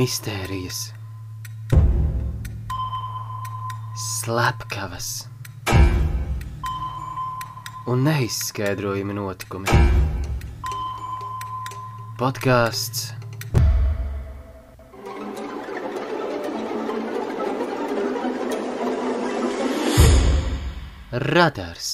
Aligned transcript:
mistērijas, 0.00 0.94
slepkavas 4.00 5.08
un 7.90 8.06
neizskaidrojami 8.06 9.18
notikumi. 9.18 9.76
Podkāsts 12.16 13.10
Radars. 21.28 21.92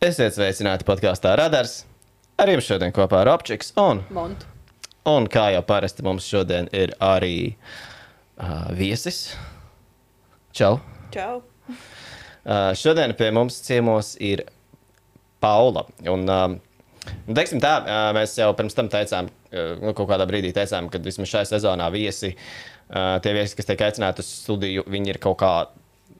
Esiet 0.00 0.32
sveicināti 0.40 0.88
podkāstā 0.88 1.36
Radars. 1.36 1.82
Ar 2.42 2.50
jums 2.50 2.66
šodien 2.66 2.90
kopā 2.90 3.20
ir 3.22 3.28
Opčiks. 3.30 3.68
Un, 3.78 4.00
Montu. 4.10 4.48
un 5.06 5.28
kā 5.30 5.44
jau 5.54 5.60
parasti 5.62 6.02
mums 6.02 6.24
šodien 6.26 6.66
ir 6.74 6.90
arī 6.98 7.52
uh, 7.54 8.64
viesis. 8.74 9.28
Čau! 10.50 10.80
Čau. 11.14 11.36
Uh, 11.70 12.72
šodien 12.74 13.14
pie 13.14 13.28
mums 13.30 13.60
ciemos 13.62 14.16
ir 14.18 14.42
Paula. 15.38 15.84
Un, 16.02 16.26
um, 16.26 16.58
nu, 17.28 17.36
teiksim 17.38 17.62
tā, 17.62 17.76
uh, 17.84 18.08
mēs 18.18 18.34
jau 18.40 18.50
pirms 18.58 18.74
tam 18.74 18.90
teicām, 18.90 19.30
uh, 19.30 19.76
nu, 19.78 19.94
kaut 19.94 20.10
kādā 20.10 20.26
brīdī 20.26 20.50
teicām, 20.56 20.90
ka 20.90 20.98
vismaz 21.04 21.30
šajā 21.36 21.52
sezonā 21.52 21.86
viesi, 21.94 22.32
uh, 22.34 23.20
tie 23.22 23.36
viesi, 23.38 23.54
kas 23.60 23.70
tiek 23.70 23.86
aicināti 23.86 24.26
uz 24.26 24.34
studiju, 24.42 24.88
viņi 24.90 25.14
ir 25.14 25.22
kaut 25.22 25.38
kā 25.44 25.52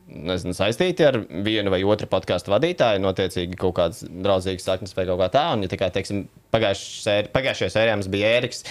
nezinu, 0.07 0.55
saistīti 0.57 1.07
ar 1.07 1.19
vienu 1.45 1.73
vai 1.73 1.83
otru 1.89 2.09
podkāstu 2.11 2.53
vadītāju, 2.53 3.03
notiecīgi 3.03 3.59
kaut 3.61 3.77
kādas 3.79 4.05
draudzīgas 4.07 4.69
saknes 4.69 4.97
vai 4.97 5.07
kaut 5.09 5.21
kā 5.23 5.29
tā. 5.35 5.45
Un, 5.57 5.65
ja 5.67 5.81
kā, 5.81 5.91
teiksim, 5.95 6.25
sēri, 6.53 7.31
pagājušajā 7.35 7.75
sērijā 7.75 7.99
mums 7.99 8.11
bija 8.13 8.33
Ēriks, 8.39 8.65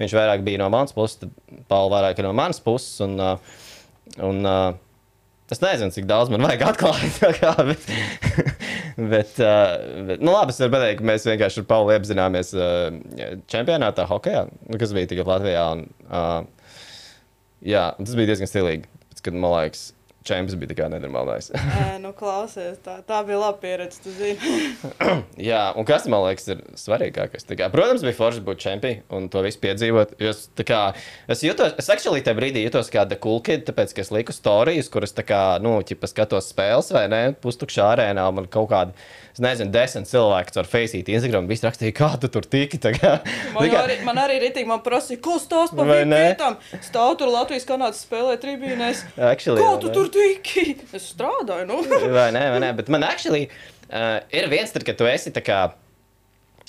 viņš 0.00 0.14
vairāk 0.18 0.44
bija 0.46 0.62
no 0.62 0.70
manas 0.72 0.96
puses, 0.96 1.20
tad 1.22 1.64
Paula 1.70 1.96
vairāk 1.98 2.20
ir 2.20 2.28
no 2.28 2.34
manas 2.36 2.62
puses. 2.64 3.00
Un, 3.06 3.18
uh, 3.20 3.58
un, 4.26 4.46
uh, 4.46 4.70
Es 5.50 5.58
nezinu, 5.58 5.90
cik 5.90 6.04
daudz 6.06 6.30
man 6.30 6.44
vajag 6.46 6.60
atklāt. 6.62 7.16
Kā, 7.40 7.56
bet, 7.66 7.88
bet, 9.12 9.32
uh, 9.42 10.04
bet, 10.06 10.20
nu, 10.22 10.30
labi, 10.30 10.54
es 10.54 10.60
varu 10.62 10.76
pateikt, 10.76 11.00
ka 11.00 11.08
mēs 11.10 11.26
vienkārši 11.26 11.64
ar 11.64 11.66
Pauli 11.72 11.96
iepazināmies 11.96 12.52
čempionātā, 13.50 14.06
hokeja, 14.06 14.44
nu, 14.46 14.78
kas 14.78 14.94
bija 14.94 15.10
tikai 15.10 15.26
Latvijā. 15.26 15.64
Un, 15.74 16.46
jā, 17.66 17.82
tas 17.98 18.14
bija 18.14 18.30
diezgan 18.30 18.52
stilīgi. 18.52 18.86
Pēc, 19.10 19.24
kad 19.26 19.40
man 19.42 19.56
liekas, 19.56 19.88
čempions 20.26 20.56
bija 20.60 20.76
kā 20.78 20.88
nenormālais. 20.92 21.50
Ē, 21.56 21.98
nu, 22.02 22.12
klausies, 22.16 22.78
tā, 22.84 22.98
tā 23.06 23.20
bija 23.26 23.38
laba 23.40 23.58
pieredze. 23.62 24.00
Tu 24.04 24.12
zini, 24.16 24.64
Jā, 25.50 25.62
un 25.78 25.86
kas 25.88 26.06
man 26.10 26.24
liekas, 26.26 26.48
ir 26.52 26.62
svarīgākais? 26.78 27.46
Tā 27.48 27.56
Kā, 27.60 27.70
protams, 27.72 28.04
bija 28.06 28.16
forši 28.16 28.44
būt 28.46 28.62
čempions 28.62 29.16
un 29.16 29.28
to 29.32 29.42
visu 29.46 29.60
piedzīvot. 29.62 30.16
jo 30.20 30.30
Es, 30.30 30.44
tā 30.56 30.64
kā, 30.68 30.80
es 31.30 31.42
jutos, 31.44 31.74
es 31.80 31.90
actually 31.92 32.22
tajā 32.24 32.38
brīdī 32.38 32.62
jutos 32.64 32.92
kā 32.92 33.02
dekulkid, 33.08 33.64
tāpēc, 33.68 33.96
ka 33.96 34.04
es 34.04 34.12
liku 34.14 34.36
stāstus, 34.36 34.90
kuras, 34.92 35.16
kā, 35.26 35.42
nu, 35.64 35.78
ķipa 35.86 36.08
skatos 36.10 36.52
spēles 36.52 36.92
vai 36.94 37.06
ne, 37.10 37.22
pustukšā 37.40 37.88
arēnā. 37.96 38.28
un 38.30 38.38
Man 38.40 38.46
kaut 38.52 38.70
kāda, 38.70 38.94
nezinu, 39.42 39.72
desmit 39.74 40.08
cilvēki 40.10 40.56
ar 40.60 40.68
Facebook, 40.70 41.10
Instagram, 41.16 41.48
visi 41.50 41.66
rakstīja, 41.66 41.94
kā 41.96 42.10
tu 42.20 42.30
tur 42.32 42.46
tiki. 42.46 42.80
Kā, 42.80 43.12
man, 43.54 43.64
tā 43.64 43.68
kā- 43.72 43.82
arī, 43.84 43.98
man 44.06 44.20
arī 44.22 44.38
ritīgi 44.44 44.68
man 44.70 44.82
prasīja, 44.84 45.20
ko 45.24 45.38
stāst 45.42 45.76
par 45.76 45.88
vietām. 45.90 46.56
Stāv 46.84 47.16
tur 47.20 47.32
Latvijas 47.32 47.66
kanādas 47.68 48.04
spēlē 48.06 48.38
tribīnēs. 48.42 49.04
Actually, 49.16 49.62
vai 49.64 49.76
tu 49.82 49.90
ne? 49.90 49.96
tur 49.98 50.10
tiki? 50.14 50.78
Es 50.96 51.12
strādāju, 51.14 51.68
nu. 51.70 51.82
vai 52.16 52.30
nē, 52.36 52.46
vai 52.54 52.64
nē, 52.66 52.72
bet 52.80 52.90
man 52.92 53.06
actually 53.06 53.48
uh, 53.90 54.18
ir 54.34 54.50
viens, 54.52 54.72
tad, 54.74 54.86
kad 54.86 54.98
tu 54.98 55.08
esi 55.10 55.32
tā 55.34 55.44
kā. 55.44 55.62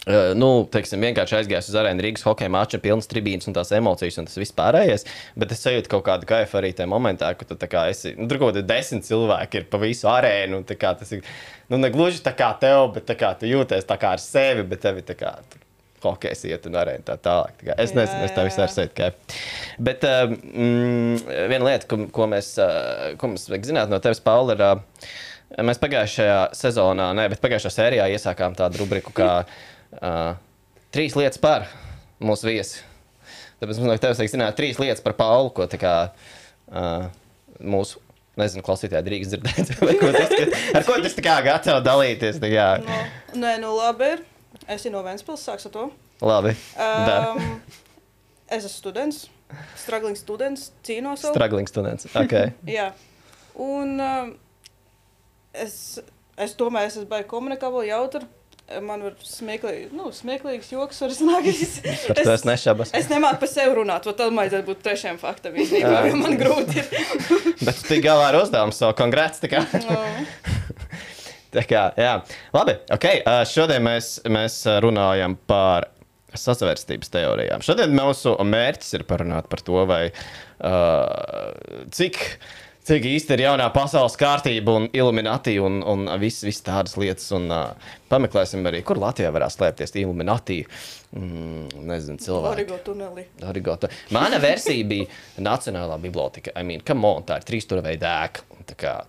Uh, 0.01 0.31
nu, 0.34 0.47
teiksim, 0.73 1.03
vienkārši 1.06 1.35
aizgājis 1.38 1.67
uz 1.69 1.75
arēnu 1.78 2.01
Rīgas 2.01 2.23
hokeja 2.25 2.50
mača, 2.50 2.79
pilnas 2.81 3.06
tribīnas 3.06 3.45
un 3.45 3.53
tās 3.53 3.69
emocijas, 3.78 4.16
un 4.17 4.25
tas 4.25 4.39
viss 4.41 4.56
pārējais. 4.57 5.06
Bet 5.38 5.51
es 5.53 5.62
sajūtu 5.62 5.91
kaut 5.91 6.07
kādu 6.07 6.25
kaifu 6.25 6.57
arī 6.57 6.72
tajā 6.73 6.89
momentā, 6.89 7.29
ka 7.38 7.45
tu 7.45 7.53
tā 7.62 7.67
kā 7.69 7.84
esi. 7.91 8.16
Nu, 8.17 8.25
tur 8.25 8.39
kaut 8.41 8.56
kādi 8.56 8.63
desmit 8.66 9.06
cilvēki 9.06 9.59
ir 9.59 9.67
pa 9.69 9.78
visu 9.84 10.09
arēnu. 10.09 10.63
tā 10.66 10.79
kā 10.81 10.95
Tas 10.97 11.13
ir 11.13 11.22
nu, 11.69 11.78
ne 11.78 11.91
gluži 11.94 12.23
tā 12.25 12.34
kā 12.34 12.50
tev, 12.57 12.88
bet 12.95 13.06
tā 13.12 13.13
kā 13.19 13.35
tu 13.38 13.45
jūties 13.45 13.85
tā 13.85 14.00
kā 14.01 14.16
ar 14.17 14.23
sevi, 14.23 14.66
bet 14.72 14.81
tev 14.81 14.97
ir 15.03 15.06
tā 15.06 15.13
kā. 15.19 15.35
tur 15.51 15.62
Hokejs 16.01 16.47
iet 16.50 16.66
un 16.66 16.79
arēna 16.81 17.06
tā 17.06 17.19
tālāk. 17.22 17.59
Tā 17.59 17.68
kā 17.68 17.75
es 17.78 17.94
Jā, 17.94 18.00
nezinu, 18.00 18.23
es 18.25 18.33
tev 18.33 18.47
jā, 18.47 18.50
visai 18.50 18.66
jā. 18.66 18.73
sajūtu, 18.73 18.95
ka. 18.97 19.12
Bet 19.78 20.07
uh, 20.09 20.23
mm, 20.33 21.28
viena 21.51 21.68
lieta, 21.68 21.85
ko, 21.85 22.07
ko 22.09 22.25
mēs, 22.31 22.56
ko 23.22 23.29
mums 23.29 23.45
vajag 23.53 23.69
zināt 23.69 23.94
no 23.94 24.01
tevis, 24.01 24.23
Paula, 24.25 24.57
ir. 24.57 25.13
Mēs 25.62 25.81
pagājušajā 25.83 26.39
sezonā, 26.56 27.09
ne, 27.13 27.28
bet 27.29 27.41
pagājušajā 27.44 27.75
sērijā 27.75 28.06
iesākām 28.16 28.53
tādu 28.57 28.79
rubriku 28.79 29.12
kā 29.13 29.33
uh, 30.00 30.35
trīs 30.94 31.18
lietas 31.19 31.41
par 31.41 31.68
mūsu 32.22 32.50
viesi. 32.50 32.85
Tāpēc 33.62 33.78
mums 33.78 33.91
no 33.91 33.97
tevis 34.02 34.22
vajag 34.22 34.31
zināt 34.34 34.56
trīs 34.57 34.79
lietas 34.81 35.03
par 35.06 35.18
Paulu, 35.19 35.52
ko 35.56 35.68
kā 35.79 35.96
uh, 36.12 37.09
mūsu. 37.59 38.01
Nezinu, 38.40 38.63
klausītāji 38.63 39.03
drīkst 39.03 39.34
dzirdēt, 39.34 39.74
ko 40.00 40.12
tas, 40.16 40.31
ar 40.72 40.85
ko 40.88 40.96
tas 41.03 41.18
tā 41.18 41.24
kā 41.25 41.34
gatavo 41.44 41.81
dalīties. 41.84 42.40
Tā 42.40 42.47
kā. 42.47 42.68
nu, 43.34 43.41
nē, 43.44 43.57
nu 43.59 43.74
labi. 43.75 44.13
Ir. 44.16 44.24
Es 44.68 44.81
esmu 44.85 44.94
no 44.96 45.01
Vēncpils, 45.03 45.44
sāks 45.44 45.68
ar 45.68 45.74
to. 45.74 45.84
Labi. 46.24 46.53
Dar. 46.78 47.34
Um, 47.35 47.59
es 48.47 48.63
esmu 48.63 48.72
students, 48.72 49.25
struggling 49.80 50.16
students, 50.19 50.69
cīnos. 50.85 51.25
vēl. 51.25 51.35
Struggling 51.35 51.69
students. 51.69 52.07
Okay. 52.16 52.53
Jā. 52.78 52.91
Un 53.59 54.00
um, 54.00 54.31
es, 55.51 55.75
es 56.40 56.56
domāju, 56.59 56.88
es 56.88 57.00
esmu 57.01 57.12
baigi 57.12 57.28
komunikabli, 57.31 57.90
jautri. 57.91 58.24
Man 58.85 59.03
ir 59.09 59.15
smieklīgi, 59.25 59.89
nu, 59.95 60.09
smieklīgs 60.15 60.71
joks, 60.71 61.01
var 61.03 61.13
iznākt. 61.13 61.63
Par 62.07 62.19
to 62.21 62.33
es 62.33 62.45
nešaubos. 62.47 62.93
Es 62.97 63.09
nemāku 63.11 63.41
par 63.43 63.51
sevi 63.51 63.75
runāt, 63.81 64.07
vai 64.07 64.13
tad 64.17 64.35
vajadzētu 64.37 64.67
būt 64.69 64.83
trešajam 64.85 65.19
faktam. 65.21 65.57
Īstenībā, 65.59 66.03
jo 66.07 66.19
man 66.21 66.37
grūti 66.39 66.81
ir. 66.81 66.91
Bet 67.65 67.81
tu 67.81 67.87
tik 67.89 68.03
galā 68.05 68.29
ar 68.31 68.39
uzdevumu, 68.41 68.75
so 68.75 68.91
kongrēts. 68.97 69.43
tā 69.43 69.51
kā. 69.51 69.65
Tā 71.51 71.65
kā, 71.67 71.89
jā, 71.99 72.13
labi. 72.55 72.77
Okay. 72.95 73.19
Uh, 73.27 73.41
šodien 73.43 73.83
mēs, 73.83 74.21
mēs 74.31 74.61
runājam 74.85 75.33
par 75.51 75.89
sazvērstības 76.39 77.11
teorijām. 77.11 77.63
Šodien 77.65 77.91
mūsu 77.91 78.38
mērķis 78.47 78.95
ir 78.95 79.03
parunāt 79.09 79.49
par 79.51 79.59
to, 79.67 79.81
vai, 79.89 80.05
uh, 80.63 81.51
cik, 81.91 82.21
cik 82.91 83.06
īsti 83.07 83.38
ir 83.38 83.46
jaunā 83.46 83.69
pasaules 83.72 84.18
kārtība 84.19 84.74
un 84.75 84.88
illuminati 84.91 85.53
un, 85.63 85.79
un 85.88 86.09
visas 86.19 86.44
vis 86.44 86.59
tādas 86.66 86.97
lietas. 87.00 87.29
Un, 87.38 87.47
uh, 87.47 87.94
pameklēsim 88.12 88.68
arī, 88.68 88.81
kur 88.88 89.00
Latvijā 89.00 89.31
varētu 89.31 89.56
slēpties 89.56 89.96
illuminati. 90.02 90.59
Mm, 91.16 91.85
nezinu, 91.88 92.19
cilvēki. 92.24 92.51
Origo 92.57 92.81
tunelī. 92.84 93.25
Mana 94.16 94.41
versija 94.44 94.84
bija 94.88 95.07
Nacionālā 95.40 95.96
biblioteka. 96.03 96.51
I 96.59 96.68
mean, 96.68 96.84
come 96.88 97.07
on, 97.07 97.24
tā 97.28 97.40
ir 97.40 97.47
trīsstūraveida 97.47 98.13
ēka. 98.25 98.62
Tā 98.74 98.80
kā 98.84 99.00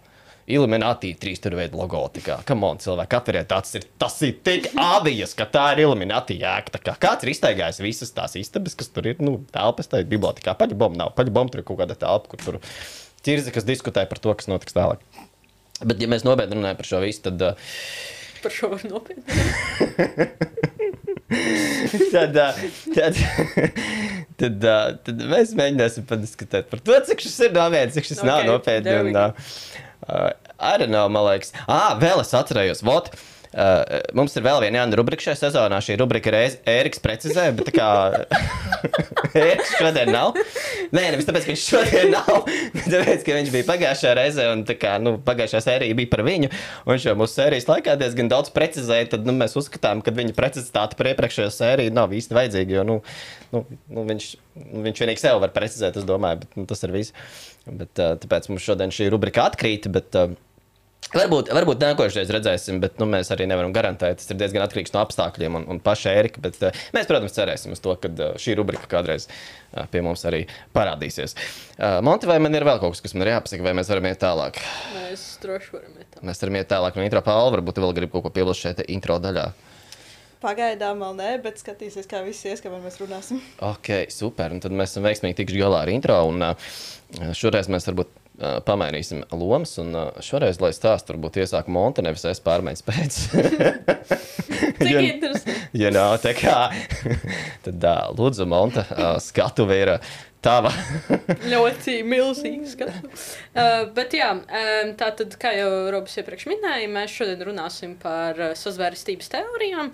Illuminati 0.52 1.12
trīsstūraveida 1.22 1.78
logo. 1.78 2.04
Tā 2.14 2.22
kā, 2.22 2.38
come 2.46 2.66
on, 2.70 2.80
cilvēki, 2.82 3.18
atveriet, 3.18 3.50
tas 3.50 3.78
ir, 3.78 3.86
tas 3.98 4.16
ir 4.26 4.38
tik 4.46 4.72
obvious, 4.74 5.34
ka 5.38 5.46
tā 5.50 5.68
ir 5.74 5.84
Illuminati 5.88 6.38
ēka. 6.38 6.76
Tā 6.76 6.82
kā 6.86 6.98
kāds 7.06 7.26
ir 7.26 7.34
iztaigājis 7.34 7.82
visas 7.82 8.14
tās 8.14 8.38
istabas, 8.38 8.78
kas 8.78 8.90
tur 8.94 9.10
ir, 9.10 9.22
nu, 9.22 9.40
telpas 9.54 9.90
tajā 9.90 10.06
bibliotekā. 10.10 10.54
Paģibom 10.58 10.98
nav, 10.98 11.14
paģibom 11.18 11.50
tur 11.50 11.62
ir 11.62 11.70
kaut 11.70 11.82
kāda 11.82 11.98
telpa, 11.98 12.34
kur 12.34 12.42
tur 12.42 12.60
ķirzi, 13.26 13.50
kas 13.54 13.64
diskutē 13.68 14.02
par 14.10 14.18
to, 14.22 14.30
kas 14.38 14.46
notiks 14.50 14.74
tālāk. 14.76 14.98
Bet, 15.82 15.96
ja 16.02 16.08
mēs 16.10 16.24
nopietni 16.26 16.54
runājam 16.58 16.78
par 16.78 16.86
šo 16.88 16.98
visu, 17.02 17.20
tad 17.26 17.36
uh, 17.42 17.52
Par 18.42 18.50
šo 18.50 18.68
var 18.72 18.80
nopietni. 18.90 19.22
tad, 22.14 22.38
ā, 22.42 22.48
tad, 22.96 23.14
tad, 24.40 24.56
ā, 24.66 24.78
tad 25.06 25.16
mēs 25.30 25.48
mēģināsim 25.58 26.04
padiskutēt 26.10 26.64
par 26.70 26.78
to, 26.82 26.92
cik 27.06 27.18
šis 27.22 27.36
ir 27.46 27.52
nopietns, 27.54 27.94
cik 27.98 28.06
šis 28.10 28.20
okay, 28.24 28.30
nav 28.30 28.38
Okay, 28.58 28.76
there 28.82 29.02
we 29.06 29.10
Un, 29.14 29.16
uh, 29.16 29.20
uh, 30.08 30.30
I 30.58 30.60
don't 30.78 30.90
know, 30.90 31.08
man 31.10 31.22
liekas, 31.30 31.50
ah, 31.66 31.98
vēl 32.02 32.18
es 32.24 32.34
atcerējos. 32.34 32.82
Vot, 32.86 33.06
Uh, 33.14 33.31
mums 34.16 34.36
ir 34.36 34.44
vēl 34.46 34.62
viena 34.64 34.80
jauna 34.80 34.98
rubrika 34.98 35.26
šajā 35.26 35.38
sezonā. 35.42 35.80
Šī 35.84 35.98
rubrika 36.00 36.32
ir 36.32 36.56
Ēriks 36.72 37.02
precizē, 37.04 37.50
bet 37.56 37.68
tā 37.68 37.74
kā 37.76 37.88
Ēriks 39.42 39.74
šodien 39.76 40.12
nav. 40.14 40.38
Nē, 40.92 41.04
nevis 41.12 41.28
tāpēc, 41.28 41.46
ka 41.46 41.52
viņš 41.52 41.64
šodien 41.64 42.10
nav, 42.12 42.48
bet 42.74 42.88
tāpēc, 42.92 43.24
ka 43.26 43.36
viņš 43.38 43.52
bija 43.54 43.68
pagājušajā 43.68 44.14
reizē, 44.18 44.48
un 44.52 44.64
tā 44.68 44.76
kā, 44.80 44.96
nu, 45.02 45.14
pagājušā 45.24 45.62
sērija 45.64 45.96
bija 45.98 46.12
par 46.12 46.24
viņu, 46.26 46.50
un 46.84 46.94
viņš 46.94 47.08
jau 47.08 47.16
mūsu 47.20 47.38
sērijas 47.38 47.68
laikā 47.70 47.96
diezgan 48.00 48.28
daudz 48.32 48.52
precizēja, 48.56 49.10
tad 49.14 49.28
nu, 49.28 49.36
mēs 49.36 49.56
uzskatām, 49.60 50.04
ka 50.04 50.14
viņa 50.16 50.36
precizitāte 50.36 50.98
par 50.98 51.12
iepriekšējo 51.12 51.48
sēriju 51.54 51.96
nav 51.96 52.12
īsti 52.16 52.36
vajadzīga, 52.36 52.76
jo, 52.78 52.86
nu, 52.88 52.98
nu, 53.54 53.64
nu 53.92 54.06
viņš, 54.12 54.28
nu, 54.66 54.84
viņš 54.88 55.04
vienīgi 55.04 55.24
sev 55.24 55.40
var 55.44 55.52
precizēt, 55.56 56.00
es 56.00 56.08
domāju, 56.08 56.44
bet 56.44 56.60
nu, 56.60 56.68
tas 56.68 56.84
ir 56.84 56.92
viss. 56.94 57.16
Bet, 57.62 57.92
uh, 58.02 58.16
tāpēc 58.18 58.48
mums 58.50 58.64
šodien 58.64 58.92
šī 58.92 59.06
rubrika 59.12 59.46
atkrīt, 59.46 59.86
bet 59.94 60.18
uh, 60.18 60.32
Varbūt, 61.10 61.50
varbūt 61.52 61.82
nākošais 61.82 62.30
redzēsim, 62.32 62.78
bet 62.80 63.00
nu, 63.02 63.04
mēs 63.10 63.28
arī 63.34 63.44
nevaram 63.50 63.72
garantēt. 63.74 64.20
Tas 64.22 64.30
ir 64.32 64.38
diezgan 64.40 64.62
atkarīgs 64.64 64.94
no 64.94 65.02
apstākļiem 65.02 65.58
un, 65.58 65.66
un 65.74 65.80
paša 65.82 66.14
Erika. 66.16 66.40
Bet, 66.40 66.56
uh, 66.64 66.78
mēs, 66.94 67.08
protams, 67.10 67.34
cerēsim 67.36 67.74
uz 67.74 67.82
to, 67.84 67.92
ka 68.00 68.08
uh, 68.08 68.30
šī 68.40 68.54
rubrika 68.56 68.88
kādreiz 68.88 69.26
uh, 69.26 69.82
pie 69.92 70.00
mums 70.06 70.22
arī 70.30 70.46
parādīsies. 70.76 71.36
Uh, 71.74 71.98
Monte, 72.06 72.30
vai 72.30 72.38
man 72.40 72.56
ir 72.56 72.64
vēl 72.64 72.80
kaut 72.80 72.96
kas, 72.96 73.02
kas 73.04 73.16
man 73.16 73.26
ir 73.26 73.34
jāpasaka, 73.34 73.66
vai 73.66 73.74
mēs 73.76 73.92
varam 73.92 74.08
iet 74.08 74.22
tālāk? 74.22 74.62
Mēs 74.94 75.26
droši 75.42 75.76
varam 75.76 76.00
iet. 76.00 76.22
Mēs 76.30 76.40
varam 76.46 76.58
iet 76.62 76.72
tālāk 76.72 76.96
no 76.96 77.04
intro 77.04 77.24
pāri. 77.28 77.58
Varbūt 77.58 77.82
vēl 77.84 77.94
gribi 77.98 78.14
kaut 78.14 78.28
ko 78.28 78.32
piebilst 78.38 78.64
šeit 78.64 78.80
intro 78.86 79.18
daļā. 79.20 79.50
pagaidām 80.42 81.04
vēl 81.04 81.12
nē, 81.20 81.30
bet 81.44 81.60
skatīsies, 81.60 82.08
kā 82.10 82.24
viss 82.24 82.48
ies, 82.48 82.64
kamēr 82.64 82.80
mēs 82.82 82.98
runāsim. 83.02 83.42
Ok, 83.62 84.08
super. 84.10 84.54
Un 84.54 84.64
tad 84.64 84.72
mēs 84.74 84.94
esam 84.94 85.04
veiksmīgi 85.06 85.42
tikuši 85.42 85.60
galā 85.60 85.84
ar 85.84 85.92
intro. 85.92 86.16
Un, 86.32 86.42
uh, 86.42 86.72
šoreiz 87.36 87.68
mēs 87.70 87.86
varbūt 87.90 88.21
uh, 88.42 88.58
pamainīsim 88.66 89.22
lomas. 89.32 89.76
Un 89.82 89.94
uh, 89.96 90.10
šoreiz, 90.24 90.60
lai 90.62 90.72
stāstu, 90.76 91.14
varbūt 91.14 91.40
iesāk 91.44 91.70
monta, 91.72 92.04
nevis 92.04 92.26
es 92.28 92.42
pārmaiņas 92.44 92.86
pēc. 92.90 93.20
Ja- 94.82 94.98
interesanti. 94.98 95.54
Ja 95.78 95.90
nav 95.94 96.16
tā 96.22 96.32
kā, 96.36 96.56
tad 97.64 97.84
uh, 97.86 98.10
lūdzu, 98.18 98.46
monta, 98.50 98.82
uh, 98.92 99.14
skatuve 99.22 99.78
ir 99.78 99.92
uh, 99.94 100.10
tava. 100.42 100.72
ļoti 101.52 101.98
milzīgs. 102.06 102.76
Uh, 102.82 103.88
bet, 103.94 104.16
jā, 104.18 104.30
um, 104.36 104.92
tā 104.98 105.10
tad, 105.18 105.36
kā 105.40 105.52
jau 105.56 105.70
Robs 105.94 106.16
iepriekš 106.20 106.48
minēja, 106.50 106.88
mēs 106.92 107.14
šodien 107.14 107.44
runāsim 107.48 107.94
par 108.02 108.38
uh, 108.40 108.54
sazvērstības 108.58 109.32
teorijām. 109.32 109.92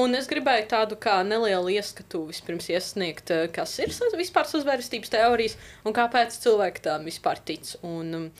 Un 0.00 0.16
es 0.18 0.30
gribēju 0.30 0.68
tādu 0.70 0.98
kā 1.00 1.20
nelielu 1.26 1.76
ieskatu 1.76 2.24
vispirms 2.30 2.70
iesniegt, 2.72 3.34
uh, 3.34 3.48
kas 3.52 3.76
ir 3.82 3.92
saz 3.96 4.16
vispār 4.18 4.48
sazvērstības 4.50 5.12
teorijas 5.12 5.58
un 5.84 5.96
kāpēc 5.96 6.38
cilvēki 6.44 6.86
tam 6.86 7.04
vispār 7.08 7.42
tic. 7.44 7.74
Un, 7.82 8.16
um, 8.16 8.30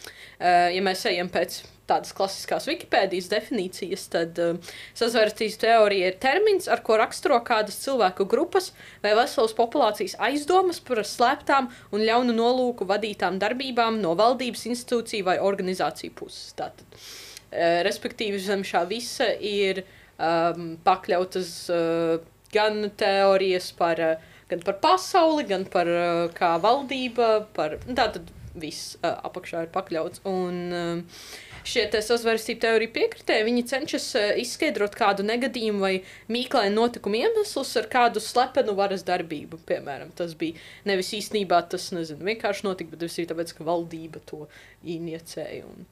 uh, 0.41 0.71
ja 0.73 0.87
mēs 0.87 1.05
ejam 1.11 1.31
pēc 1.33 1.63
tādas 1.91 2.15
klasiskās 2.17 2.69
Wikipēdijas 2.71 3.29
definīcijas, 3.33 4.07
tad 4.13 4.41
uh, 4.43 4.73
sazvērstības 4.99 5.59
teorija 5.61 6.11
ir 6.11 6.19
termins, 6.23 6.69
ar 6.71 6.83
ko 6.87 6.99
raksturo 7.01 7.41
kādas 7.47 7.81
cilvēku 7.83 8.27
grupas 8.31 8.71
vai 9.05 9.15
veselas 9.19 9.55
populācijas 9.59 10.17
aizdomas 10.31 10.81
par 10.85 11.03
slēptām 11.07 11.71
un 11.93 12.07
ļaunu 12.07 12.37
nolūku 12.37 12.89
vadītām 12.89 13.41
darbībām 13.43 14.01
no 14.03 14.15
valdības 14.19 14.67
institūciju 14.71 15.29
vai 15.29 15.39
organizāciju 15.51 16.17
puses. 16.23 16.53
Tātad, 16.59 16.87
uh, 16.95 17.81
respektīvi, 17.87 18.43
zem 18.43 18.67
šā 18.67 18.87
visa 18.91 19.31
ir 19.37 19.85
um, 19.85 20.75
pakļautas 20.87 21.55
uh, 21.75 22.19
gan 22.55 22.85
teorijas 22.99 23.71
par, 23.79 24.03
uh, 24.03 24.43
gan 24.51 24.63
par 24.67 24.81
pasauli, 24.83 25.47
gan 25.51 25.67
par 25.71 25.91
uh, 25.91 26.27
kā 26.37 26.57
valdība, 26.63 27.33
par 27.57 27.79
nu, 27.87 27.97
tātad 27.99 28.31
viss 28.59 28.97
uh, 29.03 29.15
apakšā 29.29 29.67
ir 29.67 29.73
pakļauts. 29.75 30.25
Un, 30.31 30.61
uh, 30.75 31.39
Šie 31.61 31.83
sazvērstību 31.93 32.63
teoriju 32.63 32.89
piekritēji, 32.95 33.45
viņi 33.45 33.63
cenšas 33.69 34.05
uh, 34.17 34.31
izskaidrot 34.41 34.95
kādu 34.97 35.27
negadījumu 35.29 35.83
vai 35.83 35.91
mīklainu 36.33 36.73
notikumu 36.79 37.19
iemeslus 37.21 37.75
ar 37.77 37.89
kādu 37.93 38.23
slepenu 38.25 38.73
varas 38.79 39.05
darbību. 39.05 39.59
Piemēram, 39.69 40.09
tas 40.17 40.33
bija 40.41 40.57
nevis 40.89 41.13
īstenībā 41.19 41.61
tas, 41.69 41.91
nezinu, 41.93 42.25
vienkārši 42.31 42.65
notika, 42.65 42.95
bet 42.95 43.05
tas 43.05 43.19
ir 43.21 43.29
tāpēc, 43.29 43.53
ka 43.59 43.69
valdība 43.69 44.23
to 44.31 44.47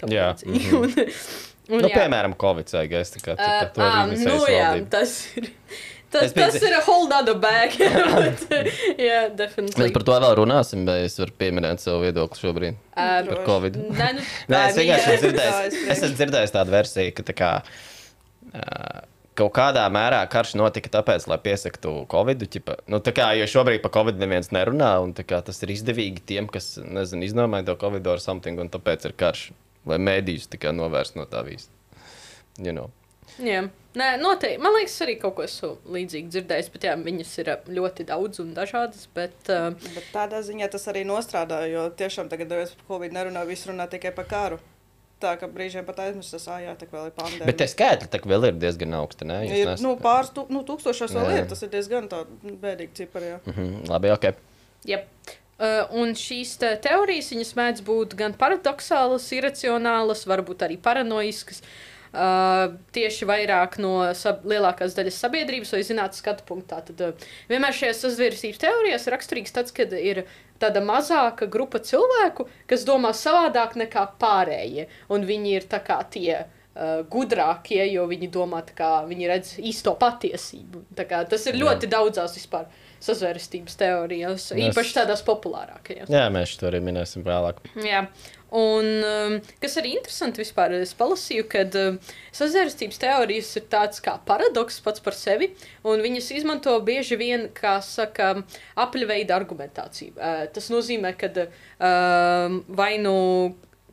tā 0.00 0.08
Jā, 0.08 0.30
līdzīgi. 0.32 0.72
mhm. 0.72 1.14
Un- 1.68 1.74
un 1.76 1.82
nu, 1.84 1.88
jā. 1.92 1.98
piemēram, 2.00 2.32
Covid 2.40 2.70
vai 2.72 2.86
gais. 2.88 3.10
Tā 3.12 3.20
kā 3.20 3.34
tu 3.36 3.44
Uh, 3.44 3.58
par 3.60 3.70
to 3.76 3.82
ā, 3.84 3.88
arī 3.92 4.04
nu, 4.08 4.14
misējas 4.16 4.46
jā, 4.48 4.60
valdība. 4.70 4.88
tas 4.94 5.10
ir. 5.36 5.50
Tas, 6.08 6.32
tas 6.32 6.54
ir 6.56 6.72
whole 6.86 7.12
other 7.12 7.36
bag. 7.36 7.74
jā, 9.08 9.18
definitely. 9.36 9.84
Mēs 9.84 9.92
par 9.92 10.04
to 10.08 10.14
vēl 10.24 10.36
runāsim, 10.40 10.86
bet 10.88 11.04
es 11.04 11.18
varu 11.20 11.34
pieminēt 11.40 11.84
savu 11.84 12.06
viedokli 12.06 12.44
šobrīd 12.46 12.84
Uh, 12.98 13.20
par. 13.28 13.42
Covid. 13.46 13.76
Nē, 14.00 14.08
nu, 14.16 14.22
Nē, 14.50 14.62
es 14.70 14.78
vienkārši 14.80 15.12
esmu 15.12 15.28
dzirdējis, 15.28 15.58
es 15.68 15.76
es 15.84 16.00
esmu 16.00 16.16
dzirdējis 16.18 16.54
tādu 16.56 16.72
versiju, 16.74 17.12
ka 17.14 17.24
tā 17.28 17.34
kā, 17.38 17.50
uh, 18.48 18.96
kaut 19.38 19.52
kādā 19.54 19.84
mērā 19.94 20.24
karš 20.32 20.56
notika 20.58 20.90
tāpēc, 20.96 21.28
lai 21.30 21.38
piesaktu 21.44 21.92
Covid. 22.10 22.42
Ķipa, 22.56 22.80
nu, 22.90 22.98
tā 23.04 23.14
kā, 23.14 23.28
jo 23.38 23.46
šobrīd 23.52 23.84
par 23.84 23.94
Covid 24.00 24.18
neviens 24.18 24.50
nerunā, 24.54 24.96
un 25.04 25.14
tā 25.14 25.22
kā, 25.28 25.38
tas 25.46 25.62
ir 25.62 25.76
izdevīgi 25.76 26.24
tiem, 26.32 26.50
kas 26.50 26.74
nezinu, 26.82 27.28
iznomāja 27.28 27.68
to 27.70 27.78
Covid 27.84 28.10
or 28.10 28.22
something, 28.24 28.58
un 28.58 28.72
tāpēc 28.72 29.06
ir 29.06 29.14
karš, 29.20 29.50
lai 29.86 30.00
mēdījus 30.02 30.50
novērst 30.74 31.20
no 31.20 31.28
tā 31.30 31.44
visa. 31.46 31.70
You 32.58 32.74
know. 32.74 32.90
Jā, 33.38 33.68
Nē, 33.98 34.08
noteikti. 34.20 34.60
Man 34.62 34.74
liekas, 34.76 34.94
arī 35.02 35.14
kaut 35.18 35.34
ko 35.38 35.44
esmu 35.46 35.70
līdzīgi 35.94 36.30
dzirdējis, 36.30 36.66
bet 36.74 36.84
jā, 36.86 36.94
viņas 37.02 37.30
ir 37.42 37.50
ļoti 37.78 38.04
daudz 38.06 38.42
un 38.44 38.50
dažādas. 38.54 39.06
Bet, 39.16 39.36
uh, 39.50 39.72
Bet 39.94 40.10
tādā 40.14 40.42
ziņā 40.44 40.68
tas 40.70 40.84
arī 40.92 41.06
nostrādā, 41.08 41.62
jo 41.70 41.86
tiešām 41.98 42.28
tagad, 42.30 42.52
kad 42.52 42.84
Covid 42.90 43.16
nerunā, 43.16 43.42
viss 43.48 43.66
runā 43.70 43.88
tikai 43.90 44.12
par 44.14 44.28
karu. 44.30 44.60
Tā 45.18 45.32
kā 45.40 45.48
brīžiem 45.50 45.82
pat 45.88 45.98
aizmirst, 46.04 46.30
tas 46.36 46.46
ā, 46.52 46.60
jā, 46.62 46.76
tā 46.78 46.86
vēl 46.92 47.08
ir 47.08 47.16
pandēmija. 47.16 47.48
Bet 47.48 47.58
tie 47.58 47.66
skaitļi 47.72 48.10
tā 48.12 48.20
vēl 48.22 48.52
ir 48.52 48.60
diezgan 48.62 48.94
augsti. 49.00 49.26
Ne? 49.26 49.40
Jūs 49.48 49.56
ir, 49.56 49.72
nesat- 49.72 49.82
nu, 49.88 49.96
pāris 50.04 50.30
tu, 50.36 50.46
nu, 50.52 50.62
tūkstošos 50.68 51.16
vēl 51.16 51.32
Jā. 51.32 51.40
ir. 51.40 51.50
Tas 51.50 51.64
ir 51.66 51.72
diezgan 51.74 52.06
tā 52.12 52.22
bēdīgi 52.44 52.94
cipari. 53.02 53.32
jā. 53.32 53.40
Mhm, 53.50 53.74
labi, 53.90 54.14
ok. 54.14 54.30
Yep. 54.86 55.34
Uh, 55.58 55.90
un 55.98 56.14
šīs 56.14 56.54
te 56.62 56.70
teorijas 56.86 57.32
viņas 57.34 57.54
mēdz 57.58 57.82
būt 57.82 58.14
gan 58.14 58.36
paradoxālas, 58.38 59.26
iracionālas, 59.34 60.22
varbūt 60.30 60.62
arī 60.68 60.78
paranoiskas. 60.78 61.64
Uh, 61.66 61.97
tieši 62.12 63.26
vairāk 63.28 63.78
no 63.82 63.94
sab 64.16 64.44
lielākās 64.48 64.96
daļas 64.96 65.18
sabiedrības 65.24 65.72
vai 65.76 65.82
zinātnīs 65.86 66.22
skatu 66.22 66.46
punktā. 66.48 66.80
Tad 66.88 67.00
uh, 67.04 67.26
vienmēr 67.50 67.76
šajās 67.76 68.00
sazvērstības 68.06 68.62
teorijās 68.64 69.08
raksturīgs 69.12 69.54
tas, 69.56 69.72
ka 69.76 69.86
ir 69.98 70.24
tāda 70.58 70.80
mazāka 70.82 71.46
grupa 71.50 71.78
cilvēku, 71.84 72.48
kas 72.70 72.86
domā 72.88 73.12
savādāk 73.14 73.76
nekā 73.78 74.06
pārējie. 74.18 74.88
Un 75.12 75.26
viņi 75.28 75.54
ir 75.60 75.68
tā 75.70 75.82
kā 75.84 76.00
tie 76.10 76.40
uh, 76.40 77.04
gudrākie, 77.12 77.84
jo 77.92 78.08
viņi 78.10 78.30
domā, 78.34 78.64
kā 78.74 79.04
viņi 79.08 79.30
redz 79.30 79.54
īsto 79.60 79.94
patiesību. 80.00 80.86
Tas 80.98 81.46
ir 81.46 81.60
ļoti 81.60 81.90
daudzās 81.92 82.34
vispār 82.38 82.66
sazvērstības 82.98 83.76
teorijās, 83.78 84.48
Mēs- 84.52 84.72
īpaši 84.72 84.96
tādās 84.96 85.22
populārākajās. 85.22 86.08
Jā, 86.10 86.24
mēs 86.34 86.56
to 86.58 86.66
arī 86.66 86.80
minēsim 86.82 87.22
vēlāk. 87.22 87.60
Jā. 87.84 88.06
Un 88.56 88.86
um, 89.04 89.34
kas 89.60 89.76
arī 89.76 89.92
interesanti 89.98 90.40
vispār, 90.40 90.72
es 90.80 90.94
palasīju, 90.96 91.44
ka 91.52 91.66
um, 91.76 91.98
sazvērstības 92.32 93.00
teorijas 93.02 93.50
ir 93.60 93.66
tāds 93.68 94.00
kā 94.04 94.14
paradoks 94.24 94.80
pats 94.84 95.02
par 95.04 95.16
sevi, 95.16 95.50
un 95.84 96.00
viņas 96.04 96.30
izmanto 96.38 96.72
bieži 96.84 97.18
vien, 97.20 97.48
kā 97.52 97.76
saka, 97.84 98.38
apaļveida 98.80 99.36
argumentāciju. 99.36 100.14
Uh, 100.16 100.46
tas 100.54 100.70
nozīmē, 100.72 101.12
ka 101.20 101.28
um, 101.44 102.62
vai 102.78 102.94
nu 103.02 103.16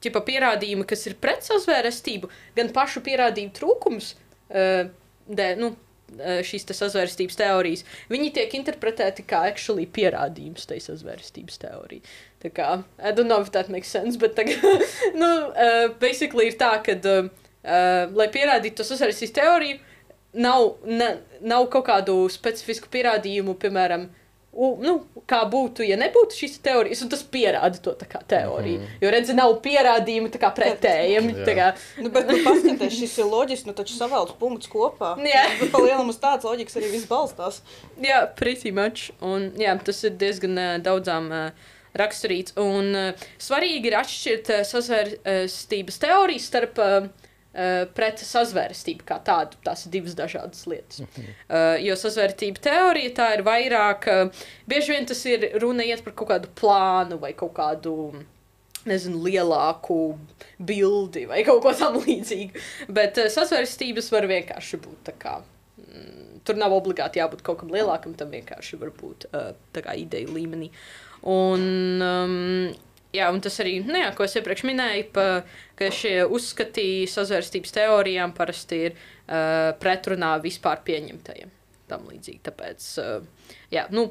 ķipa 0.06 0.22
pierādījumi, 0.24 0.88
kas 0.88 1.04
ir 1.10 1.18
pret 1.20 1.44
sazvērestību, 1.44 2.30
gan 2.56 2.72
pašu 2.76 3.04
pierādījumu 3.04 3.56
trūkums, 3.60 4.14
uh, 4.16 4.86
de, 5.28 5.50
nu, 5.60 5.74
uh, 6.16 6.40
šīs 6.48 6.68
te 6.70 6.78
sazvērstības 6.78 7.42
teorijas, 7.44 7.84
viņi 8.08 8.32
tiek 8.40 8.56
interpretēti 8.62 9.28
kā 9.28 9.44
actually 9.50 9.84
pierādījums 9.84 10.70
tai 10.70 10.80
sazvērstības 10.84 11.60
teorijai. 11.66 12.16
Tā 12.46 12.52
kā, 12.54 12.70
I 13.02 13.12
don't 13.16 13.32
know 13.32 13.42
if 13.42 13.50
that 13.56 13.72
makes 13.74 13.90
sense, 13.90 14.20
bet 14.22 14.36
tagad, 14.38 14.62
nu, 15.22 15.32
uh, 15.50 15.88
basically 16.02 16.52
ir 16.52 16.60
tā, 16.60 16.76
ka, 16.86 16.94
uh, 17.02 17.32
lai 18.14 18.28
pierādītu 18.34 18.78
to 18.82 18.86
sazvērstības 18.86 19.34
teoriju, 19.40 19.80
nav, 20.46 20.76
ne, 20.86 21.16
nav 21.42 21.66
kaut 21.74 21.88
kādu 21.90 22.20
specifisku 22.30 22.92
pierādījumu, 22.94 23.58
piemēram, 23.62 24.06
U, 24.56 24.70
nu, 24.80 24.94
kā 25.28 25.42
būtu, 25.52 25.84
ja 25.84 25.98
nebūtu 26.00 26.38
šīs 26.38 26.54
teorijas, 26.64 27.02
un 27.04 27.10
tas 27.12 27.26
pierāda 27.28 27.76
to 27.84 27.92
tā 28.00 28.06
kā 28.08 28.22
teoriju. 28.24 28.80
Mm. 28.80 28.94
Jo, 29.04 29.10
redziet, 29.12 29.36
nav 29.36 29.52
pierādījumu 29.66 30.30
tā 30.32 30.40
kā 30.40 30.48
pretējiem. 30.56 31.28
Tā 31.44 31.56
kā, 31.58 31.66
Nu, 32.00 32.08
bet, 32.14 32.30
nu, 32.32 32.38
paskatieties, 32.46 32.96
šis 32.96 33.18
ir 33.20 33.28
loģiski, 33.28 33.68
nu, 33.68 33.76
taču 33.76 33.98
savalc 33.98 34.32
punktus 34.40 34.72
kopā. 34.72 35.12
Jā. 35.36 35.44
Bet 35.60 35.74
pa 35.74 35.84
lielam 35.84 36.08
uz 36.12 36.22
tādas 36.24 36.48
loģikas 36.48 36.80
arī 36.80 36.94
viss 36.94 37.10
balstās. 37.10 37.60
Jā, 38.00 38.22
pretty 38.40 38.72
much. 38.76 39.10
Un, 39.20 39.50
jā, 39.60 39.76
tas 39.84 40.00
ir 40.08 40.16
diezgan 40.24 40.56
uh, 40.56 40.72
daudzām 40.88 41.28
uh, 41.36 41.68
raksturīts. 42.00 42.56
Un 42.62 42.92
uh, 42.96 43.28
svarīgi 43.42 43.92
ir 43.92 44.00
atšķirt 44.02 44.52
uh, 44.54 44.66
sazvērstības 44.68 46.02
teorijas 46.04 46.50
starp 46.52 46.82
uh, 46.84 47.08
uh, 47.56 47.86
pret 47.96 48.22
sazvērstību 48.24 49.08
kā 49.08 49.20
tādu. 49.26 49.60
Tās 49.66 49.86
ir 49.86 49.96
divas 49.96 50.16
dažādas 50.18 50.66
lietas. 50.70 51.02
Uh, 51.02 51.76
jo 51.84 51.98
sazvērstība 52.00 52.64
teorija 52.68 53.16
tā 53.20 53.32
ir 53.38 53.46
vairāk, 53.48 54.08
uh, 54.12 54.46
bieži 54.70 54.96
vien 54.96 55.10
tas 55.10 55.26
ir 55.30 55.50
runa 55.64 55.86
iet 55.88 56.04
par 56.06 56.16
kaut 56.18 56.34
kādu 56.34 56.54
plānu 56.60 57.20
vai 57.22 57.36
kaut 57.38 57.56
kādu. 57.58 57.98
Nezinu, 58.86 59.18
lielāku 59.26 59.96
bildi 60.62 61.24
vai 61.26 61.40
kaut 61.42 61.64
ko 61.64 61.72
tamlīdzīgu. 61.74 62.62
Bet 62.94 63.18
uh, 63.18 63.32
sazvērstības 63.34 64.12
var 64.14 64.28
vienkārši 64.30 64.78
būt 64.84 65.00
tā 65.08 65.16
kā 65.18 65.40
mm, 65.42 66.44
tur 66.46 66.60
nav 66.62 66.76
obligāti 66.76 67.18
jābūt 67.18 67.42
kaut 67.48 67.64
kam 67.64 67.74
lielākam, 67.74 68.14
tam 68.14 68.30
vienkārši 68.36 68.78
var 68.84 68.94
būt 68.94 69.26
uh, 69.32 69.56
tā 69.74 69.82
kā 69.88 69.98
ideja 69.98 70.30
līmenī. 70.30 70.70
Un, 71.26 71.64
um, 72.06 72.34
jā, 73.16 73.30
un 73.34 73.40
tas 73.42 73.58
arī, 73.64 73.80
nu, 73.86 73.98
jā, 73.98 74.12
ko 74.18 74.28
es 74.28 74.36
iepriekš 74.38 74.66
minēju, 74.70 75.08
pa, 75.16 75.28
ka 75.80 75.90
šie 75.94 76.20
uzskati 76.26 77.06
sazvērstības 77.10 77.74
teorijām 77.80 78.36
parasti 78.38 78.84
ir 78.90 78.98
uh, 78.98 79.72
pretrunā 79.82 80.36
vispār 80.44 80.84
pieņemtajiem. 80.86 81.54
Tam 81.90 82.06
līdzīgi. 82.10 82.44
Tāpēc, 82.46 82.92
uh, 83.02 83.50
jā, 83.74 83.88
nu, 83.94 84.10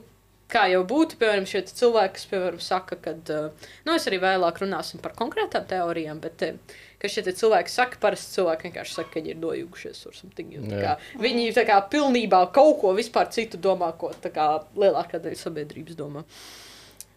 kā 0.51 0.67
jau 0.71 0.83
būtu, 0.89 1.19
piemēram, 1.21 1.47
šie 1.51 1.65
cilvēki, 1.71 2.17
kas, 2.19 2.27
piemēram, 2.31 2.63
saka, 2.63 2.99
ka, 3.03 3.15
uh, 3.35 3.71
nu, 3.87 3.95
es 3.95 4.09
arī 4.11 4.21
vēlāk 4.23 4.63
runāsim 4.63 5.03
par 5.03 5.15
konkrētām 5.19 5.71
teorijām, 5.71 6.23
bet, 6.23 6.47
uh, 6.51 6.83
ka 7.05 7.11
šie 7.13 7.25
te 7.27 7.35
cilvēki 7.37 7.73
saka, 7.73 7.99
parasti 8.01 8.39
cilvēki 8.39 8.71
vienkārši 8.71 8.95
saka, 8.97 9.11
ka 9.13 9.21
viņi 9.21 9.35
ir 9.35 9.41
nojugušies 9.43 10.05
ar 10.09 10.15
something. 10.17 10.55
Jā. 10.57 10.95
kā 10.97 11.21
Viņi 11.21 11.51
tā 11.57 11.67
kā 11.69 11.77
pilnībā 11.93 12.47
kaut 12.57 12.79
ko 12.81 12.95
vispār 12.97 13.29
citu 13.35 13.61
domā, 13.61 13.91
ko 14.01 14.15
tā 14.25 14.33
kā 14.33 14.47
lielākā 14.79 15.21
daļa 15.21 15.41
sabiedrības 15.43 15.99
domā. 15.99 16.25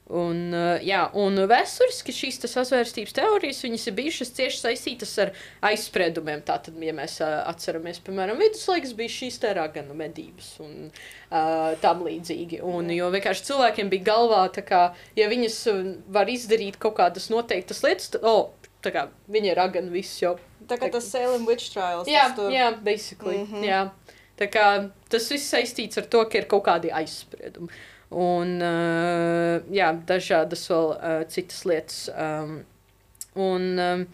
Un, 0.07 0.37
uh, 0.55 0.77
jā, 0.87 1.01
un 1.19 1.35
vēsturiski 1.51 2.13
šīs 2.15 2.37
tas 2.39 2.53
sazvērstības 2.55 3.15
teorijas 3.17 3.59
ir 3.67 3.95
bijušas 3.97 4.31
cieši 4.37 4.61
saistītas 4.61 5.11
ar 5.19 5.33
aizspriedumiem. 5.67 6.45
Tātad, 6.47 6.77
ja 6.79 6.93
mēs 6.95 7.17
uh, 7.19 7.41
atceramies, 7.49 7.99
piemēram, 8.05 8.39
viduslaikas 8.39 8.95
bija 8.95 9.11
šīs 9.17 9.41
raganu 9.57 9.97
medības 9.99 10.53
un 10.63 10.87
uh, 10.87 11.73
tam 11.83 12.05
līdzīgi. 12.07 12.61
Un, 12.63 12.87
jo 12.95 13.09
vienkārši 13.11 13.49
cilvēkiem 13.49 13.91
bija 13.91 14.07
galvā, 14.13 14.45
kā, 14.63 14.83
ja 15.19 15.27
viņas 15.27 15.59
uh, 15.73 15.83
var 16.07 16.31
izdarīt 16.31 16.79
kaut 16.79 16.95
kādas 17.01 17.27
noteiktas 17.33 17.83
lietas, 17.83 18.13
tad, 18.15 18.23
oh, 18.23 18.53
kā 18.87 19.09
viņi 19.27 19.51
ir 19.51 19.59
raganu 19.59 19.91
viss 19.91 20.21
jau. 20.21 20.37
Tā 20.67 20.79
kā 20.79 20.87
tas 20.91 21.11
Salem 21.11 21.45
Witch 21.47 21.73
Trials. 21.73 22.07
Jā, 22.07 22.29
tur. 22.35 22.51
jā, 22.51 22.71
basically. 22.83 23.43
Mm. 23.43 23.51
-hmm. 23.51 23.67
jā. 23.67 24.15
Tā 24.37 24.47
kā 24.53 24.65
tas 25.09 25.31
viss 25.31 25.53
saistīts 25.53 25.97
ar 25.97 26.05
to, 26.05 26.23
ka 26.29 26.37
ir 26.37 26.45
kaut 26.45 26.63
kādi 26.63 26.91
aizspriedumi. 26.93 27.67
Un 28.15 28.55
uh, 28.63 29.57
jā, 29.73 29.91
dažādas 30.07 30.63
vēl 30.71 30.93
uh, 30.93 31.15
citas 31.27 31.65
lietas. 31.67 31.97
Um, 32.15 32.61
un 33.35 33.65
um, 33.83 34.05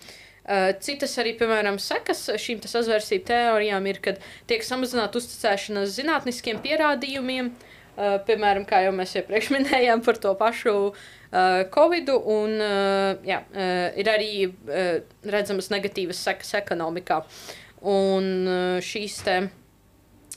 uh, 0.48 0.72
citas 0.82 1.14
arī, 1.22 1.36
piemēram, 1.38 1.78
sekas 1.78 2.26
šīm 2.42 2.64
sazvērstību 2.66 3.28
teorijām 3.30 3.86
ir, 3.92 4.02
kad 4.02 4.24
tiek 4.50 4.66
samazināta 4.66 5.22
uzticēšanās 5.22 5.94
zinātniskiem 6.00 6.64
pierādījumiem. 6.66 7.54
Uh, 7.94 8.18
piemēram, 8.26 8.66
kā 8.66 8.82
jau 8.88 8.96
mēs 8.98 9.14
iepriekš 9.22 9.52
minējām 9.60 10.02
par 10.02 10.18
to 10.18 10.34
pašu 10.42 10.78
uh, 10.90 10.96
Covid, 11.76 12.10
un 12.18 12.58
uh, 12.58 13.22
jā, 13.30 13.44
ir 13.94 14.10
arī 14.10 14.32
redzamas 15.22 15.70
negatīvas 15.70 16.26
sekas 16.32 16.56
ekonomikā. 16.64 17.22
Un 17.94 18.48
šīs 18.82 19.22
te. 19.28 19.42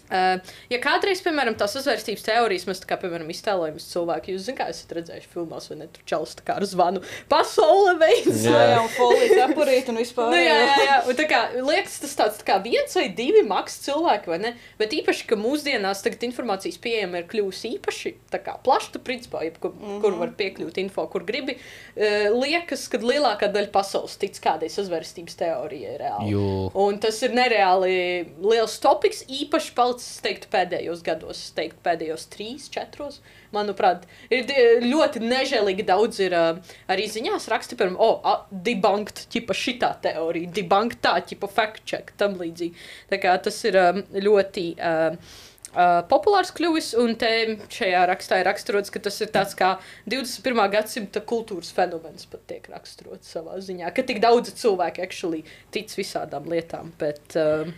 Uh, 0.06 0.38
ja 0.70 0.78
kādreiz, 0.82 1.20
piemēram, 1.24 1.56
tās 1.58 1.74
uzvērstības 1.80 2.24
teorijas 2.26 2.66
mēs 2.68 2.82
tā 2.82 2.90
kā, 2.90 2.98
piemēram, 3.00 3.30
iztēlojamies 3.32 3.88
cilvēku, 3.90 4.34
jūs 4.34 4.46
zināt, 4.46 4.58
kā 4.60 4.68
esat 4.70 4.92
redzējuši 4.96 5.30
filmās, 5.32 5.66
vai 5.70 5.78
ne? 5.80 5.88
Tur 5.92 6.04
čels 6.08 6.36
tā 6.38 6.44
kā 6.46 6.56
ar 6.60 6.66
zvanu 6.68 7.02
pasaule 7.30 7.96
veids. 8.00 8.44
Jā, 8.46 8.60
jā, 8.70 8.76
un 8.84 8.90
folija 8.94 9.48
apurīt 9.48 9.90
un 9.90 10.00
vispār. 10.00 10.30
Nu, 10.30 10.38
jā, 10.38 10.54
jā, 10.62 10.76
jā. 10.86 10.98
Un 11.10 11.18
tā 11.18 11.26
kā, 11.30 11.40
liekas, 11.58 11.98
tas 12.04 12.14
tāds 12.20 12.40
tā 12.40 12.46
kā 12.50 12.58
viens 12.64 12.94
vai 12.98 13.06
divi 13.18 13.42
maks 13.46 13.80
cilvēki, 13.86 14.32
vai 14.32 14.38
ne? 14.44 14.52
Bet 14.80 14.94
īpaši, 14.96 15.26
ka 15.30 15.40
mūsdienās 15.40 16.04
tagad 16.04 16.24
informācijas 16.28 16.78
pieejama 16.82 17.22
ir 17.22 17.28
kļuvusi 17.30 17.74
īpaši 17.76 18.14
tā 18.32 18.40
kā 18.46 18.56
plaša, 18.64 18.92
tu 18.94 19.02
principā, 19.04 19.42
jebkur, 19.46 19.74
mm 19.74 19.88
-hmm. 19.88 20.00
kur 20.04 20.18
var 20.20 20.34
piekļūt 20.38 20.80
info, 20.84 21.06
kur 21.12 21.26
gribi. 21.26 21.58
Uh, 21.96 22.30
liekas, 22.36 22.86
ka 22.92 23.02
lielākā 23.02 23.50
daļa 23.52 23.72
pasaules 23.74 24.16
tic 24.20 24.38
kādai 24.42 24.70
sazvērstības 24.72 25.38
teorijai 25.42 25.98
reāli. 26.00 26.32
Jū. 26.32 26.70
Un 26.74 26.98
tas 27.02 27.22
ir 27.22 27.34
nereāli 27.36 27.96
liels 28.42 28.78
topiks, 28.82 29.24
īpaši 29.28 29.74
palicis, 29.96 30.16
es 30.16 30.22
teiktu, 30.22 30.48
pēdējos 30.52 31.02
gados, 31.04 31.40
es 31.40 31.52
teiktu, 31.56 31.78
pēdējos 31.84 32.26
trīs, 32.30 32.68
četros. 32.70 33.20
Manuprāt, 33.52 34.06
ir 34.30 34.46
ļoti 34.84 35.22
nežēlīgi 35.22 35.86
daudz 35.86 36.20
ir 36.20 36.34
uh, 36.34 36.58
arī 36.88 37.06
ziņās 37.08 37.48
raksti, 37.48 37.76
piemēram, 37.76 37.98
oh, 37.98 38.20
a, 38.24 38.46
debunked, 38.50 39.26
ķipa 39.32 39.54
šitā 39.54 39.94
teorija, 40.02 40.50
debunked 40.52 41.00
tā, 41.00 41.18
ķipa 41.20 41.48
fact 41.48 41.84
check, 41.86 42.12
tam 42.18 42.36
līdzīgi. 42.36 42.74
Tā 43.10 43.20
kā 43.22 43.36
tas 43.42 43.64
ir 43.64 43.76
um, 43.76 44.02
ļoti. 44.12 44.72
Uh, 44.78 45.44
Uh, 45.76 45.98
populārs 46.08 46.54
kļuvis, 46.56 46.94
un 46.96 47.18
te 47.20 47.28
šajā 47.68 48.06
rakstā 48.08 48.38
ir 48.40 48.46
raksturots, 48.48 48.88
ka 48.88 49.00
tas 49.04 49.18
ir 49.20 49.28
tāds 49.34 49.52
kā 49.58 49.74
21. 50.08 50.62
gadsimta 50.72 51.20
kultūras 51.20 51.68
fenomens, 51.76 52.24
pat 52.32 52.46
tiek 52.48 52.70
raksturots 52.72 53.34
savā 53.34 53.58
ziņā, 53.60 53.90
ka 53.92 54.06
tik 54.08 54.22
daudz 54.24 54.54
cilvēku 54.56 55.04
actually 55.04 55.42
tic 55.74 55.92
visādām 55.92 56.48
lietām. 56.48 56.94
Bet, 56.96 57.36
uh, 57.36 57.68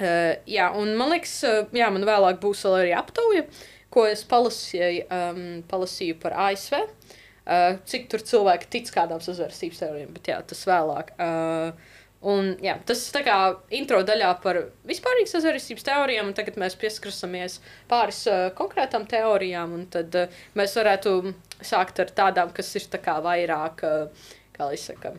uh, 0.00 0.32
jā, 0.50 0.70
un 0.78 0.94
man 0.98 1.14
liekas, 1.14 1.36
uh, 1.48 1.62
jā, 1.76 1.90
man 1.94 2.06
vēlāk 2.08 2.40
būs 2.42 2.64
vēl 2.66 2.78
arī 2.82 2.94
aptauja, 2.98 3.46
ko 3.92 4.06
es 4.10 4.24
palasīju, 4.28 5.06
um, 5.08 5.44
palasīju 5.70 6.18
par 6.22 6.36
ASV. 6.48 6.82
Uh, 7.46 7.76
cik 7.86 8.08
tur 8.10 8.24
cilvēki 8.26 8.66
tic 8.72 8.88
kādām 8.90 9.20
sazvērstības 9.22 9.84
teorijām, 9.84 10.16
bet 10.16 10.32
jā, 10.32 10.40
tas 10.50 10.64
vēlāk. 10.66 11.14
Uh, 11.22 11.94
Un, 12.26 12.54
jā, 12.64 12.72
tas 12.88 13.02
ir 13.04 13.12
tā 13.12 13.20
kā 13.26 13.34
intro 13.76 14.00
daļā 14.06 14.30
par 14.42 14.58
vispārīgu 14.88 15.28
sazvērstības 15.30 15.84
teorijām, 15.86 16.30
un 16.30 16.34
tagad 16.34 16.56
mēs 16.58 16.74
pieskarsimies 16.80 17.58
pāris 17.90 18.22
uh, 18.30 18.48
konkrētām 18.56 19.04
teorijām, 19.10 19.74
un 19.76 19.84
tad 19.92 20.16
uh, 20.16 20.40
mēs 20.58 20.74
varētu 20.80 21.12
sākt 21.60 22.00
ar 22.02 22.10
tādām, 22.16 22.50
kas 22.56 22.72
ir 22.80 22.88
tā 22.90 23.02
kā 23.04 23.18
vairāk, 23.22 23.84
uh, 23.86 24.32
kā 24.56 24.70
lai 24.70 24.80
saka, 24.80 25.12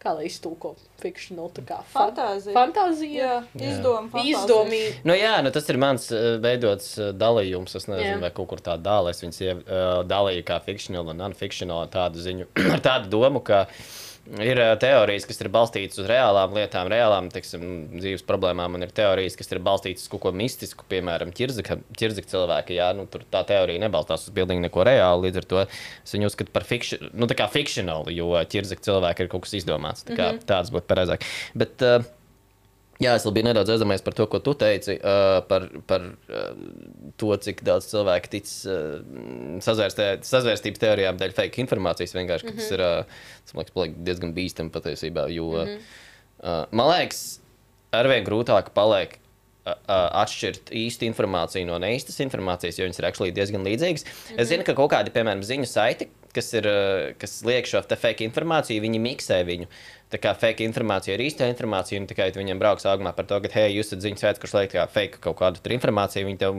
kā 0.00 0.14
lai 0.16 0.26
iztulko 0.30 0.74
fiktional, 1.02 1.50
tā 1.52 1.62
kā 1.68 1.78
fa- 1.92 2.06
Fantāzija. 2.08 2.54
fantāzija, 2.56 3.30
Jā, 3.52 3.70
izdoma. 3.70 4.22
izdomīgi. 4.24 4.94
Nu, 5.04 5.12
jā, 5.16 5.34
nu, 5.44 5.50
tas 5.52 5.68
ir 5.68 5.76
mans 5.80 6.06
uh, 6.12 6.38
veidots 6.40 6.94
uh, 6.98 7.10
dalījums. 7.16 7.76
Es 7.76 7.88
nezinu, 7.90 8.16
Jā. 8.16 8.20
vai 8.24 8.30
kaut 8.36 8.48
kur 8.54 8.62
tā 8.64 8.78
dālē. 8.80 9.12
Es 9.12 9.20
viņus 9.24 9.40
uh, 9.44 9.60
dalīju 10.08 10.44
kā 10.48 10.60
fikcionālu 10.64 11.12
un 11.14 11.20
non-fikcionālu 11.24 11.90
tādu 11.92 12.22
ziņu 12.24 12.48
ar 12.74 12.80
tādu 12.84 13.12
domu, 13.12 13.40
ka 13.44 13.66
ir 14.38 14.60
uh, 14.62 14.72
teorijas, 14.80 15.26
kas 15.28 15.40
ir 15.42 15.50
balstītas 15.52 16.00
uz 16.02 16.08
reālām 16.10 16.54
lietām, 16.56 16.90
reālām 16.92 17.30
teksim, 17.32 17.64
dzīves 17.96 18.22
problēmām, 18.28 18.76
un 18.78 18.86
ir 18.86 18.92
teorijas, 18.94 19.36
kas 19.38 19.50
ir 19.50 19.62
balstītas 19.66 20.06
uz 20.06 20.12
kaut 20.12 20.22
ko 20.26 20.34
mistisku, 20.36 20.86
piemēram, 20.90 21.32
ķirzaka 21.34 22.30
cilvēka. 22.30 22.76
Jā, 22.76 22.92
nu, 22.96 23.08
tur 23.10 23.24
tā 23.30 23.42
teorija 23.48 23.82
nebalstās 23.82 24.28
uz 24.28 24.36
bildīgi 24.36 24.64
neko 24.66 24.86
reālu. 24.86 25.26
Līdz 25.26 25.42
ar 25.42 25.50
to 25.50 25.64
es 25.66 26.14
viņu 26.14 26.30
uzskatu 26.30 26.54
par 26.54 26.68
fikci 26.68 27.00
nu, 27.10 27.30
fikcionālu, 27.30 28.14
jo 28.14 28.32
ķirzaka 28.54 28.86
cilvēka 28.86 29.26
ir 29.26 29.32
kaut 29.32 29.48
kas 29.48 29.58
izdomāts. 29.58 30.06
Tā 30.06 30.14
kā, 30.14 30.30
mm 30.30 30.38
-hmm. 30.38 30.48
Tāds 30.50 30.70
būtu 30.74 30.86
pareizāk. 30.86 31.26
Bet, 31.54 31.82
uh, 31.82 32.04
Jā, 33.00 33.14
es 33.16 33.24
vēl 33.24 33.32
biju 33.38 33.46
nedaudz 33.46 33.70
aizdomājies 33.72 34.02
par 34.04 34.14
to, 34.16 34.26
ko 34.28 34.42
tu 34.44 34.52
teici, 34.60 34.98
uh, 34.98 35.38
par, 35.48 35.64
par 35.88 36.02
uh, 36.04 36.50
to, 37.20 37.30
cik 37.46 37.62
daudz 37.64 37.88
cilvēku 37.88 38.28
tic 38.34 38.50
uh, 38.68 38.98
sazvērstē- 39.64 40.18
sazvērstības 40.28 40.82
teorijām 40.82 41.20
dēļ 41.20 41.32
fake 41.38 41.62
informācijas. 41.64 42.12
Vienkārši 42.18 42.44
mm 42.44 42.52
-hmm. 42.52 42.60
tas 42.60 42.70
ir 42.76 42.84
uh, 42.84 43.64
liekas, 43.80 43.96
diezgan 44.04 44.34
bīstami 44.36 44.74
patiesībā. 44.74 45.30
Jo, 45.32 45.48
mm 45.48 45.68
-hmm. 45.68 45.78
uh, 46.42 46.66
man 46.70 46.92
liekas, 46.92 47.40
arvien 47.90 48.26
grūtāk 48.26 48.68
paliek 48.74 49.16
uh, 49.16 49.72
uh, 49.72 50.22
atšķirt 50.22 50.68
īstu 50.70 51.08
informāciju 51.08 51.66
no 51.66 51.78
neīstas 51.78 52.20
informācijas, 52.20 52.78
jo 52.78 52.84
viņas 52.84 53.00
ir 53.00 53.32
diezgan 53.32 53.64
līdzīgas. 53.64 54.04
Mm 54.04 54.36
-hmm. 54.36 54.40
Es 54.40 54.48
zinu, 54.48 54.64
ka 54.64 54.74
kaut 54.74 54.92
kādi, 54.92 55.10
piemēram, 55.10 55.40
ziņu 55.42 55.66
saiti, 55.66 56.08
kas, 56.34 56.52
ir, 56.52 56.66
uh, 56.68 57.16
kas 57.18 57.42
liek 57.44 57.66
šo 57.66 57.82
fake 57.96 58.24
informāciju, 58.24 58.80
viņi 58.80 59.00
miksē 59.00 59.44
viņu. 59.44 59.66
Tā 59.66 59.99
kā 60.18 60.32
fake 60.34 60.64
informācija 60.66 61.14
ir 61.14 61.22
īsta 61.22 61.46
informācija, 61.50 62.00
un 62.00 62.08
tikai 62.10 62.30
viņiem 62.34 62.58
brauks 62.58 62.86
augumā 62.90 63.12
par 63.14 63.28
to, 63.30 63.38
ka, 63.44 63.50
hei, 63.54 63.76
jūs 63.76 63.92
esat 63.92 64.02
ziņas 64.02 64.24
veids, 64.26 64.40
kurš 64.42 64.54
liek 64.56 64.72
kā 64.72 64.86
fake 64.90 65.20
kaut 65.22 65.38
kādu 65.38 65.62
informāciju, 65.76 66.26
viņi 66.26 66.40
tev 66.40 66.58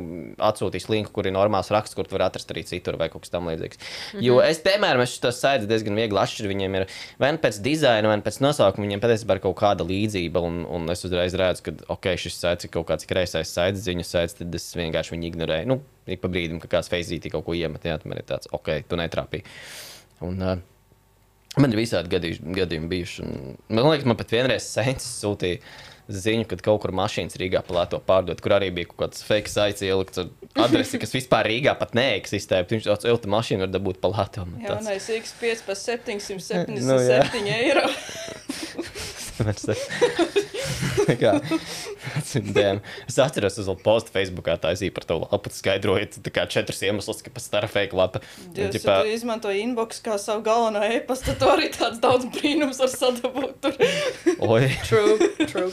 atsūtīs 0.52 0.88
linku, 0.92 1.12
kur 1.16 1.28
ir 1.28 1.36
normāls 1.36 1.72
raksts, 1.74 1.98
kur 1.98 2.08
tu 2.08 2.16
vari 2.16 2.30
atrast 2.30 2.54
arī 2.54 2.64
citur 2.70 2.96
vai 3.02 3.10
kaut 3.12 3.26
kas 3.26 3.34
tam 3.34 3.50
līdzīgs. 3.52 3.82
Mm 3.82 4.20
-hmm. 4.20 4.24
Jo 4.24 4.40
es, 4.46 4.62
piemēram, 4.64 5.04
es 5.04 5.18
tos 5.20 5.42
saites 5.44 5.68
diezgan 5.68 5.96
viegli 6.00 6.20
atšķiru. 6.24 6.52
Viņiem 6.52 6.76
ir 6.80 6.88
vai 7.20 7.32
nu 7.32 7.38
pēc 7.38 7.62
dizaina, 7.62 8.08
vai 8.08 8.18
nu 8.18 8.24
pēc 8.24 8.40
nosaukuma, 8.40 8.88
viņiem 8.88 9.04
patiesībā 9.04 9.36
ir 9.36 9.44
kaut 9.44 9.58
kāda 9.58 9.84
līdzība, 9.84 10.40
un, 10.40 10.66
un 10.66 10.90
es 10.90 11.04
uzreiz 11.06 11.34
redzu, 11.34 11.64
ka, 11.64 11.72
ok, 11.88 12.16
šis 12.16 12.40
saits 12.40 12.66
ir 12.66 12.72
kaut 12.72 12.88
kāds 12.88 13.08
kreisais 13.08 13.54
saits, 13.54 13.84
ziņu 13.84 14.04
saits, 14.04 14.34
tad 14.34 14.56
es 14.56 14.76
vienkārši 14.76 15.12
viņu 15.16 15.28
ignorēju. 15.28 15.68
Nu, 15.68 15.82
ik 16.08 16.22
pa 16.22 16.28
brīdim, 16.28 16.60
kad 16.60 16.70
kāds 16.70 16.92
feizītī 16.92 17.32
kaut 17.32 17.46
ko 17.46 17.54
iemet, 17.54 17.84
jā, 17.84 17.98
tad 17.98 18.06
man 18.06 18.18
ir 18.18 18.28
tāds, 18.28 18.48
ok, 18.52 18.84
tu 18.88 18.96
netrāpīji. 18.96 19.44
Un, 20.22 20.42
uh, 20.42 20.58
Man 21.60 21.74
ir 21.74 21.80
visādi 21.82 22.08
gadījuši- 22.14 22.54
gadījumi 22.56 22.88
bijuši. 22.92 23.24
Man 23.70 23.84
liekas, 23.90 24.06
man 24.08 24.16
pat 24.20 24.30
vienreiz 24.32 24.64
sēņas 24.72 25.08
sūtīja 25.20 25.60
ziņu, 26.12 26.46
kad 26.48 26.62
kaut 26.64 26.82
kur 26.84 26.92
mašīnas 26.96 27.36
Rīgā 27.40 27.62
plāto 27.68 28.00
pārdot, 28.04 28.40
kur 28.44 28.52
arī 28.56 28.70
bija 28.74 28.88
kaut 28.92 29.00
kāds 29.04 29.24
fake 29.24 29.52
saits 29.52 29.84
ielikts 29.86 30.18
ar 30.24 30.30
adresi, 30.64 31.00
kas 31.00 31.12
vispār 31.16 31.48
Rīgā 31.52 31.76
pat 31.80 31.92
neeksistē. 31.96 32.64
Viņš 32.68 32.88
jau 32.88 33.18
tā 33.20 33.30
mašīna 33.32 33.66
var 33.68 33.74
dabūt 33.76 34.00
man 34.48 34.62
tāds- 34.64 34.88
Jaunais 34.88 35.10
X5 35.10 35.66
par 35.68 35.76
777 35.76 36.82
Nu, 36.88 36.98
jā. 37.00 37.20
eiro. 37.60 37.88
Es 43.12 43.18
atceros, 43.22 43.58
es 43.60 43.68
vēl 43.68 43.78
postu 43.84 44.14
Facebookā 44.14 44.56
taisīju 44.62 44.94
par 44.96 45.06
to 45.10 45.20
lapu, 45.24 45.52
skaidrojot, 45.54 46.20
četras 46.52 46.82
iemeslus, 46.88 47.22
ka 47.26 47.34
pēc 47.34 47.48
tā 47.52 47.64
ir 47.64 47.70
fake 47.72 47.98
lapa. 47.98 48.22
Ja 48.58 48.70
ģipā, 48.74 49.02
tu 49.04 49.14
izmanto 49.14 49.54
inbox 49.54 50.02
kā 50.06 50.18
savu 50.22 50.44
galveno 50.46 50.84
e-pastu, 50.86 51.32
tad 51.32 51.42
tu 51.42 51.50
arī 51.52 51.72
tāds 51.76 52.02
daudz 52.04 52.30
brīnums 52.34 52.82
var 52.82 52.94
sadabūt. 52.94 53.72
Oi. 54.42 54.70
True, 54.88 55.18
true. 55.46 55.72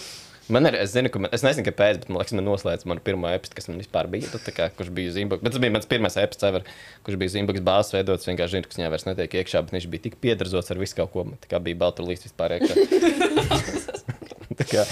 Man 0.49 0.65
ir, 0.65 0.79
es 0.81 0.95
zinu, 0.95 1.11
ka 1.13 1.21
man, 1.21 1.29
es 1.37 1.43
nezinu, 1.45 1.67
kāpēc, 1.67 1.99
bet 2.01 2.09
man 2.09 2.23
liekas, 2.23 2.33
man 2.39 2.47
noslēdz 2.49 2.87
manu 2.89 3.03
pirmo 3.05 3.29
epistu, 3.29 3.59
kas 3.59 3.69
man 3.69 3.83
vispār 3.83 4.09
bija. 4.09 4.31
Tu, 4.33 4.41
tā 4.47 4.55
kā, 4.57 4.71
kurš 4.79 4.89
bija 4.97 5.13
Zimbabwe. 5.19 5.45
Bet 5.45 5.53
tas 5.53 5.61
bija 5.61 5.75
mans 5.75 5.89
pirmais 5.91 6.17
epists, 6.23 6.47
ever, 6.49 6.65
kurš 7.05 7.19
bija 7.21 7.35
Zimbabwe 7.35 7.61
bāzes 7.67 7.93
veidots. 7.93 8.25
Vienkārši 8.31 8.57
zinu, 8.57 8.69
ka 8.69 8.81
viņā 8.81 8.93
vairs 8.95 9.05
netiek 9.11 9.37
iekšā, 9.43 9.61
bet 9.67 9.77
viņš 9.77 9.89
bija 9.93 10.07
tik 10.07 10.17
piedarzots 10.25 10.73
ar 10.73 10.81
visu 10.81 10.97
kaut 10.97 11.13
ko. 11.13 11.27
man 11.29 11.37
Tā 11.45 11.53
kā 11.53 11.61
bija 11.61 11.83
balta 11.85 12.07
līdz 12.07 12.31
vispār 12.31 12.57
iekšā. 12.57 14.15
Tā 14.59 14.65
kā, 14.67 14.83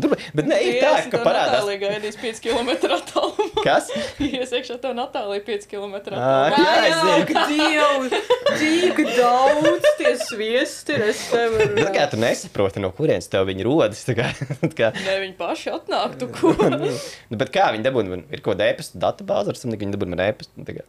tur, 0.00 0.12
bet 0.36 0.46
ne, 0.48 0.56
ir 0.64 0.78
tā, 0.80 0.90
ka 1.12 1.18
parādās. 1.20 1.58
Natālija 1.66 1.80
gaidīs 1.82 2.16
5 2.20 2.38
km 2.46 2.70
attālumā. 2.96 3.46
Kas? 3.64 3.90
Ies 4.24 4.54
iekšā 4.56 4.78
tev 4.80 4.94
Natālija 4.96 5.44
5 5.44 5.66
km 5.68 5.94
Ā, 5.96 6.00
attālumā. 6.00 6.62
jā, 6.64 6.72
es 6.86 6.96
zinu. 7.02 7.26
ka 7.28 7.44
Dievs, 7.50 8.16
cik 8.62 9.02
daudz 9.18 9.90
tie 10.00 10.14
sviesti 10.24 10.96
ir. 10.96 11.04
Es 11.12 11.22
nevaru. 11.34 11.68
Nu, 11.76 11.84
tā 11.84 11.92
kā 11.98 12.06
tu 12.12 12.20
nesaproti, 12.22 12.80
no 12.80 12.90
kurienes 12.96 13.28
tev 13.32 13.44
viņi 13.50 13.68
rodas. 13.68 14.00
tā 14.08 14.16
Kā, 14.16 14.30
tā 14.64 14.72
kā, 14.80 14.90
Ne, 15.04 15.18
viņi 15.26 15.36
paši 15.38 15.74
atnāktu, 15.76 16.30
ko. 16.38 16.54
nu, 16.72 16.90
bet 17.36 17.52
kā 17.54 17.68
viņi 17.76 17.84
dabūna? 17.90 18.14
Man 18.16 18.24
Ir 18.32 18.40
kaut 18.40 18.56
kāda 18.56 18.70
e-pasta 18.72 19.00
databāze, 19.02 19.52
ar 19.52 19.60
samīgi 19.60 19.84
viņi 19.84 19.98
dabūna 19.98 20.16
man 20.16 20.24
e-pastu. 20.30 20.64
tā 20.64 20.78
kā. 20.80 20.86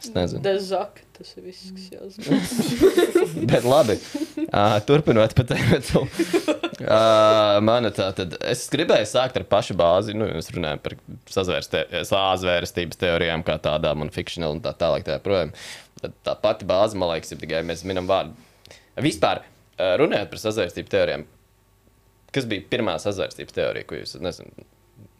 Es 0.00 0.08
nezinu. 0.10 0.40
Dezak, 0.42 1.02
tas 1.14 1.34
ir 1.36 1.44
viss, 1.46 1.68
kas 1.76 1.90
jāzina. 1.92 3.44
Bet 3.52 3.62
labi, 3.68 3.98
uh, 4.48 4.78
turpinot 4.88 5.36
par 5.38 5.46
tēmu. 5.52 6.06
Uh, 6.82 7.58
mana 7.62 7.92
tā 7.94 8.08
tad, 8.16 8.34
es 8.48 8.64
gribēju 8.72 9.06
sākt 9.08 9.36
ar 9.38 9.44
pašu 9.48 9.76
bāzi. 9.78 10.16
Nu, 10.16 10.26
mēs 10.30 10.50
runājam 10.54 10.80
par 10.82 10.96
sāzvērstības 11.30 13.00
teorijām 13.00 13.44
kā 13.46 13.58
tādām 13.62 14.04
un 14.04 14.12
fikcionāli 14.14 14.58
un 14.58 14.64
tā 14.64 14.74
tālāk. 14.78 15.06
Tā, 15.06 15.18
projām. 15.22 15.52
Tad 16.02 16.16
tā 16.26 16.34
pati 16.42 16.66
bāze, 16.66 16.98
man 16.98 17.12
liekas, 17.12 17.34
ir 17.34 17.42
tikai 17.42 17.62
mēs 17.66 17.84
minam 17.88 18.08
vārdu. 18.10 18.34
Vispār, 19.04 19.44
uh, 19.44 19.94
runājot 20.00 20.32
par 20.32 20.42
sazvērstību 20.42 20.92
teorijām, 20.92 21.26
kas 22.34 22.48
bija 22.50 22.66
pirmā 22.72 22.96
sazvērstības 23.02 23.56
teorija, 23.56 23.88
ko 23.88 24.00
jūs, 24.00 24.16
nezinu, 24.24 24.66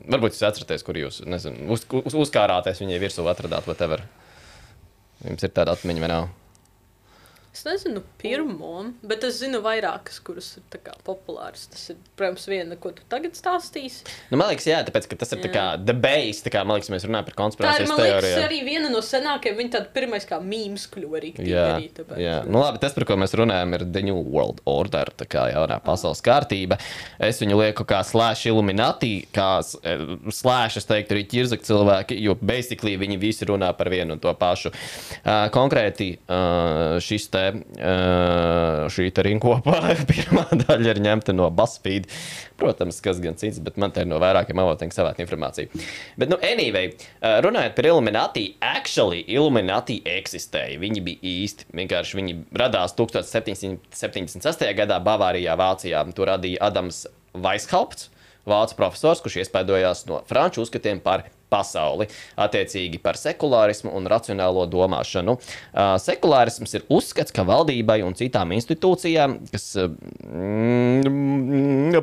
varbūt 0.08 0.34
jūs 0.34 0.46
atceraties, 0.48 0.84
kur 0.86 0.98
jūs, 0.98 1.22
nezinu, 1.28 1.68
uz, 1.72 1.86
uz, 2.02 2.16
uzkārāties 2.26 2.82
viņai 2.82 3.00
virsū 3.02 3.26
atradāt, 3.30 3.68
whatever. 3.70 4.04
Jums 5.22 5.44
ir 5.46 5.52
tāda 5.54 5.76
atmiņa, 5.76 6.02
vai 6.02 6.10
nav? 6.10 6.30
Es 7.52 7.66
nezinu, 7.66 8.00
pirmo, 8.16 8.86
bet 9.04 9.26
es 9.28 9.36
zinu 9.42 9.58
vairākas, 9.60 10.16
kuras 10.24 10.46
ir 10.56 10.78
populāras. 11.04 11.66
Tas 11.68 11.82
ir, 11.92 11.98
protams, 12.16 12.46
viena, 12.48 12.78
ko 12.80 12.94
tu 12.96 13.04
tagad 13.12 13.34
stāstīsi. 13.36 14.06
Nu, 14.30 14.38
man 14.40 14.48
liekas, 14.48 14.64
jā, 14.70 14.78
tāpēc, 14.86 15.04
ka 15.10 15.18
tas 15.20 15.34
ir 15.36 15.42
tā 15.44 15.50
kā 15.52 15.64
the 15.76 15.92
base, 15.92 16.40
tā 16.46 16.52
kā, 16.54 16.62
man 16.64 16.78
liekas, 16.78 16.88
mēs 16.94 17.04
runājam 17.04 17.26
par 17.28 17.34
Tā 17.34 17.36
ir, 17.36 17.40
konspirācijas 17.42 17.90
man 17.90 18.00
liekas, 18.00 18.24
teoriju. 18.24 18.46
arī 18.46 18.60
viena 18.64 18.88
no 18.92 19.02
senākajām. 19.04 19.58
Viņa 19.60 19.72
tāda 19.76 19.90
pirmais 19.92 20.24
kā 20.30 20.38
mīmīms 20.40 20.86
kļuva 20.94 21.20
arī. 21.20 21.32
Jā, 21.44 21.66
arī 21.74 21.90
tāpēc. 21.98 22.22
jā. 22.24 22.38
Nu, 22.48 22.62
labi, 22.64 22.80
tas, 22.86 22.96
par 22.96 23.06
ko 23.10 23.18
mēs 23.20 23.36
runājam, 23.42 23.76
ir 23.76 23.84
The 23.98 24.04
New 24.08 24.24
World 24.32 24.64
Order, 24.72 25.12
tā 25.20 25.28
kā 25.28 25.44
jaunā 25.52 25.76
pasaules 25.84 26.24
kārtība. 26.24 26.80
Es 27.20 27.42
viņu 27.44 27.60
lieku 27.60 27.84
kā 27.92 28.00
slēdz 28.06 28.46
Illuminati, 28.48 29.12
kā 29.36 29.50
slēdz, 29.60 30.80
es 30.80 30.88
teiktu, 30.88 31.18
arī 31.18 31.26
ķirzak 31.28 31.68
cilvēki, 31.68 32.16
jo 32.24 32.38
basically 32.40 32.96
viņi 33.04 33.20
visi 33.22 33.48
runā 33.52 33.74
par 33.76 33.92
vienu 33.92 34.16
un 34.16 34.24
to 34.24 34.32
pašu. 34.40 34.72
Uh, 34.72 35.46
konkrēti 35.52 36.14
uh, 36.16 36.96
šis 37.02 37.28
te, 37.32 37.41
šī 38.92 39.08
te 39.14 39.24
rinkopā 39.26 39.80
pirmā 40.10 40.46
daļa 40.64 40.94
ir 40.94 41.00
ņemta 41.04 41.34
no 41.36 41.48
BuzzFeed. 41.54 42.08
Protams, 42.62 43.00
kas 43.02 43.18
gan 43.22 43.34
cits, 43.40 43.58
bet 43.64 43.78
man 43.80 43.94
te 43.94 44.04
ir 44.04 44.10
no 44.10 44.20
vairākiem 44.22 44.60
avotiem 44.62 44.92
savākt 44.94 45.22
informāciju. 45.24 45.82
Bet, 46.20 46.30
nu, 46.30 46.38
anyway, 46.46 46.92
uh, 46.92 47.40
runājot 47.42 47.74
par 47.78 47.88
Illuminati, 47.90 48.44
actually 48.62 49.24
Illuminati 49.34 49.98
eksistēja. 50.06 50.78
Viņi 50.82 51.02
bija 51.04 51.32
īsti. 51.32 51.70
Vienkārši 51.82 52.20
viņi 52.20 52.38
radās 52.62 52.94
1778. 52.98 54.72
gadā 54.78 55.00
Bavārijā, 55.02 55.56
Vācijā. 55.58 56.04
To 56.14 56.28
radīja 56.28 56.62
Adams 56.68 57.04
Weishaupts, 57.34 58.10
vācu 58.48 58.78
profesors, 58.78 59.22
kurš 59.24 59.42
iespaidojās 59.42 60.06
no 60.10 60.22
franču 60.28 60.62
uzskatiem 60.66 61.00
par 61.02 61.26
pasauli, 61.52 62.08
attiecīgi 62.40 63.00
par 63.04 63.20
sekulārismu 63.20 63.92
un 63.92 64.08
racionālo 64.10 64.64
domāšanu. 64.72 65.36
Uh, 65.36 65.94
sekulārisms 66.02 66.72
ir 66.78 66.86
uzskats, 66.92 67.34
ka 67.34 67.44
valdībai 67.48 68.00
un 68.06 68.16
citām 68.18 68.54
institūcijām, 68.56 69.38
kas, 69.52 69.68
uh, 69.80 69.92
mm, 70.26 72.00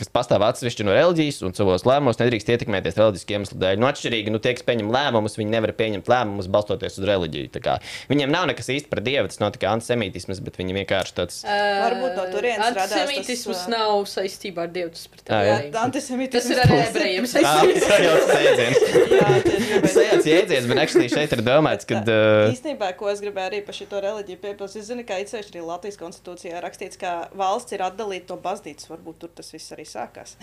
kas 0.00 0.12
pastāv 0.12 0.44
atsevišķi 0.50 0.88
no 0.88 0.96
reliģijas 0.98 1.42
un 1.46 1.56
savos 1.56 1.86
lēmumos, 1.88 2.20
nedrīkst 2.20 2.52
ietekmēties 2.56 2.98
reliģisku 3.00 3.38
iemeslu 3.38 3.60
dēļ. 3.62 3.80
Nu, 3.80 3.88
atšķirīgi, 3.90 4.34
nu, 4.34 4.42
tie, 4.42 4.56
kas 4.58 4.66
pieņem 4.66 4.90
lēmumus, 4.92 5.38
viņi 5.40 5.54
nevar 5.54 5.74
pieņemt 5.78 6.10
lēmumus 6.10 6.50
balstoties 6.52 6.98
uz 7.00 7.08
reliģiju. 7.08 7.54
Tā 7.54 7.64
kā 7.64 7.78
Viņiem 8.10 8.32
nav 8.32 8.48
nekas 8.50 8.66
īsti 8.72 8.90
par 8.90 9.02
dievu, 9.06 9.28
tas 9.30 9.38
nav 9.42 9.52
tikai 9.54 9.68
antisemītisms, 9.74 10.40
bet 10.42 10.56
viņi 10.58 10.76
vienkārši 10.80 11.14
tāds. 11.14 11.40
Varbūt 11.46 12.16
no 12.18 12.24
turienes 12.32 12.64
radās 12.64 12.90
tas, 12.90 12.96
Antisemītisms 13.04 13.60
uh, 13.66 13.70
nav 13.70 14.06
saistībā 14.10 14.64
ar 14.66 14.72
Dievu. 14.74 14.90
Tas, 14.96 15.04
par 15.12 15.20
Ā, 15.20 15.40
jā. 15.46 15.56
teoriju. 15.60 15.76
Antisemītisms. 15.84 16.48
tas 16.48 16.50
ir 16.50 16.62
ar 16.64 16.74
ebrejiem 16.88 17.28
saistīts. 17.34 17.86
Jēdziens. 18.44 18.80
Jā, 19.20 19.28
tāpēc. 19.46 19.90
Sajauts 19.94 20.28
jēdziens, 20.30 20.68
bet 20.70 20.80
actually 20.82 21.10
šeit 21.12 21.34
ir 21.36 21.42
domāts, 21.46 21.88
ka. 21.88 22.00
Uh, 22.04 22.50
Īstenībā, 22.54 22.92
ko 22.98 23.10
es 23.12 23.22
gribēju 23.24 23.50
arī 23.52 23.60
par 23.66 23.76
šo 23.76 23.88
reliģiju 23.90 24.40
piebilst, 24.42 24.78
es 24.80 24.88
zinu, 24.90 25.04
ka 25.08 25.20
īpaši 25.22 25.54
arī 25.54 25.64
Latvijas 25.66 26.00
konstitūcijā 26.00 26.62
rakstīts, 26.64 27.00
ka 27.00 27.14
valsts 27.36 27.76
ir 27.76 27.84
atdalīta 27.86 28.34
no 28.34 28.40
baznīcas. 28.42 28.88
Varbūt 28.90 29.20
tur 29.24 29.34
tas 29.40 29.52
viss 29.54 29.74
arī 29.76 29.86
sākās. 29.88 30.36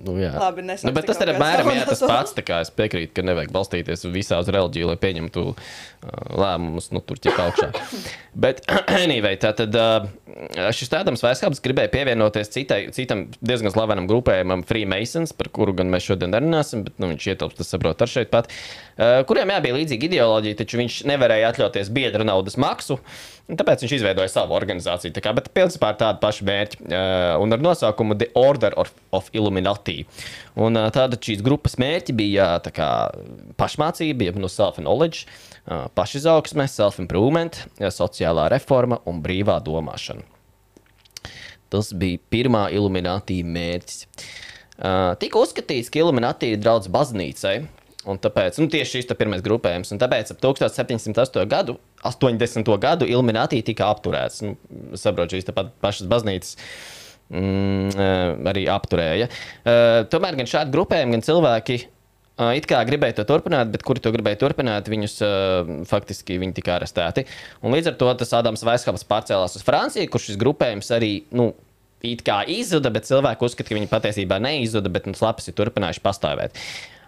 Nu, 0.00 0.16
jā. 0.20 0.32
Labi, 0.40 0.64
nesāksim 0.66 0.90
nu, 0.90 0.96
bet 0.96 1.08
tas 1.10 1.20
ir 1.20 1.32
apmēram 1.34 1.72
jā, 1.74 1.84
tas 1.88 2.02
pats. 2.06 2.34
tā 2.36 2.44
kā 2.46 2.60
Es 2.64 2.72
piekrītu, 2.74 3.12
ka 3.16 3.24
nevajag 3.24 3.52
balstīties 3.54 4.04
visā 4.12 4.40
uz 4.42 4.48
reliģiju, 4.52 4.88
lai 4.90 4.96
pieņemtu 5.00 5.44
uh, 5.50 5.56
lēmumus, 6.40 6.90
nu, 6.94 7.02
tur 7.04 7.20
ķip 7.22 7.38
augšā. 7.40 7.70
Bet, 8.44 8.62
anyway, 9.02 9.36
tā 9.40 9.52
tad 9.56 9.76
uh, 9.76 10.08
šis 10.76 10.92
tādams 10.92 11.24
Vēskāps 11.24 11.62
gribēja 11.64 11.92
pievienoties 11.92 12.52
citai, 12.52 12.80
citam 12.96 13.26
diezgan 13.44 13.74
slavenam 13.74 14.08
grupējumam 14.10 14.64
Freemasons, 14.68 15.34
par 15.36 15.50
kuru 15.54 15.74
gan 15.80 15.90
mēs 15.92 16.06
šodien 16.08 16.32
nerunāsim, 16.70 16.84
bet 16.84 16.98
nu, 17.00 17.10
viņš 17.10 17.26
ietilpst, 17.32 17.58
tas 17.58 17.70
saprot, 17.70 18.00
ar 18.00 18.08
šeit 18.08 18.30
pat, 18.30 18.48
uh, 18.98 19.22
kuriem 19.26 19.50
jā, 19.50 19.60
bija 19.62 19.76
līdzīga 19.76 20.08
ideoloģija, 20.08 20.58
taču 20.60 20.78
viņš 20.80 21.02
nevarēja 21.08 21.50
atļauties 21.52 21.90
biedra 21.90 22.24
naudas 22.24 22.56
maksu. 22.56 22.98
Tāpēc 23.50 23.82
viņš 23.82 23.94
izveidoja 23.96 24.30
savu 24.30 24.54
organizāciju. 24.54 25.12
Kā, 25.18 25.32
bet 25.34 25.50
principā 25.50 25.90
ar 25.90 25.96
tādu 25.98 26.20
pašu 26.22 26.44
mērķi 26.46 26.84
uh, 26.86 27.40
un 27.42 27.50
ar 27.50 27.62
nosaukumu 27.64 28.14
The 28.14 28.30
Order 28.38 28.76
of, 28.78 28.92
of 29.10 29.30
Illuminati. 29.34 30.04
Un 30.54 30.78
uh, 30.78 30.86
tāda 30.94 31.18
šīs 31.18 31.42
grupas 31.42 31.74
mērķi 31.80 32.14
bija 32.14 32.52
kā 32.70 32.90
pašmācība, 33.58 34.28
jeb 34.28 34.38
no 34.38 34.50
self-knowledge, 34.50 35.24
uh, 35.66 35.88
pašizaugsme, 35.98 36.68
self-improvement, 36.70 37.64
sociālā 37.90 38.46
reforma 38.54 39.00
un 39.10 39.18
brīvā 39.24 39.58
domāšana. 39.66 40.22
Tas 41.70 41.90
bija 41.94 42.18
pirmā 42.30 42.64
Illuminati 42.74 43.42
mērķis. 43.46 44.06
Uh, 44.06 44.49
tika 45.20 45.42
uzskatīts, 45.42 45.90
ka 45.92 46.00
Illuminati 46.02 46.54
ir 46.54 46.62
draudz 46.62 46.88
baznīcai. 46.92 47.58
Un 48.08 48.16
tāpēc, 48.16 48.56
nu, 48.62 48.70
tieši 48.72 49.02
šis 49.02 49.10
ir 49.12 49.18
pirmais 49.18 49.42
grupējums. 49.44 49.92
Tāpēc 50.00 50.32
ap 50.32 50.40
1708. 50.40 51.44
gadu, 51.50 51.76
80. 52.08 52.70
gadu 52.80 53.08
Illuminati 53.08 53.60
tika 53.66 53.90
apturēts. 53.92 54.40
Nu, 54.46 54.54
saprotu, 54.96 55.36
šīs 55.36 55.50
pašas 55.84 56.08
baznīcas 56.08 56.56
mm, 57.28 58.46
arī 58.50 58.64
apturēja. 58.72 59.28
Uh, 59.28 60.02
tomēr 60.12 60.38
gan 60.40 60.48
šādi 60.48 60.72
grupējumi, 60.74 61.18
gan 61.18 61.26
cilvēki 61.28 61.78
uh, 61.82 62.54
it 62.56 62.68
kā 62.70 62.80
gribēja 62.88 63.20
to 63.20 63.28
turpināt, 63.28 63.68
bet 63.74 63.84
kuri 63.86 64.00
to 64.00 64.14
gribēja 64.16 64.40
turpināt, 64.46 64.88
viņus 64.88 65.20
uh, 65.26 65.74
faktiski 65.90 66.40
viņi 66.40 66.56
tika 66.56 66.78
arestēti. 66.78 67.26
Un 67.60 67.76
līdz 67.76 67.92
ar 67.92 68.00
to 68.00 68.14
tas 68.22 68.32
Ādams 68.40 68.64
Vaiskaps 68.64 69.04
pārcēlās 69.12 69.60
uz 69.60 69.66
Franciju, 69.66 70.08
kur 70.08 70.24
šis 70.24 70.40
grupējums 70.40 70.88
arī. 70.96 71.18
Nu, 71.36 71.52
It 72.06 72.24
kā 72.24 72.40
izzuda, 72.48 72.92
bet 72.94 73.08
cilvēki 73.08 73.44
uzskata, 73.44 73.68
ka 73.68 73.76
viņi 73.76 73.90
patiesībā 73.90 74.40
neizzuda, 74.40 74.92
bet 74.92 75.08
nu, 75.10 75.16
slapas 75.18 75.50
ir 75.50 75.56
turpinājuši 75.58 76.02
pastāvēt. 76.04 76.56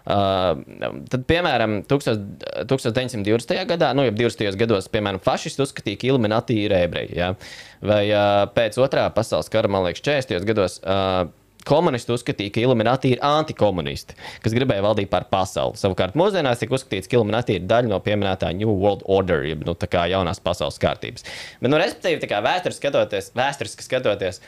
Uh, 0.03 0.59
tad, 1.07 1.21
piemēram, 1.29 1.77
1000 1.87 2.65
1920. 2.67 3.53
gadā, 3.69 3.93
nu, 3.95 4.03
jau 4.09 4.15
20. 4.25 4.57
gados, 4.59 4.89
piemēram, 4.91 5.21
fašisti 5.23 5.63
uzskatīja, 5.63 6.01
ka 6.01 6.09
Illuminati 6.09 6.57
ir 6.65 6.75
ebreji. 6.75 7.15
Ja? 7.21 7.31
Vai 7.79 8.03
uh, 8.11 8.43
pēc 8.51 8.75
otrā 8.83 9.07
pasaules 9.15 9.47
kara, 9.53 9.71
man 9.71 9.87
liekas, 9.87 10.03
40. 10.03 10.43
gados. 10.49 10.81
Uh, 10.83 11.31
Komunisti 11.63 12.11
uzskatīja, 12.11 12.51
ka 12.51 12.59
Illuminati 12.59 13.13
ir 13.13 13.21
antikomunisti, 13.23 14.17
kas 14.43 14.51
gribēja 14.51 14.83
valdīt 14.83 15.07
pār 15.11 15.23
pasauli. 15.31 15.79
Savukārt, 15.79 16.17
mūsdienās 16.19 16.59
tiek 16.59 16.73
uzskatīts, 16.75 17.07
ka 17.07 17.15
Illuminati 17.15 17.55
ir 17.55 17.69
daļa 17.69 17.87
no 17.87 18.01
pieminētā 18.03 18.49
New 18.57 18.73
World 18.73 19.05
Order, 19.07 19.45
jeb 19.47 19.63
nu, 19.63 19.71
tā 19.79 19.87
kā 19.87 20.03
jaunās 20.11 20.43
pasaules 20.43 20.81
kārtības. 20.83 21.23
Bet, 21.61 21.69
nu, 21.71 21.79
respektīvi, 21.79 22.19
tā 22.19 22.27
kā 22.33 22.43
vēsturiski 22.43 22.83
skatoties, 22.83 23.31
vēsturiski 23.39 23.87
skatoties, 23.87 24.41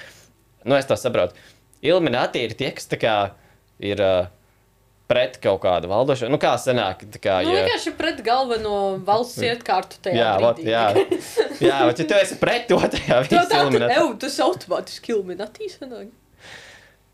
nu, 0.65 0.75
es 0.77 0.87
to 0.89 0.97
saprotu. 0.99 1.37
Illuminati 1.85 2.41
ir 2.45 2.55
tie, 2.57 2.71
kas 2.75 2.87
tā 2.89 2.97
kā 3.01 3.15
ir 3.85 4.01
uh, 4.01 4.25
pret 5.05 5.35
kaut 5.43 5.59
kādu 5.61 5.89
valdošanu. 5.91 6.31
Nu, 6.33 6.39
kā 6.41 6.55
senāk, 6.57 7.03
tā 7.13 7.19
kā. 7.21 7.35
Nu, 7.45 7.53
ja- 7.53 7.63
vienkārši 7.67 7.93
pret 7.99 8.21
galveno 8.25 8.75
valsts 9.05 9.43
ietkārtu 9.45 9.99
tajā 10.07 10.17
Jā, 10.17 10.31
vat, 10.41 10.61
jā, 10.65 10.85
jā, 11.69 11.79
bet 11.91 12.01
ja 12.01 12.07
tu 12.09 12.17
esi 12.17 12.37
pret 12.41 12.65
to, 12.71 12.79
tad 12.81 12.97
jā, 13.05 13.19
Tā 13.29 13.43
tā, 13.51 13.59
Illuminati. 13.61 13.99
ev, 14.01 14.15
tas 14.25 14.39
automātiski 14.47 15.13
Illuminati 15.13 15.69
sanāk. 15.75 16.09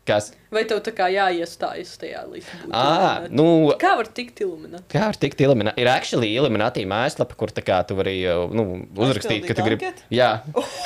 Kas? 0.02 0.32
Vai 0.50 0.64
tev 0.66 0.80
tā 0.82 0.90
kā 0.96 1.06
jāiestājas 1.14 1.92
tajā 2.00 2.24
līdz 2.26 2.46
būt 2.64 2.72
Ā, 2.74 2.80
Illuminati? 2.82 3.36
nu, 3.38 3.44
Kā 3.78 3.92
var 4.00 4.08
tikt 4.10 4.40
Illuminati? 4.42 4.82
Kā 4.90 5.04
var 5.06 5.18
tikt 5.22 5.44
Illuminati? 5.46 5.78
Ir 5.78 5.90
actually 5.92 6.32
Illuminati 6.34 6.82
mājaslapa, 6.90 7.36
kur 7.38 7.52
tā 7.54 7.62
kā 7.62 7.78
tu 7.86 7.94
vari 7.94 8.16
uh, 8.26 8.50
nu, 8.50 8.64
uzrakstīt, 8.98 9.46
ka 9.46 9.54
tu 9.54 9.62
gribi. 9.68 9.92
Jā, 10.10 10.32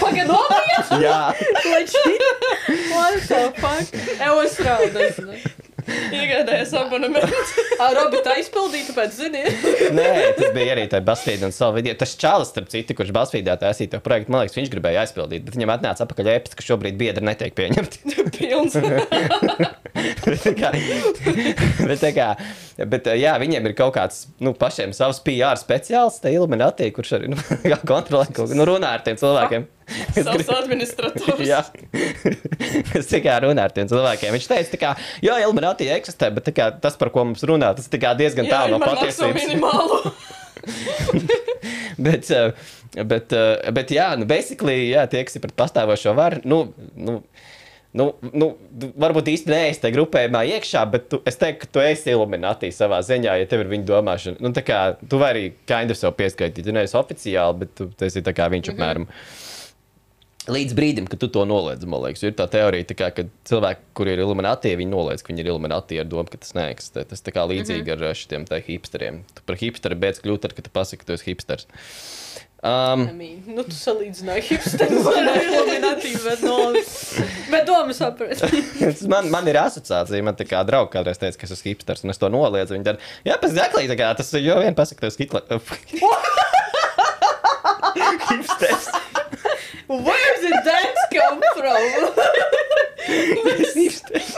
Pagaid, 0.03 0.29
nopietni! 0.29 1.01
jā. 1.07 1.17
Legit? 1.65 2.29
What 2.93 3.25
the 3.25 3.41
fuck? 3.57 3.97
Ev, 4.21 4.45
es 4.45 4.61
Iegādājies 5.87 6.73
abonementu. 6.81 7.41
Ā, 7.83 7.89
Robita 7.97 8.35
aizpildīja, 8.37 8.89
tāpēc 8.91 9.17
ziniet. 9.17 9.67
Nē, 9.99 10.09
tas 10.39 10.53
bija 10.57 10.75
arī 10.75 10.87
tajā 10.91 11.05
Basfīdā 11.07 11.49
un 11.49 11.55
savā 11.55 11.79
video. 11.79 11.95
Tas 11.99 12.17
čalis, 12.19 12.51
starp 12.53 12.71
citu, 12.73 12.97
kurš 12.99 13.13
Basfīdā 13.17 13.57
taisīja 13.61 13.95
to 13.97 14.03
projektu, 14.05 14.35
man 14.35 14.45
liekas, 14.45 14.59
viņš 14.59 14.73
gribēja 14.75 15.05
aizpildīt, 15.07 15.47
bet 15.47 15.59
viņam 15.59 15.75
atnāca 15.77 16.07
atpakaļ 16.07 16.33
ēpats, 16.37 16.59
ka 16.59 16.67
šobrīd 16.67 16.99
biedri 17.01 17.27
netiek 17.27 17.55
pieņemti. 17.57 18.17
Pilns. 18.37 18.77
bet, 18.77 20.41
tā 20.43 20.53
kā, 20.59 20.73
bet, 20.75 22.01
tā 22.03 22.11
kā, 22.17 22.33
bet, 22.85 23.09
jā, 23.17 23.33
viņiem 23.41 23.71
ir 23.71 23.75
kaut 23.77 23.95
kāds 23.97 24.27
nu, 24.45 24.53
pašiem 24.57 24.93
savs 24.97 25.23
PR 25.25 25.57
speciālists, 25.61 26.21
tā 26.21 26.33
Illuminati, 26.35 26.91
kurš 26.93 27.15
arī 27.17 27.31
nu, 27.33 27.39
kontrolē 27.93 28.27
kaut 28.29 28.51
ko, 28.51 28.59
nu, 28.59 28.67
runā 28.69 28.93
ar 28.99 29.05
tiem 29.07 29.17
cilvēkiem. 29.21 29.65
Savs 30.17 30.51
administrators. 30.61 31.41
Jā, 31.47 31.63
es 32.99 33.09
tikai 33.09 33.39
runāju 33.47 33.65
ar 33.65 33.75
tiem 33.77 33.91
cilvēkiem. 33.93 34.37
Viņš 34.37 34.49
teica, 34.51 34.81
kā, 34.83 34.95
jā, 35.25 35.39
Illuminati 35.45 35.89
eksistē, 35.95 36.31
bet 36.37 36.51
kā, 36.57 36.69
tas, 36.83 36.99
par 37.01 37.13
ko 37.15 37.25
mums 37.31 37.45
runā, 37.49 37.73
tas 37.79 37.89
diezgan 37.89 38.49
Jā, 38.49 38.53
tālu 38.53 38.77
no 38.77 38.83
patiesības. 38.85 39.47
bet, 42.09 42.31
uh, 42.35 42.71
bet, 43.07 43.33
uh, 43.33 43.71
bet, 43.73 43.93
jā, 43.95 44.11
nu, 44.21 44.29
basically, 44.29 44.91
jā, 44.91 45.07
tie, 45.11 45.25
kas 45.25 45.39
ir 45.39 45.45
pret 45.47 45.57
pastāvošo 45.65 46.17
varu, 46.19 46.43
nu, 46.45 46.63
nu, 46.99 47.21
nu, 47.97 48.07
nu, 48.37 48.51
varbūt 49.01 49.31
īsti 49.33 49.53
neesi 49.53 49.83
tajā 49.83 49.97
grupējumā 49.97 50.43
iekšā, 50.57 50.85
bet 50.93 51.09
tu, 51.13 51.21
es 51.29 51.41
teiktu, 51.41 51.65
ka 51.65 51.73
tu 51.77 51.83
esi 51.85 52.13
iluminatī 52.13 52.71
savā 52.75 53.01
ziņā, 53.07 53.39
ja 53.41 53.49
tev 53.51 53.65
ir 53.65 53.73
viņa 53.73 53.89
domāšana. 53.89 54.43
Nu, 54.45 54.53
kā 54.67 54.81
tu 55.01 55.21
vari 55.23 55.51
kind 55.69 55.93
of 55.93 56.01
sev 56.01 56.15
pieskaitīt, 56.19 56.67
tu 56.67 56.77
neesi 56.77 56.97
oficiāli, 56.99 57.61
bet 57.65 57.77
tu, 57.79 57.89
tu 57.93 58.09
esi 58.09 58.25
tā 58.27 58.37
kā 58.37 58.51
viņš 58.53 58.73
apmēram. 58.75 59.09
Līdz 60.47 60.77
brīdim, 60.79 61.07
kad 61.11 61.19
tu 61.19 61.27
to 61.35 61.43
noliedz, 61.49 61.83
man 61.91 62.05
liekas, 62.05 62.23
ir 62.23 62.37
tā 62.39 62.45
teorija, 62.51 62.87
tā 62.87 62.95
kā, 62.95 63.09
ka 63.15 63.25
cilvēki, 63.51 63.83
kuriem 63.99 64.15
ir 64.15 64.23
iluminati, 64.23 64.77
viņi 64.79 64.93
noliedz, 64.93 65.25
ka 65.27 65.33
viņi 65.33 65.43
ir 65.43 65.49
iluminati 65.51 65.99
ar 65.99 66.07
domu, 66.07 66.31
ka 66.31 66.39
tas 66.39 66.55
neeksistē. 66.55 67.03
Tas 67.11 67.25
tā 67.27 67.35
kā 67.35 67.43
līdzīgi 67.51 67.83
mm 67.83 67.99
-hmm. 67.99 68.07
ar 68.07 68.21
šiem 68.21 68.45
te 68.47 68.61
hipsteriem. 68.69 69.25
Tu 69.35 69.43
par 69.43 69.59
hipsteri 69.59 69.99
beidz 69.99 70.23
kļūt, 70.23 70.45
tad, 70.47 70.55
kad 70.55 70.69
tu 70.69 70.71
pasaki, 70.71 71.03
ka 71.03 71.07
tu 71.07 71.19
esi 71.19 71.27
hipsters. 71.33 71.67
Um, 72.67 73.05
I 73.07 73.13
mean, 73.15 73.43
nu, 73.47 73.63
tu 73.63 73.77
salīdzināji 73.79 74.43
hipsterus 74.49 75.07
ar 75.07 75.29
iluminatīvu, 75.39 76.23
bet, 76.25 76.41
no, 76.43 76.57
bet 77.53 77.67
domu 77.69 77.95
saprati. 77.95 78.63
Tas 78.81 79.05
man, 79.13 79.29
man 79.31 79.47
ir 79.47 79.61
asociācija. 79.61 80.25
Man 80.27 80.35
tā 80.39 80.49
kā 80.51 80.65
draugs 80.67 80.91
kādreiz 80.95 81.21
teica, 81.23 81.39
ka 81.39 81.47
es 81.47 81.55
esmu 81.55 81.71
hipsters, 81.71 82.03
un 82.03 82.11
es 82.15 82.19
to 82.19 82.31
noliedzu. 82.33 82.75
Viņi 82.75 82.89
tad, 82.89 82.99
jā, 83.29 83.37
pēc 83.43 83.55
zeklī, 83.55 83.87
tā 83.93 83.97
kā 84.01 84.11
tas 84.19 84.35
ir 84.35 84.49
jau 84.49 84.59
vien 84.65 84.75
pasaka, 84.79 85.07
tas 85.07 85.21
Hitler. 85.21 85.45
hipsters. 88.33 88.91
Where 89.87 90.35
did 90.43 90.59
that 90.67 90.95
come 91.15 91.43
from? 91.55 91.87
hipsters. 93.79 94.35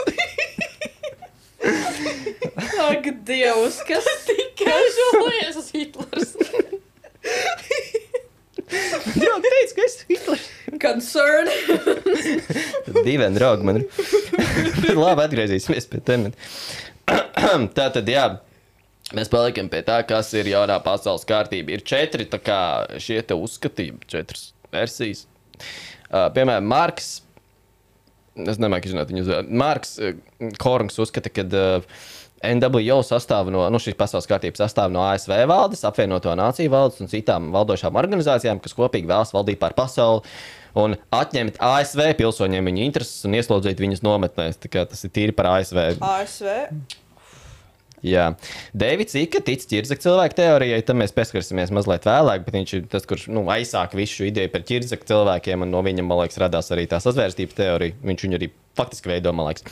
Ak, 2.79 3.03
Dievs, 3.27 3.81
kas 3.87 4.05
tikai 4.27 4.79
žēlojies 4.95 5.57
uz 5.59 5.67
Hitlers. 5.75 6.31
Jā, 9.25 9.35
teicu, 9.41 9.75
ka 9.75 9.85
es 9.85 9.95
esmu 9.95 10.13
Hitlers. 10.13 10.45
Concern. 10.79 11.49
Divi 13.07 13.29
draugi 13.35 13.65
man 13.65 13.81
ir. 13.81 13.87
Labi, 15.03 15.25
atgriezīsimies 15.25 15.89
pie 15.89 16.01
tēmas. 16.05 16.53
tā 17.75 17.89
tad, 17.95 18.09
jā. 18.09 18.27
Mēs 19.17 19.31
paliekam 19.33 19.71
pie 19.71 19.81
tā, 19.87 20.03
kas 20.05 20.29
ir 20.37 20.51
jaunā 20.51 20.77
pasaules 20.85 21.25
kārtība. 21.29 21.73
Ir 21.73 21.85
četri 21.87 22.27
tā 22.29 22.37
kā, 22.43 22.59
šie 23.01 23.23
te 23.25 23.37
uzskatījumu, 23.37 24.05
četras 24.09 24.51
versijas. 24.73 25.25
Uh, 26.09 26.27
piemēram, 26.35 26.67
Marks. 26.69 27.09
Es 28.39 28.61
nemāku 28.61 28.87
izrunāt 28.87 29.09
viņu 29.09 29.25
uzvārdu. 29.25 29.57
Marks 29.59 29.97
uh, 29.97 30.13
Korngs 30.61 31.01
uzskata, 31.01 31.33
ka 31.33 31.47
uh, 31.49 32.05
NWO 32.45 32.99
sastāv 33.05 33.49
no 33.53 33.65
nu, 33.71 33.81
šīs 33.81 33.97
pasaules 33.99 34.27
kārtības 34.29 34.61
sastāv 34.63 34.93
no 34.93 35.03
ASV 35.07 35.33
valdes, 35.49 35.83
apvienoto 35.87 36.31
nāciju 36.39 36.71
valdes 36.73 37.01
un 37.03 37.11
citām 37.11 37.49
valdošām 37.55 37.99
organizācijām, 37.99 38.61
kas 38.63 38.77
kopīgi 38.77 39.09
vēlas 39.09 39.33
valdīt 39.35 39.59
pār 39.61 39.75
pasauli 39.77 40.23
un 40.79 40.95
atņemt 41.15 41.59
ASV 41.65 42.13
pilsoņiem 42.19 42.71
viņu 42.71 42.85
intereses 42.85 43.27
un 43.27 43.35
ieslodzīt 43.39 43.81
viņus 43.81 44.05
nometnēs. 44.05 44.59
Tas 44.69 45.05
ir 45.05 45.13
tīri 45.15 45.35
par 45.35 45.51
ASV. 45.57 45.99
ASV. 45.99 46.55
Jā, 48.05 48.29
Deivids 48.77 49.15
Ika 49.19 49.41
tic 49.43 49.65
ķirzaka 49.67 50.03
cilvēku 50.05 50.37
teorijai, 50.37 50.79
tam 50.87 51.01
mēs 51.03 51.11
pieskarsimies 51.15 51.73
mazliet 51.75 52.07
vēlāk, 52.07 52.45
bet 52.45 52.55
viņš 52.55 52.73
ir 52.77 52.87
tas, 52.91 53.03
kurš 53.09 53.27
nu, 53.33 53.43
aizsāka 53.51 53.99
visu 53.99 54.21
šo 54.21 54.29
ideju 54.29 54.51
par 54.53 54.63
ķirzaka 54.67 55.07
cilvēkiem, 55.09 55.65
un 55.65 55.73
no 55.73 55.83
viņa, 55.83 56.05
man 56.07 56.21
liekas, 56.21 56.39
radās 56.39 56.71
arī 56.75 56.87
tā 56.87 57.01
sazvērstības 57.03 57.57
teorija. 57.59 57.97
Viņš 58.07 58.25
viņu 58.25 58.39
arī 58.39 58.51
faktiski 58.79 59.11
veido, 59.11 59.33
man 59.35 59.49
liekas. 59.49 59.65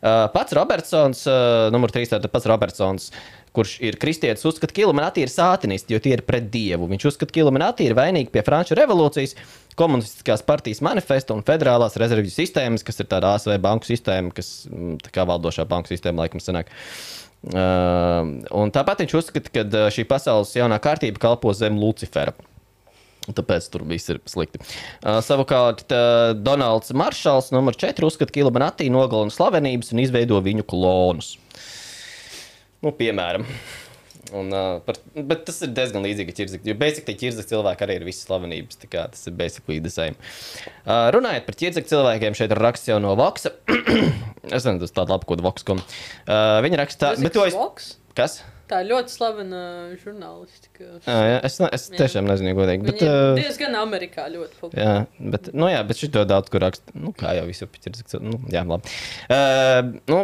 Uh, 0.00 0.26
pats 0.34 0.56
Robertsons, 0.56 1.22
uh, 1.30 1.68
numur 1.72 1.92
3, 1.94 2.10
tātad 2.16 2.32
pats 2.32 2.48
Robertsons. 2.50 3.12
Kurš 3.56 3.72
ir 3.82 3.96
kristietis, 3.98 4.44
uzskata, 4.46 4.70
ka 4.70 4.84
Illuminati 4.84 5.24
ir 5.24 5.30
sātinisti, 5.32 5.96
jo 5.96 5.98
tie 6.02 6.12
ir 6.14 6.20
pret 6.22 6.44
dievu. 6.52 6.86
Viņš 6.92 7.06
uzskata, 7.10 7.32
ka 7.34 7.40
Illuminati 7.42 7.88
ir 7.88 7.96
vainīgi 7.98 8.30
pie 8.30 8.44
Franču 8.46 8.76
revolūcijas, 8.78 9.34
komunistiskās 9.80 10.44
partijas 10.46 10.78
manifesta 10.86 11.34
un 11.34 11.42
federālās 11.46 11.98
rezervju 11.98 12.30
sistēmas, 12.30 12.84
kas 12.86 13.02
ir 13.02 13.08
tāda 13.10 13.32
ASV 13.34 13.56
banku 13.64 13.90
sistēma, 13.90 14.30
kas 14.36 14.68
mm, 14.68 15.00
tā 15.02 15.10
kā 15.16 15.26
valdošā 15.26 15.66
banku 15.66 15.90
sistēma 15.90 16.28
laikam 16.28 16.44
sanāk. 16.44 16.70
Uh, 16.70 17.19
un 17.40 18.72
tāpat 18.74 19.00
viņš 19.04 19.16
uzskata, 19.16 19.52
ka 19.54 19.64
uh, 19.64 19.88
šī 19.92 20.04
pasaules 20.08 20.52
jaunā 20.58 20.76
kārtība 20.82 21.22
kalpo 21.22 21.52
zem 21.56 21.78
Lucifera. 21.80 22.34
Tāpēc 23.30 23.66
tur 23.72 23.84
viss 23.88 24.10
ir 24.12 24.18
slikti. 24.28 24.60
Uh, 25.00 25.20
savukārt, 25.24 25.86
uh, 25.92 26.32
Donalds 26.36 26.92
Maršals, 26.96 27.50
numur 27.54 27.76
4, 27.78 28.04
uzskata, 28.04 28.32
ka 28.34 28.42
Illuminati 28.42 28.88
nogalina 28.92 29.32
slavenības 29.32 29.92
un 29.94 30.02
izveido 30.02 30.40
viņu 30.44 30.66
klonus. 30.68 31.34
Nu, 32.80 32.92
piemēram. 32.96 33.44
Un, 34.36 34.52
uh, 34.54 34.78
par, 34.86 34.98
bet 35.16 35.42
tas 35.48 35.58
ir 35.64 35.72
diezgan 35.74 36.04
līdzīgi 36.06 36.34
ķirzakam. 36.36 36.68
Jo 36.70 36.76
basically 36.78 37.16
ķirzak 37.18 37.48
cilvēki 37.50 37.86
arī 37.86 37.98
ir 37.98 38.06
visas 38.06 38.28
slavenības. 38.28 38.80
kā 38.86 39.08
Tas 39.10 39.26
ir 39.26 39.34
basically 39.38 39.80
the 39.82 39.92
same. 39.92 40.14
Uh, 40.84 41.08
runājot 41.16 41.48
par 41.48 41.58
ķirzak 41.62 41.90
cilvēkiem, 41.90 42.38
šeit 42.38 42.54
ir 42.54 42.62
raksts 42.62 42.90
jau 42.90 43.00
no 43.02 43.16
Voksa. 43.18 43.54
es 44.46 44.62
nezinu, 44.62 44.78
tas 44.84 44.94
tāds 44.94 45.12
labs, 45.12 45.26
ko 45.26 45.40
Voks.com. 45.40 45.82
Uh, 46.26 46.60
viņi 46.66 46.82
raksta, 46.84 47.14
bet 47.18 47.34
to 47.36 47.46
es. 47.48 47.58
Vox? 47.58 47.94
Kas? 48.18 48.40
Tā 48.70 48.80
ļoti 48.86 49.10
slavena 49.10 49.60
žurnālistika. 49.98 50.84
Uh, 51.00 51.08
jā, 51.26 51.38
es, 51.48 51.56
ne- 51.58 51.70
es 51.74 51.88
tiešām 51.90 52.28
nezinu, 52.30 52.52
godīgi. 52.54 52.86
Bet, 52.86 53.00
uh, 53.02 53.32
diezgan 53.34 53.74
Amerikā 53.80 54.28
ļoti 54.30 54.54
populāra. 54.60 54.84
Jā, 54.84 55.30
bet, 55.32 55.48
nu, 55.58 55.66
jā, 55.72 55.80
bet 55.88 55.98
šito 55.98 56.22
daudz 56.30 56.52
kur 56.52 56.62
raksta. 56.62 56.94
Nu, 56.94 57.10
kā 57.16 57.32
jau 57.34 57.48
visu 57.48 57.66
ķirzaks. 57.66 58.14
Nu, 58.22 58.38
jā, 58.52 58.62
labi. 58.70 58.92
Uh, 59.26 59.90
nu, 60.12 60.20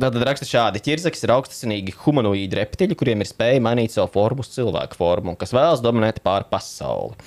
tad 0.00 0.16
raksta 0.30 0.48
šādi. 0.48 0.80
Ķirzaks 0.86 1.26
ir 1.26 1.34
augstasinīgi 1.36 1.92
humanoīdi 2.06 2.56
reptiļi, 2.62 2.96
kuriem 2.96 3.20
ir 3.20 3.28
spēja 3.28 3.60
mainīt 3.64 3.92
savu 3.98 4.08
formu 4.16 4.46
uz 4.46 4.54
cilvēku 4.56 4.96
formu 4.96 5.34
un 5.34 5.38
kas 5.44 5.52
vēlas 5.52 5.84
dominēt 5.84 6.22
pār 6.24 6.48
pasauli. 6.48 7.20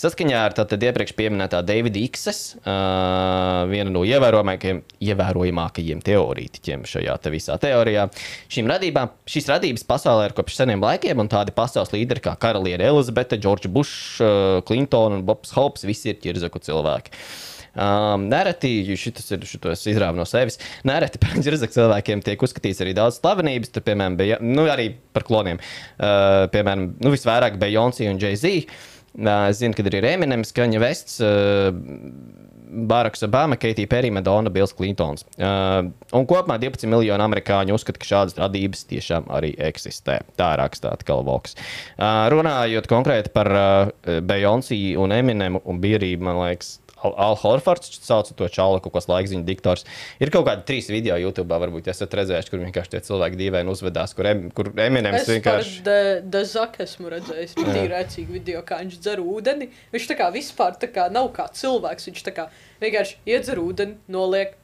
Saskaņā 0.00 0.42
ar 0.48 0.54
tātad 0.56 0.82
iepriekš 0.90 1.12
pieminētā 1.18 1.60
Davida 1.68 2.00
Ikses, 2.00 2.56
uh, 2.64 3.62
viena 3.70 3.92
no 3.92 4.02
ievērojamākajiem, 4.08 4.82
ievērojamākajiem 5.06 6.00
teorētiķiem 6.06 6.86
šajā 6.88 7.16
te 7.22 7.32
visā 7.34 7.58
teorijā. 7.60 8.06
Šīm 8.50 8.70
radībām, 8.72 9.12
šīs 9.28 9.50
radības 9.52 9.84
pasaulē 9.84 9.99
ir 10.06 10.34
kopš 10.36 10.56
seniem 10.60 10.82
laikiem, 10.84 11.20
un 11.20 11.28
tādi 11.30 11.52
pasaules 11.56 11.92
līderi 11.94 12.22
kā 12.24 12.34
karaliene 12.40 12.88
Elizabete, 12.88 13.38
Džordža 13.40 13.70
Bušs, 13.72 14.18
Klintona 14.68 15.20
un 15.20 15.24
Bobs 15.28 15.54
Hopes 15.56 15.86
visi 15.88 16.12
ir 16.12 16.20
ķirzaku 16.22 16.62
cilvēki. 16.66 17.16
Um, 17.70 18.24
nereti, 18.26 18.82
šis 18.98 19.28
ir 19.30 19.44
izrāvis 19.92 20.18
no 20.18 20.26
sevis. 20.26 20.58
Nereti 20.88 21.20
par 21.22 21.36
ģirzaku 21.38 21.76
cilvēkiem 21.76 22.22
tiek 22.26 22.42
uzskatīts 22.42 22.82
arī 22.82 22.96
daudz 22.98 23.20
slavenības. 23.20 23.70
Tur, 23.74 23.84
piemēram, 23.86 24.16
bija 24.18 24.40
nu, 24.42 24.66
arī 24.70 24.90
par 25.14 25.26
kloniem. 25.28 25.60
Uh, 25.94 26.48
piemēram, 26.54 26.88
nu, 26.98 27.14
visvairāk 27.14 27.60
Beyoncé 27.62 28.10
un 28.10 28.18
Jay-Z. 28.20 28.66
Uh, 29.14 29.50
es 29.50 29.60
zinu, 29.62 29.76
ka 29.78 29.86
ir 29.86 30.08
Eminems, 30.10 30.50
Kaņa 30.56 30.82
Vests, 30.82 31.20
uh, 31.22 31.70
Baraks 32.70 33.24
Obama, 33.26 33.58
Keitija 33.60 33.88
Perī, 33.90 34.10
Madonna, 34.14 34.50
Bills 34.50 34.72
Klintons. 34.76 35.24
Uh, 35.36 35.90
un 36.16 36.26
kopumā 36.30 36.58
12 36.62 36.86
miljoni 36.90 37.24
amerikāņu 37.24 37.74
uzskata, 37.74 38.00
ka 38.00 38.08
šādas 38.08 38.38
radības 38.38 38.84
tiešām 38.90 39.26
arī 39.34 39.52
eksistē. 39.70 40.20
Tā 40.38 40.52
rakstā 40.60 40.94
atkal 40.94 41.24
Voks. 41.26 41.56
Uh, 41.96 42.28
runājot 42.32 42.86
konkrēti 42.90 43.34
par 43.34 43.50
uh, 43.54 44.20
Beyoncé 44.26 44.78
un 45.00 45.16
Eminemu 45.16 45.62
un 45.64 45.82
Bierību, 45.82 46.28
man 46.30 46.40
liekas, 46.44 46.78
Al, 47.02 47.36
Horfords 47.40 47.90
sauc 48.04 48.28
to 48.36 48.48
čauli, 48.52 48.80
kaut 48.84 48.92
kāds 48.96 49.08
laikziņu 49.10 49.44
diktors. 49.48 49.86
Ir 50.20 50.30
kaut 50.34 50.46
kādi 50.48 50.66
trīs 50.68 50.90
video 50.92 51.16
YouTube, 51.20 51.48
varbūt 51.62 51.88
esat 51.88 52.12
redzējuši, 52.20 52.52
kur 52.52 52.62
vienkārši 52.64 52.92
tie 52.94 53.00
cilvēki 53.08 53.40
dīvaini 53.40 53.72
uzvedās, 53.72 54.14
kur, 54.16 54.28
em, 54.30 54.46
kur 54.50 54.68
Eminems 54.76 55.22
Es 55.22 55.28
vienkārši. 55.32 55.80
vienkārši 55.82 56.30
Dazaku 56.36 56.82
esmu 56.84 57.12
redzējis. 57.16 57.56
Viņš 57.56 57.80
ir 57.82 57.90
rēcīgi 57.94 58.30
video, 58.36 58.62
kā 58.62 58.82
viņš 58.84 59.00
dzer 59.00 59.22
ūdeni. 59.24 59.70
Viņš 59.94 60.08
tā 60.12 60.18
kā 60.20 60.30
vispār 60.34 60.76
tā 60.80 60.90
kā 60.92 61.08
nav 61.12 61.32
kā 61.36 61.48
cilvēks. 61.56 62.10
Viņš 62.10 62.24
tā 62.28 62.34
kā 62.36 62.48
vienkārši 62.82 63.16
iedzer 63.26 63.58
ūdeni, 63.62 63.96
noliek, 64.08 64.56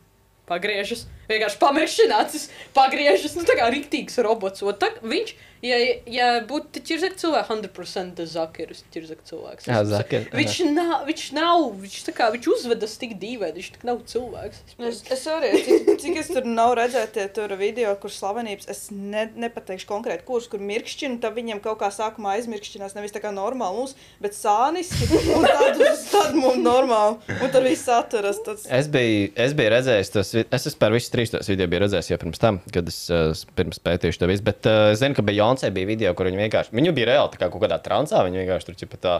pagriežas, 0.46 1.06
vienkārši 1.28 1.60
pamešināts, 1.62 2.48
pagriežas. 2.76 3.36
Nu, 3.38 3.44
tā 3.48 3.58
kā 3.58 3.68
rīktīgs 3.72 4.18
robots. 4.24 4.62
O, 4.66 4.72
tā, 4.76 4.88
viņš, 5.02 5.34
ja, 5.66 5.76
ja 6.06 6.26
būtu 6.46 6.82
ķirzak 6.86 7.16
cilvēks, 7.20 7.48
100% 7.50 8.14
Dazaku 8.20 8.62
ir 8.66 8.72
ķirzak 8.94 9.22
cilvēks. 9.28 9.66
Jā, 9.68 9.80
Es- 9.82 9.88
Zaka 9.92 10.20
ir- 10.20 10.28
Viņš 10.36 10.56
nav, 10.76 11.06
viņš 11.08 11.24
nav, 11.36 11.64
viņš 11.82 11.98
tā 12.08 12.12
kā, 12.16 12.28
viņš 12.34 12.48
uzvedas 12.54 12.96
tik 13.00 13.16
dīvaini, 13.22 13.56
viņš 13.58 13.70
tā 13.74 13.80
kā 13.82 13.88
nav 13.90 14.00
cilvēks. 14.12 14.62
Es, 14.90 15.02
es 15.16 15.24
arī, 15.32 15.50
cik, 15.66 15.90
cik 16.02 16.16
es 16.22 16.28
tur 16.28 16.44
nav 16.46 16.74
redzējis, 16.78 17.12
tie 17.16 17.26
tur 17.28 17.54
video, 17.56 17.94
kur 17.96 18.10
slavenības, 18.10 18.68
es 18.68 18.84
ne, 18.92 19.26
nepateikšu 19.34 19.86
konkrēti, 19.90 20.24
kurš 20.28 20.48
kur 20.52 20.60
mirkšķina, 20.60 21.20
tad 21.24 21.34
viņiem 21.38 21.60
kaut 21.64 21.78
kā 21.80 21.90
sākumā 21.94 22.36
aizmirkšķinās, 22.36 22.94
nevis 22.98 23.12
tā 23.16 23.22
kā 23.24 23.32
normāli 23.34 23.80
mums, 23.80 23.94
bet 24.20 24.32
sāniski, 24.36 25.08
un 25.34 25.44
tad, 25.46 25.80
tad 26.12 26.34
mums 26.36 26.60
normāli, 26.62 27.18
un 27.40 27.50
tad 27.50 27.62
viss 27.66 27.88
atveras. 27.88 28.38
Tas, 28.46 28.66
Es 28.70 28.86
biju, 28.92 29.32
es 29.36 29.54
biju 29.56 29.70
redzējis, 29.72 30.12
tos, 30.12 30.34
es 30.36 30.66
esmu 30.66 30.78
par 30.82 30.92
visu 30.94 31.10
trīs 31.16 31.32
tos 31.32 31.48
video 31.50 31.66
biju 31.72 31.82
redzējis 31.86 32.12
jau 32.12 32.20
pirms 32.22 32.42
tam, 32.42 32.60
kad 32.74 32.86
es 32.92 33.00
uh, 33.12 33.32
pirms 33.58 33.82
pētīju 33.82 34.20
to 34.20 34.28
visu. 34.30 34.44
Bet 34.46 34.68
uh, 34.68 34.92
es 34.92 35.00
zinu, 35.02 35.16
ka 35.16 35.24
Beyoncé 35.26 35.72
bija 35.74 35.88
video, 35.88 36.14
kur 36.16 36.28
viņa 36.28 36.44
vienkārši, 36.44 36.76
viņa 36.76 36.94
bija 36.96 37.10
reāli 37.14 37.40
kā 37.40 37.50
kaut 37.50 37.62
kādā 37.64 37.80
transā, 37.82 38.22
viņa 38.26 38.42
vienkārši 38.42 38.70
tur 38.70 38.80
ķipa 38.84 39.02
tā. 39.02 39.18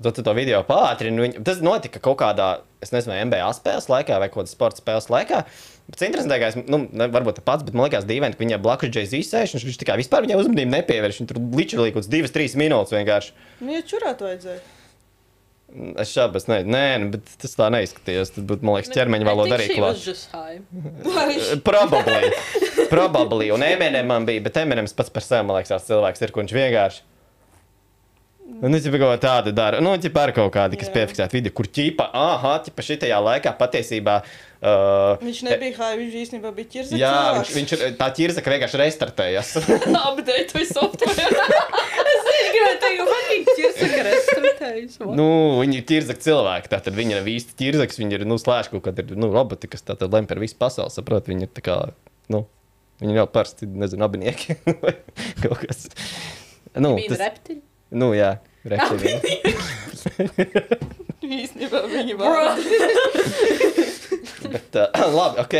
Tad 0.00 0.16
tu 0.16 0.22
to 0.24 0.32
video 0.32 0.62
pātrini. 0.64 1.20
Viņ... 1.20 1.34
Tas 1.44 1.58
notika 1.60 2.00
kaut 2.00 2.16
kādā, 2.22 2.62
es 2.80 2.88
nezinu, 2.94 3.18
NBA 3.28 3.50
spēles 3.52 3.90
laikā 3.92 4.16
vai 4.22 4.30
kādas 4.32 4.54
sporta 4.56 4.80
spēles 4.80 5.10
laikā. 5.12 5.42
Bet 5.92 6.06
interesantākais, 6.06 6.56
nu, 6.72 6.86
varbūt 6.88 7.36
tas 7.36 7.44
pats, 7.44 7.66
bet 7.66 7.76
man 7.76 7.84
liekas, 7.84 8.08
dīvaini, 8.08 8.38
ka 8.38 8.40
viņai 8.40 8.62
blakus 8.64 8.94
Jay-Z 8.96 9.20
sēž, 9.28 9.58
un 9.58 9.66
viņš 9.68 9.80
tikai 9.82 9.98
vispār 10.00 10.24
viņai 10.24 10.40
uzmanību 10.40 10.72
nepievērš. 10.78 11.20
Viņš 11.20 11.32
tur 11.34 11.44
līdzi 11.60 11.80
kaut 11.82 11.98
kāds 11.98 12.12
divas, 12.16 12.32
trīs 12.32 12.56
minūtes 12.56 12.96
vienkārši. 12.96 13.36
Nu, 13.60 13.74
ja 13.76 13.84
čurāt 13.84 14.24
vajadzēja. 14.24 14.79
Es 15.70 16.10
šāpes, 16.10 16.48
nē, 16.50 16.56
nē, 16.66 16.86
nu, 16.98 17.10
bet 17.14 17.28
tas 17.38 17.52
tā 17.54 17.68
neizskatījās. 17.70 18.32
Tad 18.34 18.46
būtu, 18.48 18.66
man 18.66 18.80
liekas, 18.80 18.90
ķermeņa 18.94 19.28
valoda 19.28 19.54
arī 19.54 19.68
klāta. 19.70 20.16
Probably. 21.66 22.32
Probably. 22.90 23.52
Un 23.54 23.62
Eminemam 23.62 24.26
bija, 24.26 24.42
bet 24.48 24.58
Eminems 24.64 24.96
pats 24.98 25.14
par 25.14 25.22
sevi, 25.22 25.46
man 25.46 25.60
liekas, 25.60 25.76
tāds 25.76 25.86
cilvēks 25.92 26.26
ir, 26.26 26.34
kurš 26.34 26.56
vienkārši. 26.58 27.06
Nu, 28.50 28.66
viņš 28.66 28.88
kaut 28.90 29.02
ko 29.04 29.10
tādu 29.22 29.52
dara. 29.54 29.78
Nu, 29.80 29.92
viņš 29.94 30.08
ir 30.10 30.32
kaut 30.36 30.50
kādi, 30.52 30.78
kas 30.80 30.90
Jā. 30.90 30.94
piefiksēti 30.96 31.38
video, 31.38 31.52
kur 31.54 31.68
ķīpa, 31.70 32.08
ah, 32.18 32.46
ķipa 32.66 32.84
šitajā 32.84 33.20
laikā 33.22 33.52
patiesībā. 33.56 34.16
Uh, 34.60 35.14
Viņš 35.22 35.38
nebija 35.46 35.76
high, 35.78 35.94
viņš 36.02 36.16
īstenībā 36.24 36.50
bija 36.56 36.68
ķirzakts. 36.74 36.98
Jā, 37.00 37.14
viņš, 37.38 37.52
viņš 37.56 37.74
ir 37.76 37.94
tā 37.96 38.10
ķirzaka 38.18 38.52
vienkārši 38.52 38.80
restartējas. 38.82 39.54
Update 40.10 40.58
vai 40.58 40.66
software. 40.68 41.30
es 42.40 42.48
gribēju 42.54 42.78
teikt, 42.82 42.98
ka 43.00 43.06
fucking 43.10 43.50
ķirsaka 43.58 44.04
restaurētājs. 44.08 44.98
nu, 45.18 45.26
viņi 45.60 45.80
ir 45.80 45.84
ķirzaka 45.90 46.24
cilvēki. 46.26 46.70
Tātad 46.72 46.96
viņi 46.98 47.16
nav 47.18 47.28
īsti 47.32 47.56
ķirzaks, 47.60 48.00
viņi 48.00 48.18
ir 48.18 48.24
nu, 48.28 48.38
slēdz 48.40 48.70
kaut 48.72 48.84
kādi 48.88 49.06
nu, 49.18 49.30
roboti, 49.34 49.70
kas 49.72 49.84
tātad 49.86 50.12
lem 50.14 50.26
par 50.30 50.40
visu 50.42 50.56
pasauli. 50.60 50.92
Saprot, 50.94 51.28
viņi 51.30 51.46
ir 51.48 51.52
tā 51.56 51.64
kā, 51.66 51.76
nu, 52.32 52.44
viņi 53.02 53.16
nav 53.20 53.30
parasti, 53.34 53.68
nezinu, 53.70 54.04
abinieki 54.08 54.58
vai 54.84 54.96
kaut 55.44 55.60
kas. 55.66 55.86
Nu, 56.76 56.94
Bija 56.98 57.14
tas, 57.16 57.22
reptiļi. 57.26 57.60
nu 57.98 58.12
jā, 58.14 58.34
reptīvi. 58.70 59.14
Īstenībā 61.40 61.80
viņi 61.90 62.14
var. 62.20 62.58
Bet, 64.50 64.76
uh, 64.80 65.06
labi, 65.14 65.42
ok. 65.44 65.56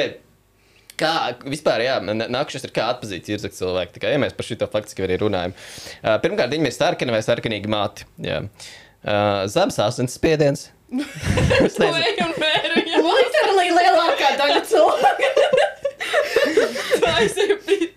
Kā 1.01 1.13
vispār, 1.47 1.85
jā, 1.87 1.95
nākamais 2.05 2.67
ir 2.67 2.75
kā 2.77 2.91
atzīt 2.93 3.25
ķirzaka 3.29 3.57
cilvēku. 3.57 3.95
Tā 3.95 4.03
kā 4.03 4.13
ja 4.13 4.21
mēs 4.21 4.37
par 4.37 4.49
šo 4.49 4.59
faktiski 4.61 5.07
arī 5.07 5.17
runājam. 5.23 5.55
Uh, 6.03 6.19
pirmkārt, 6.23 6.53
viņi 6.53 6.69
ir 6.69 6.77
sarkani 6.77 7.15
vai 7.15 7.23
sarkanīgi 7.25 7.71
māti. 7.73 8.09
Jā. 8.27 8.43
Uh, 9.01 9.47
Zemes 9.49 9.81
asins 9.81 10.19
spiediens. 10.21 10.69
Es 11.61 11.79
nezinu. 11.79 12.29
Vēru, 12.41 12.83
jā. 12.89 13.01
Literally 13.05 13.71
lielākā 13.77 14.35
daļa 14.41 14.61
cilvēku. 14.69 15.49
Tā 17.05 17.17
ir. 17.25 17.91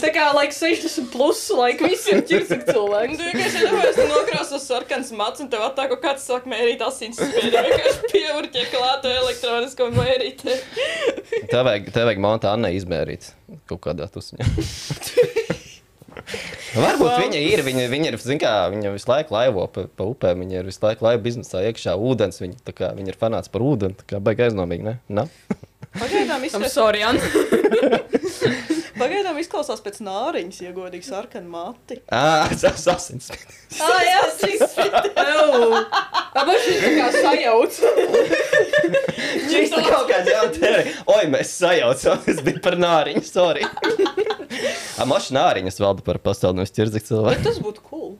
Tā 0.00 0.10
kā, 0.14 0.24
like, 0.36 0.54
60 0.56 1.08
plus, 1.12 1.42
like, 1.54 1.82
visiem 1.84 2.22
ķirsaka 2.26 2.64
Un 2.66 2.74
cilvēku. 2.74 3.16
tu 3.20 3.26
vienkārši 3.28 3.62
nevarēsi 3.64 3.98
tu 4.00 4.06
nokrāsos 4.10 4.66
sarkans 4.66 5.12
mats, 5.16 5.42
un 5.44 5.50
tev 5.52 5.62
attāko 5.68 5.98
kāds 6.02 6.26
sāk 6.26 6.48
mērīt 6.50 6.82
asins 6.86 7.20
spiedienu. 7.20 7.64
Vienkārši 7.68 8.10
pieurķē 8.14 8.64
klāto 8.72 9.12
elektronisko 9.20 9.90
mērītē. 9.96 10.58
Tev 11.52 11.64
vajag, 11.68 11.90
tev 11.94 12.08
vajag 12.10 12.22
monēta 12.26 12.54
Anna 12.56 12.72
izmērīt 12.74 13.30
kaut 13.70 13.82
kādā 13.86 14.10
tusiņā. 14.10 14.46
Varbūt 16.70 17.00
Wow. 17.02 17.16
viņa 17.24 17.38
ir. 17.42 17.62
Viņa, 17.66 17.84
viņa 17.90 18.10
ir, 18.12 18.16
zin 18.22 18.38
kā, 18.38 18.50
viņa 18.70 18.92
visu 18.94 19.08
laiku 19.10 19.34
laivo 19.34 19.64
pa, 19.72 19.86
pa 19.96 20.04
upēm. 20.06 20.42
Viņa 20.44 20.60
ir 20.60 20.68
visu 20.68 20.82
laiku 20.84 21.06
laivo 21.06 21.22
biznesā 21.24 21.62
iekšā 21.66 21.94
ūdens. 21.98 22.38
Viņa, 22.42 22.60
tā 22.66 22.74
kā, 22.76 22.90
viņa 22.94 23.10
ir 23.14 23.18
fanāts 23.18 23.50
par 23.50 23.64
ūdeni. 23.66 23.96
Tā 23.98 24.06
kā 24.12 24.20
baigi 24.22 24.44
aizdomīgi, 24.46 24.84
ne? 24.86 24.94
Na? 25.08 25.24
Pagaidām 25.96 26.44
izskatās, 26.46 26.76
sorry, 26.76 27.02
Anna. 27.02 27.22
pagaidām 29.00 29.38
izklausās 29.40 29.80
pēc 29.84 29.98
nāriņas, 30.06 30.60
ja 30.66 30.70
godīgi 30.76 31.08
sarkanu 31.08 31.50
mati. 31.50 31.98
Ā, 32.12 32.46
tas 32.60 32.86
asins. 32.92 33.30
Ah, 33.80 33.98
jā, 34.06 34.20
šis 34.42 34.76
ir. 34.84 34.96
Abas 36.40 36.62
šis 36.66 36.80
tā 36.84 36.92
kā 36.98 37.08
sajauc. 37.16 37.80
Šis 39.50 39.72
ir 39.74 39.84
kaut 39.86 40.08
kāds 40.08 40.28
teorija. 40.56 40.94
Oi, 41.10 41.24
mēs 41.32 41.52
sajaucām. 41.60 42.20
Tas 42.24 42.40
bija 42.46 42.60
par 42.64 42.76
nāriņu, 42.80 43.22
sorry. 43.26 43.66
Amaša 45.02 45.34
nāriņas 45.36 45.80
valda 45.82 46.04
par 46.06 46.18
pasauli, 46.22 46.60
nevis 46.60 46.74
Bet 46.94 47.06
cilvēku. 47.08 47.42
tas 47.46 47.60
būtu 47.62 47.84
cool. 47.90 48.10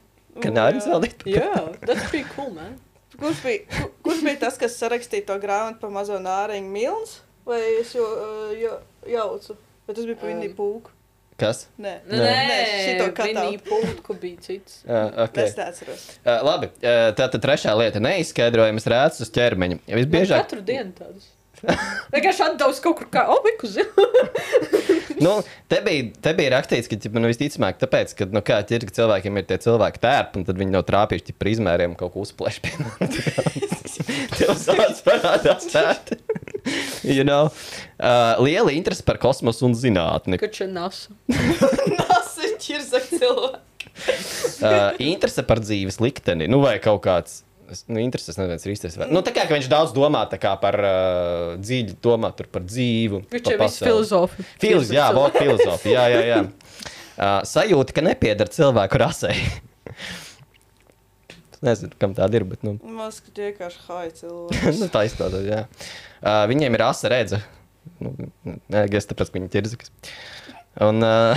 Ka 0.43 0.53
nāriņas 0.55 0.89
valdīt. 0.91 1.25
Jā, 1.29 1.51
that's 1.85 2.07
pretty 2.11 2.27
cool, 2.35 2.51
man. 2.57 2.77
Kurš 3.21 3.43
bija, 3.45 3.65
ku- 3.75 3.91
kurš 4.07 4.23
bija 4.25 4.39
tas, 4.47 4.57
kas 4.61 4.77
sarakstīja 4.81 5.27
to 5.29 5.37
grāmatu 5.43 5.81
par 5.83 5.91
mazo 5.93 6.17
nāriņu 6.23 6.71
milns? 6.73 7.19
Vai 7.49 7.59
es 7.81 7.93
jau 7.97 8.05
uh, 8.07 8.53
jau, 8.57 8.77
jaucu? 9.11 9.57
Bet 9.91 9.99
tas 9.99 10.07
bija 10.07 10.21
par 10.21 10.31
Viniju 10.31 10.55
Pūku. 10.55 10.93
Kas? 11.41 11.65
Nē, 11.81 11.95
Nē, 12.05 12.19
Nē, 12.21 12.57
šito 12.85 13.07
Vinī 13.17 13.35
katau. 13.41 13.53
Pūtku 13.67 14.17
bija 14.23 14.45
cits. 14.45 14.83
Uh, 14.85 15.09
okay. 15.25 15.49
Es 15.49 15.57
neatceros. 15.59 16.05
Uh, 16.21 16.37
labi, 16.47 16.69
uh, 16.85 17.09
tā 17.19 17.27
tad 17.33 17.41
trešā 17.43 17.75
lieta- 17.81 18.03
neizskaidrojamas 18.07 18.87
rēcas 18.93 19.25
uz 19.25 19.33
ķermeņa. 19.35 19.81
Ja 19.89 19.97
Man 19.97 20.03
visbiežāk, 20.05 20.45
katru 20.45 20.63
dienu 20.69 20.95
tādas. 20.99 21.27
Vienkārši 22.15 22.45
atdevis 22.47 22.81
kaut 22.85 22.99
kur 23.01 23.09
kā, 23.13 23.27
oh, 23.33 23.41
biku 23.45 23.69
zilu. 23.71 24.07
nu, 25.25 25.35
te 25.71 25.81
bija, 25.85 26.09
te 26.25 26.35
bija 26.39 26.55
rakstīts, 26.57 26.89
ka 26.91 26.99
ķipa, 27.01 27.21
nu, 27.21 27.31
visticamāk, 27.31 27.81
tāpēc, 27.83 28.15
ka 28.19 28.29
nu, 28.33 28.43
kā 28.47 28.61
ķirka 28.67 28.97
cilvēkiem 28.97 29.41
ir 29.41 29.49
tie 29.51 29.61
cilvēki 29.67 30.03
tērpi, 30.03 30.41
un 30.41 30.49
tad 30.49 30.61
viņi 30.61 30.77
nav 30.77 30.87
trāpījuši 30.89 31.37
par 31.37 31.53
izmēriem 31.53 31.97
kaut 32.01 32.15
ko 32.15 32.25
uzplēš. 32.25 32.63
Tev 34.39 34.55
sauc 34.57 35.05
parādās 35.07 35.69
tērti. 35.73 36.21
you 37.03 37.25
know? 37.25 37.51
uh, 37.99 38.45
liela 38.45 38.73
interese 38.73 39.03
par 39.03 39.19
kosmosu 39.21 39.67
un 39.69 39.77
zinātni. 39.77 40.41
Šeit 40.41 40.73
nasa. 40.73 41.15
Tas 42.01 42.37
ir 42.45 42.57
ķirzak 42.61 43.11
cilvēks. 43.13 43.69
Uh, 44.61 44.97
interese 45.03 45.45
par 45.47 45.61
dzīves 45.63 46.01
likteni, 46.03 46.49
nu 46.51 46.63
vai 46.65 46.79
kaut 46.83 47.03
kāds. 47.05 47.43
Es- 47.71 47.85
Nu, 47.89 48.01
interesi, 48.03 48.31
es 48.33 48.37
nezinu, 48.39 48.57
kas 48.59 48.67
ir 48.67 48.73
īstais. 48.75 48.97
vārds. 49.01 49.13
Nu, 49.15 49.23
tā 49.27 49.33
kā 49.35 49.47
ka 49.49 49.55
viņš 49.57 49.69
daudz 49.71 49.93
domā 49.97 50.25
tā 50.31 50.39
kā 50.43 50.53
par 50.61 50.75
uh, 50.79 51.57
dziļi, 51.63 51.97
domā 52.03 52.33
par 52.37 52.63
dzīvi. 52.67 53.21
un 53.21 53.23
Viņš 53.31 53.51
ir 53.53 53.59
viss 53.61 53.79
pasauli. 53.81 53.91
filozofi. 53.91 54.47
Filoz, 54.63 54.91
jā, 54.95 55.07
vot 55.17 55.33
filozofija. 55.39 56.09
Jā, 56.09 56.09
jā, 56.11 56.25
jā. 56.35 56.41
Uh, 57.21 57.43
sajūta, 57.45 57.93
ka 57.93 58.01
nepieder 58.01 58.49
cilvēku 58.49 58.97
rasē. 58.97 59.35
Es 61.53 61.61
nezinu, 61.67 61.93
kam 62.01 62.15
tāda 62.17 62.39
ir, 62.39 62.47
bet 62.49 62.63
nu, 62.65 62.79
liekas, 62.81 63.19
ka 63.27 63.35
vienkārši 63.37 63.83
hai 63.91 64.07
cilvēks. 64.17 64.79
nu, 64.81 64.89
tā 64.95 65.03
izskatās. 65.05 65.45
jā. 65.45 65.59
Uh, 66.23 66.47
viņiem 66.49 66.79
ir 66.79 66.85
asa 66.87 67.11
redze. 67.13 67.43
Nu, 68.01 68.15
nē, 68.73 68.87
es 68.97 69.05
tāpēc, 69.11 69.29
ka 69.29 69.37
viņi 69.37 69.51
ir 69.51 69.53
ķirzakas. 69.59 69.93
Un, 70.87 71.05
uh, 71.05 71.37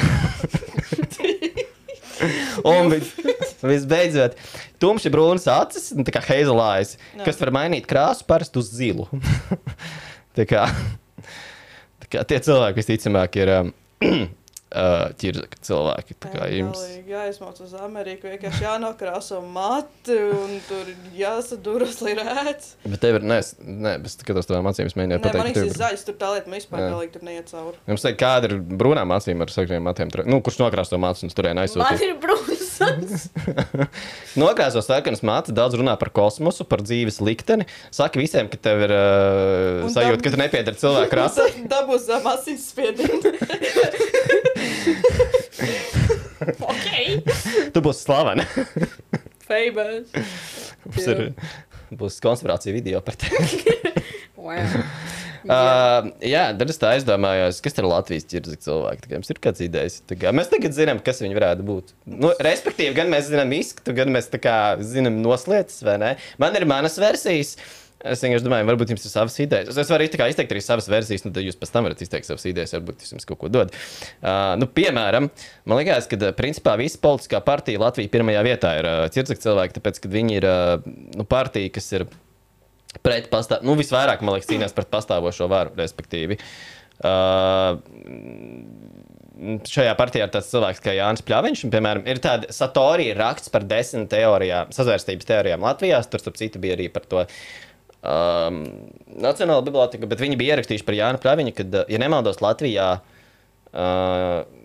un 2.73 2.91
vis, 2.93 3.13
visbeidzot, 3.63 4.37
tumši 4.81 5.11
brūnas 5.13 5.47
acis, 5.51 5.91
nu, 5.97 6.05
tā 6.07 6.15
kā 6.15 6.23
heizelājas, 6.27 6.97
Jā. 7.17 7.25
kas 7.27 7.41
var 7.41 7.53
mainīt 7.55 7.87
krāsu 7.89 8.27
parasti 8.29 8.61
uz 8.61 8.71
zilu. 8.73 9.07
tā 10.37 10.47
kā, 10.49 10.67
tā 12.03 12.11
kā 12.11 12.25
tie 12.29 12.41
cilvēki 12.43 12.81
visticamāk 12.81 13.39
ir 13.41 13.53
um, 13.57 13.73
uh, 14.73 15.05
ķirzaka 15.21 15.59
cilvēki. 15.63 16.17
Tā 16.23 16.31
kā 16.33 16.47
jums. 16.51 16.81
Jāizmauc 17.07 17.59
uz 17.63 17.73
Ameriku, 17.77 18.29
vienkārši 18.31 18.65
jānokrāso 18.65 19.39
mati 19.45 20.17
un 20.17 20.57
tur 20.67 20.89
jāsaduras, 21.17 21.99
lai 22.05 22.15
rēc. 22.19 22.69
Bet 22.87 23.03
tev 23.03 23.19
ir, 23.19 23.27
nē, 23.29 23.39
nē, 23.61 23.95
bet 24.03 24.15
skatos 24.15 24.49
tavām 24.49 24.69
acīm, 24.71 24.89
es 24.89 24.97
mēģināju 24.97 25.21
Nē, 25.21 25.23
man 25.23 25.37
pateikt, 25.39 25.61
liekas, 25.61 25.79
zaļs, 25.79 26.05
tur 26.07 26.17
tā 26.19 26.33
lieta, 26.35 26.51
man 26.51 26.59
vispār 26.59 26.85
galīgi 26.87 27.15
tur 27.15 27.27
neiet 27.29 27.51
cauri. 27.53 27.79
Jums 27.93 28.07
teikt, 28.07 28.19
kāda 28.23 28.49
ir 28.49 28.57
brūnām 28.83 29.15
acīm 29.17 29.45
ar 29.45 29.53
sakriem 29.53 29.85
matiem? 29.85 30.13
Nu, 30.29 30.41
kurš 30.45 30.59
nokrāso 30.63 30.99
mācības 31.01 31.29
un 31.29 31.37
turien 31.37 31.57
Man 31.57 31.65
aizsūtīja? 31.67 32.09
ir 32.09 32.19
brūns. 32.23 32.63
Nokrāso 34.43 34.81
sarkanas 34.83 35.23
mācības, 35.25 35.55
daudz 35.57 35.77
runā 35.79 35.93
par 35.99 36.09
kosmosu, 36.15 36.65
par 36.67 36.83
dzīves 36.85 37.19
likteni. 37.23 37.67
Saka 37.93 38.21
visiem, 38.21 38.49
ka 38.51 38.59
tev 38.59 38.85
ir 38.87 38.95
uh, 38.95 39.91
sajūta, 39.93 40.21
ka 40.25 40.33
tu 40.33 40.41
nepiedari 40.41 40.81
cilvēku 40.81 41.19
rasē. 41.19 41.47
Dabūs 41.73 42.07
zem 42.09 42.29
asins 42.33 42.69
spiedienu. 42.73 43.33
ok. 46.71 46.87
Tu 47.73 47.83
būsi 47.83 48.05
slavena. 48.05 48.45
Famous. 49.47 50.13
Mums 50.85 51.07
ir, 51.07 51.23
būs 51.99 52.19
konspirācija 52.23 52.75
video 52.75 53.03
par 53.05 53.19
tevi. 53.19 53.63
Wow. 54.43 54.63
Uh, 55.43 56.13
jā, 56.23 56.45
tad 56.55 56.69
es 56.71 56.77
tā 56.79 56.93
aizdomājos, 56.95 57.57
kas 57.59 57.75
ir 57.75 57.83
Latvijas 57.83 58.23
ķirzaka 58.31 58.63
cilvēki. 58.63 59.09
Jums 59.11 59.31
ir 59.33 59.39
kāds 59.43 59.59
idejas? 59.65 59.97
Kā, 60.07 60.31
mēs 60.31 60.47
tagad 60.47 60.71
zinām, 60.71 61.01
kas 61.03 61.19
viņi 61.19 61.35
varētu 61.35 61.65
būt. 61.67 61.91
Nu, 62.07 62.29
respektīvi, 62.47 62.93
gan 62.95 63.11
mēs 63.11 63.27
zinām 63.27 63.51
izskatu, 63.57 63.91
gan 63.97 64.07
mēs 64.15 64.31
tā 64.31 64.39
kā 64.39 64.55
zinām 64.79 65.17
noslēdzas, 65.19 65.83
vai 65.83 65.97
ne? 65.99 66.13
Man 66.39 66.55
ir 66.55 66.63
manas 66.69 66.95
versijas. 66.95 67.57
Es 68.03 68.19
vienkārši 68.23 68.43
domāju, 68.43 68.67
varbūt 68.67 68.91
jums 68.91 69.05
ir 69.07 69.11
savas 69.13 69.37
idejas. 69.39 69.77
Es 69.79 69.91
varu 69.91 70.07
tā 70.11 70.19
kā 70.19 70.27
izteikt 70.31 70.51
arī 70.51 70.61
savas 70.63 70.89
versijas, 70.91 71.23
nu 71.23 71.31
tad 71.31 71.45
jūs 71.45 71.55
pēc 71.59 71.71
tam 71.71 71.87
varat 71.87 72.01
izteikt 72.03 72.27
savas 72.27 72.43
idejas, 72.49 72.73
varbūt 72.75 73.05
jums 73.07 73.27
kaut 73.29 73.39
ko 73.39 73.51
dod. 73.51 73.71
Uh, 74.19 74.53
nu, 74.59 74.67
piemēram, 74.67 75.29
man 75.69 75.79
liekas, 75.79 76.09
ka 76.11 76.19
uh, 76.19 76.33
principā 76.35 76.75
visa 76.79 76.99
politiskā 77.03 77.39
partija 77.45 77.79
Latvijā 77.79 78.11
pirmajā 78.11 78.43
vietā 78.43 78.73
ir 78.81 78.89
uh, 78.89 79.05
ķirzaka 79.13 79.45
cilvēki, 79.45 79.77
tāpēc, 79.79 80.01
ka 80.03 80.11
viņi 80.11 80.37
ir 80.41 80.49
uh, 80.49 80.91
nu, 81.15 81.27
partija, 81.29 81.71
kas 81.79 81.87
ir 81.95 82.07
pret 83.05 83.31
pastāv, 83.31 83.63
nu, 83.63 83.77
visvairāk, 83.79 84.21
man 84.21 84.35
liekas, 84.35 84.51
cīnās 84.51 84.75
pret 84.75 84.91
pastāvošo 84.91 85.47
varu, 85.51 85.71
respektīvi. 85.79 86.41
Uh, 87.03 87.79
šajā 89.67 89.93
partijā 89.97 90.27
ir 90.27 90.31
tāds 90.33 90.51
cilvēks 90.51 90.81
kā 90.83 90.93
Jānis 90.95 91.23
Pļaviņš. 91.25 91.65
Un, 91.65 91.73
piemēram, 91.73 92.07
ir 92.09 92.21
tāda 92.23 92.53
Satorija 92.53 93.15
raksts 93.17 93.51
par 93.53 93.65
desmit 93.67 94.09
teorijām, 94.13 94.71
sazvērstības 94.75 95.29
teorijām 95.29 95.65
Latvijā. 95.65 96.01
Tur, 96.07 96.21
starp 96.23 96.39
citu, 96.39 96.61
bija 96.63 96.77
arī 96.77 96.89
par 96.93 97.07
to. 97.09 97.25
Um, 98.03 98.65
Nacionāla 99.23 99.63
biblioteka, 99.63 100.09
bet 100.09 100.19
viņi 100.19 100.35
bija 100.39 100.57
ierakstījuši 100.57 100.83
par 100.87 100.97
Jānu 100.97 101.21
Pļaviņu, 101.23 101.53
kad, 101.55 101.79
uh, 101.79 101.91
ja 101.91 101.99
nemaldos, 102.01 102.41
Latvijā 102.43 102.87
uh, 102.99 104.63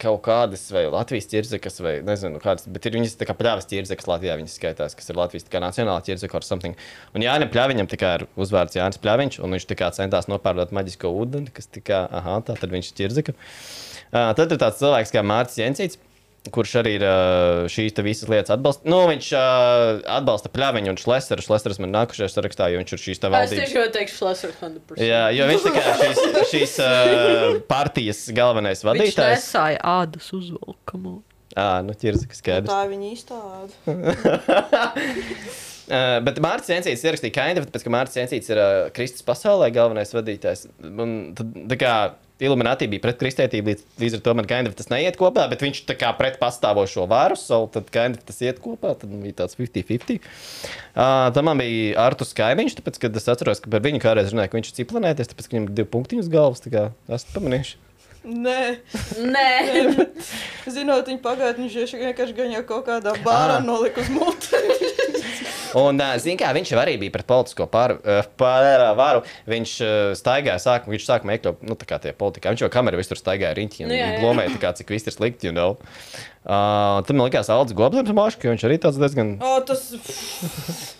kaut 0.00 0.22
kādas, 0.24 0.62
vai 0.72 0.86
Latvijas 0.88 1.28
ķirzekas, 1.30 1.80
vai 1.84 1.94
nezinu, 2.06 2.40
kādas, 2.42 2.64
bet 2.72 2.86
ir 2.88 2.96
viņas 2.96 3.18
tā 3.20 3.28
kā 3.28 3.36
pļāvas 3.36 3.68
ķirzekas 3.70 4.08
Latvijā, 4.08 4.36
viņas 4.40 4.56
skaitās, 4.56 4.96
kas 4.96 5.12
ir 5.12 5.18
Latvijas 5.20 5.44
tā 5.46 5.52
kā 5.52 5.62
nacionāla 5.62 6.04
ķirzeka 6.06 6.38
or 6.38 6.46
something. 6.46 6.78
Un 7.12 7.24
Jānis 7.24 7.50
Pļaviņam 7.52 7.90
tā 7.90 8.00
kā 8.00 8.14
ir 8.18 8.26
uzvārds 8.40 8.78
Jānis 8.78 9.00
Pļaviņš, 9.02 9.40
un 9.44 9.56
viņš 9.56 9.68
tā 9.70 9.78
kā 9.80 9.90
centās 9.96 10.30
nopārdot 10.30 10.72
maģisko 10.76 11.12
ūdeni, 11.20 11.52
kas 11.56 11.68
tā 11.68 11.84
kā, 11.84 12.04
aha, 12.08 12.40
tā 12.46 12.56
tad 12.60 12.72
viņš 12.72 12.92
ir 12.92 13.00
ķirzeka. 13.02 13.36
Uh, 14.10 14.30
tad 14.38 14.46
ir 14.48 14.62
tāds 14.62 14.80
cilvēks 14.80 15.12
kā 15.14 15.26
Mārcis 15.26 15.60
Jensīts. 15.60 16.00
Kurš 16.48 16.70
arī 16.80 16.94
ir 16.96 17.02
šīs 17.68 17.98
visas 18.00 18.30
lietas 18.32 18.54
atbalsta? 18.54 18.88
Nu, 18.88 19.02
viņš 19.10 19.26
uh, 19.36 19.98
atbalsta 20.08 20.48
pļāviņu 20.48 20.88
un 20.94 20.96
šleseru. 20.96 21.44
Šleseris 21.44 21.76
man 21.84 21.92
nākušajā 21.92 22.30
sarakstā, 22.32 22.70
jo 22.72 22.80
viņš 22.80 22.94
ir 22.96 23.02
šīs 23.02 23.18
Es 23.20 23.26
valdības. 23.34 23.60
tieši 23.60 23.76
jau 23.76 23.82
teikšu, 23.92 24.24
Lasers 24.24 24.56
100%. 24.62 25.02
Jā, 25.04 25.26
jo 25.36 25.48
viņš 25.50 25.66
kā 25.76 25.82
šīs, 26.00 26.22
šīs 26.54 26.76
uh, 26.80 27.58
partijas 27.68 28.22
galvenais 28.32 28.80
Viņš 28.80 28.88
vadītājs. 28.88 29.36
nesāja 29.36 29.82
ādas 30.00 30.30
uzvalkamu. 30.32 31.18
Ā, 31.60 31.68
nu, 31.84 31.92
ķirzika 31.98 32.38
skaidrs. 32.38 32.70
Tā 32.72 32.78
ir 32.86 32.92
viņa 32.94 33.06
īstāde. 33.10 33.72
Uh, 35.90 36.18
bet 36.26 36.40
Mārcis 36.40 36.72
Jensīts 36.72 37.04
ierakstīja 37.04 37.34
Kaindu, 37.36 37.64
tāpēc, 37.66 37.84
ka 37.84 37.92
Mārcis 37.92 38.20
Jensīts 38.22 38.52
ir 38.52 38.60
uh, 38.62 38.88
Kristus 38.96 39.26
pasaulē 39.26 39.68
galvenais 39.74 40.14
vadītājs. 40.14 40.68
Un, 40.88 41.14
tad, 41.36 41.52
tā 41.72 41.78
kā 41.80 41.94
Illuminati 42.40 42.88
bija 42.88 43.02
pret 43.04 43.18
kristētību, 43.20 43.72
līdz, 43.72 43.82
līdz 44.00 44.16
ar 44.16 44.22
to 44.24 44.34
man 44.38 44.46
Kainda 44.48 44.72
tas 44.76 44.88
neiet 44.88 45.18
kopā, 45.20 45.44
bet 45.50 45.60
viņš 45.64 45.82
tā 45.90 45.96
kā 46.00 46.12
pret 46.16 46.38
pastāvošo 46.40 47.04
varu, 47.10 47.36
so, 47.36 47.62
tad 47.72 47.90
Kainda 47.92 48.22
tas 48.24 48.40
iet 48.44 48.62
kopā, 48.64 48.94
tad 49.00 49.12
bija 49.12 49.42
tāds 49.42 49.58
50-50. 49.58 50.24
Uh, 50.94 51.28
tad 51.36 51.42
man 51.46 51.60
bija 51.60 52.00
Artus 52.06 52.32
Kaimiņš, 52.38 52.78
tāpēc, 52.80 52.98
kad 53.04 53.20
es 53.20 53.28
atceros, 53.28 53.60
ka 53.60 53.72
par 53.72 53.84
viņu 53.84 54.00
kādreiz 54.02 54.32
runāju, 54.32 54.54
ka 54.54 54.60
viņš 54.60 54.72
ir 54.72 54.78
ciplanēties, 54.80 55.32
tāpēc, 55.34 55.50
ka 55.50 55.56
viņam 55.56 55.68
ir 55.68 55.76
divi 55.82 55.92
punktiņi 55.92 56.24
uz 56.24 56.32
galvas, 56.32 56.64
tā 56.64 56.72
kā 56.72 56.88
esat 57.12 57.36
pamanījuši. 57.36 57.78
Nē, 58.20 58.58
Nē, 59.16 59.46
zinot 60.68 61.08
viņa 61.08 61.22
pagātni, 61.24 61.68
viņš 61.68 61.96
vienkārši 62.02 62.52
jau 62.56 62.66
kaut 62.68 62.84
kādā 62.88 63.16
bārā 63.24 63.60
nolika 63.64 64.04
uz 64.04 64.12
muti. 64.12 64.60
Un, 65.80 66.00
zināmā 66.18 66.50
mērā, 66.50 66.54
viņš 66.56 66.72
jau 66.72 66.80
arī 66.82 66.96
bija 67.00 67.14
pret 67.14 67.28
politisko 67.28 67.66
pār, 67.70 67.96
pār, 68.40 68.84
varu. 68.98 69.22
Viņš 69.50 69.74
staigāja, 70.18 70.58
sākumā, 70.62 70.96
viņš 70.96 71.06
sākumā 71.06 71.36
iekļuva 71.36 71.70
nu, 71.70 71.76
tā 71.78 71.88
kā 71.88 72.00
tie 72.02 72.14
politikā. 72.16 72.52
Viņš 72.54 72.64
jau 72.64 72.72
kamerā 72.72 72.98
visur 73.00 73.20
staigāja 73.20 73.54
riņķi 73.58 73.86
un 73.86 73.94
Nu, 74.50 74.56
tā 74.56 74.60
kā, 74.62 74.72
cik 74.76 74.92
viss 74.94 75.08
ir 75.08 75.14
slikti. 75.14 75.50
You 75.50 75.54
know. 75.56 75.76
uh, 76.44 77.00
tad 77.06 77.14
man 77.16 77.28
likās, 77.28 77.50
Aldis 77.52 77.76
Goblins 77.76 78.10
mākslinieks, 78.10 78.40
ka 78.42 78.54
viņš 78.54 78.64
arī 78.68 78.78
tāds 78.82 78.98
diezgan 79.00 79.32
O, 79.44 79.52
tas, 79.66 79.82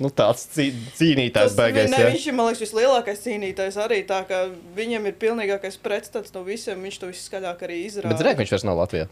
nu, 0.02 0.10
tāds 0.12 0.46
cī, 0.54 0.70
cīnītājs 0.98 1.56
beigās. 1.58 1.90
ne, 1.92 2.02
viņš 2.12 2.26
ir, 2.30 2.36
man 2.36 2.50
liekas, 2.50 2.64
vislielākais 2.66 3.24
cīnītājs 3.24 3.80
arī. 3.80 4.02
Tā 4.08 4.22
kā 4.28 4.44
viņam 4.76 5.08
ir 5.10 5.18
pilnīgākais 5.22 5.80
pretstats 5.82 6.36
no 6.36 6.44
visiem, 6.46 6.80
viņš 6.86 7.00
to 7.02 7.10
visu 7.12 7.26
skaļāk 7.26 7.66
arī 7.68 7.82
izrāda. 7.88 8.14
Bet 8.14 8.22
zināmā, 8.22 8.42
viņš 8.44 8.56
vairs 8.56 8.68
nav 8.68 8.80
Latvijā. 8.84 9.10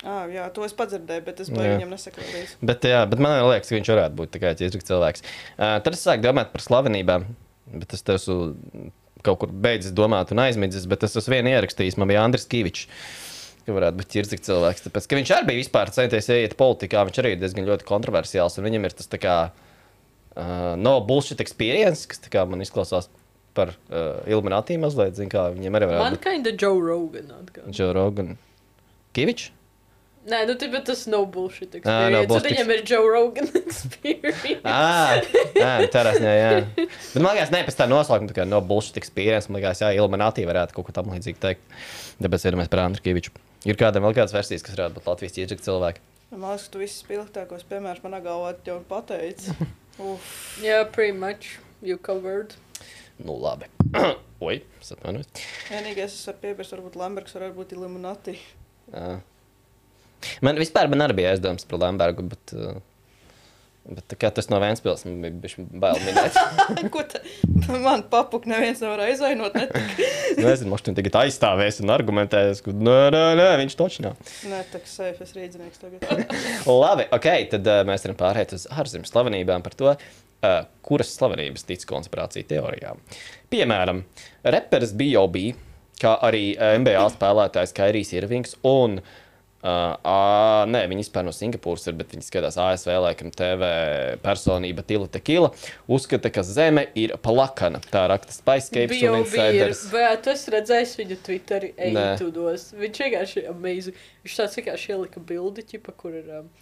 Ah, 0.00 0.24
jā, 0.32 0.46
to 0.56 0.64
es 0.64 0.72
padzirdēju, 0.76 1.22
bet 1.26 1.42
es 1.44 1.50
viņam 1.52 1.90
nesaku. 1.92 2.24
Bet, 2.64 2.86
jā, 2.88 3.02
bet 3.10 3.20
man 3.20 3.42
liekas, 3.50 3.68
ka 3.68 3.76
viņš 3.76 3.90
varētu 3.92 4.16
būt 4.16 4.38
tāds 4.38 4.64
izrakts 4.64 4.88
cilvēks. 4.88 5.24
Uh, 5.58 5.76
tad 5.84 5.92
es 5.92 6.04
sāku 6.06 6.24
domāt 6.24 6.54
par 6.54 6.64
slavenībām, 6.64 7.26
bet 7.74 7.92
es 7.96 8.06
esmu 8.16 8.88
kaut 9.26 9.42
kur 9.42 9.52
beidzis 9.52 9.92
domāt 9.92 10.32
un 10.32 10.40
aizmidzis, 10.46 10.86
bet 10.88 11.04
es 11.04 11.18
esmu 11.20 11.36
vienu 11.36 11.52
ierakstījis. 11.52 11.98
Man 12.00 12.08
bija 12.08 12.24
Andris 12.24 12.48
Kavičs. 12.48 12.86
Ka 13.66 13.76
varētu 13.76 14.00
būt 14.00 14.12
ķirzīgs 14.14 14.46
cilvēks. 14.46 14.86
Tāpēc, 14.86 15.06
ka 15.10 15.18
viņš 15.18 15.32
arī 15.36 15.48
bija 15.50 15.60
vispār 15.60 15.92
centies 15.92 16.30
iet 16.32 16.56
politikā. 16.56 17.04
Viņš 17.04 17.20
arī 17.20 17.34
ir 17.34 17.42
diezgan 17.42 17.68
ļoti 17.68 17.84
kontroversiāls. 17.88 18.56
Un 18.56 18.68
viņam 18.70 18.88
ir 18.88 18.96
tas 18.96 19.10
tā 19.12 19.20
kā 19.20 19.36
uh, 19.52 20.72
no 20.80 20.94
bullshit 21.04 21.44
experience, 21.44 22.08
kas 22.08 22.24
tā 22.24 22.32
kā 22.32 22.46
man 22.48 22.64
izklausās 22.64 23.10
par 23.52 23.74
uh, 23.74 24.22
Illuminati 24.24 24.80
mazliet. 24.80 25.20
Kā, 25.28 25.50
viņam 25.52 25.76
arī 25.76 25.90
man 25.90 25.98
varētu 25.98 26.16
būt 26.16 26.28
kinda 26.30 26.56
Joe 26.56 26.80
Rogan. 26.80 27.34
Joe 27.68 27.92
Rogan. 27.96 28.38
Kavičs? 29.16 29.50
Nē, 30.28 30.42
nu 30.44 30.52
bet 30.60 30.84
tas 30.84 31.06
nav 31.08 31.22
bullshit 31.32 31.72
no 31.72 31.78
experience. 31.80 32.18
Tad 32.20 32.28
bullshit 32.28 32.50
viņam 32.52 32.72
ir 32.74 32.82
Joe 32.84 33.06
Rogan 33.08 33.46
experience. 33.62 34.58
Ah, 34.68 35.14
jā, 35.56 35.70
tādā 35.94 36.12
ziņā, 36.18 36.34
jā. 36.36 36.50
Bet 36.76 37.22
man 37.24 37.32
liekas, 37.38 37.52
ne 37.54 37.62
pēc 37.64 37.78
tā 37.78 37.86
nosaukuma, 37.88 38.28
tā 38.28 38.36
kā 38.36 38.44
no 38.48 38.60
bullshit 38.60 38.98
experience, 39.00 39.48
man 39.48 39.62
liekas, 39.62 39.80
jā, 39.80 39.94
Illuminati 39.96 40.44
varētu 40.44 40.76
kaut 40.76 40.90
ko 40.90 40.96
tam 40.98 41.08
līdzīgu 41.14 41.40
teikt. 41.40 41.64
Tāpēc 42.20 42.44
ir 42.50 42.58
mēs 42.60 42.68
par 42.68 42.84
Andriu 42.84 43.06
Kaviču. 43.06 43.32
Ir 43.68 43.80
kādam 43.80 44.04
vēl 44.04 44.18
kādas 44.20 44.36
versijas, 44.36 44.64
kas 44.66 44.76
varētu 44.76 44.98
būt 44.98 45.08
Latvijas 45.08 45.40
iedzīvotājs 45.40 45.66
cilvēki. 45.70 46.04
Man 46.36 46.44
liekas, 46.52 46.68
ka 46.68 46.74
tu 46.76 46.82
visus 46.84 47.00
spilgtākos 47.02 47.64
piemērus 47.72 48.04
manā 48.04 48.20
galvā 48.24 48.52
jau 48.68 48.76
pateici. 48.92 49.56
Uf, 50.04 50.28
Jā, 50.64 50.82
pretty 50.92 51.16
much. 51.16 51.56
You 51.80 51.96
covered. 51.96 52.54
Nu, 53.24 53.34
labi. 53.40 53.68
Oi, 54.46 54.60
es 54.80 54.92
atvainojos. 54.94 55.32
vienīgais, 55.72 56.12
kas 56.12 56.28
var 56.30 56.38
piebilst, 56.44 56.76
varbūt 56.76 56.96
Lamberts 57.00 57.36
varētu 57.36 57.56
būt 57.56 57.74
Illuminati. 57.76 58.36
Jā. 58.92 59.18
Man 60.44 60.60
vispār 60.60 60.88
man 60.90 61.04
arī 61.04 61.20
bija 61.20 61.34
aizdomas 61.34 61.66
par 61.68 61.80
Lambergu, 61.82 62.24
bet, 62.30 62.52
uh, 62.56 62.78
bet 63.96 64.14
kā 64.20 64.30
tas 64.34 64.50
no 64.52 64.60
Vēnspils 64.62 65.04
man 65.06 65.18
bija 65.24 65.36
bišķi 65.44 65.64
bail 65.82 66.00
minēt. 66.04 66.38
Ko 66.94 67.04
tā? 67.08 67.22
Man 67.70 68.04
papuk 68.12 68.46
neviens 68.50 68.82
nevar 68.84 69.02
aizvainot. 69.06 69.56
Ne? 69.56 69.84
Es 70.34 70.40
Nezinu, 70.40 70.72
možda 70.74 70.94
tagad 70.96 71.20
aizstāvēs 71.22 71.80
un 71.84 71.94
argumentēs, 71.94 72.62
ka 72.64 72.74
nē, 72.74 72.98
nē, 73.14 73.22
nē, 73.40 73.48
viņš 73.62 73.78
točs 73.78 74.00
nav. 74.04 74.18
Nē, 74.50 74.64
tā 74.72 74.82
kā 74.82 74.90
safe, 74.90 75.24
es 75.26 75.36
rīdzinieks 75.36 75.82
tagad. 75.82 76.34
Labi, 76.82 77.08
ok, 77.16 77.30
tad 77.56 77.70
uh, 77.70 77.80
mēs 77.88 78.06
varam 78.06 78.20
pāriet 78.20 78.54
uz 78.56 78.68
ārzemju 78.70 79.08
slavenībām 79.10 79.64
par 79.66 79.78
to, 79.78 79.94
uh, 79.96 80.60
kuras 80.86 81.14
slavenības 81.16 81.66
tic 81.68 81.88
konspirāciju 81.88 82.48
teorijām. 82.52 83.00
Piemēram, 83.52 84.04
reperis 84.56 84.94
B.O.B., 84.96 85.50
kā 86.00 86.14
arī 86.24 86.54
NBA 86.56 87.02
spēlētājs 87.12 87.74
Kairijs 87.76 88.14
Irvings 88.16 88.54
un 88.64 89.00
Uh, 89.00 89.26
uh, 89.60 90.64
nē, 90.70 90.82
viņi 90.88 91.04
vispār 91.04 91.24
no 91.26 91.32
Singapūras 91.36 91.84
ir, 91.90 91.96
bet 91.98 92.14
viņi 92.14 92.24
skatās 92.24 92.56
ASV, 92.60 92.92
laikam, 93.04 93.32
TV 93.34 93.68
personība 94.24 94.84
Tila 94.86 95.08
Tekila. 95.12 95.52
Uzskata, 95.90 96.32
ka 96.32 96.44
Zeme 96.46 96.86
ir 96.98 97.14
plakana. 97.22 97.82
Tā 97.92 98.06
raksta 98.10 98.36
Spicecapes 98.38 98.94
Bija 98.94 99.12
un 99.12 99.20
jau. 99.20 99.26
Insiders. 99.26 99.86
Bet 99.92 100.24
tu 100.24 100.32
esi 100.32 100.54
redzējis 100.56 100.96
viņu 101.02 101.20
Twitterī, 101.26 101.72
eitudos. 101.76 102.70
Viņš 102.80 103.02
vienkārši 103.06 103.42
ir 103.42 103.50
amazing. 103.52 104.04
Viņš 104.24 104.38
tāds 104.42 104.60
vienkārši 104.60 104.94
ielika 104.94 105.24
bildi, 105.32 105.66
ķipa, 105.74 105.96
kur 106.00 106.16
ir. 106.22 106.30
Um, 106.40 106.52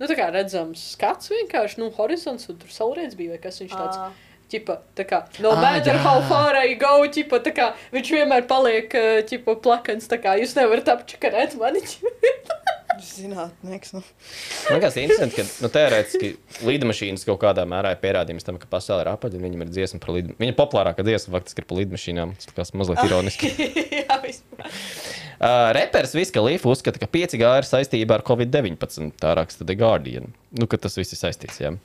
nu, 0.00 0.10
tā 0.10 0.18
kā 0.18 0.30
redzams 0.34 0.82
skats 0.96 1.30
vienkārši, 1.34 1.82
nu, 1.82 1.92
horizons, 1.98 2.50
un 2.50 2.58
tur 2.58 2.74
saulrietis 2.74 3.18
bija, 3.18 3.36
vai 3.36 3.42
kas 3.46 3.62
viņš 3.62 3.76
tāds. 3.78 4.02
Ā. 4.02 4.27
Ķipa, 4.48 4.78
tā 4.96 5.04
kā, 5.04 5.22
no 5.44 5.52
Ā, 5.52 5.60
matter 5.60 5.98
jā. 5.98 6.02
how 6.06 6.22
far 6.24 6.56
I 6.56 6.72
go, 6.80 6.94
ķipa, 7.12 7.42
tā 7.44 7.52
kā, 7.52 7.66
viņš 7.92 8.12
vienmēr 8.16 8.46
paliek, 8.48 8.94
uh, 8.96 9.18
ķipa, 9.28 9.58
plakans, 9.64 10.08
tā 10.08 10.16
kā, 10.22 10.38
jūs 10.40 10.56
nevarat 10.56 10.88
apčakarēt 10.94 11.58
mani, 11.60 11.84
ķipa. 11.84 12.14
Zinātnieks. 12.98 13.92
Nu. 13.94 14.02
Man 14.02 14.78
liekas, 14.78 14.96
interesanti, 14.98 15.38
ka 15.38 15.44
nu, 15.62 15.70
teorētiski 15.72 16.30
lidmašīnas 16.66 17.24
kaut 17.28 17.40
kādā 17.42 17.64
mērā 17.68 17.92
ir 17.94 18.00
pierādījums 18.02 18.46
tam, 18.46 18.58
ka 18.60 18.68
pasaule 18.70 19.04
ir 19.04 19.12
apaļa 19.12 19.38
un 19.38 19.46
viņam 19.46 19.64
ir 19.64 19.72
dziesma 19.74 20.00
par 20.02 20.14
lidmašīnām. 20.16 20.40
Viņa 20.42 20.56
populārākā 20.58 21.06
dziesma 21.06 21.36
faktiski 21.36 21.62
ir 21.62 21.68
par 21.70 21.80
lidmašīnām. 21.80 22.34
Tas 22.56 22.74
mazliet 22.74 23.02
ironiski. 23.06 23.52
Jā, 24.00 24.18
vispār. 24.24 24.70
Uh, 25.38 25.68
reperis 25.76 26.16
Viska 26.18 26.42
Līfa 26.42 26.72
uzskata, 26.72 27.02
ka 27.02 27.10
5G 27.14 27.52
ir 27.60 27.68
saistībā 27.68 28.18
ar 28.18 28.26
Covid-19. 28.26 29.12
Tā 29.22 29.34
raksta 29.38 29.66
The 29.68 29.78
Guardian. 29.78 30.32
Nu, 30.58 30.66
ka 30.70 30.80
tas 30.82 30.98
viss 30.98 31.14
ir 31.14 31.22
saistīts. 31.22 31.60
Jā. 31.62 31.76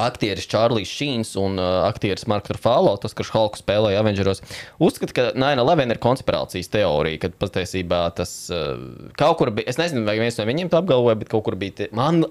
Aktieris 0.00 0.48
Čārlis 0.50 0.90
Šīns 0.90 1.34
un 1.40 1.58
uh, 1.60 1.84
aktieris 1.88 2.26
Marks 2.30 2.50
Trufālo, 2.50 2.94
tas, 3.00 3.14
kurš 3.16 3.32
Hulku 3.34 3.60
spēlēja 3.60 4.02
Avengeros, 4.02 4.42
uzskata, 4.82 5.16
ka 5.16 5.26
9-11 5.38 5.94
ir 5.94 6.02
konspirācijas 6.02 6.72
teorija, 6.72 7.22
kad 7.26 7.36
patiesībā 7.40 8.06
tas 8.18 8.32
uh, 8.52 8.78
kaut 9.18 9.38
kur 9.40 9.52
bija. 9.54 9.70
Es 9.70 9.80
nezinu, 9.80 10.06
vai 10.08 10.18
viens 10.22 10.40
no 10.40 10.48
viņiem 10.48 10.72
to 10.72 10.80
apgalvoja, 10.80 11.18
bet 11.20 11.30
kaut 11.32 11.46
kur 11.48 11.58
bija. 11.60 11.82
Te, 11.82 11.92
man 11.96 12.24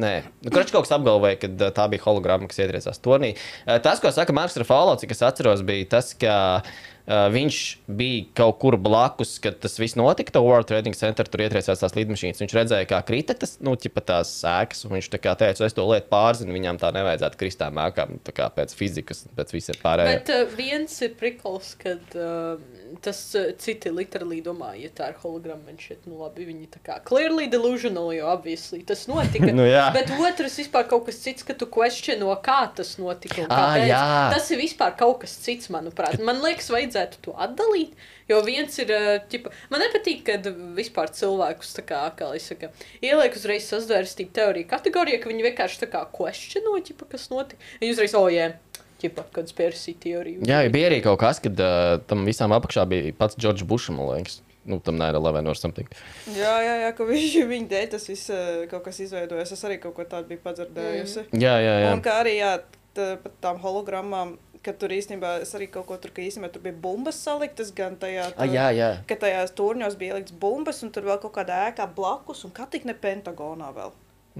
Nē, 0.00 0.22
nu, 0.46 0.52
Kračs 0.54 0.70
kaut 0.72 0.86
kas 0.86 0.94
apgalvoja, 0.94 1.36
ka 1.42 1.48
uh, 1.50 1.72
tā 1.76 1.84
bija 1.90 2.04
hologrāma, 2.06 2.46
kas 2.48 2.60
ietriecās 2.62 3.02
turnī. 3.02 3.34
Uh, 3.66 3.80
Tas, 3.82 3.98
ko 4.00 4.12
saka 4.14 4.32
Marks 4.32 4.54
cik 4.56 5.12
es 5.12 5.22
atceros, 5.26 5.64
bija 5.66 5.88
tas, 5.98 6.14
ka 6.16 6.36
uh, 6.62 6.78
viņš 7.10 7.58
bija 7.90 8.24
kaut 8.38 8.58
kur 8.62 8.76
blakus, 8.78 9.34
kad 9.42 9.58
tas 9.62 9.74
viss 9.80 9.96
notika. 9.98 10.34
To 10.36 10.42
World 10.44 10.68
Trading 10.70 10.94
Center 10.96 11.26
tur 11.26 11.42
ietriecās 11.42 11.82
tās 11.82 11.96
lidmašīnas. 11.96 12.40
Viņš 12.42 12.54
redzēja, 12.54 12.88
kā 12.90 13.00
krita 13.06 13.34
tas, 13.38 13.56
nu, 13.64 13.74
ķipa 13.74 14.04
tās 14.12 14.30
sēkas, 14.42 14.84
viņš 14.90 15.10
tā 15.10 15.20
kā 15.22 15.34
teica, 15.38 15.66
es 15.66 15.76
to 15.76 15.86
lietu 15.88 16.10
pārzinu, 16.12 16.54
viņām 16.54 16.78
tā 16.80 16.92
nevajadzētu 16.94 17.40
kristām 17.40 17.80
ēkām, 17.82 18.20
tā 18.26 18.34
kā 18.36 18.46
pēc 18.54 18.74
fizikas, 18.78 19.24
pēc 19.36 19.54
visiem 19.56 19.80
pārējiem. 19.82 20.20
Bet 20.20 20.32
uh, 20.34 20.54
viens 20.54 20.94
ir 21.02 21.16
prikls, 21.18 21.72
kad 21.80 22.14
uh, 22.14 22.62
tas 23.02 23.22
uh, 23.38 23.50
citi 23.60 23.92
literāli 23.94 24.40
domā, 24.46 24.72
ja 24.78 24.92
tā 24.94 25.10
ir 25.10 25.18
holograma, 25.24 25.64
man 25.66 25.80
šķiet, 25.80 26.06
nu 26.10 26.22
labi, 26.22 26.46
viņi 26.48 26.70
tā 26.76 26.84
kā 26.86 27.00
clearly 27.06 27.48
delusional, 27.50 28.12
jo 28.14 28.30
obviously 28.30 28.84
tas 28.86 29.06
notika. 29.10 29.50
Nu 29.60 29.64
jā. 29.66 29.88
Bet 29.92 30.08
otrs 30.14 30.54
vispār 30.60 30.86
kaut 30.88 31.08
kas 31.08 31.18
cits, 31.20 31.42
ka 31.44 31.56
tu 31.58 31.66
questiono, 31.68 32.30
kā 32.44 32.60
tas 32.76 32.94
notika. 33.02 33.42
kāpēc. 33.50 33.88
jā. 33.90 34.04
Tas 34.30 34.46
ir 34.54 34.60
vispār 34.62 34.94
kaut 34.96 35.18
kas 35.24 35.34
cits, 35.42 35.68
manuprāt. 35.74 36.20
Man 36.22 36.38
liekas, 36.44 36.70
vajadzētu 36.72 36.99
vajadzētu 37.00 37.22
to 37.24 37.34
atdalīt. 37.36 37.94
Jo 38.28 38.40
viens 38.46 38.76
ir, 38.78 38.92
ķipa, 39.30 39.52
man 39.72 39.82
nepatīk, 39.84 40.22
kad 40.26 40.46
vispār 40.76 41.10
cilvēkus 41.10 41.74
tā 41.78 41.84
kā, 41.86 42.02
kā 42.16 42.30
saka, 42.38 42.70
ieliek 43.02 43.34
uzreiz 43.36 43.66
sazvērstību 43.70 44.34
teoriju 44.36 44.68
kategorijā, 44.70 45.20
ka 45.20 45.30
viņi 45.30 45.46
vienkārši 45.48 45.80
tā 45.84 45.90
kā 45.90 46.04
questiono, 46.14 46.76
ķipa, 46.78 47.08
kas 47.10 47.30
notika. 47.30 47.60
Viņi 47.80 47.96
uzreiz, 47.96 48.14
oh, 48.18 48.28
jā, 48.30 48.52
ķipa, 49.00 49.26
conspiracy 49.34 49.96
teoriju. 50.00 50.44
Jā, 50.46 50.62
ja 50.66 50.70
bija 50.72 50.90
arī 50.92 51.00
kaut 51.04 51.20
kas, 51.22 51.42
kad 51.42 51.58
uh, 51.58 51.96
tam 52.06 52.26
visām 52.28 52.54
apakšā 52.54 52.86
bija 52.90 53.16
pats 53.18 53.38
Džordžs 53.40 53.66
Bušs, 53.66 53.90
man 53.96 54.12
liekas. 54.12 54.40
Nu, 54.68 54.76
tam 54.84 54.98
nē, 55.00 55.08
11 55.16 55.48
or 55.48 55.56
something. 55.56 55.88
Jā, 56.36 56.52
jā, 56.60 56.74
jā, 56.84 56.90
ka 56.92 57.06
viņš, 57.08 57.36
viņa 57.48 57.68
dēļ 57.70 57.86
tas 57.94 58.04
viss 58.10 58.28
eh, 58.28 58.66
kaut 58.68 58.84
kas 58.84 59.00
izveidojas. 59.00 59.54
Es 59.56 59.64
arī 59.64 59.78
kaut 59.80 59.94
ko 59.96 60.04
tādu 60.04 60.28
biju 60.28 60.42
padzirdējusi. 60.44 61.30
Jā, 61.32 61.54
jā, 61.64 61.72
jā. 61.86 61.94
Un 61.96 62.02
kā 62.04 62.18
arī 62.20 62.34
jā, 62.36 62.50
tā, 62.94 63.06
par 63.22 63.32
tām 63.40 63.62
hologrammām, 63.64 64.36
ka 64.66 64.72
tur 64.76 64.92
īstenībā 64.92 65.36
es 65.44 65.54
arī 65.56 65.70
kaut 65.72 65.86
ko 65.88 65.96
tur, 66.00 66.12
ka 66.16 66.22
īstenībā 66.24 66.50
tur 66.52 66.62
bija 66.64 66.76
bumbas 66.82 67.20
saliktas, 67.24 67.70
gan 67.76 67.96
tajā, 68.00 68.26
A, 68.36 68.46
jā, 68.50 68.66
jā. 68.76 68.90
ka 69.08 69.16
tajās 69.22 69.54
turņos 69.56 69.96
bija 70.00 70.16
ielikts 70.16 70.34
bumbas, 70.42 70.82
un 70.84 70.90
tur 70.94 71.06
vēl 71.08 71.20
kaut 71.22 71.32
kādā 71.38 71.62
ēkā 71.70 71.86
blakus, 71.96 72.44
un 72.44 72.52
kā 72.56 72.66
tik 72.70 72.84
ne 72.88 72.94
Pentagonā 72.94 73.72
vēl. 73.76 73.94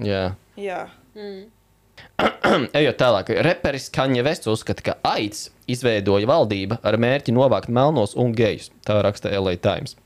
jā. 0.05 0.35
Jā. 0.59 0.83
Mm. 1.15 1.49
Ejot 2.79 2.97
tālāk, 2.97 3.29
reperis 3.45 3.89
Kanye 3.93 4.23
Vests 4.25 4.47
uzskata, 4.49 4.81
ka 4.85 4.93
AIDS 5.05 5.49
izveidoja 5.69 6.25
valdība 6.29 6.79
ar 6.87 6.97
mērķi 6.97 7.33
novākt 7.35 7.69
melnos 7.69 8.15
un 8.17 8.31
gejus. 8.37 8.71
Tā 8.87 8.95
raksta 9.05 9.29
LA 9.37 9.57
Times. 9.61 9.97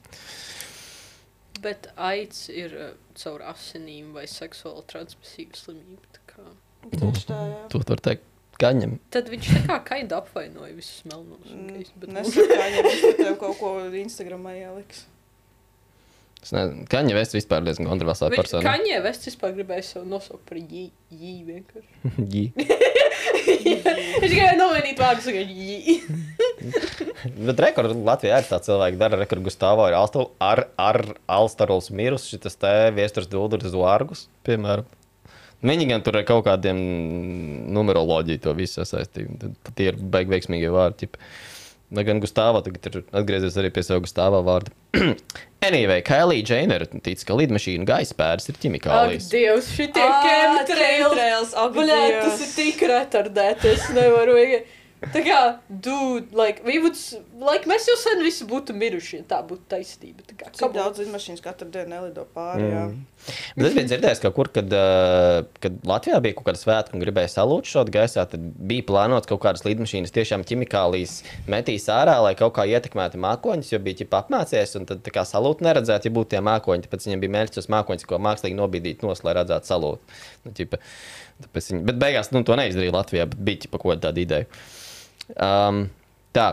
Bet 1.62 1.88
aids 1.96 2.46
ir 2.52 2.74
uh, 2.76 2.90
caur 3.18 3.42
asinīm 3.54 4.12
vai 4.18 4.26
seksuāli 4.30 4.84
transmisīva 4.92 5.58
slimība. 5.58 6.04
tā 6.18 6.24
kā. 6.34 6.48
Tieši 6.92 7.28
tā, 7.30 7.40
jā. 7.50 7.62
To 7.74 7.82
var 7.90 8.02
teikt 8.10 8.26
Kaņam. 8.62 8.96
Tad 9.12 9.28
viņš 9.32 9.50
tā 9.52 9.64
kā 9.68 9.80
kaida 9.90 10.22
apvainoja 10.22 10.72
visus 10.78 11.04
melnos. 11.10 11.50
un 11.52 11.68
gejus, 11.74 11.92
bet 12.00 12.14
Nesaka, 12.16 12.56
ka 12.56 12.86
viņš 12.88 13.04
tev 13.20 13.36
kaut 13.42 13.60
ko 13.60 13.76
Instagramā 14.04 14.56
ieliks. 14.62 15.04
Es 16.46 16.52
nezinu, 16.54 16.84
Kaņa 16.86 17.14
Vests 17.18 17.34
vispār 17.34 17.64
diezgan 17.66 17.88
kontroversāla 17.90 18.36
persona. 18.38 18.62
Kaņē 18.68 19.00
vests 19.02 19.32
vispār 19.32 19.56
gribēja 19.56 19.82
sev 19.88 20.04
nosaukt 20.06 20.44
par 20.46 20.60
jī, 20.60 20.84
jī 21.10 21.40
vienkārši. 21.48 22.12
Jī. 22.36 22.44
Viņš 24.22 24.30
gribēja 24.30 24.52
nomainīt 24.60 25.02
vārdu, 25.02 25.26
sakot, 25.26 25.50
jī. 25.50 25.96
Bet 27.48 27.64
rekords 27.66 27.98
Latvijā 27.98 28.38
ir 28.44 28.46
tāds 28.52 28.70
cilvēks, 28.70 29.00
dara 29.02 29.18
rekordu 29.18 29.48
Gustavā 29.48 29.90
ar, 29.90 29.98
Alstu, 30.04 30.28
ar, 30.38 30.68
ar 30.78 31.02
Alstarols 31.40 31.90
mirus, 31.90 32.30
šis 32.30 32.62
te 32.62 32.76
viesturs 32.94 33.32
dulduris 33.32 33.74
zārgus, 33.74 34.28
piemēram. 34.46 34.86
Viņi 35.66 35.90
gan 35.90 36.06
tur 36.06 36.20
ar 36.20 36.26
kaut 36.28 36.46
kādiem 36.48 36.80
numeroloģiju 37.76 38.44
to 38.46 38.54
visu 38.58 38.84
tad 38.86 39.76
tie 39.76 39.92
ir 39.92 40.00
baigi 40.00 40.34
veiksmīgie 40.36 40.72
vārdi. 40.74 41.06
ķip. 41.06 41.20
Lai 41.96 42.02
gan 42.02 42.18
Gustavā 42.18 42.64
tagad 42.66 42.88
ir 42.90 43.04
atgriezies 43.14 43.56
arī 43.62 43.70
pie 43.74 43.84
sava 43.86 44.02
Gustavā 44.02 44.40
vārda. 44.46 44.72
anyway, 45.68 46.02
Kailija 46.06 46.48
Džeinera 46.48 46.88
tic, 46.90 47.22
ka 47.28 47.38
lidmašīnu 47.38 47.86
gaisa 47.88 48.18
pēdas 48.18 48.50
ir 48.50 48.58
Ak, 48.58 48.62
ķimikālijas. 48.64 49.28
Dievs, 49.30 49.70
šitie 49.78 50.08
chemtrails. 50.26 51.54
ak, 51.54 51.78
Bļā, 51.78 52.00
tas 52.24 52.42
ir 52.42 52.56
tik 52.58 52.82
retardēti, 52.90 53.76
es 53.76 53.86
nevaru. 53.94 54.40
Tā 55.14 55.22
kā, 55.22 55.40
dude, 55.70 56.34
like, 56.34 56.64
we 56.66 56.80
would, 56.82 56.98
like, 57.38 57.70
mēs 57.70 57.86
jau 57.90 57.98
sen 58.02 58.24
visi 58.26 58.48
būtu 58.50 58.74
miruši, 58.74 59.20
ja 59.20 59.26
tā 59.36 59.42
būtu 59.46 59.68
taisnība. 59.70 60.26
Tā 60.26 60.38
kā, 60.40 60.50
Cik 60.56 60.74
daudz 60.74 61.02
lidmašīnas 61.04 61.44
katru 61.46 61.68
dienu 61.70 61.92
nelido 61.92 62.26
pāri, 62.34 62.66
jā. 62.72 62.86
Bet 63.56 63.68
es 63.70 63.76
biju 63.76 63.88
dzirdējis, 63.90 64.22
ka 64.22 64.32
kur, 64.36 64.50
kad, 64.54 64.74
kad 65.64 65.78
Latvijā 65.88 66.20
bija 66.24 66.38
kaut 66.38 66.48
kāda 66.50 66.62
svētka 66.62 66.96
un 66.96 67.02
gribēja 67.02 67.32
salūt 67.34 67.70
šo 67.70 67.86
gaisā, 67.90 68.26
tad 68.30 68.44
bija 68.70 68.86
plānots 68.86 69.30
kaut 69.30 69.42
kādas 69.46 69.66
lidmašīnas 69.66 70.14
tiešām 70.14 70.46
ķimikālijas 70.48 71.18
metīs 71.52 71.88
ārā, 71.92 72.18
lai 72.26 72.36
kaut 72.38 72.56
kā 72.58 72.68
ietekmētu 72.70 73.22
mākoņus, 73.24 73.72
jo 73.74 73.82
bija 73.86 74.02
ķip 74.04 74.14
apmācies, 74.20 74.76
un 74.80 74.86
tad 74.90 75.10
kā 75.16 75.26
salūt 75.26 75.64
neredzēt, 75.66 76.06
ja 76.06 76.14
būtu 76.14 76.36
tie 76.36 76.44
mākoņi, 76.46 76.86
tāpēc 76.86 77.10
viņiem 77.10 77.26
bija 77.26 77.36
mērķis 77.40 77.60
tos 77.60 77.72
mākoņus, 77.74 78.08
ko 78.10 78.22
mākslīgi 78.28 78.60
nobīdīt 78.60 79.06
nos, 79.06 79.26
lai 79.26 79.38
redzētu 79.40 79.74
salūt. 79.74 80.16
Nu, 80.46 80.54
ķipa, 80.56 80.82
viņi, 81.50 81.82
bet 81.90 82.02
beigās 82.06 82.32
nu, 82.36 82.46
to 82.46 82.58
neizdarīja 82.60 82.98
Latvijā, 83.00 83.28
bet 83.32 83.42
bija 83.50 83.66
ķipa 83.66 83.82
kaut 83.82 84.06
kāda 84.06 84.22
ideja. 84.22 84.50
Um, 85.34 85.88
tā, 86.36 86.52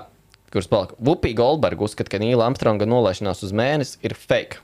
kurš 0.53 0.73
palika? 0.73 0.97
Vupija 1.05 1.37
Goldberga 1.37 1.85
uzskata, 1.85 2.15
ka 2.15 2.23
Nīla 2.23 2.49
Armstronga 2.49 2.89
nolaišanās 2.89 3.45
uz 3.45 3.53
mēnesi 3.57 4.01
ir 4.07 4.17
fake. 4.17 4.63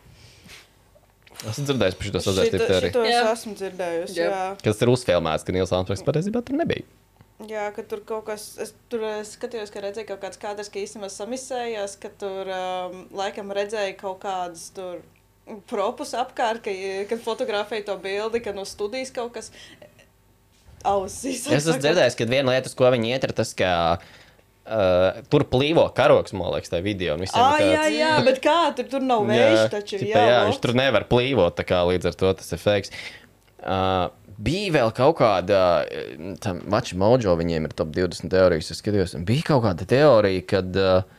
Esmu 1.47 1.65
dzirdējis 1.69 1.97
par 1.99 2.09
šo 2.09 2.21
sazvērstību 2.25 2.59
Šito, 2.59 2.69
teoriju. 2.73 2.91
šito 2.91 3.03
es 3.07 3.13
Jā. 3.15 3.27
esmu 3.33 3.53
dzirdējusi, 3.61 4.17
Jā. 4.19 4.31
jā. 4.33 4.47
Kas 4.65 4.81
ir 4.83 4.91
uzfilmēts, 4.91 5.45
ka 5.47 5.55
Nīls 5.55 5.75
Armstrongs 5.77 6.03
patiesībā 6.07 6.43
tur 6.43 6.59
nebija. 6.59 6.87
Jā, 7.47 7.69
ka 7.77 7.85
tur 7.87 8.01
kaut 8.03 8.25
kas, 8.27 8.49
es 8.59 8.73
tur 8.91 9.05
eh, 9.07 9.21
skatījos, 9.23 9.71
ka 9.71 9.83
redzēju 9.85 10.09
kaut 10.09 10.25
kāds 10.25 10.41
kadrs, 10.43 10.71
ka 10.75 10.81
īstenībā 10.83 11.07
samisējās, 11.15 11.95
ka 12.03 12.11
tur 12.19 12.51
um, 12.51 13.05
laikam 13.15 13.55
redzēja 13.55 13.95
kaut 14.01 14.19
kādas 14.25 14.65
tur 14.75 15.05
propus 15.71 16.17
apkārt, 16.19 16.65
ka, 16.67 16.75
kad 17.13 17.23
fotografēja 17.23 17.87
to 17.93 17.95
bildi, 18.03 18.43
ka 18.43 18.57
no 18.57 18.67
studijas 18.67 19.15
kaut 19.15 19.37
kas 19.39 19.53
ausīs. 20.83 21.47
Es 21.47 21.63
esmu 21.63 21.79
dzirdējis, 21.85 22.19
ka 22.19 22.27
viena 22.27 22.57
lieta, 22.57 22.67
uz 22.67 22.75
ko 22.79 22.91
viņi 22.91 23.15
iet, 23.15 23.29
ir 23.31 23.37
tas, 23.39 23.55
ka 23.55 23.71
uh, 23.95 24.19
tur 25.33 25.45
plīvo 25.49 25.87
karoks, 25.97 26.35
man 26.37 26.53
liekas, 26.55 26.73
tajā 26.73 26.85
video. 26.85 27.17
Ah, 27.33 27.57
ir 27.63 27.73
jā, 27.73 27.85
jā, 27.95 28.13
bet 28.27 28.41
kā 28.45 28.59
tur, 28.77 28.89
tur 28.93 29.05
nav 29.05 29.27
vējš, 29.29 29.65
taču 29.73 29.99
ir 29.99 30.07
jā, 30.11 30.25
jā. 30.31 30.39
viņš 30.49 30.63
tur 30.65 30.75
nevar 30.79 31.09
plīvot, 31.11 31.57
tā 31.59 31.67
kā 31.69 31.83
līdz 31.89 32.11
ar 32.11 32.19
to 32.21 32.33
tas 32.41 32.55
ir 32.55 32.63
fakes. 32.63 32.95
Uh, 33.59 34.09
bija 34.39 34.75
vēl 34.77 34.93
kaut 34.95 35.19
kāda, 35.19 35.63
uh, 35.83 36.35
tam 36.45 36.63
Mača 36.71 36.99
Mojo, 37.01 37.35
viņiem 37.41 37.67
ir 37.69 37.77
top 37.79 37.91
20 37.97 38.31
teorijas, 38.33 38.71
es 38.75 38.83
skatījos, 38.83 39.17
un 39.19 39.27
bija 39.29 39.49
kaut 39.51 39.65
kāda 39.67 39.89
teorija, 39.89 40.45
kad 40.55 40.79
uh, 40.79 41.18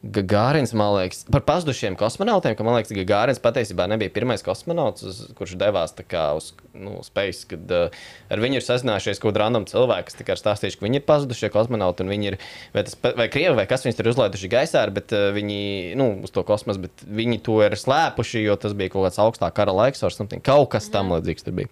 Gagārins, 0.00 0.70
man 0.72 0.94
liekas, 0.94 1.26
par 1.28 1.42
pazudušiem 1.44 1.92
kosmonautiem, 2.00 2.54
ka 2.56 2.64
man 2.64 2.78
liekas, 2.78 2.88
ka 2.94 3.02
Gagārins 3.02 3.40
patiesībā 3.44 3.84
nebija 3.90 4.12
pirmais 4.14 4.40
kosmonauts, 4.40 5.04
uz, 5.04 5.18
kurš 5.36 5.58
devās 5.60 5.92
tā 5.92 6.06
kā 6.08 6.22
uz 6.38 6.54
nu, 6.72 7.02
space, 7.04 7.44
kad 7.50 7.74
uh, 7.76 7.98
ar 8.32 8.40
viņu 8.40 8.56
ir 8.56 8.64
sazinājušies 8.64 9.20
kaut 9.20 9.34
kāda 9.34 9.42
random 9.42 9.66
cilvēka, 9.68 10.06
kas 10.08 10.16
tikai 10.16 10.38
ir 10.38 10.40
stāstījuši, 10.40 10.78
ka 10.80 10.86
viņi 10.86 11.00
ir 11.02 11.04
pazudušie 11.04 11.50
kosmonauti, 11.52 12.06
un 12.06 12.14
viņi 12.14 12.30
ir, 12.32 12.38
vai, 12.72 12.86
tas, 12.88 12.96
vai 13.04 13.28
krievi, 13.28 13.52
vai 13.58 13.66
kas 13.68 13.84
viņus 13.84 14.00
tur 14.00 14.08
uzlaiduši 14.14 14.52
gaisā, 14.56 14.86
bet 14.96 15.12
uh, 15.12 15.26
viņi, 15.36 15.60
nu, 16.00 16.08
uz 16.24 16.32
to 16.32 16.46
kosmosu, 16.48 16.86
bet 16.86 17.04
viņi 17.04 17.42
to 17.44 17.58
ir 17.66 17.76
slēpuši, 17.76 18.46
jo 18.46 18.56
tas 18.62 18.76
bija 18.78 18.94
kaut 18.96 19.10
kāds 19.10 19.20
augstāk 19.20 19.58
kara 19.60 19.76
laiks, 19.82 20.00
vai 20.00 20.14
something. 20.16 20.40
kaut 20.40 20.72
kas 20.72 20.88
tam 20.88 21.12
līdzīgs 21.12 21.44
tur 21.44 21.60
bija. 21.60 21.68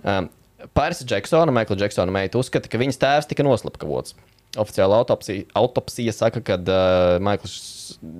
Um, 0.00 0.32
Pāris 0.72 1.04
Džeksona, 1.04 1.52
Maikla 1.52 1.76
Džeksona 1.76 2.12
meita 2.14 2.40
uzskata, 2.40 2.70
ka 2.72 2.80
viņas 2.80 2.96
tēvs 3.02 3.28
tika 3.28 3.44
noslapkavots. 3.44 4.16
Oficiāla 4.60 5.00
autopsija, 5.02 5.44
autopsija 5.58 6.12
saka, 6.14 6.40
ka 6.44 6.54
uh, 6.60 7.16
Maikls 7.24 7.54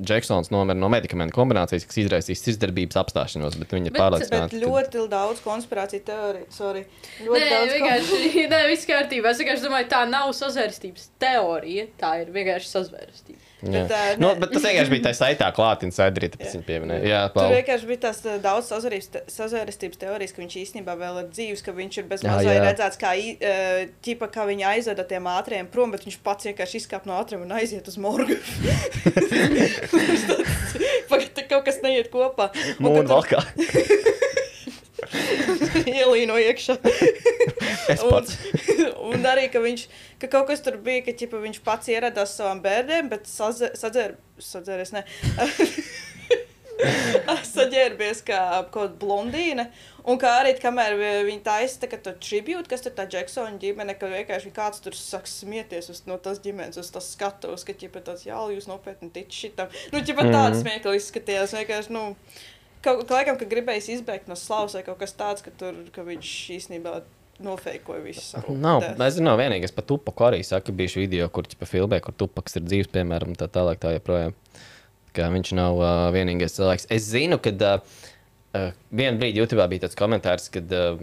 Džeksons 0.02 0.50
nomira 0.52 0.76
no 0.76 0.88
medikamentu 0.92 1.36
kombinācijas, 1.36 1.86
kas 1.88 2.00
izraisīs 2.02 2.42
sirdsdarbības 2.44 2.98
apstāšanos, 3.00 3.56
bet 3.60 3.72
viņi 3.76 3.90
ir 3.90 3.94
Bet- 3.94 4.02
pārliecināti. 4.02 4.58
Bet 4.58 4.66
ļoti 4.66 5.04
daudz 5.12 5.40
konspirāciju 5.44 6.04
teoriju, 6.08 6.48
sorry. 6.54 6.84
Ļoti 7.22 7.40
Nē, 7.40 7.48
daudz 7.54 7.74
vienkārši, 7.78 8.20
nē, 8.52 8.60
viss 8.72 8.88
kārtībā. 8.90 9.32
Es 9.32 9.40
vienkārši 9.42 9.66
domāju, 9.68 9.88
tā 9.94 10.02
nav 10.10 10.32
sazvērstības 10.36 11.08
teorija. 11.22 11.86
Tā 12.02 12.12
ir 12.24 12.32
vienkārši 12.34 12.72
sazvērstība. 12.74 13.43
Bet, 13.62 13.92
ā, 13.94 14.00
nu, 14.20 14.28
bet 14.36 14.50
tas 14.52 14.64
vienkārši 14.66 14.92
bija 14.92 15.04
tā 15.06 15.12
saitā 15.16 15.46
klātienē, 15.56 15.94
saidrīt, 15.94 16.34
tāpēc 16.34 16.56
viņi 16.56 16.66
pieminēja. 16.66 17.04
Jā, 17.08 17.20
Tur 17.32 17.54
vienkārši 17.54 17.88
bija 17.88 18.00
tās 18.02 18.18
daudz 18.44 18.68
sazvērstības 18.68 19.08
te- 19.14 19.22
sazvērstības 19.32 20.00
teorijas, 20.02 20.34
ka 20.36 20.42
viņš 20.42 20.56
īstenībā 20.64 20.96
vēl 21.00 21.20
ir 21.22 21.30
dzīves, 21.30 21.64
ka 21.64 21.72
viņš 21.78 21.98
ir 22.02 22.08
bez 22.10 22.26
mazā 22.26 22.56
redzēts, 22.58 23.00
kā, 23.00 23.14
ķipa, 24.04 24.28
kā 24.34 24.44
viņa 24.50 24.74
aizveda 24.74 25.06
tiem 25.08 25.30
ātriem 25.32 25.70
prom, 25.72 25.94
bet 25.94 26.04
viņš 26.04 26.18
pats 26.26 26.50
vienkārši 26.50 26.82
izkāp 26.82 27.08
no 27.08 27.16
ātriem 27.16 27.46
un 27.46 27.56
aiziet 27.56 27.88
uz 27.88 27.96
morgu. 27.96 28.36
Pagaid, 31.10 31.44
kaut 31.48 31.64
kas 31.68 31.80
neiet 31.84 32.12
kopā. 32.12 32.50
Un 32.76 32.88
Mūna 32.90 33.08
valkā. 33.16 33.40
Ielīno 35.98 36.38
iekšā. 36.40 36.78
Es 37.92 38.00
pats. 38.00 38.38
Un, 38.72 39.12
un 39.18 39.26
arī, 39.28 39.48
ka, 39.52 39.60
viņš, 39.60 39.82
ka 40.22 40.28
kaut 40.32 40.46
kas 40.48 40.62
tur 40.64 40.78
bija, 40.80 41.02
ka 41.04 41.12
ķipa, 41.20 41.36
viņš 41.42 41.58
pats 41.66 41.90
ieradās 41.92 42.32
savām 42.38 42.62
bērniem, 42.64 43.10
bet 43.12 43.26
sadzēr, 43.28 44.14
sadzēries, 44.40 44.94
ne. 44.96 45.02
Saģērbies 47.54 48.22
kā 48.26 48.38
kaut 48.74 48.96
blondīne. 49.00 49.68
Un 50.10 50.18
kā 50.20 50.32
arī, 50.42 50.52
kamēr 50.60 50.96
vi- 50.98 51.22
viņi 51.30 51.42
taisa 51.46 51.78
tā, 51.84 51.88
ka 51.92 51.96
to 52.02 52.12
tribūtu, 52.20 52.66
kas 52.68 52.82
tur 52.84 52.92
tā 52.96 53.06
Džeksona 53.08 53.54
ģimene, 53.62 53.94
ka 53.96 54.10
vienkārši 54.10 54.50
kāds 54.52 54.82
tur 54.84 54.92
sāk 54.98 55.28
smieties 55.30 55.88
uz 55.94 56.02
no 56.10 56.18
tās 56.18 56.40
ģimenes, 56.44 56.76
uz 56.82 56.90
tās 56.92 57.12
skatuves, 57.14 57.64
ka, 57.64 57.72
ķipa, 57.72 58.02
tāds, 58.04 58.26
jā, 58.26 58.36
jūs 58.52 58.66
nopietni 58.68 59.08
tic 59.14 59.30
šitam. 59.32 59.70
Nu, 59.94 60.00
ķipa, 60.02 60.26
tāds 60.28 60.58
Mhm. 60.58 60.64
smieklīgi 60.64 61.00
izskatījās, 61.00 61.54
vienkārši, 61.56 61.94
nu, 61.94 62.04
kaut 62.84 63.04
kā 63.08 63.18
laikam, 63.18 63.38
ka 63.40 63.48
gribējis 63.50 63.90
izbēgt 63.98 64.30
no 64.30 64.38
slavas 64.38 64.76
vai 64.76 64.84
kaut 64.86 65.00
kas 65.02 65.16
tāds, 65.16 65.44
ka 65.44 65.52
tur, 65.58 65.76
ka 65.94 66.06
viņš 66.06 66.32
īstenībā 66.58 66.98
nofeikoja 67.44 68.02
visu. 68.04 68.40
Nav, 68.48 68.84
death. 68.84 69.02
es 69.08 69.18
zinu, 69.18 69.34
vienīgais 69.40 69.74
par 69.74 69.86
Tupaku 69.88 70.28
arī 70.28 70.40
saka, 70.46 70.74
bija 70.76 70.94
šī 70.94 71.06
video, 71.08 71.28
kur 71.34 71.48
ķipa 71.50 71.66
filmē, 71.66 72.00
kur 72.04 72.14
Tupaks 72.14 72.60
ir 72.60 72.66
dzīves, 72.68 72.92
piemēram, 72.94 73.34
tā 73.38 73.50
tālāk 73.50 73.82
tā 73.82 73.96
joprojām. 73.96 74.36
Ka 75.14 75.30
viņš 75.30 75.54
nav 75.58 75.78
uh, 75.78 75.92
vienīgais 76.14 76.56
cilvēks. 76.56 76.88
Es 76.94 77.06
zinu, 77.10 77.38
ka 77.42 77.52
uh, 77.54 77.98
uh, 78.54 78.70
vienā 78.94 79.18
brīdī 79.18 79.42
YouTube 79.42 79.66
bija 79.70 79.84
tāds 79.86 79.98
komentārs, 79.98 80.48
kad 80.54 80.72
uh, 80.74 81.02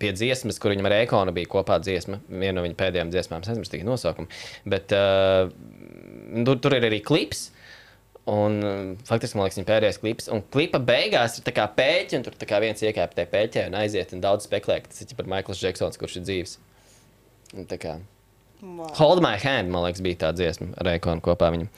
pie 0.00 0.14
dziesmas, 0.14 0.58
kur 0.62 0.74
viņam 0.74 0.88
ar 0.90 0.96
Ekonu 1.00 1.34
bija 1.36 1.50
kopā 1.50 1.78
dziesma, 1.82 2.20
viena 2.28 2.58
no 2.58 2.66
viņa 2.66 2.78
pēdējām 2.78 3.12
dziesmām, 3.14 3.44
es 3.44 3.52
aizmirsu 3.52 3.74
tikai 3.74 3.88
nosaukumu. 3.88 4.30
Bet 4.68 4.94
uh, 4.96 5.50
tur, 6.46 6.58
tur 6.62 6.78
ir 6.78 6.88
arī 6.90 7.02
klips. 7.04 7.48
Un, 8.28 8.58
um, 8.60 8.92
faktiski, 9.08 9.38
man 9.38 9.46
liekas, 9.46 9.56
viņa 9.60 9.68
pēdējais 9.70 10.00
klips. 10.02 10.28
Un 10.34 10.42
klipa 10.52 10.80
beigās 10.84 11.38
ir 11.38 11.46
tā 11.46 11.54
kā 11.56 11.64
pēķi, 11.78 12.18
un 12.18 12.26
tur 12.26 12.36
tā 12.36 12.48
kā 12.50 12.60
viens 12.60 12.84
iekāpa 12.84 13.16
tajā 13.16 13.32
pēķē 13.32 13.66
un 13.70 13.78
aiziet. 13.80 14.12
Un 14.12 14.24
daudz 14.24 14.44
spekulē, 14.48 14.82
ka 14.84 14.92
tas 14.92 15.06
ir 15.06 15.16
par 15.16 15.30
Maikls 15.32 15.62
Džeksons, 15.62 15.96
kurš 16.00 16.20
ir 16.20 16.28
dzīves. 16.28 16.54
Un 17.56 17.68
tā 17.70 17.80
kā 17.80 17.96
Wow. 18.62 18.90
Hold 18.94 19.22
my 19.22 19.36
hand, 19.38 19.70
man 19.70 19.84
liekas, 19.86 20.02
bija 20.02 20.18
tā 20.24 20.32
dziesma 20.34 20.72
ar 20.80 20.88
Reikonu 20.90 21.22
kopā. 21.22 21.52
Viņam. 21.54 21.68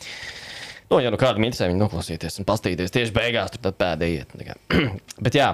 Nu, 0.90 0.98
ja 1.04 1.10
nu 1.12 1.18
kādam 1.20 1.44
interesē, 1.44 1.68
viņi 1.68 1.82
noklausīties 1.82 2.40
un 2.40 2.48
pastīties 2.48 2.94
tieši 2.94 3.12
beigās, 3.14 3.52
tur 3.52 3.62
tad 3.66 3.76
pēdējie. 3.80 4.24
iet, 4.24 4.32
tā 4.32 4.46
kā. 4.48 4.56
Bet 5.26 5.36
jā, 5.36 5.50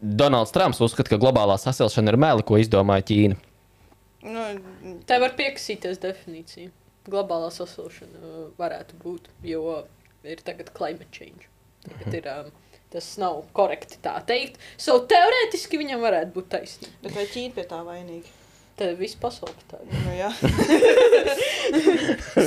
Donalds 0.00 0.54
Trumps 0.54 0.80
uzskata, 0.84 1.12
ka 1.12 1.20
globālā 1.20 1.58
sasilšana 1.60 2.14
ir 2.14 2.18
meli, 2.20 2.46
ko 2.48 2.58
izdomāja 2.58 3.04
Ķīna. 3.10 3.38
Nu, 4.24 4.46
Tā 5.06 5.20
var 5.22 5.36
piekrasīties 5.38 6.00
definīcija. 6.02 6.72
Globālā 7.08 7.52
sasilšana 7.54 8.18
uh, 8.18 8.40
varētu 8.58 8.96
būt, 9.04 9.28
jo 9.46 9.82
ir 10.24 10.40
tagad 10.46 10.72
climate 10.76 11.10
change. 11.12 11.48
Tagad 11.84 12.18
ir, 12.18 12.28
um, 12.32 12.50
tas 12.92 13.12
nav 13.20 13.42
korekti 13.56 14.00
tā 14.04 14.16
teikt. 14.28 14.58
So, 14.80 14.98
teorētiski 15.10 15.80
viņam 15.80 16.02
varētu 16.04 16.34
būt 16.34 16.50
taisnība. 16.56 16.94
bet 17.04 17.16
vai 17.18 17.26
Ķīna 17.30 17.56
pie 17.56 17.64
tā 17.68 17.80
vainīga? 17.86 18.34
Tad 18.78 18.94
viss 19.00 19.18
pasaule 19.18 19.58
tā. 19.66 19.80
Nu, 19.90 20.12
jā. 20.14 20.28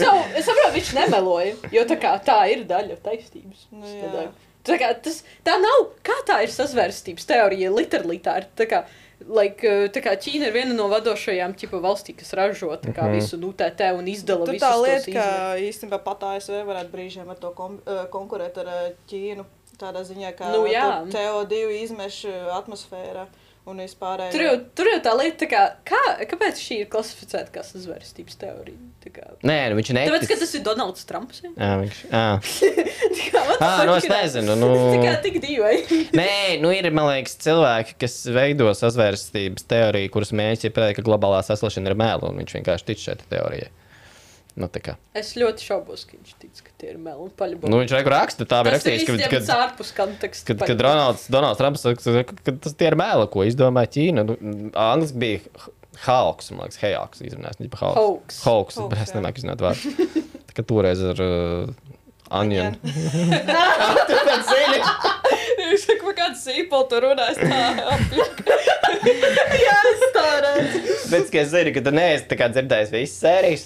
so, 0.01 0.11
es 0.31 0.47
saprotu, 0.47 0.77
viņš 0.77 0.91
nemeloja, 0.95 1.57
jo 1.75 1.83
tā, 1.89 1.97
kā, 1.99 2.13
tā 2.23 2.37
ir 2.53 2.63
daļa 2.69 2.95
taisnības. 3.03 3.65
Nu, 3.75 3.83
jā. 3.83 4.29
Tā, 4.63 4.77
kā, 4.79 4.93
tas, 5.03 5.25
tā 5.43 5.57
nav, 5.59 5.89
kā 6.05 6.15
tā 6.27 6.39
ir 6.45 6.51
sazvērstības 6.53 7.27
teorija, 7.27 7.73
literāli 7.75 8.21
tā 8.23 8.37
ir. 8.39 8.47
Tā 8.55 8.65
kā, 8.69 8.85
like, 9.27 9.61
tā 9.93 10.01
kā 10.03 10.15
Ķīna 10.17 10.47
ir 10.49 10.53
viena 10.53 10.73
no 10.73 10.87
vadošajām 10.91 11.53
ķipa, 11.59 11.81
valstī, 11.83 12.15
kas 12.17 12.33
ražo 12.33 12.69
tā 12.81 12.93
kā, 12.93 13.07
Mhm. 13.09 13.13
visu 13.19 13.37
UTT 13.37 13.81
un 13.97 14.05
izdala 14.07 14.45
Tur 14.45 14.53
visus 14.53 14.67
tā 14.67 14.73
lieta, 14.81 15.13
ka 15.13 15.55
īstenībā 15.57 16.03
pat 16.03 16.23
ASV 16.23 16.63
varētu 16.65 16.89
brīžiem 16.91 17.29
ar 17.29 17.35
to 17.35 17.51
kom, 17.51 17.81
eh, 17.85 18.05
konkurēt 18.11 18.57
ar 18.57 18.67
eh, 18.67 18.93
Ķīnu. 19.09 19.45
Tādā 19.81 20.03
ziņā, 20.05 20.35
ka 20.37 20.51
Nu, 20.51 20.65
jā. 20.67 21.03
tur 21.03 21.11
CO2 21.11 21.81
izmešu 21.83 22.29
atmosfērā 22.53 23.25
un 23.69 23.81
vispārējo. 23.81 24.31
Tur 24.33 24.43
jau, 24.43 24.53
tur 24.77 24.89
jau 24.89 24.99
tā 25.05 25.11
lieta, 25.19 25.37
tā 25.43 25.47
kā, 25.51 25.61
kā, 25.87 25.99
kāpēc 26.31 26.61
šī 26.61 26.77
ir 26.83 26.87
klasificēta 26.91 27.53
kā 27.53 27.63
sazvērstības 27.65 28.39
teorija? 28.41 28.79
Kā, 29.01 29.31
Nē, 29.47 29.55
nu, 29.71 29.77
viņš 29.79 29.89
ir 29.91 29.97
tāpēc, 29.97 30.25
ka 30.29 30.35
tas 30.37 30.51
ir 30.53 30.61
Donalds 30.65 31.07
Trumps. 31.09 31.39
Ja? 31.41 31.49
Jā, 31.55 31.71
viņš. 31.81 32.01
Jā. 32.11 32.25
Tā 33.17 33.25
kā, 33.33 33.41
Ā, 33.57 33.71
nu, 33.89 33.95
es 33.97 34.05
ir 34.05 34.13
nezinu, 34.13 34.55
nu. 34.61 34.69
Tas 34.75 34.93
tā 34.93 35.01
kā 35.01 35.15
tik 35.25 35.39
dīvaini. 35.41 35.99
Nē, 36.21 36.37
nu 36.61 36.73
ir, 36.75 36.89
man 36.93 37.09
liekas, 37.09 37.33
cilvēki, 37.41 37.97
kas 38.05 38.19
veido 38.33 38.69
sazvērstības 38.77 39.65
teoriju, 39.73 40.13
kuras 40.13 40.33
ir 40.37 40.75
pateikt, 40.75 41.01
ka 41.01 41.07
globālā 41.09 41.41
sasilšana 41.45 41.91
ir 41.91 41.97
mēlu, 41.97 42.29
un 42.29 42.43
viņš 42.43 42.57
vienkārši 42.59 42.89
tic 42.91 43.01
šai 43.01 43.17
teorijai. 43.25 43.71
Nu. 44.59 44.67
Es 45.15 45.29
ļoti 45.39 45.63
šaubos, 45.63 46.01
ka 46.07 46.17
viņš 46.17 46.31
tic, 46.41 46.57
ka 46.65 46.73
tie 46.81 46.89
ir 46.91 46.97
meli 46.99 47.23
un 47.23 47.29
paļi. 47.39 47.55
Nu, 47.71 47.77
viņš 47.79 47.93
raksta, 48.11 48.47
tā 48.49 48.57
ir 48.65 48.69
rakstīts, 48.75 49.05
ka, 49.07 49.15
kad, 49.31 49.51
ārpus 49.55 49.93
konteksta. 49.95 50.51
kad, 50.51 50.65
kad 50.73 50.83
Ronalds, 50.83 51.23
Donalds 51.31 51.59
Trumps 51.61 51.85
saka, 51.85 52.25
ka, 52.27 52.35
ka 52.35 52.51
tas 52.65 52.75
tie 52.75 52.89
ir 52.91 52.97
mēli, 52.99 53.29
ko 53.31 53.45
izdomāja 53.47 53.93
Ķīna. 53.95 54.25
Nu, 54.27 54.35
Angliski 54.75 55.21
bija 55.23 55.39
Hauks, 56.03 56.51
man 56.51 56.67
liekas, 56.67 56.81
Hejāks 56.83 57.23
izrunājās. 57.23 57.61
Viņa 57.61 57.71
bija 57.71 57.81
Hoax. 57.85 57.95
Hauks, 58.43 58.43
Hoax, 58.43 58.71
bet 58.91 58.99
es 59.05 59.13
jā. 59.13 59.17
nemāku 59.19 59.37
izrunāt 59.41 59.59
vārdu. 59.63 59.81
Tā 60.49 60.53
kā 60.57 60.61
toreiz 60.67 60.99
ar 61.13 61.17
uh, 61.23 61.71
Anjanu. 62.41 62.75
Viņš 65.71 65.83
saka, 65.87 66.01
ka 66.03 66.13
kāds 66.21 66.41
sīpols 66.47 66.87
tur 66.91 67.05
runājas 67.05 67.37
tā. 67.39 67.59
Jā, 69.61 69.77
tā 70.15 70.25
redzu. 70.45 70.95
Bet 71.11 71.29
es 71.41 71.51
zinu, 71.53 71.71
ka 71.75 71.83
tu 71.85 71.93
neesi 71.95 72.27
dzirdējis 72.55 72.91
visas 72.93 73.19
sērijas. 73.23 73.63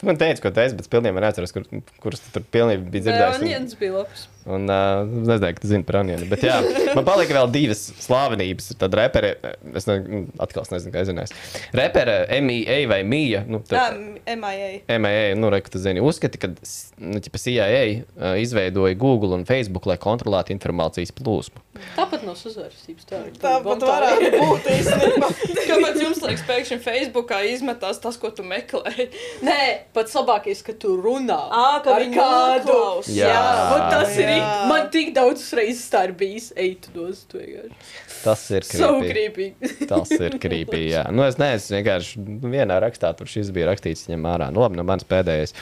Tu 0.00 0.08
man 0.08 0.18
teici, 0.20 0.42
ko 0.44 0.52
tu 0.54 0.62
esi, 0.64 0.76
bet 0.78 0.86
es 0.86 0.92
pilnībā 0.92 1.22
neatceros, 1.24 1.54
kur, 1.56 1.64
kuras 2.04 2.22
tu 2.24 2.34
tur 2.36 2.44
pilnībā 2.54 2.84
biji 2.92 3.06
dzirdējis. 3.08 3.38
un- 3.40 3.46
Onions 3.48 3.78
bija 3.80 3.96
labs. 3.98 4.26
Un 4.48 4.64
uh, 4.72 5.04
es 5.04 5.28
nezinu, 5.28 5.50
ka 5.52 5.60
tu 5.60 5.68
zini 5.68 5.84
par 5.84 5.98
Anjanu. 6.00 6.24
Bet 6.30 6.44
jā, 6.46 6.56
man 6.96 7.04
palika 7.04 7.34
vēl 7.36 7.50
divas 7.52 7.82
slāvenības. 8.00 8.70
Tad 8.80 8.94
repere, 8.96 9.34
es 9.76 9.84
ne, 9.88 10.24
atkal 10.40 10.64
es 10.64 10.72
nezinu, 10.72 10.92
kā 10.94 11.02
izrunājas. 11.04 11.34
Repere 11.76 12.14
MIA 12.40 12.78
vai 12.88 13.02
Mija. 13.04 13.42
Nu, 13.48 13.60
Jā, 13.68 13.90
MIA. 14.24 14.70
MIA, 14.88 15.34
nu, 15.36 15.50
re, 15.52 15.60
ka 15.64 15.74
tu 15.74 15.82
zini, 15.82 16.00
uzskati, 16.04 16.40
ka 16.40 16.48
nu, 16.48 17.20
ķipa 17.24 17.42
CIA 17.42 17.82
uh, 17.84 18.38
izveidoja 18.40 18.96
Google 18.98 19.36
un 19.36 19.44
Facebook, 19.48 19.88
lai 19.90 19.98
kontrolētu 20.00 20.54
informācijas 20.56 21.12
plūsmu. 21.18 21.60
Tāpat 21.94 22.24
nav 22.26 22.34
sazvērstības 22.40 23.06
teorija. 23.06 23.36
Tāpat 23.42 23.84
varētu 23.86 24.30
būt 24.40 24.70
īstenībā. 24.72 25.28
Kāpēc 25.68 26.00
jums 26.02 26.24
liekas, 26.24 26.46
pēkšņi 26.48 26.80
Facebookā 26.82 27.42
izmetās 27.52 28.00
tas, 28.02 28.16
ko 28.18 28.32
tu 28.34 28.42
meklē? 28.48 29.08
Nē, 29.46 29.60
pats 29.94 30.16
labākais, 30.18 30.64
ka 30.66 30.74
tu 30.80 30.96
runā. 30.98 31.38
Ā, 31.52 31.68
ka 31.84 31.94
ar 32.00 32.08
kādu. 32.16 32.80
Jā. 33.12 33.30
Jā, 33.30 33.46
un 33.76 33.86
tas 33.92 34.16
ir. 34.18 34.37
Man 34.68 34.88
tik 34.92 35.10
daudz 35.16 35.42
reizes 35.56 35.86
tā 35.92 36.04
ir 36.08 36.12
bijis. 36.18 36.50
Ej, 36.58 36.74
tu 36.84 36.92
dos 36.96 37.22
to 37.30 37.40
vienkārši. 37.40 37.78
Tas 38.24 38.42
ir 38.54 38.66
So 38.68 38.90
creepy. 39.00 39.48
creepy. 39.58 39.86
Tas 39.90 40.10
ir 40.16 40.36
krīpīgi. 40.42 40.90
Jā, 40.96 41.04
nu, 41.14 41.24
es 41.26 41.38
nezinu, 41.40 41.78
vienkārši 41.78 42.22
nu, 42.24 42.52
vienā 42.52 42.78
rakstā 42.84 43.12
tur 43.18 43.30
šis 43.30 43.52
bija 43.54 43.70
rakstīts, 43.70 44.06
ņem 44.10 44.26
ārā. 44.32 44.50
Nu, 44.54 44.64
labi, 44.64 44.78
no 44.80 44.84
manas 44.88 45.06
pēdējais. 45.08 45.54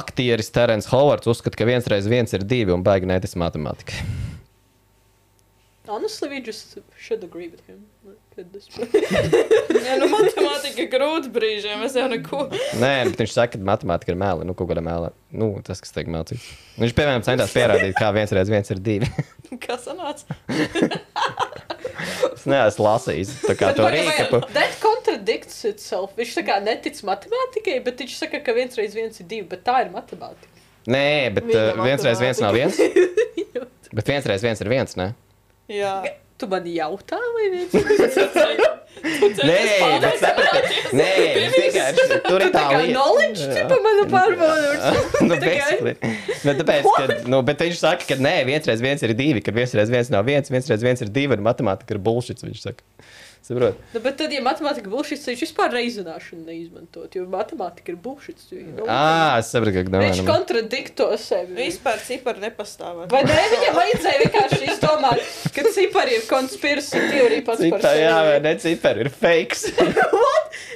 Aktieris 0.00 0.50
Terence 0.54 0.90
Hovards 0.92 1.28
uzskata, 1.30 1.58
ka 1.60 1.68
viens 1.68 1.88
reiz 1.90 2.08
viens 2.10 2.32
ir 2.36 2.46
divi 2.46 2.72
un 2.74 2.84
baigi 2.86 3.10
netis 3.10 3.36
matemātika. 3.40 3.98
Honestly, 5.90 6.28
we 6.30 6.40
just 6.40 6.78
should 6.96 7.24
agree 7.24 7.48
with 7.48 7.66
him. 7.66 7.86
This 8.48 8.68
point. 8.72 8.94
Jā, 9.84 9.96
nu 10.00 10.08
matemātika 10.12 10.86
grūti 10.92 11.30
brīžiem. 11.34 11.82
Es 11.86 11.96
jau 11.98 12.06
neko. 12.10 12.46
Nē, 12.80 12.92
bet 13.10 13.20
viņš 13.20 13.34
saka, 13.36 13.58
ka 13.58 13.68
matemātika 13.68 14.14
ir 14.14 14.20
mēlī. 14.20 14.46
Nu, 14.48 14.54
kaut 14.56 14.70
kāda 14.70 14.82
mēlī. 14.84 15.10
Nu, 15.36 15.50
tas, 15.66 15.82
kas 15.84 15.92
tiek 15.94 16.08
mācīts. 16.10 16.46
Viņš, 16.80 16.94
piemēram, 16.96 17.24
centās 17.26 17.52
pierādīt, 17.54 17.92
kā 17.98 18.08
viens 18.16 18.32
reiz 18.36 18.52
viens 18.52 18.72
ir 18.72 18.80
divi. 18.84 19.10
Kas 19.64 19.82
sanāca? 19.88 20.30
es 22.30 22.46
neesmu 22.48 22.84
lasījis 22.86 23.32
tā 23.42 23.56
kā 23.58 23.72
to 23.76 23.88
rīkapu. 23.90 24.40
That 24.54 24.76
contradicts 24.82 25.58
itself. 25.68 26.14
Viņš 26.18 26.36
tā 26.38 26.44
kā 26.46 26.60
netic 26.62 27.00
matemātikai, 27.06 27.80
bet 27.84 28.00
viņš 28.04 28.14
saka, 28.22 28.40
ka 28.46 28.54
viens 28.56 28.78
reiz 28.78 28.94
viens 28.96 29.20
ir 29.20 29.26
divi, 29.26 29.48
bet 29.50 29.66
tā 29.66 29.80
ir 29.84 29.92
matemātika. 29.92 30.54
Nē, 30.90 31.34
bet 31.36 31.50
uh, 31.50 31.82
viens 31.82 32.06
reiz 32.06 32.22
viens 32.22 32.40
nav 32.40 32.56
viens. 32.56 32.78
Bet 33.90 34.06
viens 34.06 34.22
reiz 34.22 34.42
viens 34.46 34.60
ir 34.62 34.68
viens, 34.70 34.92
ne? 34.94 35.08
Jā. 35.66 35.96
Tu 36.40 36.46
man 36.48 36.64
jautā, 36.64 37.18
vai 37.36 37.48
viens? 37.52 37.74
Nē, 39.00 39.58
bet 40.02 40.16
saprati. 40.20 40.78
Nē, 40.96 41.08
viņš 41.36 41.54
vienkārši 41.56 42.18
tur 42.24 42.42
ir 42.44 42.50
tā 42.52 42.64
lieta. 42.72 42.88
knowledge, 42.90 43.46
tipa, 43.54 43.76
manu 43.84 44.06
pārbaudīšu. 44.10 45.02
nu, 45.28 45.36
basically. 45.40 45.94
bet, 46.00 46.60
tāpēc, 46.60 46.88
ka, 46.96 47.18
nu, 47.32 47.40
bet 47.46 47.64
viņš 47.64 47.80
saka, 47.80 48.08
ka 48.08 48.18
nē, 48.20 48.34
viens 48.48 48.68
reiz 48.68 48.84
viens 48.84 49.04
ir 49.06 49.14
divi, 49.16 49.44
ka 49.44 49.54
viens 49.56 49.72
reiz 49.76 49.92
viens 49.92 50.12
nav 50.12 50.26
viens, 50.28 50.52
viens 50.52 50.68
reiz 50.72 50.84
viens 50.84 51.04
ir 51.04 51.12
divi, 51.12 51.36
un 51.36 51.44
matemātika 51.46 51.96
ir 51.96 52.02
bullshit. 52.04 52.42
Viņš 52.44 52.64
saka, 52.64 52.84
saprot? 53.50 53.80
Nu, 53.94 54.00
bet 54.04 54.16
tad, 54.20 54.32
ja 54.34 54.40
matemātika 54.46 54.90
bullshit, 54.92 55.20
tad 55.20 55.34
viņš 55.34 55.42
vispār 55.44 55.74
reizināšanu 55.74 56.46
neizmantot, 56.46 57.14
jo 57.18 57.26
matemātika 57.30 57.92
ir 57.92 57.98
bullshit. 58.04 58.40
Ā, 58.86 59.38
es 59.42 59.50
saprotu, 59.52 59.82
ka 59.90 60.00
Viņš 60.04 60.22
domā. 60.22 60.28
kontradikto 60.30 61.10
sevi. 61.20 61.56
Vispār 61.58 62.00
cipari 62.06 62.44
nepastāv. 62.46 63.04
Vai 63.12 63.24
ne? 63.26 63.38
Viņam 63.56 63.76
vajadzēja 63.80 64.22
vienkārši 64.24 64.70
izdomāt, 64.72 65.24
ka 65.56 65.66
cipari 65.74 66.16
ir 66.20 66.26
konspirācija 66.30 67.04
teorija 67.10 67.46
pats 67.50 67.66
par 67.66 67.82
Cipari, 67.84 68.04
jā, 68.06 68.16
vai 68.22 68.34
sevi. 68.36 68.44
ne, 68.46 68.54
cipari 68.64 69.06
ir 69.06 69.12
fakes. 69.20 69.66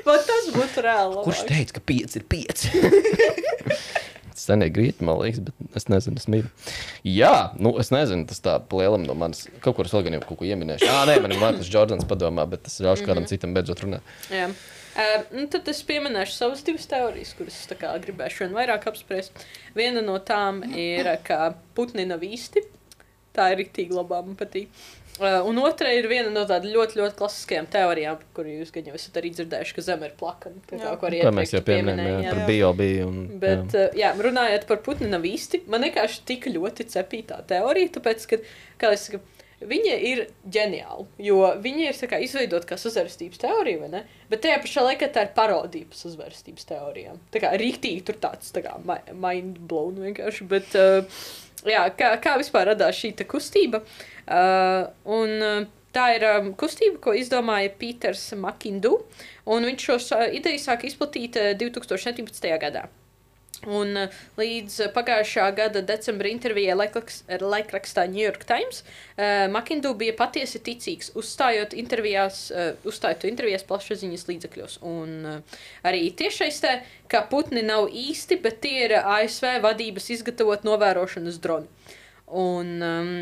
Vai 0.04 0.18
tas 0.20 0.50
būtu 0.52 0.82
reāli? 0.84 1.22
Kurš 1.24 1.38
teica, 1.48 1.74
ka 1.78 1.80
pieci 1.88 2.20
ir 2.20 2.24
pieci? 2.28 2.70
Senie 4.39 4.68
grīti, 4.74 5.05
man 5.07 5.20
liekas, 5.20 5.41
bet 5.47 5.78
es 5.78 5.87
nezinu, 5.91 6.18
es 6.20 6.26
mīlu. 6.30 6.49
Jā, 7.07 7.53
nu, 7.61 7.74
es 7.80 7.93
nezinu, 7.95 8.26
tas 8.30 8.43
tā 8.45 8.57
plēlam 8.70 9.05
no 9.07 9.14
manis. 9.18 9.45
Kaut 9.64 9.78
kur 9.78 9.89
es 9.89 9.95
vēl 9.95 10.07
gan 10.09 10.18
jau 10.18 10.22
kaut 10.24 10.41
ko 10.41 10.49
ieminēšu. 10.49 10.89
Jā, 10.89 11.05
nē, 11.09 11.18
man 11.22 11.35
ir 11.35 11.43
Mārcis 11.43 11.70
Jordans 11.70 12.09
padomā, 12.11 12.47
bet 12.51 12.64
tas 12.66 12.80
ļaušu 12.82 13.07
kādam 13.07 13.28
citam 13.30 13.55
beidzot 13.57 13.85
runāt. 13.85 14.14
Jā. 14.35 14.49
Uh, 14.95 15.14
nu, 15.35 15.47
tad 15.51 15.66
es 15.70 15.80
pieminēšu 15.87 16.37
savas 16.37 16.62
divas 16.66 16.87
teorijas, 16.91 17.32
kuras 17.39 17.57
es 17.62 17.78
kā 17.80 17.95
gribēšu 18.03 18.51
vairāk 18.55 18.87
apspriest. 18.91 19.47
Viena 19.74 20.03
no 20.05 20.20
tām 20.22 20.62
ir, 20.70 21.11
ka 21.26 21.55
putni 21.74 22.07
nav 22.07 22.22
īsti. 22.26 22.62
Tā 23.35 23.51
ir 23.51 23.64
rīktīgi 23.64 23.97
labā, 23.97 24.20
man 24.22 24.37
patīk. 24.39 24.70
Uh, 24.70 25.03
un 25.20 25.58
otra 25.62 25.92
ir 25.94 26.08
viena 26.10 26.30
no 26.34 26.42
tādām 26.48 26.72
ļoti, 26.74 26.96
ļoti 26.98 27.14
klasiskajām 27.20 27.68
teorijām, 27.70 28.16
kur 28.34 28.48
jūs 28.50 28.72
gan 28.74 28.88
jau 28.90 28.94
esat 28.98 29.20
arī 29.20 29.30
dzirdējuši, 29.36 29.74
ka 29.76 29.84
Zeme 29.86 30.08
ir 30.10 30.16
plakana. 30.18 30.58
Tā 30.66 30.80
kā, 30.80 30.94
arī 31.06 31.20
To 31.22 31.30
mēs 31.36 31.52
jau 31.54 31.60
pieminējām, 31.62 32.00
jā, 32.00 32.16
pieminējām. 32.16 32.34
par 32.34 32.48
bioloģiju. 32.50 33.06
un- 33.06 33.38
Bet, 33.38 33.68
jā. 33.76 33.84
jā. 33.94 33.94
jā, 34.02 34.10
runājot 34.26 34.66
par 34.66 34.82
putnu 34.82 35.08
nav 35.12 35.22
īsti, 35.22 35.62
man 35.70 35.82
vienkārši 35.86 36.24
tik 36.26 36.48
ļoti 36.50 36.88
cepītā 36.96 37.38
teorija, 37.46 37.92
tāpēc, 37.98 38.26
ka, 38.26 38.36
kā 38.82 38.90
es 38.96 39.06
saku, 39.06 39.20
viņa 39.64 39.94
ir 40.02 40.24
ģeniāla, 40.50 41.06
jo 41.24 41.38
viņa 41.62 41.86
ir 41.88 41.94
tā 41.94 42.08
kā 42.10 42.18
izveidota 42.20 42.66
kā 42.66 42.76
sazvērstības 42.76 43.38
teorija, 43.38 43.78
vai 43.80 43.88
ne? 43.94 44.02
Bet 44.28 44.42
tajā 44.42 44.58
pašā 44.60 44.82
laikā 44.82 45.08
tā 45.14 45.22
ir 45.28 45.30
parodija 45.36 45.86
par 45.88 45.96
sazvērstības 46.02 46.66
teorijām. 46.68 47.22
Tā 47.32 47.40
kā 47.40 47.54
rīktīgi 47.56 48.02
tur 48.04 48.18
tāds, 48.20 48.50
tā 48.52 48.60
kā 48.66 48.74
mi- 48.84 49.14
mind 49.14 49.62
blown 49.70 49.94
vienkārši, 50.02 50.48
bet, 50.48 50.74
uh, 50.74 51.06
jā, 51.68 51.86
kā, 51.98 52.14
kā 52.22 52.36
vispār 52.40 52.72
radās 52.72 52.98
šī 53.00 53.14
kustība? 53.28 53.82
Uh, 54.24 54.90
un, 55.04 55.34
uh, 55.40 55.64
Tā 55.94 56.08
ir 56.16 56.24
um, 56.26 56.48
kustība, 56.58 56.98
ko 56.98 57.12
izdomāja 57.14 57.70
Pīters 57.78 58.32
Makindu, 58.34 58.96
un 59.46 59.66
viņš 59.68 59.84
šo 59.86 59.98
uh, 60.16 60.24
ideju 60.34 60.58
sāka 60.58 60.88
izplatīt 60.88 61.38
uh, 61.38 61.52
2017. 61.60 62.48
gadā. 62.58 62.88
Un 63.70 63.96
uh, 63.96 64.16
līdz 64.40 64.76
uh, 64.84 64.90
pagājušā 64.94 65.46
gada 65.56 65.82
decembra 65.84 66.28
intervijai 66.30 66.76
laikrakstā 66.76 68.06
New 68.10 68.22
York 68.22 68.44
Times 68.48 68.82
uh, 68.82 69.46
Makindu 69.52 69.94
bija 69.98 70.16
patiesi 70.18 70.60
ticīgs, 70.64 71.12
uzstājot 71.18 71.76
intervijās, 71.78 72.46
uh, 72.52 72.72
uzstājot 72.88 73.28
intervijās 73.30 73.66
plašsaziņas 73.68 74.26
līdzekļos. 74.30 74.80
Un 74.88 75.14
uh, 75.28 75.62
arī 75.86 76.08
tiešais 76.16 76.60
te, 76.64 76.74
ka 77.10 77.24
putni 77.30 77.64
nav 77.64 77.88
īsti, 77.88 78.40
bet 78.44 78.60
tie 78.64 78.88
ir 78.88 78.98
ASV 79.00 79.58
vadības 79.64 80.10
izgatavot 80.18 80.66
novērošanas 80.66 81.40
droni. 81.44 81.70
Un 82.34 82.74
um, 82.82 83.14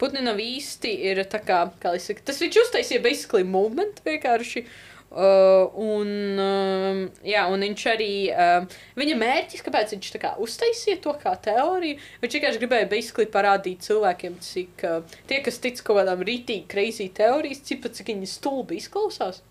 putni 0.00 0.24
nav 0.24 0.40
īsti, 0.42 0.90
ir 1.10 1.22
tā 1.30 1.40
kā, 1.44 1.66
kā 1.80 1.94
lai 1.94 2.02
saka, 2.02 2.24
tas 2.30 2.40
viņš 2.42 2.60
uztaisīja 2.64 3.04
basically 3.04 3.46
movement 3.46 4.00
vienkārši. 4.06 4.64
Uh, 4.66 4.95
un, 5.16 6.10
um, 6.42 7.00
jā, 7.24 7.46
un 7.52 7.64
viņš 7.64 7.84
arī, 7.92 8.10
um, 8.32 8.68
viņa 9.00 9.16
mērķis, 9.22 9.64
kāpēc 9.64 9.96
viņš 9.96 10.12
tā 10.12 10.20
kā 10.22 10.34
uztaisīja 10.44 11.00
to 11.04 11.14
kā 11.22 11.32
teoriju, 11.48 11.98
viņš 12.22 12.38
vienkārši 12.38 12.62
gribēja 12.62 12.90
basically 12.90 13.30
parādīt 13.32 13.86
cilvēkiem, 13.86 14.38
cik 14.44 14.86
uh, 14.88 15.18
tie, 15.30 15.40
kas 15.46 15.60
tic 15.62 15.80
kaut 15.80 16.02
kādām 16.02 16.24
rītīgi, 16.26 16.68
crazy 16.70 17.08
teorijas, 17.16 17.64
cik, 17.66 17.88
cik 17.96 18.12
viņi 18.12 18.32
stulbi 18.36 18.80
izklausās. 18.82 19.42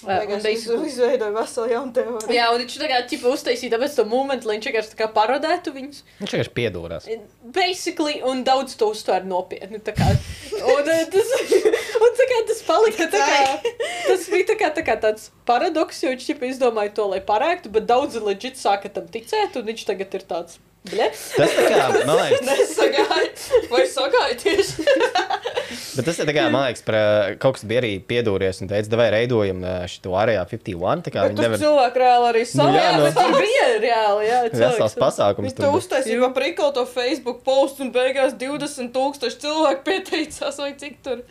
Un 0.00 0.08
Beigās 0.08 0.44
basically- 0.44 0.86
iz- 0.86 0.92
izveidoja 0.94 1.32
veselu 1.34 1.72
jaunu 1.74 1.92
teoriju. 1.92 2.32
Jā, 2.32 2.46
un 2.54 2.60
viņš 2.62 2.76
kā 2.88 3.00
ķipa 3.10 3.32
uztaisīja 3.34 3.74
tāpēc 3.74 3.96
to 3.98 4.04
momentu, 4.08 4.48
lai 4.48 4.56
viņš 4.56 4.68
vienkārši 4.70 5.08
parodētu 5.16 5.74
viņus. 5.74 5.98
Viņš 6.22 6.32
vienkārši 6.36 6.54
piedūrās. 6.56 7.08
Basically, 7.44 8.22
un 8.22 8.44
daudz 8.44 8.76
to 8.80 8.88
uztver 8.94 9.24
nopietni. 9.28 9.80
tā 9.80 9.92
kā. 9.92 10.08
Un, 10.60 10.88
eh, 10.88 11.04
tas, 11.12 11.28
un 12.04 12.16
tā 12.16 12.28
kā 12.32 12.40
tas 12.48 12.62
palika 12.62 13.10
tā 13.12 13.20
kā, 13.20 13.72
tas 14.08 14.26
bija 14.32 14.48
tā 14.52 14.56
kā, 14.56 14.72
tā 14.80 14.86
kā 14.86 14.96
tāds 15.00 15.28
paradoks, 15.44 16.00
jo 16.02 16.14
viņš 16.14 16.26
ķipa 16.30 16.48
izdomāja 16.48 16.94
to, 16.94 17.06
lai 17.12 17.20
parēktu, 17.20 17.68
bet 17.72 17.86
daudzi 17.86 18.20
leģit 18.24 18.56
sāka 18.56 18.88
tam 18.92 19.06
ticēt, 19.06 19.56
un 19.56 19.68
viņš 19.68 19.84
tagad 19.92 20.14
ir 20.14 20.20
tāds. 20.32 20.58
Tas 20.80 21.52
tā 21.52 21.64
kā, 21.68 21.80
man 22.08 22.16
liekas, 22.22 22.40
Nesagāja. 22.46 23.26
Vai 23.68 23.82
sagājieties? 23.84 24.70
bet 25.96 26.06
tas 26.08 26.20
ir 26.22 26.28
tā 26.30 26.32
kā, 26.34 26.46
man 26.52 26.64
liekas, 26.64 26.82
par, 26.86 26.96
kaut 27.42 27.58
kas 27.58 27.66
bija 27.68 27.82
arī 27.82 27.90
piedūries 28.08 28.62
un 28.64 28.70
teica, 28.70 28.96
vai 28.96 29.10
reidojam 29.12 29.60
šo 29.92 30.14
ārējā 30.22 30.46
51. 30.54 31.04
Tā 31.04 31.12
kā 31.12 31.26
Bet 31.26 31.34
viņi 31.36 31.44
nevar. 31.44 31.60
cilvēki 31.60 32.02
reāli 32.02 32.30
arī 32.30 32.44
Nu, 32.46 32.50
savu. 32.54 32.78
jā, 32.78 32.86
nu, 32.96 33.02
bet 33.04 33.18
tur 33.20 33.36
bija 33.36 33.66
reāli, 33.84 34.28
jā, 34.30 34.38
Vesels 34.56 34.96
pasākums. 35.02 35.56
Bija. 35.60 35.72
uztaisīja 35.76 36.22
par 36.24 36.32
prikolu 36.40 36.74
to 36.80 36.86
Facebook 36.88 37.44
postu 37.46 37.84
un 37.84 37.92
beigās 37.94 38.32
20 38.40 38.90
tūkstoši 38.96 39.40
cilvēku 39.44 39.84
pieteicās 39.90 40.62
vai 40.64 40.72
cik 40.80 40.96
tur. 41.04 41.22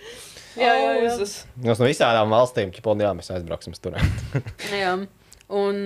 Jā, 0.59 0.75
jā, 0.77 0.93
jā. 1.07 1.17
Mums 1.65 1.81
no 1.81 1.89
visām 1.89 2.31
valstīm, 2.35 2.69
ķipon, 2.75 3.01
jā, 3.01 3.15
mēs 3.17 3.33
aizbrauksim 3.33 3.73
tur. 3.81 3.97
Jā, 4.81 4.93
un 5.49 5.77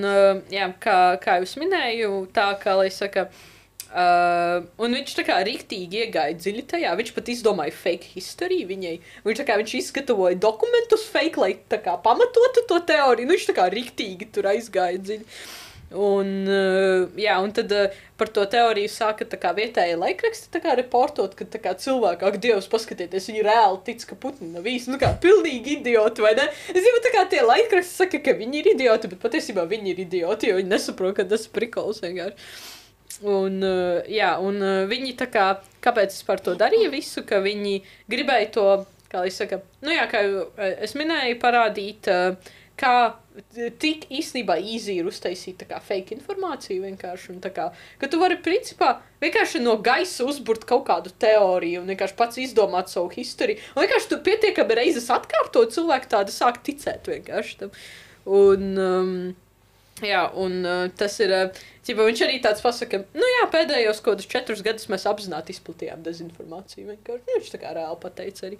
jā, 0.51 0.69
kā, 0.83 0.95
kā 1.23 1.39
jau 1.39 1.49
minēju, 1.63 2.13
tā 2.35 2.47
kā 2.59 2.73
lai 2.79 2.87
saka. 2.91 3.27
Uh, 3.27 3.49
un 3.93 4.95
viņš 4.97 5.15
tā 5.19 5.25
kā 5.27 5.39
rīktīgi 5.45 6.05
iegāja 6.05 6.37
dziļi 6.39 6.63
tajā. 6.71 6.93
Viņš 6.99 7.11
pat 7.15 7.33
izdomāja 7.33 7.75
fake 7.77 8.13
history 8.15 8.63
viņai. 8.69 8.95
Viņš, 9.25 9.41
tā 9.41 9.49
kā, 9.49 9.57
viņš 9.61 9.75
izgatavoja 9.81 10.39
dokumentus 10.41 11.05
fake, 11.13 11.41
lai 11.41 11.51
tā 11.69 11.81
kā 11.83 11.97
pamatotu 12.01 12.65
to 12.69 12.79
teoriju. 12.89 13.29
Nu, 13.29 13.37
viņš 13.37 13.51
tā 13.51 13.57
kā 13.59 13.67
rīktīgi 13.73 14.31
tur 14.33 14.49
aizgāja 14.53 15.01
dziļi. 15.03 15.29
Un, 15.93 16.29
uh, 16.49 17.03
jā, 17.21 17.35
un 17.37 17.51
tad 17.53 17.69
uh, 17.75 17.93
par 18.17 18.31
to 18.33 18.41
teoriju 18.49 18.89
sāka 18.89 19.27
tā 19.29 19.37
kā 19.37 19.51
vietējais 19.53 19.99
laikraksts 20.01 20.49
tā 20.53 20.57
kā 20.63 20.73
reportot, 20.79 21.35
ka 21.37 21.45
tā 21.45 21.61
kā 21.61 21.75
cilvēki, 21.77 22.25
ak, 22.25 22.39
Dievs, 22.41 22.69
paskatieties, 22.71 23.27
viņi 23.29 23.43
reāli 23.45 23.77
tic, 23.85 24.05
ka 24.09 24.17
Putins 24.17 24.55
nav 24.55 24.65
īsti, 24.65 24.89
nu 24.89 24.97
kā 25.01 25.11
pilnīgi 25.21 25.77
idioti, 25.77 26.25
vai 26.25 26.33
ne? 26.39 26.47
Es 26.73 26.81
zinu, 26.81 27.01
tā 27.05 27.13
kā 27.13 27.27
tie 27.29 27.43
laikraksti 27.45 27.93
saka, 27.93 28.23
ka 28.25 28.33
viņi 28.39 28.63
ir 28.63 28.71
idioti, 28.73 29.11
bet 29.11 29.21
patiesībā 29.21 29.67
viņi 29.69 29.93
ir 29.93 30.01
idioti, 30.07 30.49
jo 30.49 30.57
viņi 30.57 30.73
nesaprot, 30.73 31.13
ka 31.19 31.27
tas 31.29 31.45
ir 31.45 31.53
prikols 31.53 32.01
vienkārši. 32.01 32.49
Un, 33.23 33.61
uh, 33.63 34.01
jā, 34.11 34.33
un 34.43 34.59
uh, 34.59 34.81
viņi 34.89 35.13
tā 35.19 35.29
kā, 35.31 35.45
kāpēc 35.83 36.11
es 36.11 36.25
par 36.27 36.41
to 36.43 36.57
darīju 36.59 36.91
visu, 36.91 37.23
ka 37.27 37.39
viņi 37.43 37.77
gribēja 38.11 38.49
to, 38.51 38.67
kā 39.11 39.23
lai 39.23 39.31
saka, 39.31 39.61
nu 39.85 39.95
jā, 39.95 40.03
kā 40.11 40.25
uh, 40.27 40.65
es 40.83 40.95
minēju, 40.99 41.39
parādīt, 41.39 42.09
kā 42.79 42.95
tik 43.81 44.05
īstenībā 44.13 44.57
easy 44.61 44.97
ir 44.99 45.07
uztaisīt 45.09 45.59
tā 45.61 45.67
kā 45.69 45.79
fake 45.83 46.15
informāciju 46.17 46.83
vienkārši. 46.85 47.31
Un 47.33 47.41
tā 47.43 47.53
kā, 47.53 47.69
ka 48.01 48.09
tu 48.09 48.19
vari 48.21 48.37
principā 48.43 48.95
vienkārši 49.23 49.61
no 49.63 49.77
gaisa 49.85 50.27
uzburt 50.27 50.65
kaut 50.69 50.85
kādu 50.89 51.13
teoriju 51.23 51.81
un 51.81 51.93
vienkārši 51.93 52.17
pats 52.19 52.41
izdomāt 52.41 52.91
savu 52.93 53.11
historiju. 53.13 53.61
Un 53.73 53.85
vienkārši 53.85 54.11
tu 54.11 54.19
pietiekami 54.25 54.79
reizes 54.81 55.09
atkārtot 55.13 55.73
cilvēku 55.73 56.11
tādu 56.13 56.35
sāk 56.35 56.61
ticēt 56.65 57.09
vienkārši 57.09 57.61
tam. 57.63 57.73
Un, 58.23 58.69
um, 58.79 59.15
Jā, 60.01 60.23
un 60.41 60.63
uh, 60.65 60.87
tas 60.97 61.19
ir. 61.21 61.31
Uh, 61.37 61.63
ķipa, 61.85 62.07
viņš 62.07 62.23
arī 62.25 62.39
tāds 62.41 62.63
pasaka, 62.65 63.03
nu 63.13 63.27
jā, 63.27 63.43
pēdējos 63.53 63.99
kaut 64.01 64.15
kādus 64.15 64.29
četrus 64.31 64.63
gadus 64.65 64.89
mēs 64.89 65.05
apzināti 65.09 65.53
izplatījām 65.53 66.01
dezinformāciju. 66.05 66.87
Vienkārši. 66.89 67.25
Nu, 67.27 67.37
viņš 67.37 67.51
tā 67.53 67.61
kā 67.61 67.75
reāli 67.77 67.99
pateica 68.01 68.47
arī. 68.49 68.57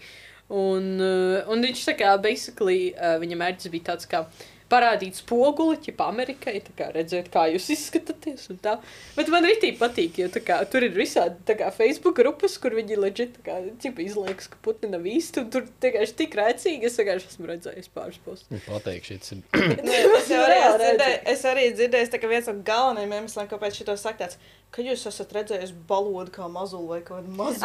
Un, 0.53 0.89
uh, 1.01 1.49
un 1.49 1.65
viņš 1.65 1.85
tā 1.89 1.95
kā, 1.97 2.13
basically, 2.21 2.91
uh, 2.93 3.15
viņa 3.23 3.39
mērķis 3.39 3.73
bija 3.73 3.89
tāds, 3.93 4.09
kā 4.11 4.25
parādīt 4.73 5.19
spoguli, 5.21 5.77
ķipa 5.85 6.07
Amerikai, 6.09 6.55
kā 6.77 6.89
redzēt, 6.95 7.29
kā 7.33 7.45
jūs 7.53 7.69
izskatāties 7.75 8.49
un 8.53 8.59
tā. 8.63 8.75
Bet 9.17 9.29
man 9.33 9.45
arī 9.45 9.71
patīk, 9.79 10.17
jo 10.23 10.29
kā, 10.43 10.59
tur 10.69 10.87
ir 10.87 10.95
visādi 10.97 11.55
kā 11.59 11.69
Facebook 11.75 12.17
grupas, 12.19 12.57
kur 12.61 12.73
viņi 12.77 12.97
leģit, 13.03 13.37
tā 13.37 13.45
kā, 13.45 13.59
ķipa 13.83 14.03
izliekas, 14.07 14.49
ka 14.51 14.59
putni 14.65 14.89
nav 14.91 15.05
īsti, 15.09 15.45
tur 15.53 15.67
vienkārši 15.83 16.17
tik 16.23 16.37
rēcīgi, 16.39 16.89
es 16.89 16.97
vienkārši 16.99 17.31
esmu 17.31 17.51
redzējis 17.51 17.91
pāris 17.93 18.19
postus. 18.25 18.65
Pateikšu, 18.67 19.19
šis 19.19 19.35
ir. 19.37 19.45
Nē, 19.87 20.01
es, 20.17 20.33
jau 20.33 20.41
arī 20.47 20.57
Jā, 20.57 20.65
esmu 20.67 20.81
redzi. 20.81 20.89
dzirdēju, 20.89 21.21
es 21.35 21.45
arī 21.53 21.69
dzirdēju, 21.77 22.11
ka 22.23 22.33
viens 22.33 22.49
no 22.51 22.57
galvenajiem 22.67 23.15
iemesliem, 23.19 23.49
kāpēc 23.51 23.81
šito 23.81 23.95
saka 23.99 24.25
tāds, 24.25 24.39
ka 24.73 24.81
jūs 24.85 25.03
esat 25.09 25.33
redzējis 25.37 25.73
balodu 25.89 26.33
kā 26.33 26.47
mazulu 26.49 26.95
vai 26.95 27.01
kādu 27.05 27.33
mazu 27.37 27.61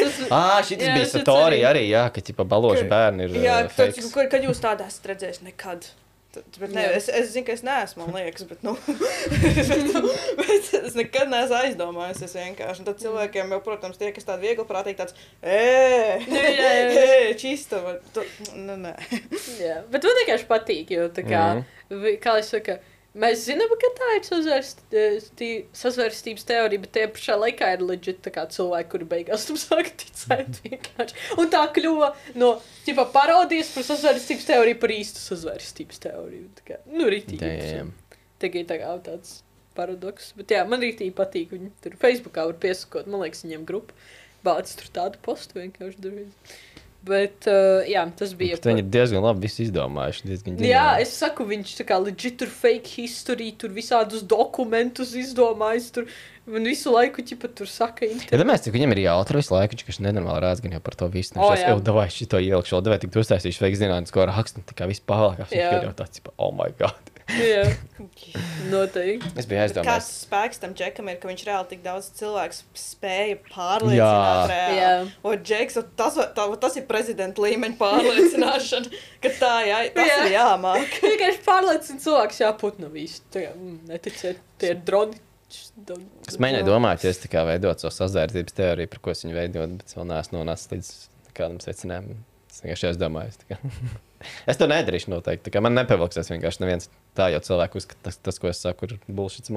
tas, 0.00 0.18
Ah, 0.36 0.58
šis 0.66 0.80
bija 0.82 1.04
es 1.04 1.14
Satorija 1.14 1.70
arī, 1.72 1.86
jā, 1.88 2.06
ka, 2.12 2.24
ķipa, 2.24 2.44
baloši 2.48 2.84
Ka- 2.84 2.90
bērni 2.92 3.28
ir. 3.28 3.38
Jā, 3.46 3.60
kad 4.32 4.44
jūs 4.44 4.60
tādā 4.64 4.88
esat 4.90 5.08
redzējis 5.14 5.44
nekad. 5.46 5.88
Tad- 6.36 6.58
Bet 6.60 6.72
ne, 6.76 6.82
es, 6.96 7.06
es 7.08 7.30
zinu, 7.32 7.46
ka 7.48 7.52
es 7.56 7.62
neesmu, 7.64 8.06
man 8.06 8.18
liekas, 8.20 8.44
bet, 8.50 8.62
nu, 8.66 8.74
bet, 8.86 9.70
nu, 9.94 10.02
bet 10.40 10.66
es 10.82 10.96
nekad 10.98 11.30
neesmu 11.32 11.56
aizdomājies. 11.62 12.20
Es 12.26 12.34
vienkārši. 12.36 12.82
Un 12.84 12.88
tad 12.90 13.00
cilvēkiem, 13.00 13.54
jau, 13.56 13.60
protams, 13.64 13.96
tie, 14.00 14.10
kas 14.16 14.28
tādi 14.28 14.48
viegli 14.50 14.66
prātīgi, 14.68 14.98
tāds- 15.00 15.16
ē, 15.56 17.32
čista. 17.40 17.80
vai 17.86 17.96
tu- 18.14 18.26
Nu, 18.56 18.76
nē. 18.80 18.92
Jā, 19.60 19.80
bet 19.92 20.04
man 20.04 20.20
vienkārši 20.22 20.48
patīk, 20.50 20.92
jo 20.96 21.08
tā 21.08 21.24
kā, 21.26 21.42
mm. 21.56 21.64
-hmm. 21.90 22.18
kā 22.22 22.36
es 22.40 22.52
saku, 22.52 22.76
mēs 23.22 23.44
zinām, 23.48 23.72
ka 23.80 23.90
tā 23.96 24.08
ir 24.16 24.26
sazvērstī- 24.26 25.64
sazvērstības 25.76 26.46
teorija, 26.48 26.82
bet 26.84 26.92
tie 26.96 27.06
pašā 27.12 27.36
laikā 27.40 27.72
ir 27.76 27.84
leģit 27.86 28.20
tā 28.26 28.32
kā 28.34 28.44
cilvēki, 28.52 28.90
kuri 28.92 29.08
beigās 29.12 29.46
tam 29.48 29.58
sāk 29.60 29.90
ticēt 30.02 30.60
vienkārši. 30.66 31.18
Un 31.40 31.50
tā 31.52 31.62
kļuva 31.76 32.12
no, 32.40 32.52
ķipa, 32.86 33.08
parodijas 33.14 33.72
par 33.74 33.88
sazvērstības 33.88 34.50
teoriju 34.52 34.80
par 34.82 34.94
īstu 34.96 35.24
sazvērstības 35.24 36.04
teoriju. 36.06 36.46
Tā 36.60 36.68
kā, 36.70 36.80
nu, 36.92 37.08
rītīgi. 37.12 37.42
Tikai 38.42 38.66
tā 38.68 38.80
kā 38.82 38.92
tāds 39.06 39.40
paradoks. 39.76 40.32
Bet 40.36 40.54
jā, 40.56 40.62
man 40.68 40.84
rītīgi 40.84 41.14
patīk, 41.16 41.52
viņi 41.56 41.72
tur 41.84 41.98
Facebookā 42.00 42.46
var 42.48 42.56
piesakot, 42.62 43.08
man 43.10 43.24
liekas, 43.24 43.44
viņiem 43.46 43.66
grupa. 43.68 43.96
Bāc 44.46 44.70
tur 44.78 44.90
tādu 44.94 45.20
postu 45.24 45.58
vienkārši 45.58 46.02
darīt. 46.04 46.56
Bet, 47.06 47.46
uh, 47.46 47.84
jā, 47.86 48.02
tas 48.18 48.32
bija. 48.34 48.56
Bet 48.58 48.66
Viņi 48.66 48.82
ir 48.82 48.88
diezgan 48.90 49.22
labi 49.22 49.44
izdomājuši. 49.62 50.24
Diezgan 50.26 50.56
Jā, 50.58 50.62
ģeniāli. 50.66 51.04
es 51.06 51.12
saku, 51.20 51.46
viņš 51.46 51.74
tā 51.78 51.86
kā 51.86 51.98
legit 52.02 52.38
tur 52.40 52.50
fake 52.50 52.90
history, 52.96 53.52
tur 53.54 53.70
visādus 53.76 54.24
dokumentus 54.26 55.12
izdomājis, 55.14 55.86
tur 55.94 56.08
un 56.50 56.66
visu 56.66 56.90
laiku 56.94 57.22
ķipa 57.26 57.50
tur 57.58 57.70
saka 57.70 58.06
Ja 58.06 58.12
interviju. 58.16 58.42
domāju, 58.42 58.64
cik 58.66 58.74
viņam 58.76 58.94
ir 58.96 59.02
jāatrod 59.06 59.40
visu 59.42 59.54
laiku, 59.54 59.78
viņš 59.88 60.00
nenormāli 60.02 60.44
rāds 60.46 60.62
gan 60.64 60.74
jau 60.78 60.82
par 60.82 60.98
to 60.98 61.08
visu. 61.14 61.34
Viņš 61.38 61.64
jau 61.66 61.80
davai 61.90 62.08
šito 62.10 62.42
ielikšu, 62.42 62.76
vēl 62.76 62.86
davai 62.90 62.98
tik 63.02 63.14
tu 63.14 63.22
uztaisīšu 63.22 63.62
veiks 63.66 63.82
zinātnisko 63.82 64.26
rakstu, 64.30 64.66
tā 64.66 64.74
kā 64.78 64.90
viss. 64.90 65.02
Viņš 65.06 65.54
Jā. 65.54 65.70
ir 65.78 65.88
jau 65.90 65.94
tāds, 66.02 66.18
tipo, 66.18 66.34
oh 66.38 66.50
my 66.54 66.70
god. 66.78 66.98
Jā, 67.34 67.62
noteikti. 68.72 69.30
Es 69.38 69.48
biju 69.48 69.64
Bet 69.74 69.80
Kāds 69.86 70.08
spēks 70.22 70.60
tam 70.62 70.74
džekam 70.78 71.10
ir, 71.10 71.18
ka 71.22 71.30
viņš 71.30 71.44
reāli 71.48 71.68
tik 71.72 71.82
daudz 71.84 72.08
cilvēku 72.18 72.58
spēja 72.78 73.38
pārliecināt? 73.48 74.52
Jā. 74.52 74.62
Jā. 74.76 74.92
O, 75.26 75.34
Džeks, 75.34 75.80
tas, 75.98 76.18
tā, 76.36 76.46
tas 76.62 76.78
ir 76.78 76.86
prezidenta 76.88 77.42
līmeņa 77.44 77.78
pārliecināšana, 77.80 79.02
ka 79.24 79.34
tā 79.40 79.52
jā, 79.66 79.82
tas 79.96 80.12
Jā. 80.12 80.22
ir 80.22 80.36
jāmāk. 80.36 80.98
Vienkārši 81.10 81.44
pārliecina 81.46 82.04
cilvēks, 82.06 82.42
jā, 82.44 82.52
putnu 82.62 82.90
visu. 82.94 83.22
Tā 83.34 83.46
kā, 83.48 83.52
mm, 83.56 83.78
neticēt, 83.90 84.42
tie 84.62 84.74
ir 84.76 84.82
droni. 84.86 85.22
Es 86.26 86.40
mēģināju 86.42 86.66
domāt, 86.66 87.04
ja 87.06 87.12
es 87.14 87.20
tā 87.22 87.30
kā 87.30 87.44
veidot 87.46 87.78
savu 87.78 87.94
sazvērtības 87.94 88.56
teoriju, 88.56 88.90
par 88.90 89.02
ko 89.04 89.12
es 89.12 89.22
viņu 89.22 89.36
veidot, 89.36 89.76
bet 89.78 89.94
vēl 89.94 90.08
neesmu 90.10 90.40
nonācis 90.40 90.72
līdz 90.72 90.90
kādam 91.38 91.62
secinājumam. 91.62 92.18
Es 92.50 92.64
vienkārši 92.64 92.90
aizdomājos. 92.90 93.38
Es 94.50 94.58
to 94.60 94.68
nedarīšu 94.70 95.12
noteikti. 95.12 95.52
Man 95.62 95.76
nepievilksies 95.78 96.30
vienkārši 96.32 96.62
neviens 96.64 96.90
tā, 97.16 97.30
jo 97.34 97.40
cilvēku 97.44 97.80
uzskata, 97.80 98.08
tas, 98.08 98.16
tas, 98.22 98.38
ko 98.42 98.50
es 98.52 98.62
saku, 98.62 98.88
ir 98.88 98.98
bullshit. 99.08 99.50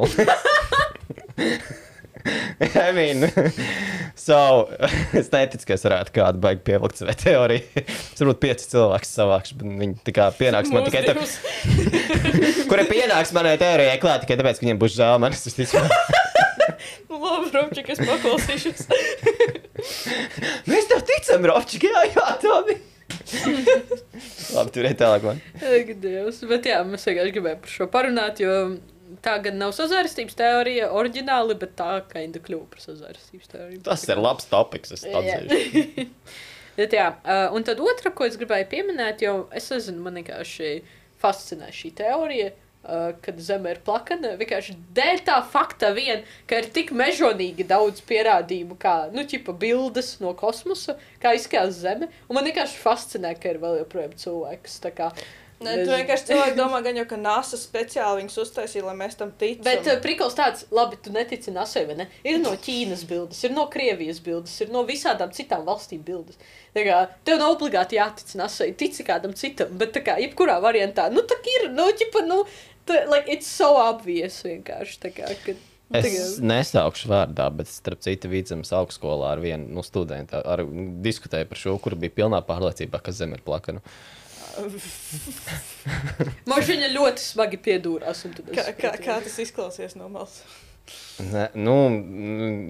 I 2.59 2.91
mean, 2.91 3.23
so, 4.15 4.67
es 5.15 5.29
neticu, 5.31 5.63
ka 5.69 5.75
es 5.77 5.85
varētu 5.87 6.13
kādu 6.17 6.41
baigi 6.43 6.65
pievilkt 6.67 6.99
savai 6.99 7.15
teorijai. 7.19 7.83
Es 7.85 8.19
varbūt 8.19 8.41
pieci 8.43 8.67
cilvēki 8.73 9.07
savākšu, 9.07 9.59
bet 9.61 9.77
viņi 9.83 9.95
tā 10.09 10.15
kā 10.17 10.27
pienāks 10.35 10.73
man 10.73 10.87
tikai 10.87 11.05
tāpēc, 11.07 11.37
kurai 12.69 12.85
pienāks 12.89 13.31
manai 13.37 13.55
teorijai 13.61 14.01
klāt 14.03 14.25
tikai 14.25 14.39
tāpēc, 14.41 14.59
ka 14.59 14.67
viņiem 14.67 14.81
būs 14.83 14.97
žēl 14.99 15.21
manis. 15.23 15.47
Ticu, 15.47 15.85
Nu, 17.09 17.17
labi, 17.23 17.49
Robčik, 17.53 17.87
es 17.89 17.99
paklausīšos. 18.03 18.85
mēs 20.69 20.87
tev 20.91 21.01
ticam, 21.07 21.47
Robčik, 21.49 21.87
jā, 21.89 22.03
jā, 22.13 22.27
tā 22.43 22.59
bija. 22.67 22.98
Labi, 24.55 24.71
tur 24.75 24.87
ir 24.87 24.95
tālāk. 24.99 25.27
Ak, 25.57 25.91
Dievs. 26.03 26.43
Bet 26.49 26.69
jā, 26.69 26.79
mēs 26.87 27.07
vienkārši 27.09 27.35
gribējām 27.35 27.61
par 27.63 27.73
šo 27.73 27.89
parunāt, 27.93 28.41
jo 28.43 28.53
tā 29.25 29.35
gan 29.43 29.57
nav 29.61 29.73
sazvērstības 29.77 30.37
teorija 30.39 30.91
oriģināli, 30.95 31.57
bet 31.59 31.75
tā 31.79 31.91
kā 32.09 32.23
inda 32.25 32.41
kļuva 32.43 32.69
par 32.73 32.85
sazvērstības 32.85 33.51
teoriju. 33.53 33.83
Tas 33.87 34.05
ir 34.07 34.21
labs 34.21 34.49
topiks, 34.51 34.95
es 34.97 35.05
atzīšu. 35.09 36.07
Bet 36.79 36.93
jā, 36.95 37.09
un 37.51 37.65
tad 37.67 37.81
otra, 37.83 38.07
ko 38.15 38.23
es 38.23 38.37
gribēju 38.39 38.69
pieminēt, 38.71 39.25
jo 39.25 39.33
es 39.57 39.65
nezinu, 39.73 39.99
man 40.05 40.15
vienkārši 40.15 40.69
fascinē 41.19 41.73
šī 41.75 41.89
teorija. 41.97 42.53
Uh, 42.53 42.68
kad 43.21 43.39
zeme 43.43 43.73
ir 43.73 43.81
plakana, 43.85 44.31
vienkārši 44.39 44.75
dēļ 44.95 45.21
tā 45.27 45.35
fakta, 45.51 45.91
vien, 45.95 46.23
ka 46.47 46.61
ir 46.61 46.69
tik 46.73 46.93
mežonīgi 46.95 47.65
daudz 47.67 48.01
pierādījumu, 48.07 48.77
kā 48.79 48.95
nu, 49.13 49.25
ķipa, 49.27 49.53
bildes 49.59 50.15
no 50.23 50.31
kosmosa, 50.37 50.95
kā 51.21 51.35
izskatās 51.35 51.81
Zeme. 51.83 52.07
Un 52.29 52.39
man 52.39 52.47
vienkārši 52.47 52.79
fascinē, 52.79 53.35
ka 53.39 53.51
ir 53.51 53.61
vēl 53.61 53.81
joprojām 53.83 54.15
tā 54.79 54.93
kā 54.95 55.11
Nē, 55.59 55.73
tu 55.83 55.91
vienkārši 55.91 56.29
cilvēki 56.29 56.55
domā, 56.55 56.79
gan 56.85 56.95
jau, 56.95 57.03
ka 57.09 57.17
NASA 57.19 57.57
speciāli 57.59 58.21
viņus 58.21 58.37
uztaisīja, 58.45 58.85
lai 58.87 58.93
mēs 59.01 59.17
tam 59.19 59.33
ticam. 59.35 59.65
Bet 59.65 59.89
uh, 59.91 59.97
prikals 60.03 60.37
tāds, 60.37 60.63
labi, 60.71 60.95
tu 61.03 61.11
netici 61.11 61.51
Nasai, 61.51 61.83
vai 61.89 61.97
ne? 61.99 62.05
Ir 62.23 62.39
no 62.39 62.53
Ķīnas 62.55 63.03
bildes, 63.09 63.41
ir 63.43 63.51
no 63.51 63.65
Krievijas 63.71 64.21
bildes, 64.23 64.53
ir 64.63 64.71
no 64.71 64.85
visādām 64.87 65.33
citām 65.35 65.65
valstīm 65.67 66.05
bildes. 66.07 66.39
Tā 66.75 66.85
kā, 66.87 67.01
tev 67.27 67.41
nav 67.41 67.57
obligāti 67.57 67.99
jātic 67.99 68.31
Nasai, 68.39 68.69
tici 68.79 69.03
kādam 69.07 69.35
citam, 69.35 69.73
bet 69.81 69.91
tā 69.97 70.03
kā, 70.05 70.15
jebkurā 70.23 70.61
variantā, 70.63 71.09
nu, 71.11 71.25
tā 71.27 71.35
ir, 71.57 71.67
nu, 71.75 71.89
ķipa, 71.91 72.23
nu, 72.29 72.45
tā, 72.87 73.03
like, 73.11 73.27
it's 73.27 73.51
so 73.51 73.73
obvious 73.81 74.39
vienkārši, 74.47 75.01
tā 75.03 75.11
kā, 75.17 75.33
ka... 75.43 75.57
Es 75.89 76.37
nesaukšu 76.37 77.09
vārdā, 77.09 77.47
bet 77.51 77.67
starp 77.67 78.03
citu, 78.05 78.29
Vidzemes 78.29 78.69
augstskolā 78.77 79.33
ar 79.33 79.39
vienu 79.41 79.73
nu, 79.73 79.83
studentu 79.83 80.37
ar, 80.37 80.61
diskutēju 81.03 81.49
par 81.49 81.59
šo, 81.59 81.75
kur 81.81 81.97
bija 81.99 82.13
pilnā 82.21 82.43
pārliecībā, 82.45 83.01
ka 83.01 83.11
zeme 83.15 83.39
ir 83.39 83.43
plakana. 83.43 83.81
Man 86.49 86.65
viņa 86.65 86.89
ļoti 86.93 87.23
smagi 87.23 87.59
piedūrās. 87.65 88.25
Kā, 88.53 88.65
kā, 88.77 88.93
kā 89.01 89.19
tas 89.25 89.37
izklausies 89.43 89.95
no 89.99 90.09
malas? 90.11 90.41
Ne, 91.19 91.49
nu, 91.59 91.73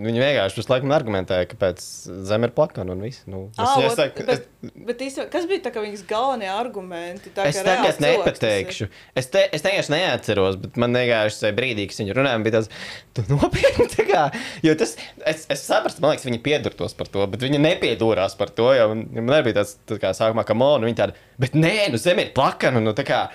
viņi 0.07 0.22
vienkārši 0.24 0.57
visu 0.57 0.72
laiku 0.72 0.89
argumentēja, 0.95 1.45
ka 1.51 1.67
zeme 1.78 2.47
ir 2.49 2.53
plakana 2.55 2.95
un 2.95 3.03
viss. 3.05 3.22
Nu, 3.30 3.43
es, 3.53 3.59
Ah, 3.61 3.76
es, 3.86 3.93
saku, 3.99 4.24
bet, 4.26 4.47
es, 4.63 4.72
bet 4.88 5.03
īstenībā, 5.05 5.28
kas 5.36 5.43
bija 5.49 5.61
tā 5.67 5.74
viņas 5.76 6.01
galvenie 6.09 6.47
argumenti? 6.49 7.30
Tā, 7.36 7.45
es 7.45 7.59
tagad 7.59 7.99
cilvēks 7.99 7.99
nepateikšu. 8.05 8.88
Es, 9.22 9.28
te, 9.30 9.43
es 9.53 9.65
vienkārši 9.65 9.93
neatceros, 9.93 10.57
bet 10.63 10.80
man 10.82 10.97
vienkārši 10.97 11.43
tajā 11.43 11.55
brīdī, 11.59 11.86
kad 11.91 12.01
viņi 12.01 12.15
runāja, 12.17 12.39
bija 12.47 12.55
tas, 12.57 12.72
tu 13.13 13.26
nopietni 13.30 13.86
tā 13.93 14.05
kā. 14.09 14.24
Jo 14.65 14.74
tas, 14.82 14.95
es, 15.30 15.45
es 15.53 15.65
saprotu, 15.70 16.01
man 16.01 16.15
liekas, 16.15 16.26
viņi 16.32 16.41
piedurtos 16.49 16.97
par 16.97 17.11
to, 17.13 17.28
bet 17.30 17.45
viņi 17.45 17.61
nepiedūrās 17.61 18.34
par 18.39 18.49
to. 18.57 18.72
Jo 18.74 18.89
man, 18.95 19.05
man 19.20 19.36
arī 19.38 19.51
bija 19.51 19.59
tas, 19.61 19.76
tā 19.86 19.99
kā 20.01 20.15
sākumā, 20.17 20.47
ka 20.49 20.57
monu, 20.57 20.89
viņi 20.89 20.97
tādi, 21.03 21.22
bet 21.38 21.53
nē, 21.53 21.76
nu 21.93 22.01
zeme 22.01 22.26
ir 22.26 22.34
plakana, 22.34 22.82
nu 22.82 22.95
tā 22.97 23.05
kā, 23.05 23.28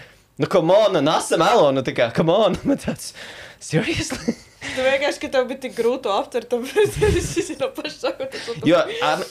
nu, 0.42 0.50
ko 0.50 0.64
monu, 0.66 0.98
nasa 1.06 1.38
melo, 1.38 1.70
nu 1.76 1.86
tā 1.86 1.94
kā, 1.94 2.10
come 2.18 2.34
on, 2.34 2.58
man 2.66 2.82
tāds, 2.82 3.12
seriously. 3.62 4.34
Tu 4.74 4.82
vienkārši, 4.86 5.20
ka 5.22 5.28
tev 5.36 5.46
bija 5.50 5.60
tik 5.66 5.76
grūti 5.76 6.10
aptvert, 6.10 6.48
tāpēc 6.50 6.98
es 7.20 7.52
no 7.60 7.68
paša 7.76 7.96
sākuma. 8.08 8.28
tas 8.32 8.48
var- 8.48 8.68
Jo, 8.70 8.82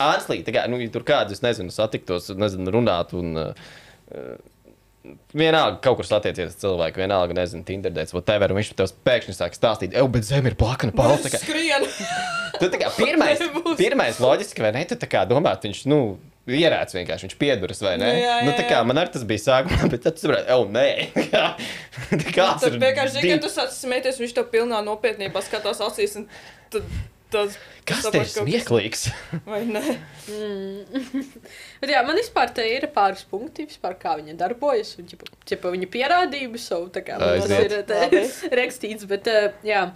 Anslī, 0.07 0.39
tā 0.47 0.53
kā, 0.55 0.65
nu, 0.71 0.79
tur 0.93 1.05
kāds, 1.07 1.35
es 1.35 1.43
nezinu, 1.43 1.73
satiktos, 1.73 2.29
nezinu, 2.37 2.73
runāt 2.77 3.13
un. 3.17 3.37
Uh, 3.43 4.33
Vienalga, 5.35 5.81
kaut 5.83 5.97
kur 5.99 6.07
satiecies 6.07 6.53
cilvēku, 6.61 7.01
vienalga, 7.01 7.35
nezinu, 7.35 7.65
Tinderdēts, 7.67 8.13
whatever, 8.15 8.53
un 8.53 8.61
viņš 8.61 8.69
tev 8.79 8.93
pēkšņi 9.03 9.33
sāk 9.35 9.57
stāstīt, 9.57 9.91
ej, 9.99 10.05
bet 10.13 10.23
zeme 10.23 10.47
ir 10.47 10.55
plakana, 10.55 10.93
kā- 11.33 11.41
Skrien! 11.41 11.83
Tu 12.61 12.69
tā 12.71 12.79
kā 12.79 12.91
pirmais, 13.01 13.41
pirmais 13.81 14.21
loģiski, 14.23 14.63
vai 14.63 14.71
ne? 14.77 14.85
Tu 14.87 14.95
tā 15.01 15.09
kā 15.11 15.25
domā, 15.27 15.57
viņš, 15.59 15.81
nu, 15.91 15.99
ierēdz 16.51 16.97
vienkārši, 16.97 17.27
viņš 17.27 17.37
pieduras, 17.39 17.79
vai 17.85 17.93
ne? 18.01 18.09
Nu, 18.11 18.19
jā, 18.19 18.35
nu, 18.43 18.51
jā, 18.51 18.57
tā 18.57 18.65
kā 18.67 18.79
jā. 18.81 18.83
man 18.89 18.99
arī 18.99 19.13
tas 19.13 19.23
bija 19.27 19.43
sākumā, 19.45 19.87
bet 19.93 20.03
tad 20.03 20.17
tu 20.17 20.25
saproti, 20.25 20.49
ej, 20.51 20.65
nē. 20.75 20.87
Tā 22.23 22.35
kāds 22.35 22.65
Tad 22.65 22.75
ir 22.75 22.81
vienkārši, 22.83 23.15
zini, 23.15 23.29
div- 23.29 23.39
ka 23.39 23.47
tu 23.47 23.53
sāc 23.53 23.73
smieties, 23.77 24.19
viņš 24.19 24.35
tev 24.35 24.51
pilnā 24.51 24.83
nopietnībā 24.83 25.43
skatās 25.45 25.79
acīs, 25.85 26.17
un 26.19 26.27
tad 26.73 26.87
tas... 27.33 27.55
Kas 27.83 27.99
saprot, 28.05 28.13
te 28.15 28.21
ir 28.23 28.29
smieklīgs? 28.31 29.05
Vai 29.49 29.63
ne? 29.67 29.81
Bet 31.81 31.91
jā, 31.91 32.03
man 32.07 32.15
vispār 32.19 32.53
te 32.55 32.63
ir 32.69 32.87
pāris 32.95 33.25
punkti, 33.27 33.65
vispār, 33.67 33.97
kā 33.99 34.13
viņa 34.19 34.37
darbojas. 34.39 34.93
Un, 35.01 35.09
ķipa, 35.09 35.27
ķipa, 35.49 35.73
viņa 35.73 35.89
pierādījumu 35.91 36.61
savu, 36.61 36.87
tā 36.95 37.03
kā 37.03 37.17
man 37.19 37.41
tas 37.43 37.51
ir 37.57 37.75
te, 37.89 38.23
rakstīts. 38.55 39.07
Bet, 39.09 39.27
uh, 39.27 39.49
jā. 39.67 39.89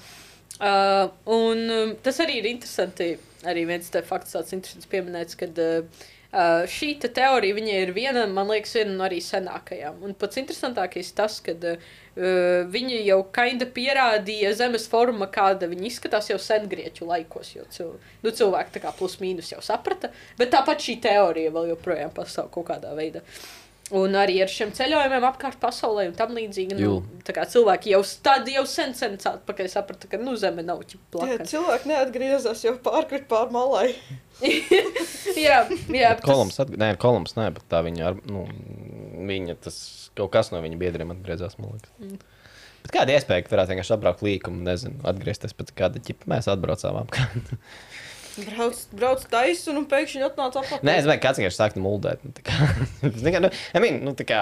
Uh, 0.58 1.14
un 1.32 1.64
um, 1.72 1.96
tas 2.04 2.20
arī 2.24 2.42
ir 2.42 2.52
interesanti. 2.52 3.14
Arī 3.48 3.64
viens 3.70 3.88
te 3.94 4.02
fakts 4.04 4.34
tāds 4.36 4.52
interesants 4.58 4.90
pieminēts, 4.92 5.38
kad 5.40 5.60
uh, 5.62 6.06
uh, 6.32 6.64
šī 6.70 6.94
te 7.02 7.10
teorija 7.14 7.56
viņa 7.58 7.78
ir 7.84 7.92
viena, 7.96 8.26
man 8.32 8.50
liekas, 8.52 8.76
viena 8.80 8.96
no 8.96 9.06
arī 9.08 9.20
senākajām. 9.24 10.02
Un 10.06 10.16
pats 10.20 10.40
interesantākais 10.42 11.12
tas, 11.18 11.40
ka 11.46 11.56
uh, 11.58 11.92
viņi 12.74 13.04
jau 13.06 13.20
kaida 13.36 13.70
pierādīja 13.78 14.56
zemes 14.58 14.88
forma, 14.92 15.30
kāda 15.34 15.70
viņa 15.72 15.88
izskatās 15.92 16.32
jau 16.32 16.40
sengrieķu 16.42 17.08
laikos, 17.10 17.54
jo 17.58 17.68
cil, 17.74 17.94
nu, 18.24 18.34
cilvēki 18.34 18.78
tā 18.78 18.84
kā 18.88 18.96
plus 18.98 19.20
mīnus 19.24 19.54
jau 19.54 19.62
saprata, 19.66 20.12
bet 20.40 20.52
tāpat 20.56 20.84
šī 20.84 21.00
teorija 21.08 21.54
vēl 21.56 21.72
joprojām 21.76 22.14
pastāv 22.16 22.52
kaut 22.54 22.70
kādā 22.72 22.96
veidā. 22.98 23.26
Un 23.96 24.18
arī 24.20 24.42
ar 24.44 24.50
šiem 24.52 24.74
ceļojumiem 24.76 25.24
apkārt 25.30 25.62
pasaulē 25.62 26.10
un 26.10 26.16
tam 26.18 26.34
līdzīgi. 26.36 26.76
Nu, 26.76 26.82
Jū. 26.84 26.96
tā 27.24 27.32
kā 27.38 27.46
cilvēki 27.48 27.94
jau 27.94 28.02
tad 28.26 28.50
jau 28.52 28.66
sen, 28.68 28.92
sen 28.98 29.16
atpakaļ 29.16 29.70
saprata, 29.72 30.10
ka 30.12 30.20
nu, 30.20 30.34
zeme 30.40 30.66
nav 30.68 30.82
ķip 30.84 31.00
Jā, 31.00 31.12
plakana. 31.14 31.48
cilvēki 31.48 31.92
neatgriezās, 31.94 32.66
jau 32.68 32.74
pārkrit 32.84 33.30
pār 33.32 33.48
malai. 33.56 33.94
jā, 35.48 35.62
jā, 35.72 36.10
tas- 36.20 36.26
Kolums, 36.26 36.60
atg... 36.60 36.76
nē, 36.84 36.90
kolums, 37.00 37.38
nē, 37.40 37.48
bet 37.56 37.64
tā 37.72 37.80
viņa, 37.88 38.10
ar, 38.12 38.20
nu, 38.28 38.44
viņa 39.30 39.56
tas 39.64 39.80
kaut 40.20 40.34
kas 40.36 40.52
no 40.52 40.60
viņa 40.66 40.82
biedriem 40.84 41.16
atgriezās, 41.16 41.56
man 41.62 41.78
liekas. 41.78 41.94
Mm. 42.04 42.20
Bet 42.84 42.94
kāda 42.94 43.16
iespēja, 43.16 43.46
ka 43.46 43.56
varētu 43.56 43.74
vienkārši 43.74 43.96
apbraukt 43.96 44.22
līkumu, 44.28 44.62
nezinu, 44.68 45.00
atgriezties 45.08 45.56
pēc 45.58 45.72
kāda 45.80 46.04
ķipa, 46.04 46.28
mēs 46.36 46.52
atbraucām 46.52 47.00
apkārt. 47.06 47.56
Brauc, 48.38 48.82
brauc 48.94 49.24
taisnu 49.32 49.80
un 49.82 49.86
pēkšņi 49.90 50.26
atnāca 50.28 50.62
apakaļ. 50.62 50.86
Nē, 50.86 50.98
es 51.00 51.08
domāju, 51.08 51.22
ka 51.22 51.30
kāds 51.30 51.42
vienkārši 51.42 51.58
sāktu 51.58 51.82
muldēt. 51.82 52.26
Nu, 52.26 52.34
tā 52.38 52.44
kā, 52.46 52.68
nu, 53.42 53.52
I 53.74 53.82
mean, 53.82 54.02
nu, 54.06 54.14
tā 54.18 54.28
kā, 54.30 54.42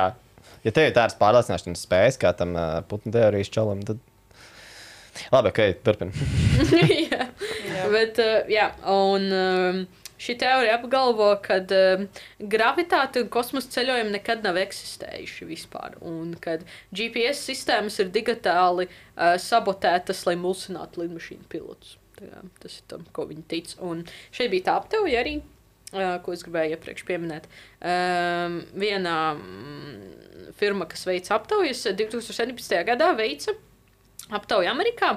ja 0.65 0.73
tev 0.75 0.89
ir 0.89 0.97
tādas 0.97 1.15
pārliecināšanas 1.19 1.85
spējas, 1.87 2.19
kā 2.19 2.33
tam 2.35 2.57
uh, 2.59 2.81
putnu 2.89 3.15
teorijas 3.15 3.53
čalam, 3.55 3.83
tad. 3.87 4.01
Labi, 5.31 5.53
ok, 5.53 5.61
turpini. 5.85 6.25
jā. 7.11 7.29
Jā. 7.71 7.85
Bet, 7.93 8.19
uh, 8.19 8.51
jā, 8.51 8.67
un 8.91 9.29
um, 9.31 9.81
šī 10.19 10.35
teorija 10.43 10.75
apgalvo, 10.81 11.31
ka 11.45 11.61
um, 11.63 12.07
gravitāte 12.51 13.23
un 13.23 13.31
kosmosa 13.31 13.71
ceļojumi 13.77 14.17
nekad 14.17 14.43
nav 14.43 14.59
eksistējuši 14.59 15.47
vispār. 15.47 15.95
Un 16.03 16.35
ka 16.43 16.59
GPS 16.91 17.47
sistēmas 17.47 18.01
ir 18.03 18.11
digitāli 18.11 18.89
uh, 18.89 19.37
sabotētas, 19.39 20.25
lai 20.27 20.35
mulsinātu 20.41 21.05
lidmašīnu 21.05 21.47
pilotus. 21.47 21.95
Tas 22.61 22.79
ir 22.79 22.87
tam, 22.91 23.05
ko 23.15 23.27
viņi 23.29 23.45
tic. 23.51 23.75
Un 23.83 24.05
šeit 24.35 24.53
bija 24.53 24.69
tā 24.69 24.79
aptauja 24.81 25.21
arī. 25.23 25.37
Uh, 25.95 26.17
ko 26.25 26.33
es 26.35 26.41
gribēju 26.43 26.75
iepriekš 26.75 27.05
pieminēt. 27.07 27.45
Um, 27.79 28.57
vienā 28.75 29.19
mm, 29.37 30.49
firma, 30.57 30.87
kas 30.91 31.05
veica 31.07 31.37
aptaujas, 31.37 31.85
2017. 31.95 32.73
gadā 32.89 33.11
veica 33.15 33.53
aptauja 34.33 34.73
Amerikā. 34.73 35.13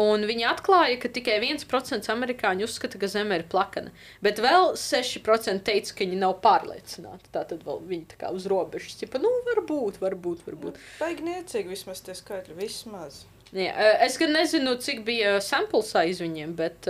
Un 0.00 0.24
viņi 0.26 0.46
atklāja, 0.48 0.96
ka 1.02 1.10
tikai 1.12 1.36
1% 1.42 2.08
amerikāņu 2.14 2.66
uzskata, 2.66 2.98
ka 2.98 3.10
Zeme 3.10 3.38
ir 3.38 3.44
plakana. 3.50 3.92
Bet 4.24 4.40
vēl 4.42 4.72
6% 4.80 5.62
teica, 5.66 5.92
ka 5.92 6.06
viņi 6.06 6.18
nav 6.22 6.38
pārliecināti. 6.46 7.30
Tā 7.34 7.44
tad 7.50 7.62
viņi 7.66 8.02
tā 8.14 8.18
kā 8.24 8.32
uz 8.34 8.48
robežas. 8.50 8.96
Cipa, 8.98 9.20
nu, 9.22 9.30
varbūt, 9.50 10.00
varbūt, 10.02 10.42
varbūt. 10.48 10.82
Baigi 11.02 11.26
niecīgi 11.28 11.74
vismaz 11.76 12.02
tie 12.06 12.16
skaitļi, 12.18 12.58
vismaz. 12.58 13.22
Jā, 13.52 13.74
es 14.06 14.16
gan 14.18 14.32
nezinu, 14.34 14.76
cik 14.82 15.04
bija 15.06 15.36
sample 15.44 15.82
size 15.86 16.24
viņiem, 16.24 16.54
bet 16.58 16.88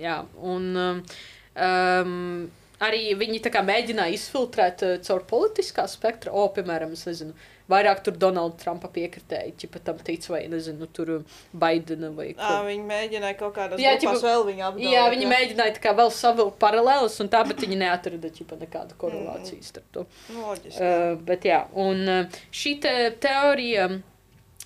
jā, 0.00 0.20
un 0.40 0.70
um, 0.76 1.02
um, 1.56 2.46
arī 2.86 3.02
viņi 3.18 3.42
tā 3.44 3.52
kā 3.52 3.60
mēģināja 3.66 4.14
izfiltrēt 4.16 4.86
caur 5.04 5.26
politiskā 5.28 5.84
spektra, 5.88 6.32
o, 6.32 6.46
piemēram, 6.56 6.92
es 6.96 7.04
nezinu, 7.08 7.34
vairāk 7.68 8.02
tur 8.06 8.14
Donalda 8.20 8.56
Trumpa 8.62 8.88
piekritēji, 8.94 9.54
ķipa 9.62 9.80
tam 9.88 10.00
tic, 10.06 10.24
vai 10.30 10.42
nezinu, 10.48 10.86
tur 10.94 11.12
Baidena 11.52 12.12
vai 12.14 12.28
Ā, 12.38 12.60
viņi 12.66 12.84
mēģināja 12.86 13.38
kaut 13.40 13.56
kādā 13.56 13.80
Jā, 13.82 13.96
ķipa- 14.00 14.20
vēl 14.22 14.44
viņu 14.50 14.66
apgādāt. 14.70 14.92
Jā, 14.92 15.06
viņi 15.12 15.30
mēģināja 15.32 15.76
tā 15.78 15.84
kā 15.88 15.94
vēl 15.98 16.12
savilkt 16.14 16.60
paralēlus, 16.62 17.18
un 17.24 17.28
tā, 17.32 17.42
bet 17.48 17.64
viņi 17.64 17.80
neatrada 17.82 18.30
ķipa 18.40 18.60
nekādu 18.60 18.96
korelāciju 19.00 19.64
starp 19.66 19.88
to. 19.92 20.06
Loģiski. 20.36 20.78
Uh, 20.80 21.16
bet 21.26 21.48
jā, 21.48 21.64
un 21.74 22.28
šī 22.54 22.76
te 22.86 22.94
teorija 23.24 23.88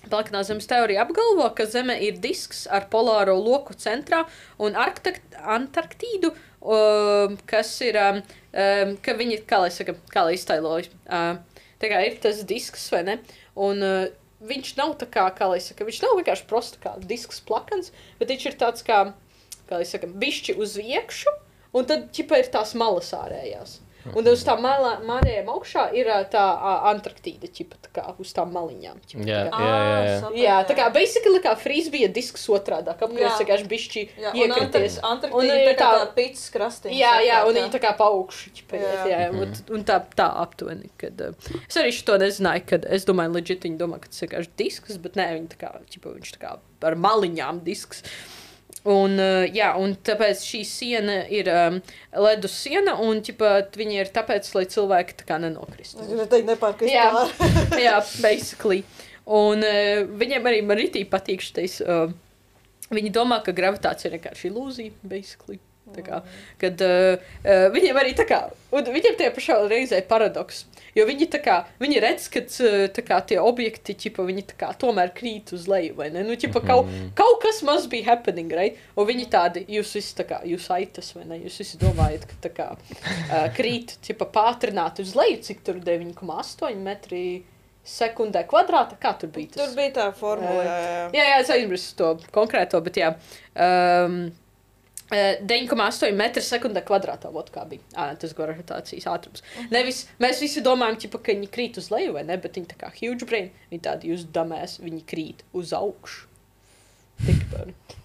Plaknā 0.09 0.41
zemes 0.43 0.65
teorija 0.69 1.03
apgalvo, 1.05 1.45
ka 1.55 1.67
Zeme 1.69 1.93
ir 2.01 2.17
disks 2.23 2.63
ar 2.73 2.87
polāro 2.91 3.35
loku 3.37 3.75
centrā 3.77 4.23
un 4.57 4.73
Arktak 4.79 5.19
Antarktīdu, 5.37 6.31
um, 6.61 7.37
kas 7.49 7.75
ir, 7.85 7.99
um, 8.01 8.21
um, 8.51 8.95
ka 9.05 9.15
viņi, 9.19 9.43
kā 9.49 9.61
lai 9.61 9.69
saka, 9.73 9.95
kā 10.11 10.25
lai 10.25 10.33
iztailojas, 10.39 10.89
uh, 11.05 11.37
tā 11.81 11.91
kā 11.91 12.01
ir 12.07 12.17
tas 12.23 12.41
disks, 12.49 12.87
vai 12.93 13.03
ne? 13.11 13.19
Un 13.53 13.85
uh, 13.85 14.09
viņš 14.49 14.73
nav 14.79 14.95
tā 15.01 15.07
kā, 15.11 15.27
kā 15.37 15.51
lai 15.51 15.61
saka, 15.61 15.85
viņš 15.85 16.01
nav 16.03 16.17
vienkārši 16.17 16.49
prosta 16.49 16.81
kā 16.81 16.95
disks 17.05 17.43
plakans, 17.45 17.93
bet 18.19 18.33
viņš 18.33 18.49
ir 18.49 18.57
tāds 18.61 18.85
kā, 18.87 19.03
kā 19.69 19.81
lai 19.81 19.87
saka, 19.87 20.09
bišķi 20.09 20.57
uz 20.57 20.79
iekšu, 20.81 21.33
un 21.77 21.87
tad, 21.87 22.09
ķipa, 22.15 22.41
ir 22.41 22.49
tās 22.53 22.73
malas 22.79 23.13
ārējās. 23.15 23.77
Un 24.15 24.27
uz 24.27 24.41
tām 24.43 24.61
malā- 24.65 24.97
malējām 25.05 25.49
augšā 25.53 25.83
ir 25.93 26.07
tā 26.33 26.41
Antarktīda, 26.91 27.47
ķipa, 27.53 27.75
tā 27.85 27.89
kā 27.93 28.03
uz 28.19 28.31
tām 28.33 28.49
maliņām. 28.55 28.97
ķipa, 29.07 29.25
Jā, 29.29 29.41
tā 29.45 29.51
kā. 29.51 29.59
jā, 29.61 29.75
jā. 29.77 30.15
jā. 30.21 30.31
Jā, 30.41 30.55
tā 30.69 30.75
kā 30.79 30.87
basically 30.93 31.41
kā 31.43 31.53
frīzbija 31.59 32.09
disks 32.13 32.47
otrādā, 32.49 32.95
Jā. 32.97 33.05
apgriezts 33.07 33.39
vienkārši 33.43 33.67
bišķi 33.73 34.03
Jā, 34.17 34.31
un 34.33 34.39
iekrities. 34.41 34.97
Un 34.97 35.09
Antarktīda 35.11 35.55
ir 35.55 35.61
ir 35.61 35.69
tā 35.69 35.77
kā 35.77 35.91
tā- 35.91 36.01
tā 36.05 36.15
pits 36.15 36.49
krastiņš. 36.55 36.97
Jā, 36.97 37.13
jā, 37.27 37.37
un 37.47 37.53
viņi 37.53 37.71
tā 37.77 37.79
kā 37.85 37.93
paaugšu, 37.97 38.49
ķipa, 38.57 38.81
jā, 38.81 39.05
Jā. 39.11 39.29
un, 39.31 39.55
un 39.77 39.83
tā, 39.83 39.99
tā 40.17 40.27
aptuveni, 40.41 40.89
kad, 40.97 41.21
uh, 41.21 41.33
es 41.67 41.75
arī 41.77 41.91
šo 41.93 42.17
nezināju, 42.17 42.65
kad 42.67 42.85
es 42.85 43.05
domāju, 43.05 43.33
legit 43.37 43.61
viņi 43.61 43.77
domā, 43.77 43.99
ka 44.01 44.07
tas 44.09 44.21
ir 44.23 44.27
vienkārši 44.29 44.49
disks, 44.57 44.97
bet 44.97 45.13
nē, 45.13 45.29
viņi 45.37 45.49
tā 45.55 45.57
kā, 45.61 45.71
ķipa, 45.93 46.15
viņš 46.17 46.31
tā 46.37 46.39
kā 46.47 46.57
ar 46.83 46.95
maliņām 46.95 47.61
disks. 47.63 48.01
Un, 48.81 49.13
uh, 49.21 49.43
jā, 49.53 49.67
un 49.77 49.93
tāpēc 49.93 50.41
šī 50.41 50.61
siena 50.65 51.19
ir 51.29 51.49
um, 51.53 51.77
ledus 52.23 52.55
siena, 52.63 52.95
un 53.03 53.21
ķipa, 53.21 53.53
viņi 53.77 53.99
ir 54.01 54.11
tāpēc, 54.15 54.49
lai 54.57 54.65
cilvēki 54.73 55.19
tā 55.19 55.27
kā 55.29 55.37
nenokristu. 55.43 56.01
Gribēju 56.01 56.31
teikt, 56.31 56.49
nepārkrist. 56.49 56.93
Jā. 56.93 57.11
Jā. 57.85 57.99
Basically. 58.23 58.81
Un 59.29 59.61
uh, 59.61 60.01
viņiem 60.17 60.49
arī 60.49 60.63
man 60.65 60.81
rītī 60.81 61.05
patīk 61.09 61.45
šis. 61.45 61.77
Uh, 61.85 62.09
viņi 62.89 63.13
domā, 63.13 63.43
ka 63.45 63.53
gravitācija 63.55 64.09
ir 64.09 64.17
vienkārši 64.17 64.49
ilūzija, 64.49 64.97
basically. 65.05 65.61
Tā 65.95 66.03
kā, 66.05 66.21
kad 66.61 66.81
uh, 66.85 67.21
uh, 67.43 67.65
viņiem 67.73 67.99
arī 68.01 68.13
tā 68.17 68.25
kā, 68.29 68.43
un 68.71 68.87
viņiem 68.95 69.17
tie 69.19 69.29
pašā 69.35 69.57
reizē 69.71 70.01
ir 70.01 70.07
paradoks. 70.09 70.65
Jo 70.95 71.05
viņi 71.07 71.27
tā 71.31 71.39
kā, 71.43 71.57
viņi 71.79 72.01
redz, 72.03 72.27
ka 72.31 72.43
uh, 72.43 73.01
kā 73.07 73.19
tie 73.27 73.39
objekti, 73.41 73.95
ķipa, 74.05 74.25
viņi 74.27 74.45
tā 74.51 74.57
kā 74.59 74.71
tomēr 74.79 75.13
krīt 75.15 75.53
uz 75.55 75.67
leju, 75.71 75.95
vai 75.99 76.09
ne? 76.15 76.25
Nu, 76.27 76.35
ķipa, 76.39 76.63
kaut, 76.67 76.91
kaut 77.17 77.39
kas 77.43 77.61
must 77.67 77.91
be 77.91 78.03
happening, 78.07 78.51
right? 78.55 78.79
Un 78.95 79.07
viņi 79.11 79.29
tādi, 79.31 79.65
jūs 79.71 79.93
visi 79.99 80.17
tā 80.19 80.27
kā, 80.27 80.41
jūs 80.47 80.67
aitas, 80.73 81.13
vai 81.17 81.27
ne? 81.29 81.39
Jūs 81.45 81.61
visi 81.63 81.79
domājat, 81.81 82.27
ka 82.27 82.41
tā 82.47 82.53
kā 82.55 82.67
uh, 82.75 83.47
krīt, 83.55 83.97
ķipa, 84.07 84.27
pātrināt 84.35 85.03
uz 85.03 85.15
leju, 85.19 85.41
cik 85.47 85.63
tur 85.67 85.81
9,8 85.83 86.83
metri 86.83 87.25
sekundē 87.87 88.43
kvadrātā, 88.49 88.97
kā 89.01 89.13
tur 89.17 89.31
bija 89.33 89.55
tas? 89.55 89.63
Tur 89.63 89.77
bija 89.77 89.93
tā 89.95 90.07
formula. 90.15 90.61
Jā, 90.65 90.77
jā. 90.85 91.05
Jā, 91.17 91.25
jā, 91.31 91.39
es 91.41 91.51
aizmirsu 91.55 91.95
to 91.97 92.11
konkrēto, 92.35 92.81
bet 92.85 92.99
jā. 93.01 93.15
Um, 93.55 94.19
9,8 95.11 96.15
metru 96.15 96.43
sekundē 96.45 96.83
kvadrātā. 96.87 97.31
Vot 97.33 97.51
kā 97.53 97.65
bija 97.67 97.83
à, 97.93 98.11
tas 98.19 98.35
gravitācijas 98.37 99.09
ātrums. 99.11 99.43
Nevis 99.73 100.05
mēs 100.23 100.39
visi 100.43 100.63
domājam, 100.63 100.99
ķipa, 101.03 101.21
ka 101.21 101.35
viņi 101.35 101.51
krīt 101.51 101.79
uz 101.81 101.91
leju, 101.91 102.15
vai 102.15 102.23
ne? 102.27 102.37
Bet 102.41 102.59
viņi 102.59 102.71
tā 102.71 102.79
kā 102.79 102.91
huge 102.95 103.27
brain, 103.27 103.51
viņi 103.73 103.85
tādi 103.87 104.11
jūs 104.13 104.27
damēs, 104.31 104.79
viņi 104.83 105.03
krīt 105.09 105.43
uz 105.57 105.73
augšu. 105.75 106.29
Tikpat. 107.25 107.97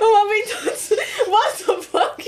Un 0.00 0.08
man 0.14 0.30
bija 0.32 0.46
tāds, 0.50 0.86
what 1.30 1.62
the 1.62 1.76
fuck? 1.84 2.20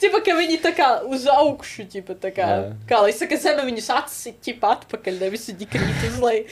Čipa, 0.00 0.20
ka 0.22 0.34
viņi 0.36 0.58
tā 0.62 0.72
kā 0.76 0.88
uz 1.08 1.26
augšu, 1.30 1.86
ķipa, 1.90 2.16
tā 2.22 2.30
kā, 2.36 2.46
Jā. 2.46 2.72
kā 2.88 3.00
lai 3.02 3.14
saka, 3.16 3.38
zeme 3.40 3.64
viņus 3.66 3.88
atsit, 3.96 4.38
ķipa, 4.44 4.74
atpakaļ, 4.78 5.20
nevis 5.24 5.48
viņi 5.50 5.70
krīt 5.72 6.06
uz 6.10 6.18
leju. 6.22 6.44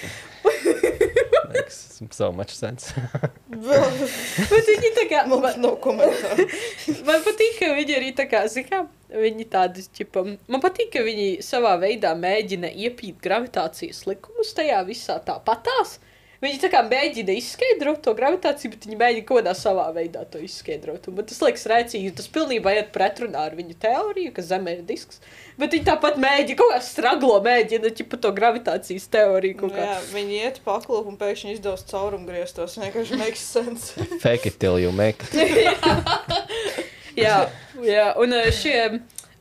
Makes 1.55 2.17
so 2.17 2.33
much 2.33 2.55
sense. 2.55 2.93
Bet 4.51 4.69
viņi 4.69 4.91
tā 4.97 5.05
kā, 5.11 5.23
man, 5.31 5.45
nav 5.63 5.77
komentāru. 5.85 6.47
man 7.09 7.23
patīk, 7.27 7.59
ka 7.61 7.71
viņi 7.77 7.97
arī 7.99 8.11
tā 8.17 8.27
kā, 8.31 8.45
zin 8.51 8.67
kā, 8.69 8.83
viņi 9.13 9.47
tādi, 9.53 9.85
ķipa, 9.99 10.25
man 10.51 10.65
patīk, 10.65 10.91
ka 10.97 11.05
viņi 11.07 11.29
savā 11.47 11.77
veidā 11.83 12.15
mēģina 12.19 12.73
iepīt 12.87 13.23
gravitācijas 13.25 14.05
likumus 14.11 14.55
tajā 14.57 14.83
visā 14.89 15.21
tāpatās. 15.27 15.99
Viņi 16.45 16.61
tā 16.61 16.69
kā 16.73 16.83
mēģina 16.85 17.35
izskaidrot 17.39 18.03
to 18.05 18.13
gravitāciju, 18.17 18.75
bet 18.75 18.85
viņi 18.85 18.99
mēģina 19.01 19.27
kaut 19.29 19.41
kādā 19.41 19.55
savā 19.57 19.87
veidā 19.97 20.27
to 20.29 20.43
izskaidrot. 20.45 21.09
Un 21.09 21.17
man 21.19 21.29
tas 21.31 21.41
liekas 21.41 21.65
rēcīgi, 21.71 22.13
tas 22.19 22.29
pilnībā 22.35 22.75
iet 22.77 22.91
pretrunā 22.93 23.47
ar 23.49 23.57
viņu 23.57 23.79
teoriju, 23.81 24.33
ka 24.37 24.45
Zeme 24.45 24.75
ir 24.77 24.83
disks. 24.85 25.23
Bet 25.57 25.73
viņi 25.73 25.87
tāpat 25.89 26.19
mēģina 26.21 26.59
kaut 26.61 26.75
kā 26.75 26.81
straglo, 26.85 27.39
mēģina 27.45 27.95
ķipa 27.97 28.21
to 28.21 28.35
gravitācijas 28.37 29.09
teoriju 29.15 29.61
kā. 29.63 29.73
Jā, 29.79 29.99
viņi 30.13 30.41
iet 30.43 30.61
paklūp 30.67 31.09
un 31.09 31.17
pēkšņi 31.21 31.57
izdos 31.57 31.87
caurumu 31.89 32.29
grieztos. 32.29 32.77
Vienkārši 32.83 33.21
makes 33.21 33.45
sense. 33.55 33.95
Fake 34.25 34.51
it 34.51 34.61
till 34.61 34.77
you 34.83 34.93
make 34.93 35.25
it. 35.33 35.35
Jā, 37.15 37.45
jā, 37.79 38.09
un 38.19 38.35
eh, 38.35 38.51
šie. 38.55 38.79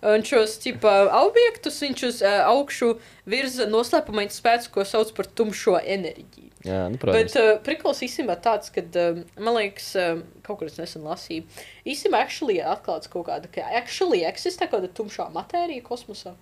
Un 0.04 0.20
šos 0.28 0.58
tipa 0.60 0.91
objektus 1.22 1.78
viņš 1.80 2.01
uz 2.10 2.18
uh, 2.28 2.41
augšu 2.51 2.89
virza 3.24 3.64
noslēpumains 3.72 4.36
spēks, 4.36 4.68
ko 4.68 4.84
sauc 4.84 5.14
par 5.16 5.30
tumšo 5.32 5.78
enerģiju. 5.80 6.53
Jā, 6.64 6.86
nu, 6.88 6.95
Bet 6.95 7.01
protams. 7.03 7.36
uh, 7.36 7.57
priklis 7.66 7.99
īstenībā 8.07 8.38
tāds, 8.41 8.70
ka, 8.72 8.82
uh, 8.82 9.18
man 9.38 9.55
liekas, 9.57 9.89
uh, 9.99 10.22
kaut 10.45 10.59
kur 10.61 10.68
es 10.70 10.78
nesen 10.80 11.03
lasīju, 11.03 11.43
īstenībā 11.86 12.22
actually 12.24 12.57
ir 12.61 12.70
atklāts 12.72 13.09
kaut 13.11 13.28
kāda, 13.28 13.49
ka 13.51 13.61
actually 13.76 14.22
eksistē 14.24 14.70
kaut 14.72 14.82
kāda 14.84 14.93
tumšā 14.95 15.28
matērija 15.36 15.84
kosmosā. 15.84 16.36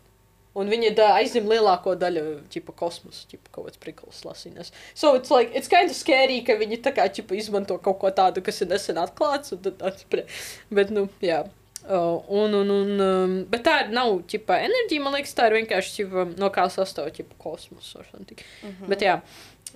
Un 0.54 0.68
viņi 0.68 0.90
da- 0.96 1.14
aizņem 1.16 1.46
lielāko 1.48 1.94
daļu 1.96 2.42
ķipa, 2.52 2.74
kosmosa, 2.76 3.24
ķipa, 3.32 3.50
kaut 3.56 3.70
kāds 3.70 3.80
priklis 3.80 4.22
lasīnās. 4.28 4.70
So 4.94 5.14
it's 5.16 5.32
like, 5.32 5.50
it's 5.56 5.70
kind 5.72 5.90
of 5.90 5.96
scary, 5.96 6.42
ka 6.44 6.54
viņi 6.60 6.82
tā 6.84 6.92
kā 6.94 7.08
ķipa, 7.08 7.38
izmanto 7.40 7.78
kaut 7.82 7.98
ko 8.04 8.12
tādu, 8.12 8.44
kas 8.44 8.62
ir 8.62 8.68
nesen 8.68 8.96
atklāts. 9.00 9.54
un 9.54 9.60
tad 9.60 9.80
atspre- 9.80 10.26
Bet, 10.70 10.92
nu, 10.92 11.08
jā. 11.22 11.48
Uh, 11.90 12.22
un, 12.30 12.54
un, 12.54 12.70
un, 12.70 13.00
um, 13.02 13.44
bet 13.50 13.64
tā 13.64 13.80
ir 13.88 13.94
nav 13.96 14.20
ķipa, 14.30 14.60
enerģija, 14.68 15.02
man 15.02 15.14
liekas, 15.16 15.34
tā 15.34 15.48
ir 15.50 15.56
vienkārši 15.66 15.96
ķipa, 16.04 16.26
no 16.38 16.50
kā 16.54 16.68
sastāv 16.70 17.10
ķipa, 17.16 17.34
kosmosa. 17.42 18.00
or 18.00 18.06
something. 18.12 18.38
Mhm. 18.62 18.88
Bet 18.92 19.00
jā, 19.00 19.16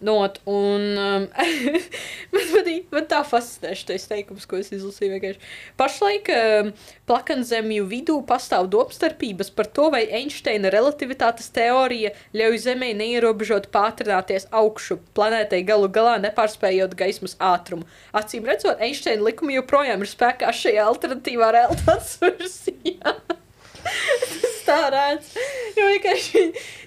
not, 0.02 0.40
un 0.50 0.84
um, 0.98 1.28
man, 2.34 2.48
patīk, 2.52 2.88
man 2.94 3.08
tā 3.12 3.22
fascinē 3.28 3.76
šis 3.78 4.08
teikums, 4.10 4.48
ko 4.50 4.60
es 4.60 4.72
izlasīju. 4.76 5.14
Vienkārši. 5.16 5.52
Pašlaik 5.80 6.32
um, 6.34 6.72
plakanzemju 7.10 7.86
vidū 7.92 8.18
pastāv 8.28 8.70
domstarpības 8.74 9.54
par 9.56 9.70
to, 9.78 9.88
vai 9.94 10.04
Einsteina 10.20 10.72
relativitātes 10.74 11.52
teorija 11.56 12.16
ļauj 12.36 12.62
Zemē 12.66 12.92
neierobežot 12.98 13.70
pātrināties 13.76 14.50
augšu 14.56 15.00
planētai 15.18 15.64
galu 15.68 15.92
galā, 15.94 16.18
nepārspējot 16.26 16.98
gaismas 17.00 17.38
ātrumu. 17.40 17.88
Acīm 18.16 18.48
redzot, 18.50 18.82
Einsteina 18.84 19.26
likumi 19.30 19.60
joprojām 19.60 20.04
ir 20.04 20.12
spēkā 20.12 20.52
šajā 20.56 20.86
alternatīvā 20.92 21.54
realitātes 21.60 22.18
versijā. 22.26 23.18
Tas 23.86 24.62
tā 24.66 24.80
redz. 24.94 25.32
Jo 25.78 25.90
vienkārši 25.92 26.46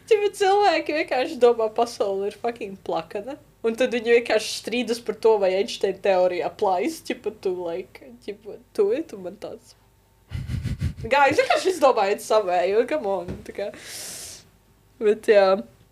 ķipa, 0.08 0.30
cilvēki 0.40 0.96
vienkārši 1.02 1.38
domā, 1.42 1.68
ka 1.70 1.82
pasaule 1.82 2.30
ir 2.30 2.38
fucking 2.40 2.78
plakana. 2.86 3.38
Un 3.66 3.74
tad 3.78 3.94
viņi 3.94 4.18
vienkārši 4.20 4.52
strīdas 4.60 5.00
par 5.04 5.18
to, 5.22 5.34
vai 5.42 5.50
Einsteina 5.58 5.98
teorija 6.02 6.50
aplājas. 6.50 7.00
Čipa, 7.06 7.32
tu 7.42 7.54
like, 7.64 8.12
čipa, 8.24 8.58
tu 8.76 8.90
tu 9.10 9.18
man 9.22 9.38
tāds. 9.42 9.74
Gājis, 10.98 11.40
vienkārši 11.42 11.72
izdomājiet 11.74 12.22
savēju, 12.24 12.84
come 12.90 13.10
on. 13.20 13.34
Bet 15.02 15.28
jā. 15.30 15.44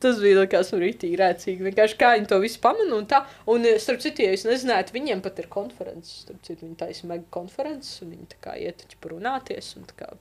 Tas 0.02 0.18
bija 0.20 0.42
likās 0.42 0.70
man 0.74 0.82
rītīgi 0.82 1.16
rēcīgi. 1.16 1.64
Vienkārši 1.70 1.96
kā 2.00 2.10
viņi 2.16 2.28
to 2.28 2.38
visu 2.42 2.60
pamana 2.60 2.98
un 2.98 3.06
tā. 3.08 3.22
Un, 3.48 3.64
eh, 3.64 3.78
starp 3.80 4.02
citu, 4.04 4.26
ja 4.26 4.34
jūs 4.34 4.44
nezināt, 4.44 4.92
viņiem 4.92 5.22
pat 5.24 5.40
ir 5.40 5.48
konferences. 5.52 6.26
Starp 6.26 6.42
citu, 6.44 6.66
viņi 6.66 6.76
taisa 6.82 7.08
mega 7.08 7.24
konferences 7.30 8.02
un 8.04 8.12
viņi 8.12 8.28
tā 8.34 8.42
kā 8.44 8.58
iet 8.60 8.82
taču 8.82 9.00
par 9.00 9.16
runāties 9.16 9.72
un 9.78 9.88
tā 9.88 9.96
kā 10.02 10.12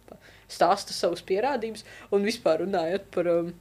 stāsta 0.48 0.96
savus 0.96 1.22
pierādījumus 1.28 1.84
un 2.12 2.24
vispār 2.24 2.64
runājot 2.64 3.12
par. 3.12 3.28
Um, 3.28 3.54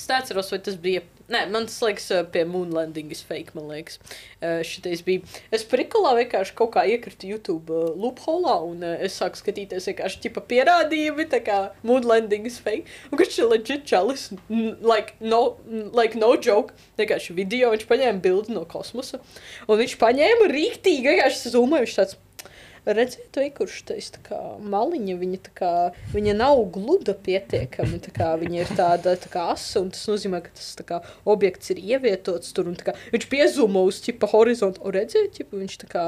Es 0.00 0.08
neatceros, 0.08 0.48
vai 0.48 0.58
tas 0.64 0.76
bija. 0.80 1.02
Nē, 1.30 1.44
man 1.52 1.66
liekas, 1.68 2.06
pie 2.32 2.42
Moonlanding 2.48 3.10
is 3.12 3.20
fake. 3.22 3.52
Man 3.54 3.68
liekas, 3.68 3.98
uh, 4.40 4.62
šitais 4.66 5.02
bija. 5.06 5.26
Es 5.54 5.62
prikulā 5.68 6.14
vienkārši 6.16 6.54
kaut 6.58 6.72
kā 6.74 6.86
iekritu 6.88 7.28
YouTube 7.28 7.74
uh, 7.76 7.90
loopholā, 8.00 8.56
un 8.66 8.80
uh, 8.86 8.94
es 9.04 9.18
sāku 9.20 9.38
skatīties 9.38 9.90
vienkārši 9.90 10.22
tipa 10.24 10.42
pierādījumi, 10.50 11.28
tā 11.30 11.42
kā 11.44 11.58
Moonlanding 11.86 12.48
is 12.48 12.56
fake. 12.64 12.88
Un 13.10 13.20
kurš 13.20 13.42
ir 13.42 13.52
legit 13.52 13.84
čalis, 13.92 14.30
like 14.48 15.20
no, 15.20 15.42
like 15.92 16.18
no 16.18 16.32
joke. 16.40 16.74
Vienkārši 16.98 17.36
video, 17.36 17.74
viņš 17.76 17.86
paņēma 17.92 18.24
bildi 18.24 18.56
no 18.56 18.64
kosmosa, 18.72 19.20
un 19.68 19.84
viņš 19.84 20.00
paņēma 20.00 20.50
rīktīgi, 20.50 21.12
vienkārši 21.12 21.54
zūmoja, 21.54 21.86
viņš 21.86 22.00
tāds. 22.00 22.18
Redziet, 22.86 23.28
tā 23.34 24.20
kā 24.24 24.38
maliņa, 24.72 25.14
viņa, 25.20 25.38
kā, 25.56 25.72
viņa 26.14 26.34
nav 26.38 26.62
gluda 26.72 27.12
pietiekami, 27.12 27.98
kā 28.16 28.30
viņa 28.40 28.62
ir 28.62 28.70
tāda 28.78 29.12
tā 29.20 29.28
kā 29.32 29.50
asa, 29.52 29.82
un 29.82 29.90
tas 29.92 30.06
nozīmē, 30.08 30.40
ka 30.46 30.54
tas 30.56 30.70
kā 30.88 31.00
objekts 31.28 31.74
ir 31.74 31.82
ievietots 31.82 32.54
tur, 32.56 32.70
un 32.70 32.78
kā 32.80 32.94
viņš 33.12 33.26
piezumo 33.32 33.82
uz 33.88 34.00
ķipa 34.04 34.30
horizontu, 34.32 34.80
un 34.80 34.94
redziet, 34.96 35.34
ķipa, 35.36 35.60
viņš 35.60 35.76
tā 35.82 35.90
kā, 35.92 36.04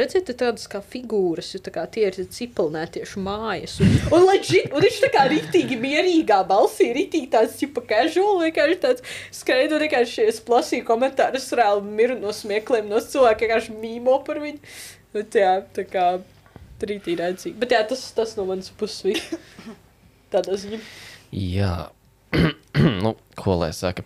redziet, 0.00 0.32
ir 0.32 0.38
tādas 0.40 0.64
kā 0.72 0.80
figūras, 0.80 1.52
jo 1.54 1.60
tā 1.66 1.74
kā 1.74 1.84
tie 1.92 2.06
ir 2.08 2.16
cipelnētiešu 2.32 3.20
mājas, 3.24 3.76
un, 3.84 3.92
un, 4.08 4.24
legit, 4.30 4.70
un 4.72 4.86
viņš 4.86 5.02
tā 5.04 5.10
kā 5.12 5.26
ritīgi 5.30 5.76
mierīgā 5.80 6.40
balsī, 6.48 6.94
ritīgi 6.96 7.28
tāds, 7.34 7.58
ķipa, 7.60 7.84
casual, 7.92 8.40
vienkārši 8.46 8.80
tāds 8.86 9.04
skaidu, 9.36 9.82
vienkārši 9.84 10.30
es 10.32 10.40
plasīju 10.48 10.88
komentārus, 10.88 11.50
reāli 11.60 11.84
miru 12.00 12.16
no 12.20 12.32
smiekliem, 12.34 12.88
no 12.88 13.04
cilvēkiem, 13.04 13.50
vienkārši 13.50 13.78
mīmo 13.84 14.16
par 14.24 14.40
viņu. 14.40 14.64
Bet, 15.14 15.34
jā, 15.34 15.54
tā 15.74 15.84
kā 15.90 16.04
trītī 16.80 17.16
redzīgi. 17.18 17.56
Bet 17.60 17.74
jā, 17.74 17.80
tas, 17.88 18.04
tas 18.16 18.36
no 18.38 18.46
manas 18.48 18.70
puses 18.78 19.02
viss. 19.06 19.32
Tādā 20.30 20.54
ziņā. 20.60 20.78
Jā, 21.34 21.74
nu, 23.04 23.16
ko 23.38 23.56
lai 23.60 23.72
saka. 23.76 24.04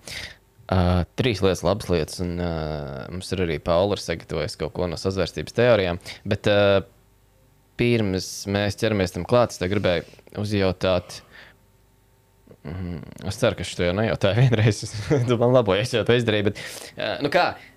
Uh, 0.64 1.02
trīs 1.20 1.42
lietas, 1.44 1.60
labas 1.66 1.90
lietas, 1.92 2.22
un 2.24 2.38
uh, 2.40 3.04
mums 3.12 3.28
ir 3.36 3.42
arī 3.44 3.58
Paula 3.60 3.98
sagatavojusi 4.00 4.62
kaut 4.62 4.72
ko 4.78 4.88
no 4.88 4.96
sazvērstības 4.96 5.56
teorijām. 5.58 6.00
Bet 6.24 6.48
uh, 6.48 6.78
pirms 7.76 8.30
mēs 8.48 8.80
ķeramies 8.80 9.12
tam 9.12 9.28
klāt, 9.28 9.52
es 9.52 9.60
gribēju 9.60 10.08
uzjautāt. 10.40 11.20
Mm, 12.64 13.02
es 13.28 13.36
ceru, 13.36 13.58
ka 13.58 13.68
šo 13.68 13.90
jau 13.90 13.92
nejautāju 14.00 14.40
vienreiz. 14.46 14.80
tu 15.28 15.36
man 15.36 15.52
labojies, 15.52 15.92
jau 15.98 16.06
to 16.08 16.16
izdarīji. 16.16 16.48
Bet, 16.48 16.64
uh, 16.96 17.18
nu 17.20 17.28
kā, 17.34 17.50
uh, 17.52 17.73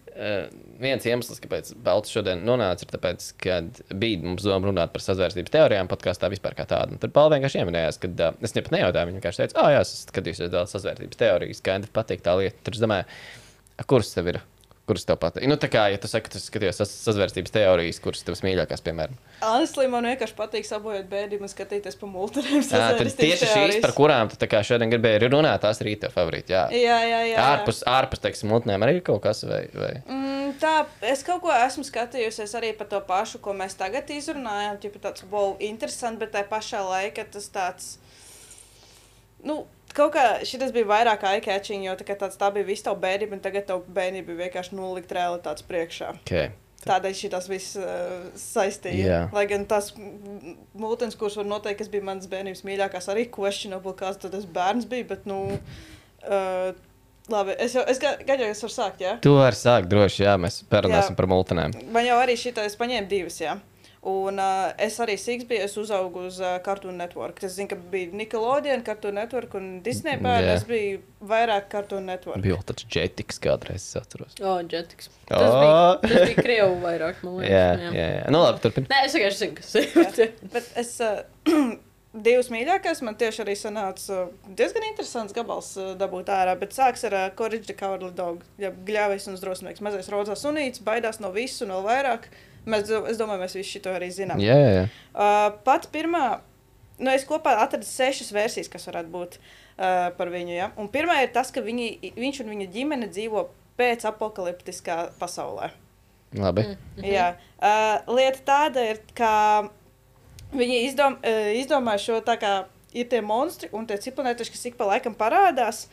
viens 0.81 1.05
iemesls, 1.05 1.39
kāpēc 1.43 1.71
Balts 1.85 2.11
šodien 2.13 2.41
nonāca, 2.47 2.85
ir 2.85 2.99
tas, 3.03 3.29
ka 3.41 3.59
bija 3.93 4.21
mums 4.23 4.45
doma 4.45 4.69
runāt 4.69 4.93
par 4.93 5.03
sazvērstības 5.03 5.53
teorijām, 5.53 5.89
podkāstā 5.91 6.29
vispār 6.33 6.57
kā 6.57 6.65
tādu. 6.69 6.95
Un 6.95 7.01
Tad 7.03 7.13
Paula 7.15 7.37
vienkārši 7.37 7.61
ieminējās, 7.61 8.01
ka 8.01 8.09
uh, 8.11 8.37
es 8.45 8.55
nepat 8.57 8.73
nejautāju. 8.75 9.11
Viņa 9.11 9.21
vienkārši 9.21 9.43
teica, 9.43 9.61
ah, 9.63 9.71
jā, 9.75 9.85
es 9.85 9.93
skatīšos 10.07 10.53
vēl 10.53 10.69
sazvērstības 10.73 11.21
teorijas, 11.21 11.63
kā 11.65 11.77
Endra 11.77 11.93
patīk 11.99 12.25
tā 12.25 12.37
lieta. 12.39 12.61
Tur 12.65 12.77
es 12.77 12.83
domāju, 12.83 13.09
"A, 13.77 13.85
kuras 13.85 14.13
tev 14.15 14.33
ir? 14.33 14.41
Kuras 14.87 15.03
tev 15.03 15.17
patīk? 15.19 15.43
Nu, 15.51 15.57
tā 15.59 15.67
kā, 15.67 15.81
ja 15.91 15.97
tu 15.99 16.07
saki, 16.07 16.29
ka 16.29 16.37
tu 16.37 16.39
skaties 16.39 16.77
saz- 16.79 16.93
sazvērstības 17.03 17.51
teorijas, 17.51 17.97
kuras 17.99 18.21
tev 18.23 18.37
mīļākās, 18.45 18.79
piemēram. 18.85 19.17
Honestly, 19.43 19.83
man 19.91 20.07
vienkārši 20.07 20.35
patīk 20.37 20.67
sabojāt 20.67 21.09
bēdību 21.11 21.43
un 21.43 21.51
skatīties 21.51 21.99
pa 21.99 22.07
multiem. 22.07 22.47
Tieši 23.19 23.49
šīs, 23.51 23.79
par 23.83 23.91
kurām 23.97 24.31
tu 24.31 24.39
tā 24.39 24.61
šodien 24.63 24.93
gribēji 24.93 25.27
runāt, 25.27 25.59
tās 25.65 25.83
ir 25.83 25.91
tev 25.99 26.15
favorīti. 26.15 26.55
Jā, 26.55 26.63
Jā, 26.71 26.97
jā, 27.03 27.19
jā. 27.25 27.33
jā. 27.33 27.43
ārpus, 27.51 27.83
ārpus 27.83 28.23
teiksim, 28.23 28.47
mutnēm 28.55 28.87
arī 28.87 29.01
ir 29.01 29.05
kaut 29.11 29.19
kas 29.27 29.43
vai. 29.49 29.65
vai... 29.75 29.91
Mm, 30.07 30.55
tā, 30.63 30.73
es 31.11 31.23
kaut 31.27 31.43
ko 31.43 31.51
esmu 31.51 31.83
skatījusies 31.87 32.55
arī 32.55 32.71
par 32.79 32.87
to 32.87 33.03
pašu, 33.11 33.43
ko 33.43 33.51
mēs 33.59 33.75
tagad 33.75 34.07
izrunājām. 34.15 34.79
Tipo 34.87 35.03
tāds, 35.03 35.27
wow, 35.31 35.57
interesanti, 35.67 36.23
bet 36.23 36.31
tajā 36.37 36.47
pašā 36.55 36.85
laikā 36.87 37.27
tas 37.35 37.51
tāds. 37.51 37.91
Nu, 39.43 39.65
kaut 39.97 40.13
kā 40.15 40.27
šis 40.47 40.71
bija 40.75 40.87
vairāk 40.89 41.25
eye-catching, 41.31 41.83
jo 41.87 41.95
tā, 41.99 42.05
tāds, 42.13 42.37
tā 42.39 42.51
bija 42.53 42.67
viss 42.67 42.85
tava 42.85 42.99
bērnība, 43.01 43.37
un 43.37 43.43
tagad 43.43 43.67
tava 43.69 43.97
bērnība 43.97 44.31
bija 44.31 44.45
vienkārši 44.45 44.77
nolikt 44.77 45.13
realitātes 45.17 45.65
priekšā. 45.67 46.13
Okay. 46.21 46.53
Tādēļ 46.87 47.21
tas 47.33 47.47
viss 47.49 47.75
uh, 47.79 48.27
saistīja. 48.37 49.05
Jā. 49.09 49.21
Lai 49.35 49.43
gan 49.49 49.65
tas 49.67 49.89
mūtens, 49.97 51.17
kurš 51.19 51.39
var 51.41 51.49
noteikt, 51.49 51.81
kas 51.81 51.89
bija 51.91 52.05
mans 52.05 52.29
bērnības 52.31 52.61
mīļākās, 52.67 53.09
arī 53.11 53.25
questionable, 53.33 53.95
kāds 53.97 54.21
tas 54.23 54.45
bērns 54.45 54.87
bija. 54.89 55.07
Bet, 55.09 55.25
nu, 55.27 55.39
uh, 55.57 56.69
labi, 57.33 57.55
es 57.65 57.75
jau 57.75 57.83
es 57.89 57.99
ga- 57.99 58.15
gaidīju, 58.21 58.51
ka 58.51 58.55
es 58.55 58.63
varu 58.63 58.75
sākt. 58.75 59.03
Ja? 59.03 59.15
Tu 59.23 59.33
vari 59.35 59.57
sākt 59.57 59.89
droši, 59.91 60.23
jā, 60.27 60.37
mēs 60.39 60.61
parunāsim 60.69 61.15
Jā. 61.15 61.19
par 61.19 61.29
multinēm. 61.33 61.75
Man 61.91 62.07
jau 62.07 62.21
arī 62.21 62.37
šī 62.39 62.53
tā, 62.55 62.67
es 62.69 62.77
paņēmu 62.79 63.09
divas. 63.11 63.41
Ja? 63.41 63.57
Un 64.07 64.39
uh, 64.39 64.69
es 64.79 64.95
arī 65.03 65.17
sīgs 65.19 65.43
biju, 65.49 65.65
es 65.65 65.73
uzaugu 65.79 66.27
uz 66.29 66.37
uh, 66.39 66.53
Cartoon 66.63 66.95
Network. 67.01 67.41
Es 67.43 67.57
zinu, 67.57 67.67
ka 67.73 67.77
bija 67.91 68.15
Nickelodeon, 68.15 68.83
Cartoon 68.87 69.17
Network 69.19 69.57
un 69.59 69.65
Disney 69.83 70.15
bērni. 70.21 70.47
Jā. 70.47 70.53
Es 70.61 70.63
biju 70.69 71.01
vairāk 71.27 71.67
Cartoon 71.73 72.07
Network. 72.07 72.39
Bija 72.45 72.61
tāds 72.69 72.87
džetiks 72.87 73.41
kādreiz, 73.43 73.83
es 73.83 73.99
atceros. 73.99 74.37
O, 74.39 74.53
Jetiks. 74.63 75.11
O! 75.25 75.33
Tas 75.33 75.51
bija, 75.57 75.81
tas 76.05 76.23
bija 76.29 76.37
Krievu 76.39 76.79
vairāk, 76.85 77.19
man 77.27 77.41
liekas. 77.41 77.51
Jā, 77.51 77.91
jā, 77.97 78.07
jā. 78.15 78.23
Nu, 78.31 78.45
labi, 78.45 78.63
turpini. 78.63 78.87
Nē, 78.93 79.03
es 79.09 79.17
vienkārši 79.17 79.43
zinu, 79.43 79.59
kas 79.59 79.75
ir. 79.81 80.33
Bet 80.55 80.71
es 80.79 80.95
uh, 81.09 81.75
divas 82.15 82.51
mīļākās 82.53 83.03
man 83.03 83.19
tieši 83.19 83.43
arī 83.43 83.59
sanāca 83.59 84.23
uh, 84.23 84.33
diezgan 84.47 84.87
interesants 84.87 85.35
gabals 85.35 85.73
uh, 85.75 85.93
dabūt 85.99 86.31
ārā. 86.31 86.55
Bet 86.59 86.75
sāks 86.77 87.03
ar 87.09 87.17
uh, 87.25 87.29
Courage 87.35 87.67
the 87.67 87.75
Cowardly 87.75 88.15
Dog. 88.15 88.47
Ja 88.61 88.71
gļāvis 88.71 89.27
un 89.27 89.35
drosmīgs. 89.41 89.83
Mazais 89.83 90.07
rozā 90.13 90.39
sunīts, 90.39 90.83
baidās 90.85 91.19
no 91.19 91.35
visu 91.35 91.67
un 91.67 91.75
vēl 91.75 91.89
vairāk. 91.91 92.31
Mēs, 92.67 92.91
es 93.11 93.19
domāju, 93.19 93.43
mēs 93.45 93.55
visi 93.57 93.81
to 93.83 93.93
arī 93.95 94.09
zinām. 94.13 94.41
Jā, 94.43 94.57
jā. 94.57 94.83
Uh, 95.13 95.47
pat 95.65 95.87
pirmā, 95.93 96.41
nu, 96.99 97.11
es 97.13 97.25
kopā 97.27 97.55
atradu 97.63 97.87
sešas 97.87 98.33
versijas, 98.35 98.69
kas 98.71 98.87
varētu 98.89 99.13
būt 99.13 99.37
uh, 99.39 100.09
par 100.17 100.31
viņu. 100.33 100.53
Ja? 100.57 100.69
Un 100.79 100.91
pirmā 100.91 101.21
ir 101.23 101.31
tas, 101.35 101.53
ka 101.55 101.63
viņi, 101.63 102.13
viņš 102.17 102.41
un 102.43 102.53
viņa 102.53 102.69
ģimene 102.75 103.09
dzīvo 103.13 103.47
pēc 103.79 104.07
apakaliptiskā 104.09 104.99
pasaulē. 105.21 105.71
Labi. 106.37 106.65
Mhm. 106.67 107.05
Jā, 107.07 107.27
uh, 107.61 108.15
lieta 108.17 108.43
tāda 108.47 108.83
ir, 108.91 108.99
ka 109.15 109.31
viņi 110.51 110.81
izdom, 110.89 111.21
uh, 111.21 111.53
izdomāja 111.55 112.03
šo 112.03 112.19
tā 112.25 112.35
kā 112.41 112.57
ir 112.97 113.07
tie 113.11 113.21
monstri 113.23 113.69
un 113.75 113.87
tie 113.87 113.99
cipelnētaši, 114.01 114.53
kas 114.53 114.67
ik 114.69 114.77
pa 114.79 114.89
laikam 114.91 115.15
parādās. 115.15 115.85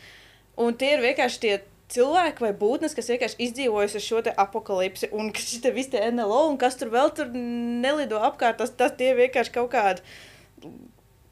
Un 0.59 0.75
tie 0.79 0.95
ir 0.95 1.03
vienkārši 1.03 1.41
tie 1.43 1.55
cilvēki 1.95 2.45
vai 2.45 2.53
būtnes, 2.59 2.95
kas 2.97 3.11
vienkārši 3.12 3.40
izdzīvojuši 3.47 4.01
ar 4.01 4.05
šo 4.05 4.22
apakalipsi. 4.45 5.11
Un 5.14 5.30
kas 5.34 5.53
šie 5.53 5.72
visi 5.74 5.95
tie 5.95 6.03
NLO 6.11 6.49
un 6.51 6.59
kas 6.61 6.78
tur 6.80 6.90
vēl 6.95 7.12
tur 7.16 7.30
nelido 7.34 8.20
apkārt, 8.24 8.59
tas, 8.61 8.74
tas 8.74 8.97
tie 8.99 9.12
vienkārši 9.18 9.55
kaut 9.55 9.70
kādi. 9.74 10.05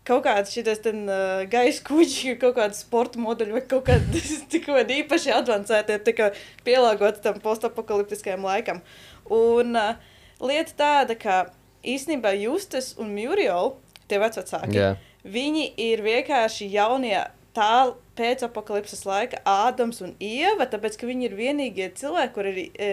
Kaut 0.03 0.25
kāds 0.27 0.51
šis 0.51 0.67
uh, 0.89 1.45
gaisa 1.47 1.83
kuģis, 1.87 2.39
kaut 2.43 2.57
kāda 2.57 2.75
sporta 2.75 3.21
modeļa, 3.23 3.55
vai 3.55 3.63
kaut 3.71 3.85
kāda 3.87 4.95
īpaši 5.03 5.35
avansēta, 5.37 6.01
tikai 6.03 6.33
pielāgota 6.67 7.23
tam 7.29 7.39
postapokaliptiskajam 7.45 8.43
laikam. 8.49 8.83
Un 9.31 9.79
uh, 9.79 9.95
lieta 10.43 10.75
tāda, 10.81 11.15
ka 11.15 11.45
īstenībā 11.87 12.35
Justus 12.41 12.97
un 12.99 13.15
Muriel, 13.15 13.77
tie 14.11 14.19
vecāki, 14.23 14.75
Jā. 14.75 14.91
viņi 15.23 15.69
ir 15.87 16.03
vienkārši 16.03 16.67
jaunie 16.75 17.21
tā 17.55 17.95
pēcapakalipses 18.19 19.05
laika 19.09 19.41
Ādams 19.49 20.03
un 20.05 20.17
Ieva, 20.23 20.67
tāpēc 20.71 20.99
ka 21.01 21.09
viņi 21.09 21.29
ir 21.29 21.37
vienīgie 21.39 21.89
cilvēki, 21.99 22.35
kur 22.35 22.49
ir 22.51 22.61
e, 22.63 22.91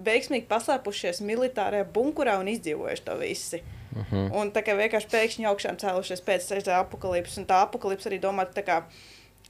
veiksmīgi 0.00 0.48
paslēpušies 0.50 1.22
militārajā 1.26 1.86
bunkurā 1.94 2.38
un 2.40 2.50
izdzīvojuši 2.52 3.06
to 3.06 3.16
visi. 3.20 3.62
Mhm. 3.90 4.28
Un 4.38 4.52
tā 4.54 4.62
kā 4.66 4.76
vienkārši 4.78 5.10
pēkšņi 5.10 5.48
augšām 5.50 5.80
cēlušies 5.80 6.22
pēc 6.26 6.46
tā 6.66 6.78
apakalipses, 6.78 7.40
un 7.42 7.48
tā 7.48 7.64
apakalipse 7.66 8.10
arī 8.10 8.20
domāta 8.22 8.60
tā 8.60 8.66
kā 8.66 8.78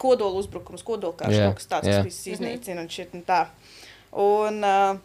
kodola 0.00 0.40
uzbrukums, 0.40 0.84
kodola 0.86 1.16
karš, 1.18 1.36
Jā, 1.36 1.46
kaut 1.50 1.60
kas 1.60 1.68
tāds, 1.68 1.90
jā. 1.90 2.00
kas 2.00 2.08
viss 2.08 2.30
iznīcina 2.32 2.80
un 2.80 2.88
šit 2.88 3.12
un 3.18 3.24
tā. 3.28 3.42
Un 4.16 4.64
uh, 4.64 4.96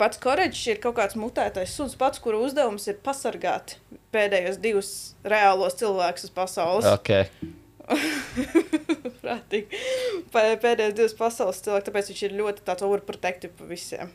pats 0.00 0.20
koreģis 0.22 0.64
ir 0.72 0.80
kaut 0.80 0.96
kāds 0.96 1.18
mutētais 1.20 1.74
suns, 1.76 1.96
pats, 1.98 2.22
kura 2.24 2.40
uzdevums 2.40 2.88
ir 2.88 2.96
pasargāt 3.04 3.76
pēdējos 4.14 4.60
divus 4.64 4.92
reālos 5.28 5.76
cilvēkus 5.76 6.30
uz 6.30 6.34
pasaules. 6.34 6.88
Ok. 6.88 7.12
Prātīgi. 9.22 9.82
Pē- 10.32 10.58
Pēdējos 10.62 10.96
divus 10.98 11.14
pasaules 11.18 11.60
cilvēkus, 11.64 11.86
tāpēc 11.88 12.10
viņš 12.12 12.24
ir 12.28 12.34
ļoti 12.40 12.64
tāds 12.66 12.84
overprotective 12.86 13.54
par 13.58 13.70
visiem. 13.70 14.10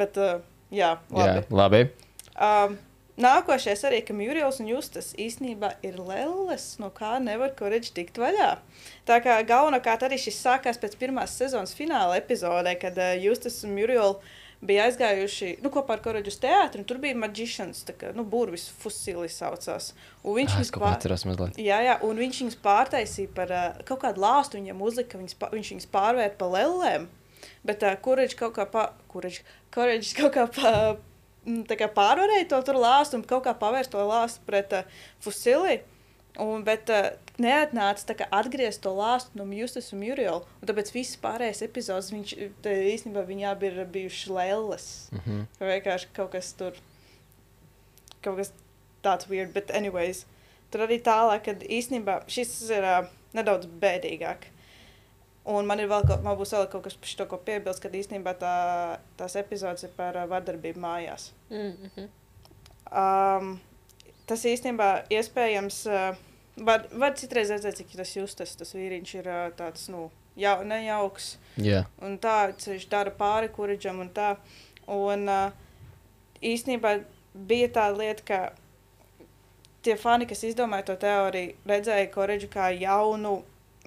Bet, 0.00 0.16
uh, 0.20 0.40
jā, 0.72 0.94
labi. 1.12 1.42
Jā, 1.42 1.44
labi. 1.60 1.82
Um, 2.40 2.76
nākošais 3.20 3.84
arī, 3.88 4.00
ka 4.06 4.16
Muriels 4.16 4.60
un 4.62 4.70
Justas 4.72 5.12
īstenībā 5.20 5.74
ir 5.86 5.98
lelles, 6.00 6.70
no 6.80 6.88
kā 6.94 7.18
nevar 7.22 7.52
koreģi 7.58 7.92
tikt 8.00 8.20
vaļā. 8.22 8.54
Tā 9.08 9.20
kā 9.24 9.36
galvenokārt 9.44 10.06
arī 10.08 10.16
šis 10.20 10.40
sākās 10.40 10.80
pēc 10.80 10.96
pirmās 11.00 11.36
sezonas 11.36 11.76
fināla 11.76 12.16
epizodē, 12.20 12.76
kad 12.80 12.96
uh, 13.00 13.12
Justas 13.20 13.60
un 13.68 13.76
Muriel 13.76 14.16
bija 14.60 14.84
aizgājuši 14.90 15.50
nu, 15.64 15.70
kopā 15.72 15.94
ar 15.96 16.02
koreģu 16.04 16.28
uz 16.32 16.38
teātri, 16.42 16.82
un 16.82 16.86
tur 16.88 16.98
bija 17.00 17.16
maģišans, 17.16 17.78
tā 17.88 17.94
kā, 17.96 18.10
nu, 18.16 18.24
burvis 18.28 18.66
fusilis 18.82 19.38
saucās. 19.40 19.92
Un 20.22 20.36
viņš 20.36 20.52
Ah, 20.52 20.58
viņus 20.60 20.72
pār- 20.76 20.96
atceros 20.98 21.24
mazliet. 21.24 21.56
Jā, 21.64 21.78
jā, 21.86 21.94
un 22.04 22.16
viņš 22.20 22.40
viņus 22.44 22.58
pārtaisīja 22.64 23.32
par 23.34 23.54
uh, 23.56 23.82
kaut 23.88 24.02
kādu 24.04 24.20
lāstu. 24.20 24.58
Viņam 24.60 24.82
uzlika, 24.84 25.18
viņas, 25.18 25.36
pa- 25.40 25.48
viņš 25.54 25.70
viņus 25.74 25.88
pārvērta 25.94 26.36
par 26.42 26.52
lēlēm. 26.58 27.06
Bet 27.64 27.82
uh, 27.88 27.94
kurš 28.04 28.36
kaut 28.36 28.52
kā, 28.58 28.66
pa, 28.68 28.90
kurš, 29.08 29.40
kurš 29.72 30.12
kaut 30.20 30.34
kā, 30.36 30.44
pa, 30.52 30.74
tā 31.70 31.76
kā 31.80 31.88
pārvarēja 31.96 32.48
to 32.52 32.60
tur 32.68 32.76
lāstu 32.76 33.16
un 33.16 33.24
kaut 33.24 33.46
kā 33.48 33.54
pavērst 33.56 33.90
to 33.96 34.04
lāstu 34.04 34.44
pret 34.44 34.72
uh, 34.76 34.84
fusili. 35.24 35.80
Un, 36.40 36.62
bet 36.64 36.88
uh, 36.88 37.10
neatnāca 37.42 38.06
tā 38.08 38.14
kā 38.16 38.26
atgriezt 38.32 38.80
to 38.84 38.92
lāstu 38.96 39.36
no 39.36 39.44
Justas 39.52 39.90
un 39.92 40.00
Muriel. 40.00 40.44
Un 40.60 40.68
tāpēc 40.70 40.92
visas 40.94 41.18
pārējās 41.20 41.62
epizodes 41.66 42.12
viņš 42.14 42.34
te 42.64 42.74
īstenībā 42.92 43.24
viņi 43.28 43.48
abi 43.50 43.68
ir 43.70 43.80
bijuši 43.96 44.32
lēles. 44.36 44.86
Mhm. 45.18 45.42
Vienkārši 45.60 46.12
kaut 46.16 46.30
kas 46.32 46.52
tur, 46.56 46.78
kaut 48.24 48.38
kas 48.40 48.52
tāds 49.04 49.28
weird, 49.28 49.52
bet 49.56 49.72
anyways. 49.76 50.24
Tur 50.70 50.86
arī 50.86 51.00
tālāk, 51.02 51.44
kad 51.48 51.62
īstenībā 51.66 52.20
šis 52.30 52.54
ir 52.70 52.86
uh, 52.86 53.10
nedaudz 53.36 53.66
bēdīgāk. 53.82 54.48
Un 55.50 55.66
man, 55.66 55.80
ir 55.80 55.88
vēl, 55.90 56.04
kaut- 56.06 56.22
man 56.22 56.36
būs 56.38 56.52
vēl 56.54 56.68
kaut 56.70 56.84
kas 56.84 56.94
par 57.00 57.08
šo 57.10 57.26
ko 57.26 57.40
piebilst, 57.42 57.82
kad 57.82 57.92
īstenībā 57.96 58.36
tā, 58.38 58.54
tās 59.18 59.34
epizodes 59.40 59.84
ir 59.88 59.92
par 59.96 60.16
uh, 60.20 60.28
vardarbību 60.30 60.80
mājās. 60.80 61.30
Mm 61.50 61.90
-hmm. 61.90 62.08
Um, 62.90 63.60
tas 64.26 64.44
īstenībā 64.44 65.04
iespējams. 65.10 65.86
Uh, 65.86 66.16
var, 66.66 66.86
var 66.92 67.14
citreiz 67.18 67.50
redzēt, 67.52 67.80
cik 67.80 67.94
tas 67.98 68.14
justas. 68.16 68.54
Tas 68.58 68.74
vīriņš 68.76 69.14
ir 69.18 69.30
uh, 69.30 69.44
tāds 69.56 69.88
nu, 69.92 70.08
jau, 70.38 70.56
nejauks. 70.66 71.34
Jā, 71.60 71.84
Un 72.04 72.18
tā 72.22 72.52
viņš 72.54 72.88
dara 72.92 73.14
pāri 73.14 73.50
kuridžam 73.52 74.02
un 74.04 74.12
tā. 74.14 74.34
Un 74.90 75.28
uh, 75.30 75.54
īstenībā 76.42 76.98
bija 77.34 77.70
tā 77.78 77.86
lieta, 77.94 78.26
ka 78.26 78.40
tie 79.84 79.96
fani, 79.96 80.28
kas 80.28 80.44
izdomāja 80.48 80.90
to 80.90 81.00
teoriju, 81.00 81.56
redzēja 81.68 82.12
koridžu 82.12 82.50
kā 82.52 82.70
jaunu 82.76 83.40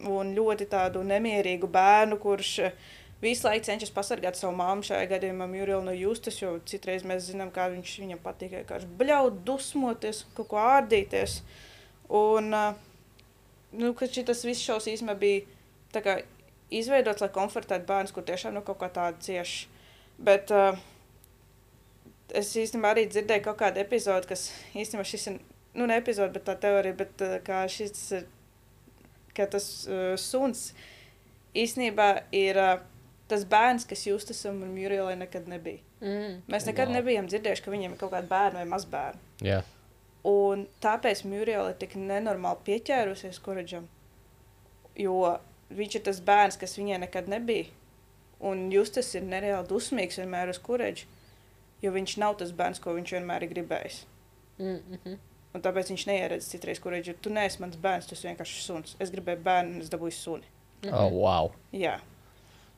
un 0.10 0.34
ļoti 0.34 0.66
tādu 0.72 1.04
nemierīgu 1.06 1.70
bērnu, 1.70 2.18
kurš 2.22 2.54
uh, 2.66 2.78
visu 3.24 3.48
laiku 3.48 3.68
cenšas 3.68 3.92
pasargāt 3.96 4.38
savu 4.38 4.56
māmu, 4.58 4.84
šajā 4.86 5.08
gadījumā 5.14 5.48
Murielu 5.50 5.84
no 5.86 5.94
Justas, 5.96 6.40
jo 6.42 6.58
citreiz 6.68 7.06
mēs 7.08 7.30
zinām, 7.30 7.52
kā 7.56 7.70
viņš 7.72 7.94
viņam 8.04 8.22
patīk 8.24 8.58
vienkārši 8.58 8.90
bļaut, 9.00 9.40
dusmoties, 9.48 10.24
kaut 10.38 10.50
ko 10.52 10.60
ārdīties. 10.60 11.40
Un, 12.10 12.54
uh, 12.54 12.74
nu, 13.72 13.94
ka 13.98 14.08
šis 14.08 14.44
viss 14.46 14.64
šaus 14.68 14.88
īstenībā 14.92 15.16
bija 15.20 15.46
tā 15.94 16.02
kā 16.06 16.18
izveidots, 16.74 17.22
lai 17.22 17.30
komfortētu 17.34 17.86
bērnus, 17.90 18.12
kur 18.16 18.26
tiešām 18.28 18.54
no 18.58 18.62
kaut 18.66 18.80
kā 18.82 18.90
tāda 18.94 19.18
cieši. 19.24 19.68
Bet 20.24 20.52
uh, 20.54 20.78
es 22.34 22.54
īstenībā 22.58 22.94
arī 22.94 23.08
dzirdēju 23.10 23.46
kaut 23.48 23.60
kādu 23.62 23.82
epizodi, 23.84 24.30
kas 24.30 24.48
īstenībā 24.74 25.06
šis 25.08 25.28
ir, 25.32 25.40
nu, 25.78 25.88
ne 25.90 25.98
epizode, 26.02 26.34
bet 26.36 26.46
tā 26.50 26.56
teorija, 26.68 26.98
bet 27.04 27.22
uh, 27.26 27.38
kā 27.46 27.64
šis, 27.70 28.08
ir, 28.20 28.26
ka 29.38 29.48
tas 29.56 29.68
uh, 29.90 30.14
suns 30.22 30.72
īstenībā 31.58 32.10
ir 32.34 32.58
uh, 32.62 32.76
tas 33.30 33.46
bērns, 33.50 33.86
kas 33.90 34.06
Justasam 34.08 34.62
un 34.66 34.74
Murielai 34.76 35.16
nekad 35.18 35.48
nebija. 35.50 35.82
Mm. 36.04 36.42
Mēs 36.52 36.66
nekad 36.68 36.90
Wow. 36.90 36.98
nebijām 37.00 37.30
dzirdējuši, 37.32 37.64
ka 37.64 37.72
viņiem 37.72 37.94
ir 37.96 38.00
kaut 38.02 38.12
kāda 38.12 38.28
bērna 38.28 38.62
vai 38.62 38.70
mazbērna. 38.74 39.20
jā. 39.42 39.62
Un 40.24 40.68
tāpēc 40.84 41.26
Muriela 41.28 41.74
ir 41.74 41.80
tik 41.82 41.98
nenormāli 42.00 42.64
pieķērusies 42.68 43.42
Koreģam. 43.44 43.90
Jo 44.96 45.40
viņš 45.74 45.98
ir 46.00 46.06
tas 46.06 46.22
bērns, 46.24 46.60
kas 46.62 46.78
viņai 46.80 47.02
nekad 47.04 47.28
nebija. 47.32 47.68
Un 48.44 48.70
Justas 48.72 49.12
ir 49.16 49.26
nereāli 49.28 49.68
dusmīgs 49.68 50.20
vienmēr 50.22 50.52
uz 50.54 50.62
Koreģu. 50.64 51.10
Jo 51.84 51.92
viņš 51.92 52.16
nav 52.24 52.38
tas 52.40 52.54
bērns, 52.56 52.80
ko 52.80 52.96
viņš 52.96 53.16
vienmēr 53.18 53.44
ir 53.44 53.52
gribējis. 53.52 54.06
Mm 54.60 54.80
-hmm. 54.80 55.18
Un 55.54 55.62
tāpēc 55.62 55.92
viņš 55.92 56.06
neieredz 56.10 56.48
citreiz 56.50 56.80
Koreģu. 56.80 57.14
Tu 57.22 57.30
neesi 57.30 57.62
mans 57.62 57.76
bērns, 57.78 58.08
tu 58.08 58.16
esi 58.16 58.28
vienkārši 58.28 58.62
suns. 58.62 58.96
Es 59.00 59.12
gribēju 59.12 59.44
bērnu, 59.44 59.76
un 59.76 59.82
es 59.82 59.90
dabūju 59.90 60.16
suni. 60.18 60.50
Oh, 60.92 61.12
wow. 61.12 61.52
Jā. 61.72 62.00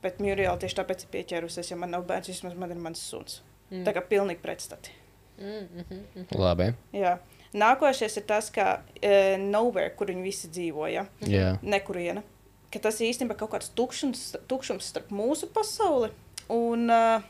Bet 0.02 0.20
Muriela 0.20 0.58
tieši 0.60 0.76
tāpēc 0.76 1.06
ir 1.06 1.12
pieķērusies, 1.14 1.70
ja 1.70 1.76
man 1.76 1.90
nav 1.90 2.04
bērns, 2.06 2.28
vismaz 2.28 2.54
man 2.54 2.70
ir 2.70 2.76
mans 2.76 3.00
suns. 3.00 3.40
Mm. 3.70 3.84
Tā 3.86 3.94
kā 3.96 4.02
pilnīgi 4.08 4.42
pretstati. 4.42 4.90
Mm 5.38 5.84
-hmm. 5.90 6.38
Labi. 6.38 6.74
Jā. 6.92 7.18
Nākošais 7.54 8.16
ir 8.18 8.26
tas, 8.26 8.50
ka 8.50 8.80
e, 9.00 9.36
nowhere, 9.40 9.92
kur 9.96 10.10
viņi 10.10 10.24
visi 10.24 10.50
dzīvo, 10.50 10.88
ja? 10.90 11.06
Jā. 11.20 11.56
nekuriena. 11.62 12.24
Ka 12.72 12.82
tas 12.82 12.98
ir 13.00 13.12
īstenībā 13.12 13.36
kaut 13.38 13.54
kāds 13.54 13.70
tukšums, 13.78 14.34
tukšums 14.50 14.90
starp 14.90 15.12
mūsu 15.14 15.48
pasauli 15.54 16.10
un 16.52 16.90
uh, 16.90 17.22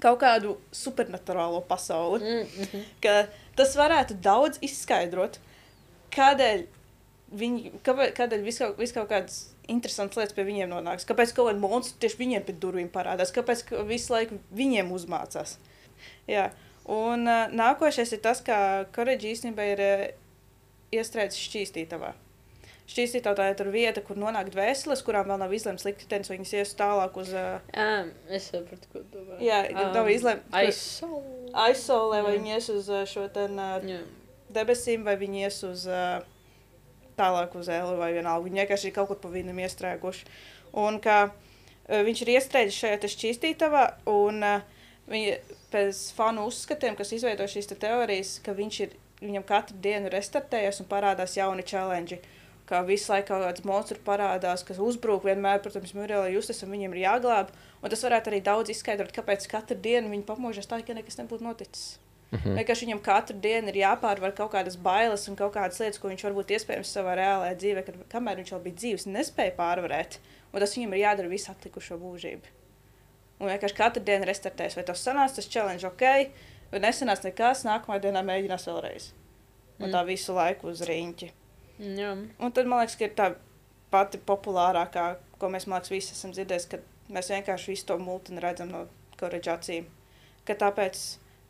kaut 0.00 0.20
kādu 0.22 0.56
supernaturālo 0.72 1.60
pasauli. 1.68 2.20
Mm 2.22 2.46
-hmm. 2.46 2.84
Ka 3.02 3.26
tas 3.56 3.76
varētu 3.76 4.14
daudz 4.22 4.58
izskaidrot, 4.62 5.38
kādēļ 6.14 6.66
viņi, 7.32 7.72
kādēļ 7.84 8.42
vis 8.42 8.58
kaut, 8.58 8.78
vis 8.78 8.92
kaut 8.92 9.08
kādas 9.10 9.48
interesantas 9.68 10.16
lietas 10.16 10.34
pie 10.36 10.44
viņiem 10.44 10.70
nonāks. 10.72 11.06
Kāpēc 11.08 11.34
kaut 11.34 11.50
kāda 11.50 11.60
monstru 11.60 11.98
tieši 12.00 12.16
viņiem 12.16 12.44
pie 12.46 12.54
durvīm 12.54 12.88
parādās, 12.88 13.34
kāpēc 13.34 13.64
ka 13.68 13.82
visu 13.82 14.12
laiku 14.12 14.38
viņiem 14.54 14.92
uzmācās. 14.92 15.58
Jā. 16.26 16.50
Un 16.88 17.26
uh, 17.28 17.50
nākošais 17.52 18.14
ir 18.16 18.22
tas, 18.24 18.40
ka 18.44 18.86
koreģi 18.96 19.34
īstenībā 19.34 19.66
ir 19.74 19.82
uh, 19.84 20.06
iestrēdzis 20.96 21.42
šķīstītavā. 21.50 22.14
Šķīstītavā 22.88 23.50
ir 23.52 23.68
vieta, 23.68 24.00
kur 24.00 24.16
nonāk 24.16 24.48
dvēseles, 24.54 25.02
kurām 25.04 25.26
vēl 25.28 25.42
nav 25.42 25.52
izlemts 25.52 25.84
liktenis, 25.84 26.30
viņas 26.32 26.54
ies 26.56 26.70
tālāk 26.78 27.18
uz 27.20 27.34
uh, 27.36 27.58
Um, 27.76 28.08
es 28.32 28.46
sapratu, 28.48 28.88
ko 28.94 29.02
vari. 29.26 29.44
Jā, 29.44 29.58
kad 29.76 29.92
nav 29.98 30.08
izlemts- 30.08 30.56
Aizsaule. 30.56 31.50
aizsolē, 31.66 32.22
vai 32.24 32.32
viņi 32.38 32.54
ies 32.56 32.70
uz 32.72 32.88
uh, 32.88 33.02
šo 33.10 33.26
ten, 33.36 33.60
uh, 33.60 33.84
Jā. 33.84 34.00
debesīm, 34.56 35.04
vai 35.04 35.18
viņi 35.20 35.44
ies 35.44 35.60
uz 35.68 35.84
uh, 35.92 36.22
tālāk 37.20 37.52
uz 37.60 37.68
ēlu, 37.68 37.98
vai 38.00 38.14
vienalga. 38.16 38.46
Viņi 38.48 38.62
vienkārši 38.64 38.88
ir 38.88 38.96
kaut 38.96 39.12
kur 39.12 39.20
pa 39.20 39.28
vienam 39.36 39.60
iestrēguši. 39.60 40.24
Un 40.80 40.96
ka 41.04 41.18
uh, 41.28 42.00
viņš 42.08 42.24
ir 42.24 42.32
iestrēdzis 42.38 42.80
šajā 42.80 43.12
šķīstītavā, 43.18 43.84
un 44.08 44.40
uh, 44.40 44.60
viņi 45.12 45.36
pēc 45.72 46.00
fanu 46.16 46.46
uzskatiem, 46.48 46.96
kas 46.98 47.12
izveido 47.16 47.46
šīs 47.48 47.70
te 47.70 47.76
teorijas, 47.78 48.38
ka 48.44 48.54
viņš 48.56 48.80
ir, 48.86 48.96
viņam 49.20 49.46
katru 49.48 49.78
dienu 49.84 50.10
restartējas 50.12 50.82
un 50.82 50.90
parādās 50.90 51.36
jauni 51.38 51.66
challenge. 51.66 52.20
Kā 52.68 52.82
visu 52.84 53.08
laiku 53.14 53.30
kaut 53.30 53.46
kāds 53.46 53.64
monstrs 53.64 54.02
parādās, 54.04 54.64
kas 54.68 54.80
uzbrūk 54.84 55.24
vienmēr, 55.24 55.62
protams, 55.64 55.94
Murielai 55.96 56.34
justas, 56.34 56.60
un 56.64 56.74
viņiem 56.74 56.96
ir 56.96 57.06
jāglāb. 57.06 57.54
Un 57.80 57.88
tas 57.88 58.04
varētu 58.04 58.28
arī 58.28 58.42
daudz 58.44 58.74
izskaidrot, 58.74 59.14
kāpēc 59.16 59.46
katru 59.48 59.78
dienu 59.80 60.12
viņi 60.12 60.26
pamožas 60.28 60.68
tā, 60.68 60.82
ka 60.84 60.96
nekas 60.96 61.16
nebūtu 61.20 61.46
noticis. 61.46 61.96
Mhm. 62.28 62.58
Vienkārši 62.58 62.84
viņam 62.84 63.00
katru 63.00 63.38
dienu 63.40 63.72
ir 63.72 63.80
jāpārvar 63.80 64.34
kaut 64.36 64.52
kādas 64.52 64.76
bailes 64.76 65.24
un 65.30 65.36
kaut 65.36 65.54
kādas 65.54 65.80
lietas, 65.80 66.00
ko 66.00 66.10
viņš 66.12 66.26
varbūt 66.28 66.52
iespējams 66.58 66.92
savā 66.92 67.16
reālajā 67.16 67.56
dzīvē, 67.62 67.84
kad, 67.86 68.02
kamēr 68.12 68.42
viņš 68.42 68.52
vēl 68.52 68.62
bija 68.66 68.80
dzīves, 68.82 69.08
nespēja 69.08 69.56
pārvarēt. 69.56 70.20
Un 70.52 70.60
tas 70.60 70.76
viņam 70.76 70.92
ir 70.92 71.04
jādara 71.06 71.32
visu 71.32 71.48
atlikušo 71.54 71.96
mūžību. 72.02 72.57
Un 73.38 73.46
vienkārši 73.48 73.76
katru 73.78 74.02
dienu 74.02 74.26
restartēs, 74.26 74.74
vai 74.76 74.84
tas 74.84 75.02
sanāca, 75.06 75.36
tas 75.38 75.48
challenge 75.48 75.86
ok, 75.86 76.04
vai 76.72 76.80
nesanāca 76.82 77.28
nekas, 77.28 77.62
nākamajā 77.68 78.02
dienā 78.08 78.22
mēģinās 78.26 78.66
vēlreiz. 78.66 79.10
Un 79.78 79.86
Mm. 79.88 79.92
tā 79.94 80.00
visu 80.06 80.34
laiku 80.34 80.68
uz 80.72 80.80
riņķi. 80.82 81.30
Jā. 81.78 82.16
Un 82.40 82.52
tad 82.52 82.66
man 82.66 82.80
liekas, 82.82 82.96
ka 82.98 83.04
ir 83.04 83.14
tā 83.14 83.28
pati 83.90 84.18
populārākā, 84.18 85.16
ko 85.38 85.46
mēs, 85.48 85.68
man 85.70 85.78
liekas, 85.78 85.90
visi 85.90 86.12
esam 86.16 86.32
dzirdējuši, 86.34 86.68
ka 86.68 86.78
mēs 87.14 87.30
vienkārši 87.30 87.68
visu 87.70 87.86
to 87.86 87.98
multinu 87.98 88.40
redzam 88.42 88.68
no 88.74 88.86
koreģa 89.20 89.54
acīm. 89.58 89.86
Ka 90.44 90.54
tāpēc 90.54 90.98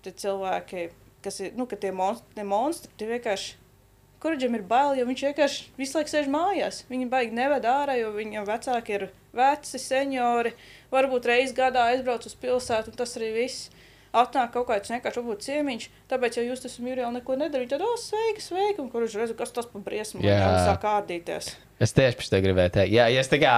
cilvēki, 0.04 0.90
kas 1.24 1.40
ir, 1.40 1.52
nu, 1.56 1.66
ka 1.66 1.76
tie 1.76 1.90
monstri, 1.92 2.34
tie 2.34 2.44
monstri 2.44 2.92
tie 2.98 3.08
vienkārši, 3.10 3.54
koreģam 4.22 4.58
ir 4.58 4.64
bail, 4.68 4.96
jo 4.98 5.06
viņš 5.08 5.24
vienkārši 5.28 5.66
visu 5.78 5.98
laiku 5.98 6.12
sēž 6.12 6.30
mājās. 6.32 6.82
Viņi 6.90 7.08
baigi 7.10 7.36
neved 7.38 7.66
ārā, 7.68 7.98
jo 8.00 8.12
viņam 8.16 8.46
vecāki 8.48 8.96
ir 8.96 9.08
veci, 9.36 9.80
seniori, 9.82 10.54
varbūt 10.92 11.28
reiz 11.30 11.52
gadā 11.56 11.88
aizbrauc 11.92 12.26
uz 12.26 12.34
pilsētu, 12.38 12.92
un 12.92 12.98
tas 12.98 13.18
arī 13.20 13.34
viss. 13.42 13.68
Atnāk 14.18 14.54
kaut 14.54 14.70
kāds 14.70 14.88
vienkārši 14.88 15.20
varbūt 15.20 15.42
ciemiņš, 15.44 15.86
tāpēc, 16.08 16.38
ja 16.38 16.46
jūs 16.46 16.62
esat 16.64 16.80
mīļi, 16.80 17.04
neko 17.18 17.34
nedarīt, 17.36 17.68
tad, 17.74 17.84
oh, 17.84 17.98
sveiki, 18.00 18.40
sveiki, 18.40 18.80
un 18.80 18.88
kurš 18.88 19.18
redz, 19.20 19.34
kas 19.36 19.52
tas 19.52 19.68
par 19.68 19.84
briesmu, 19.84 20.22
un 20.22 20.30
jau 20.30 20.54
sāk 20.64 20.86
ārdīties. 20.88 21.50
Es 21.76 21.92
tieši 21.92 22.16
par 22.16 22.30
to 22.32 22.40
gribēju 22.46 22.72
teikt. 22.78 22.94
Jā, 22.96 23.10
es 23.20 23.28
tā 23.28 23.36
kā. 23.42 23.52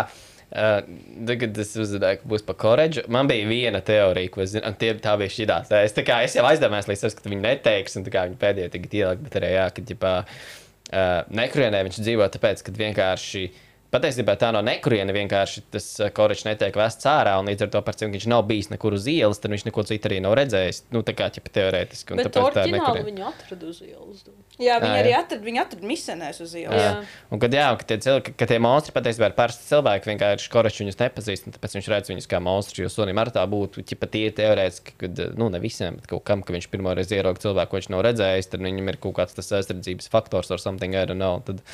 Uh, 0.50 0.80
tagad 1.28 1.58
es 1.62 1.68
uzzināju, 1.78 2.18
ka 2.22 2.28
būs 2.32 2.42
par 2.42 2.56
koreģu. 2.58 3.04
Man 3.14 3.28
bija 3.30 3.46
viena 3.46 3.78
teorija, 3.86 4.32
ko 4.34 4.42
es 4.42 4.50
zinu, 4.56 4.64
un 4.66 4.78
tie, 4.80 4.88
tā 4.98 5.12
bija 5.20 5.30
šī 5.30 5.46
tā. 5.46 5.60
Es, 5.78 5.94
kā, 5.94 6.16
es 6.26 6.34
jau 6.34 6.42
aizdomājos, 6.48 6.88
līdz 6.90 7.04
tas, 7.04 7.14
ka 7.14 7.30
viņi 7.30 7.44
neteiks, 7.44 7.94
un 8.00 8.06
kā 8.10 8.24
viņi 8.26 8.38
pēdējie 8.40 8.72
tagad 8.72 8.96
ielikt, 8.98 9.22
bet 9.28 9.36
arī, 9.38 9.50
jā, 9.54 9.66
ka, 9.76 9.84
ģipā, 9.92 10.14
uh, 10.26 11.12
nekurienē 11.38 11.84
viņš 11.86 12.00
dzīvo 12.02 12.26
tāpēc, 12.34 12.64
ka 12.66 12.74
vienkārši. 12.80 13.44
Patiesībā 13.90 14.36
tā 14.38 14.52
no 14.54 14.60
nekuriena 14.62 15.10
vienkārši 15.14 15.64
tas 15.74 15.86
korečs 16.14 16.44
netiek 16.46 16.76
vests 16.78 17.08
ārā, 17.10 17.32
un 17.40 17.48
līdz 17.50 17.66
ar 17.66 17.72
to, 17.72 17.80
par 17.82 17.96
cik 17.98 18.12
viņš 18.14 18.26
nav 18.30 18.44
bijis 18.46 18.68
nekur 18.70 18.94
uz 18.94 19.08
ielas, 19.10 19.40
tad 19.42 19.50
viņš 19.50 19.64
neko 19.66 19.82
citu 19.88 20.06
arī 20.06 20.20
nav 20.22 20.36
redzējis. 20.38 20.84
Nu, 20.94 21.02
tā 21.06 21.16
kā 21.18 21.26
ķipa 21.34 21.50
teorētiski. 21.58 22.14
un 22.14 22.22
Bet 22.22 22.38
oriģināli 22.38 23.02
viņu 23.08 23.26
atrada 23.26 23.66
uz 23.66 23.80
ielas. 23.82 24.22
Jā, 24.60 24.76
viņi 24.82 24.94
Jā, 24.94 25.00
arī 25.02 25.14
atrada, 25.16 25.42
viņi 25.42 25.62
atrada 25.62 25.88
misenēs 25.88 26.38
uz 26.44 26.54
ielas. 26.60 26.78
Jā. 26.78 26.92
Jā. 27.00 27.24
Un 27.32 27.42
kad, 27.42 27.56
jā, 27.56 27.66
kad 27.80 27.88
tie, 27.90 27.96
cilvēki, 28.04 28.34
ka 28.38 28.48
tie 28.50 28.58
monstri 28.62 28.94
patiesībā 28.94 29.30
ir 29.30 29.36
parasti 29.38 29.66
cilvēki, 29.72 30.10
vienkārši 30.12 30.52
korečs 30.52 30.80
viņus 30.84 31.00
nepazīst, 31.00 31.48
un 31.48 31.56
tāpēc 31.56 31.76
viņš 31.78 31.90
redz 31.94 32.12
viņus 32.12 32.30
kā 32.30 32.42
monstrus. 32.44 32.84
Jo 32.84 32.92
sunim 32.92 33.18
ar 33.22 33.32
tā 33.34 33.42
būtu, 33.50 33.82
ja 33.82 33.98
pat 33.98 34.12
tie 34.14 34.26
teorētiski, 34.36 34.96
kad, 35.00 35.24
nu, 35.40 35.48
ne 35.50 35.62
visiem, 35.64 35.96
bet 35.98 36.10
kaut 36.12 36.26
kam, 36.28 36.44
ka 36.44 36.54
viņš 36.54 36.70
pirmo 36.70 36.92
reizi 36.94 37.16
ierauga 37.18 37.42
cilvēku, 37.42 37.72
ko 37.72 37.80
viņš 37.80 37.90
nav 37.96 38.04
redzējis, 38.10 38.52
tad 38.52 38.66
viņam 38.68 38.92
ir 38.92 39.00
kaut 39.00 39.16
kāds 39.18 39.38
tas 39.38 39.50
aizsardzības 39.58 40.12
faktors 40.12 40.52
or 40.52 40.60
something, 40.60 40.94
I 40.94 41.08
don't 41.08 41.18
know. 41.18 41.40
Tad, 41.46 41.64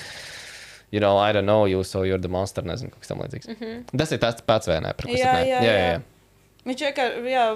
you 0.92 1.00
know, 1.00 1.16
I 1.18 1.32
don't 1.32 1.46
know 1.46 1.64
you, 1.66 1.82
so 1.84 2.02
you're 2.02 2.20
the 2.20 2.28
monster, 2.28 2.62
nezinu, 2.62 2.92
kaut 2.94 3.02
kas 3.04 3.08
tam 3.08 3.24
līdzīgs. 3.24 3.48
Mm 3.48 3.56
-hmm. 3.60 3.98
Tas 3.98 4.12
ir 4.12 4.18
tas 4.18 4.40
pats 4.46 4.68
vai 4.68 4.80
ne? 4.80 4.94
Jā, 5.06 5.34
jā, 5.46 5.60
jā, 5.62 5.74
jā. 5.80 6.00
Viņš 6.66 6.80
vienkārši, 6.86 7.32
jā, 7.32 7.46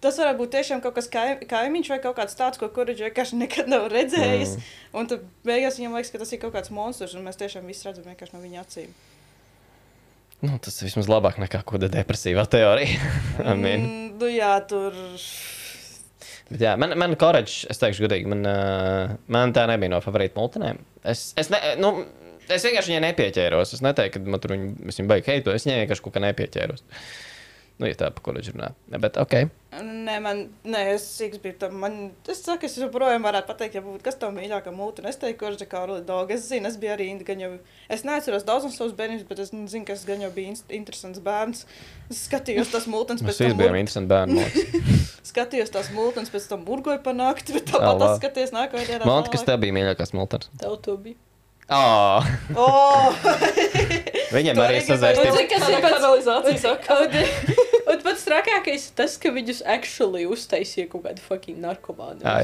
tas 0.00 0.18
varētu 0.18 0.38
būt 0.38 0.52
tiešām 0.56 0.82
kaut 0.84 0.94
kas 0.94 1.08
kaim, 1.08 1.40
kaimiņš 1.48 1.88
vai 1.88 1.98
kaut 2.04 2.16
kāds 2.18 2.36
tāds, 2.36 2.60
ko 2.60 2.68
kurš 2.68 3.00
vienkārši 3.00 3.40
nekad 3.40 3.68
nav 3.68 3.88
redzējis. 3.92 4.56
Mm. 4.56 4.62
Un 5.00 5.06
tad 5.06 5.24
beigās 5.44 5.78
viņam 5.80 5.96
liekas, 5.96 6.12
ka 6.12 6.18
tas 6.18 6.32
ir 6.32 6.40
kaut 6.42 6.54
kāds 6.54 6.70
monstrs, 6.70 7.14
un 7.14 7.24
mēs 7.24 7.40
tiešām 7.40 7.66
visu 7.66 7.88
redzam 7.88 8.04
vienkārši 8.04 8.36
no 8.36 8.40
viņa 8.44 8.60
acīm. 8.60 8.94
Nu, 10.44 10.58
tas 10.60 10.82
vismaz 10.82 11.08
labāk 11.08 11.38
nekā 11.40 11.62
kāda 11.64 11.88
depresīvā 11.92 12.44
teorija. 12.52 13.00
I 13.50 13.54
mean. 13.56 13.86
Mm, 13.86 14.08
nu 14.20 14.28
jā, 14.28 14.52
tur. 14.68 14.96
Bet, 16.50 16.60
jā, 16.60 16.74
man, 16.76 16.92
man 17.00 17.16
koreģis, 17.16 17.64
es 17.72 17.80
teikšu, 17.80 18.04
godīgi, 18.04 18.28
man, 18.28 18.44
uh, 18.44 19.14
man 19.32 19.54
tā 19.56 19.64
nebija 19.70 19.94
no 19.94 20.02
favorīta 20.04 20.36
multinēm. 20.36 20.82
Es, 21.00 21.30
es, 21.40 21.48
ne, 21.52 21.60
nu, 21.80 21.94
es 22.48 22.64
vienkārši 22.66 22.92
viņai 22.94 23.04
nepieķēros. 23.08 23.76
Es 23.76 23.84
neteiktu, 23.84 24.20
ka 24.24 24.30
man 24.34 24.40
tur 24.42 24.56
viņa, 24.56 24.72
es 24.92 24.98
viņu 25.00 25.10
baigi 25.14 25.30
heitu, 25.32 25.54
es 25.54 25.64
viņai 25.68 25.84
vienkārši 25.84 26.04
kaut 26.08 26.16
kā 26.18 26.24
nepieķēros. 26.26 26.84
Nu, 27.74 27.88
ja 27.90 27.96
tā, 27.98 28.06
pa 28.14 28.22
ko 28.22 28.30
viņš 28.30 28.48
runā. 28.54 28.68
Ne, 28.92 28.98
bet, 29.02 29.16
ok. 29.18 29.32
Nē, 29.82 30.12
man, 30.22 30.44
nē, 30.62 30.82
es 30.92 31.08
biju 31.42 31.56
tam. 31.58 31.72
Man, 31.82 31.96
es 32.30 32.38
saku, 32.46 32.68
es 32.68 32.76
joprojām 32.78 33.24
varētu 33.26 33.48
pateikt, 33.48 33.74
ja 33.74 33.82
būtu 33.82 34.04
kas 34.06 34.14
tev 34.20 34.30
mīļākā 34.36 34.70
mūte. 34.70 35.02
Es 35.10 35.18
teiktu, 35.18 35.40
ka 35.40 35.48
Orža 35.48 35.66
Kārli 35.72 35.96
Dog. 36.06 36.30
Es 36.30 36.44
zinu, 36.46 36.70
es 36.70 36.76
biju 36.78 36.92
arī 36.94 37.08
Indi, 37.10 37.26
gan 37.26 37.42
jau. 37.42 37.48
Es 37.90 38.06
neatceros 38.06 38.46
daudz 38.46 38.68
no 38.68 38.70
savas 38.70 38.94
bērnības, 38.94 39.26
bet 39.26 39.42
es 39.42 39.50
zinu, 39.50 39.82
ka 39.88 39.96
es 39.98 40.06
gan 40.06 40.22
jau 40.22 40.30
biju 40.36 40.54
interesants 40.78 41.18
bērns. 41.26 41.64
Es 42.14 42.22
skatījos 42.28 42.70
tās 42.76 42.86
mūtens 42.86 43.26
Mēs 43.26 43.34
pēc 43.42 43.50
tam. 43.50 43.58
bijām 43.64 43.74
mur- 43.74 43.82
interesanti 43.82 44.14
bērni. 44.14 44.46
Skatījos 45.34 45.74
tās 45.74 45.90
mūtens 45.98 46.30
pēc 46.30 46.46
tam 46.54 46.62
murgoju 46.70 47.02
panākt, 47.02 47.50
bet 47.58 47.66
tāpat 47.74 47.98
tas 48.04 48.20
skaties 48.22 48.54
nākamajā 48.54 48.92
dienā. 48.92 49.10
Man, 49.10 49.26
kas 49.34 49.42
tev 49.50 49.58
bija 49.66 49.74
mīļākais 49.80 50.14
multens? 50.14 50.46
Tev 50.62 50.78
to 50.86 50.94
bija. 51.08 51.18
Oh, 51.72 52.20
Oh! 52.60 53.14
viņiem 54.34 54.58
Tu 54.58 54.64
arī 54.64 54.80
cik 54.84 55.52
tas 55.54 55.68
ir 55.70 55.78
pats 55.80 55.94
kanalizācijas 55.96 56.60
saka. 56.60 56.98
Un, 57.04 57.94
un 57.94 58.02
pats 58.04 58.26
trakākais 58.26 58.84
ir 58.90 58.96
tas, 58.98 59.14
ka 59.20 59.32
viņus 59.32 59.62
actually 59.72 60.26
uztaisīja 60.28 60.90
kaut 60.92 61.06
kādu 61.06 61.24
fucking 61.24 61.62
narkomānu. 61.62 62.20
Ā, 62.20 62.34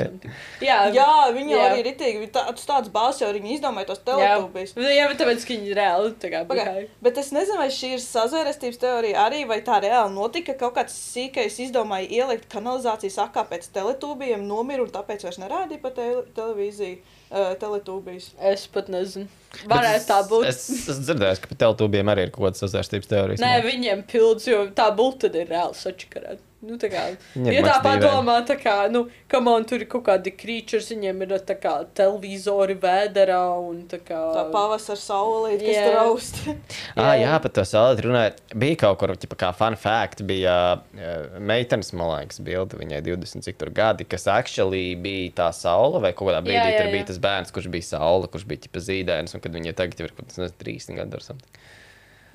jā, 0.65 0.79
Jā, 0.97 1.11
viņi 1.37 1.53
Jā. 1.53 1.67
arī 1.69 1.85
ritīgi, 1.91 2.31
tāds, 2.33 2.65
tāds 2.69 2.93
bāzes 2.95 3.21
jau 3.27 3.31
viņi 3.37 3.59
izdomāja 3.59 3.91
tos 3.91 4.01
jā. 4.01 4.09
teletubīs. 4.09 4.75
jā, 4.89 5.07
bet 5.13 5.21
tāpēc, 5.21 5.45
ka 5.45 5.57
viņi 5.57 5.79
reāli 5.83 6.17
tā 6.25 6.33
kā 6.33 6.43
bija. 6.49 6.75
Bet 7.05 7.21
es 7.21 7.33
nezinu, 7.37 7.61
vai 7.61 7.69
šī 7.77 7.95
ir 7.99 8.05
sazvērestības 8.07 8.81
teorija 8.81 9.29
arī, 9.29 9.45
vai 9.51 9.61
tā 9.67 9.83
reāli 9.85 10.17
notika. 10.17 10.57
Kaut 10.61 10.79
kāds 10.81 10.97
sīkais 10.97 11.61
izdomāja 11.69 12.09
ielikt 12.09 12.49
kanalizācijas 12.53 13.21
akā 13.29 13.45
pēc 13.53 13.69
teletūbiem, 13.77 14.49
nomira 14.49 14.87
un 14.87 14.93
tāpēc 14.97 15.29
vairs 15.29 15.43
nerādīja 15.45 15.85
pa 15.85 15.93
tele 15.97 16.25
televīziju 16.37 17.19
uh, 17.31 17.53
teletūbijas. 17.61 18.31
Es 18.53 18.67
pat 18.71 18.91
nezinu. 18.93 19.31
Varētu 19.71 20.07
tā 20.07 20.21
būt. 20.31 20.47
Es 20.51 20.63
esmu 20.71 21.07
dzirdējis, 21.07 21.43
ka 21.43 21.51
par 21.53 21.61
teltūbiem 21.65 22.13
arī 22.13 22.29
ir 22.29 22.35
kaut 22.35 22.49
kādas 22.49 22.63
sazvērstības 22.65 23.11
teorijas. 23.11 23.43
Nē, 23.43 23.57
viņiem 23.67 24.05
pildus, 24.11 24.47
jo 24.51 24.63
tā 24.77 24.91
būtu 24.95 25.33
ir 25.33 25.51
reāli 25.51 25.79
sačakarēta. 25.79 26.45
Nu, 26.61 26.77
tā 26.77 26.91
kā, 26.93 27.03
Viņiem 27.33 27.55
ja 27.55 27.61
tā 27.65 27.75
padomā, 27.81 28.35
tā 28.45 28.53
kā, 28.61 28.75
nu, 28.93 29.07
kam 29.33 29.47
man 29.49 29.65
tur 29.65 29.81
ir 29.81 29.89
kaut 29.89 30.03
kādi 30.05 30.33
krīčers, 30.37 30.91
viņiem 30.93 31.23
ir 31.25 31.31
tā 31.49 31.55
kā 31.57 31.73
televizori 31.97 32.75
vēderā 32.83 33.39
un 33.65 33.79
tā 33.89 33.97
kā. 34.05 34.19
Tā 34.35 34.43
pavasara 34.53 35.01
saulīte, 35.01 35.65
kas 35.65 35.79
Jā. 35.79 35.87
tur 35.89 35.99
aust. 36.03 36.43
Ah, 37.01 37.15
jā, 37.17 37.33
par 37.41 37.55
to 37.57 37.65
saulē 37.65 38.05
runājot. 38.05 38.43
Bija 38.61 38.77
kaut 38.83 38.99
kur, 39.01 39.15
ķipa, 39.23 39.39
kā 39.41 39.51
fun 39.57 39.79
fact, 39.81 40.21
bija 40.29 40.57
uh, 40.77 41.41
meitenes, 41.41 41.95
man 41.97 42.13
liekas, 42.13 42.43
bilde 42.45 42.77
viņai 42.77 43.01
20 43.09 43.47
cik 43.47 43.57
tur 43.63 43.73
gadi, 43.81 44.05
kas 44.05 44.29
actually 44.29 44.99
bija 45.01 45.33
tā 45.41 45.49
saule, 45.57 46.03
vai 46.05 46.13
kaut 46.13 46.29
kādā 46.29 46.45
brīdī 46.45 46.61
Jā, 46.61 46.75
jā, 46.75 46.83
tur 46.83 46.91
jā. 46.91 46.95
bija 46.99 47.09
tas 47.09 47.23
bērns, 47.25 47.57
kurš 47.57 47.71
bija 47.73 47.89
saule, 47.95 48.29
kurš 48.29 48.45
bija 48.51 48.67
ķipa 48.67 48.85
zīdainis, 48.85 49.33
un 49.33 49.45
kad 49.47 49.57
viņai 49.57 49.73
tagad 49.81 50.03
jau 50.03 50.11
ir 50.11 50.17
kaut 50.19 50.29
kas, 50.29 50.43
nezinu, 50.43 50.61
30 50.67 51.01
gadu 51.01 51.21
ar 51.23 51.29
something. 51.31 51.67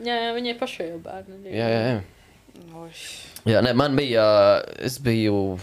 Jā, 0.02 0.18
jā, 0.26 0.36
viņai 0.36 0.58
pašai 0.60 0.90
jau 0.96 1.02
bērni. 1.06 1.44
ir. 1.46 1.58
Jā, 1.62 1.70
jā, 1.70 1.82
jā. 1.94 2.04
Jā, 3.46 3.62
nē, 3.66 3.74
man 3.78 3.96
bija, 3.98 4.24
uh, 4.26 4.86
es 4.86 4.98
biju. 5.04 5.58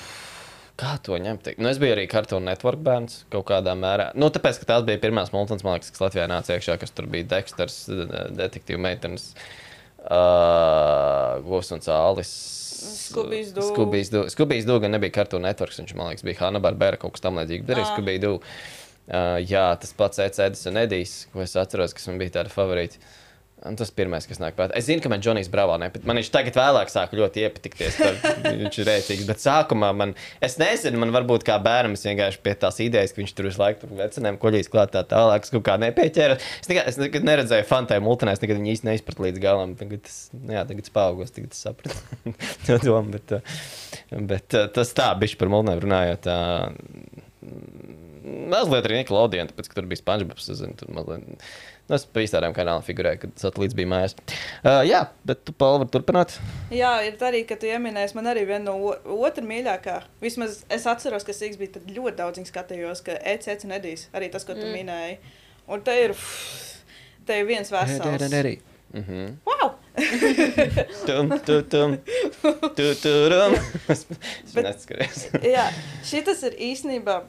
Kā 0.82 0.94
to 1.04 1.14
ņemt? 1.20 1.50
Nu, 1.60 1.68
es 1.68 1.78
biju 1.78 1.92
arī 1.94 2.06
Cartoon 2.10 2.46
Network 2.48 2.80
bērns 2.82 3.20
kaut 3.30 3.44
kādā 3.50 3.74
mērā. 3.78 4.08
Nu, 4.18 4.30
tāpēc, 4.34 4.56
ka 4.62 4.66
tās 4.70 4.86
bija 4.88 4.98
pirmās 5.02 5.30
man 5.62 5.76
liekas, 5.76 5.92
kas 5.92 6.00
Latvijā 6.02 6.24
nāca 6.30 6.56
iekšā, 6.56 6.78
kas 6.80 6.90
tur 6.96 7.06
bija 7.12 7.28
Dexters, 7.34 7.76
de- 7.90 8.24
detektīvu 8.40 8.80
meitenes, 8.82 9.28
uh, 10.08 11.38
Govs 11.46 11.70
un 11.76 11.82
Cālis. 11.84 12.32
Skubijas 13.68 14.10
Dū. 14.10 14.24
Skubijas 14.32 14.66
Dū 14.66 14.78
gan 14.82 14.90
nebija 14.96 15.14
Cartoon 15.20 15.44
Network, 15.46 15.74
viņš, 15.76 15.94
man 15.98 16.10
liekas, 16.10 16.24
bija 16.26 16.40
Hanna 16.40 16.58
Barbera 16.64 16.98
kaut 16.98 17.14
kas 17.16 17.22
tam 17.22 17.38
līdzīgs. 17.38 17.68
Arī 17.70 17.84
Ah. 17.84 17.90
Skubijas 17.92 18.22
Dū. 18.24 18.32
Uh, 19.12 19.38
jā, 19.42 19.64
tas 19.82 19.92
pats 19.98 20.18
Ecēdis 20.22 20.66
un 20.70 20.78
Edijs, 20.82 21.26
ko 21.32 21.42
es 21.42 21.54
atceros, 21.58 21.92
kas 21.94 22.06
man 22.08 22.18
bija 22.22 22.38
tādi 22.40 22.50
favorīti. 22.54 22.98
Un 23.62 23.76
tas 23.78 23.92
pirmais, 23.94 24.24
kas 24.26 24.40
nāk 24.42 24.56
prātā. 24.58 24.74
Es 24.78 24.88
zinu, 24.88 24.98
ka 25.04 25.10
man 25.12 25.20
Džonijs 25.22 25.46
Bravo 25.52 25.76
nepatīk. 25.78 26.06
Man 26.08 26.18
viņš 26.18 26.30
tagad 26.34 26.56
vēlāk 26.58 26.90
sāk 26.90 27.12
ļoti 27.14 27.44
iepatikties. 27.44 27.98
Viņš 28.42 28.78
ir 28.82 28.88
rēcīgs. 28.88 29.26
Bet 29.28 29.42
sākumā 29.42 29.92
man, 29.94 30.14
es 30.42 30.56
nezinu, 30.58 30.98
man 30.98 31.14
varbūt 31.14 31.46
kā 31.46 31.60
bērnam 31.62 31.94
es 31.94 32.02
vienkārši 32.08 32.40
pie 32.42 32.56
tās 32.58 32.80
idejas, 32.82 33.14
ka 33.14 33.22
viņš 33.22 33.34
tur 33.38 33.46
visu 33.46 33.62
laiku 33.62 33.84
tur 33.84 33.94
vecinēm 34.00 34.40
koļīs 34.42 34.70
klāt 34.72 34.94
tā 34.96 35.04
tālāk. 35.06 35.46
Es 35.46 35.54
kaut 35.54 35.62
kā 35.68 35.78
nepieķēru. 35.78 36.40
Es 36.58 36.72
nekad, 36.72 36.90
es 36.90 36.98
nekad 37.04 37.28
neredzēju 37.30 37.68
fantai 37.70 38.00
multinē, 38.02 38.34
es 38.34 38.42
nekad 38.42 38.58
viņu 38.58 38.74
īsti 38.74 38.90
neizpratu 38.90 39.28
līdz 39.28 39.42
galam. 39.46 39.76
Tagad 39.78 40.02
tas, 40.08 40.18
nu 40.34 40.58
jā, 40.58 40.66
tagad 40.66 40.88
es 40.88 40.96
paaugos, 40.98 41.34
tagad 41.36 41.54
es 41.54 41.62
sapratu 41.62 42.34
to 42.66 42.80
domu. 42.82 43.14
Bet, 43.14 43.36
uh, 43.38 44.18
bet 44.32 44.58
uh, 44.58 44.66
tas 44.74 44.90
tā, 44.98 45.12
bišķi 45.22 45.38
par 45.38 45.54
multinēm 45.54 45.86
runājot. 45.86 46.32
uh, 46.34 47.20
Mazliet 48.22 48.86
arī 48.86 49.00
Nickelodeon, 49.00 49.48
tāpēc, 49.50 49.68
ka 49.70 49.78
tur 49.78 49.86
bija 49.90 49.98
SpongeBob. 49.98 50.38
Es 50.38 50.62
mazliet. 50.94 51.46
Nu, 51.88 51.96
es 51.96 52.04
pa 52.06 52.22
tādām 52.30 52.54
kanālām 52.56 52.84
figurēju, 52.86 53.20
kad 53.24 53.42
satelīts 53.42 53.74
bija 53.76 53.90
mājās. 53.90 54.14
Uh, 54.62 54.80
jā, 54.86 55.02
bet 55.28 55.42
tu, 55.44 55.54
Paul, 55.58 55.80
vari 55.82 55.90
turpināt. 55.92 56.36
Jā, 56.72 56.92
ir 57.04 57.18
arī, 57.26 57.42
ka 57.48 57.58
tu 57.58 57.66
pieminēji, 57.66 58.14
man 58.16 58.30
arī 58.32 58.46
viena 58.48 58.70
no 58.70 58.76
o- 58.92 59.18
otra 59.26 59.44
mīļākā. 59.44 59.98
Vismaz 60.22 60.62
es 60.72 60.86
atceros, 60.88 61.26
ka 61.26 61.34
Sīgs 61.36 61.58
bija 61.60 61.82
ļoti 61.90 62.16
daudz 62.22 62.42
skatījos, 62.48 63.02
ka 63.04 63.18
ECC 63.34 63.66
un 63.66 63.76
Edijs 63.80 64.06
arī 64.14 64.30
tas, 64.32 64.46
ko 64.46 64.54
tu 64.54 64.62
mm. 64.64 64.76
minēji. 64.78 65.18
Un 65.72 65.82
te 65.82 65.98
ir, 66.04 66.14
te 67.26 67.42
ir 67.42 67.50
viens 67.50 67.74
vesels. 67.74 68.62
Mhm. 68.92 69.36
Wow! 69.48 69.74
Tum, 71.06 71.30
tu, 71.44 71.62
tum, 71.62 71.98
tu, 72.76 72.94
tu, 73.02 73.12
rum. 73.28 73.54
Es 73.88 74.06
neskaties. 74.54 75.26
Jā, 75.54 75.66
šis 76.06 76.44
ir 76.48 76.56
īstenībā 76.70 77.22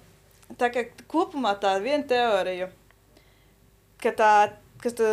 tā 0.59 0.69
kā 0.73 0.85
kopumā 1.11 1.55
tā 1.59 1.75
viena 1.83 2.03
teorija, 2.07 2.69
ka 4.03 4.13
tā, 4.19 4.31
kas 4.83 4.95
tā, 4.99 5.09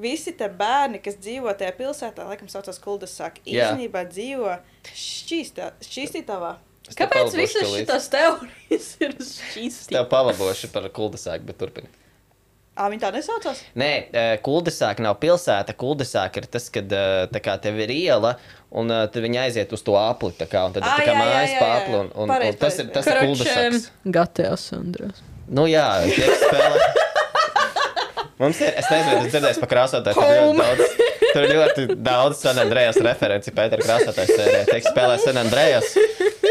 visi 0.00 0.32
tie 0.36 0.48
bērni, 0.48 1.00
kas 1.02 1.18
dzīvo 1.20 1.52
tajā 1.58 1.74
pilsētā, 1.78 2.26
laikam 2.28 2.50
saucās 2.52 2.80
kuldasāk, 2.82 3.40
Jā. 3.44 3.70
īstenībā 3.70 4.04
dzīvo 4.10 4.56
šķīstā, 4.90 5.72
šķīstītavā. 5.86 6.56
Kāpēc 6.96 7.34
visas 7.38 7.68
šīs 7.70 8.10
teorijas 8.10 8.86
ir 9.04 9.16
šīs? 9.22 9.80
Tev 9.92 10.08
palabošu 10.10 10.70
par 10.74 10.88
kuldasāku, 10.94 11.46
bet 11.50 11.58
turpini. 11.60 11.90
Ā, 12.80 12.86
viņi 12.88 13.02
tā 13.02 13.10
nesaucās? 13.12 13.60
Nē, 13.78 13.90
kuldasāka 14.46 15.04
nav 15.04 15.18
pilsēta. 15.20 15.74
Kuldasāka 15.76 16.40
ir 16.40 16.46
tas, 16.48 16.68
kad 16.72 16.94
kā 17.44 17.56
tev 17.60 17.78
ir 17.84 17.92
iela, 17.92 18.36
un 18.72 18.88
tad 18.90 19.18
viņi 19.20 19.40
aiziet 19.42 19.74
uz 19.76 19.82
to 19.84 19.98
apli. 20.00 20.32
Tā 20.38 20.48
kā, 20.50 20.64
un 20.70 20.74
tad 20.76 20.86
ir 20.86 20.88
Ā, 20.88 20.96
tā 20.96 21.04
kā 21.04 21.12
jā, 21.12 21.18
jā, 21.18 21.26
mājas 21.26 21.50
jā, 21.50 21.58
jā. 21.58 21.60
pāri, 21.66 21.98
un, 21.98 22.10
un, 22.14 22.32
Pareizi, 22.32 22.54
un 22.56 22.62
tas 22.62 22.78
ir 22.80 22.88
pareizi. 22.88 22.96
tas 22.96 23.12
ir 23.12 23.20
kuldasāks. 23.26 23.90
GTA 24.16 24.56
Sandras. 24.64 25.22
Nu 25.50 25.66
jā, 25.68 25.86
tie 26.14 26.30
spēlē. 26.40 26.90
Mums 28.40 28.60
ir, 28.64 28.70
es 28.80 28.86
nezinu, 28.88 29.16
tas 29.20 29.32
dzirdēs 29.34 29.58
par 29.60 29.68
krāsotāju. 29.74 30.16
Tur 30.16 30.30
ir 30.32 30.38
ļoti 30.40 30.60
daudz, 30.60 30.84
tur 31.34 31.44
ir 31.44 31.52
ļoti 31.58 31.82
daudz 32.06 32.38
San 32.40 32.60
Andrejas 32.62 32.96
referenci 33.04 33.52
Pētera 33.54 33.84
krāsotājs 33.84 34.32
sērijā. 34.32 34.62
Tiek 34.70 34.86
spēlē 34.88 35.18
San 35.20 35.40
Andrejas. 35.42 35.92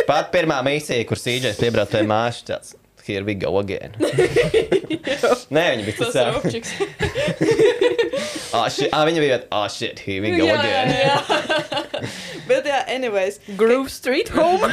Pat 0.07 0.29
pirmā 0.33 0.59
misija, 0.65 1.01
kur 1.09 1.17
Sīdžais 1.19 1.57
piebrauc 1.61 1.89
pie 1.91 2.05
mājas, 2.07 2.43
tāds. 2.47 2.75
Here 3.09 3.23
we 3.25 3.33
go 3.33 3.55
again. 3.57 3.95
Nē, 5.55 5.63
viņi 5.73 5.85
bija 5.87 6.09
Tas 6.11 6.37
opčiks. 6.37 6.75
Ah, 8.49 8.65
shit. 8.73 8.89
Ah, 8.93 9.03
viņi 9.05 9.21
bija. 9.21 9.35
Ah, 9.53 9.67
shit, 9.69 9.99
here 10.01 10.23
we 10.23 10.31
go 10.33 10.45
Jā, 10.47 10.55
again. 10.57 10.89
jā. 10.89 11.17
Bet 12.49 12.65
jā, 12.65 12.79
anyways. 12.89 13.37
Groove 13.57 13.91
Street 13.93 14.29
Home. 14.33 14.65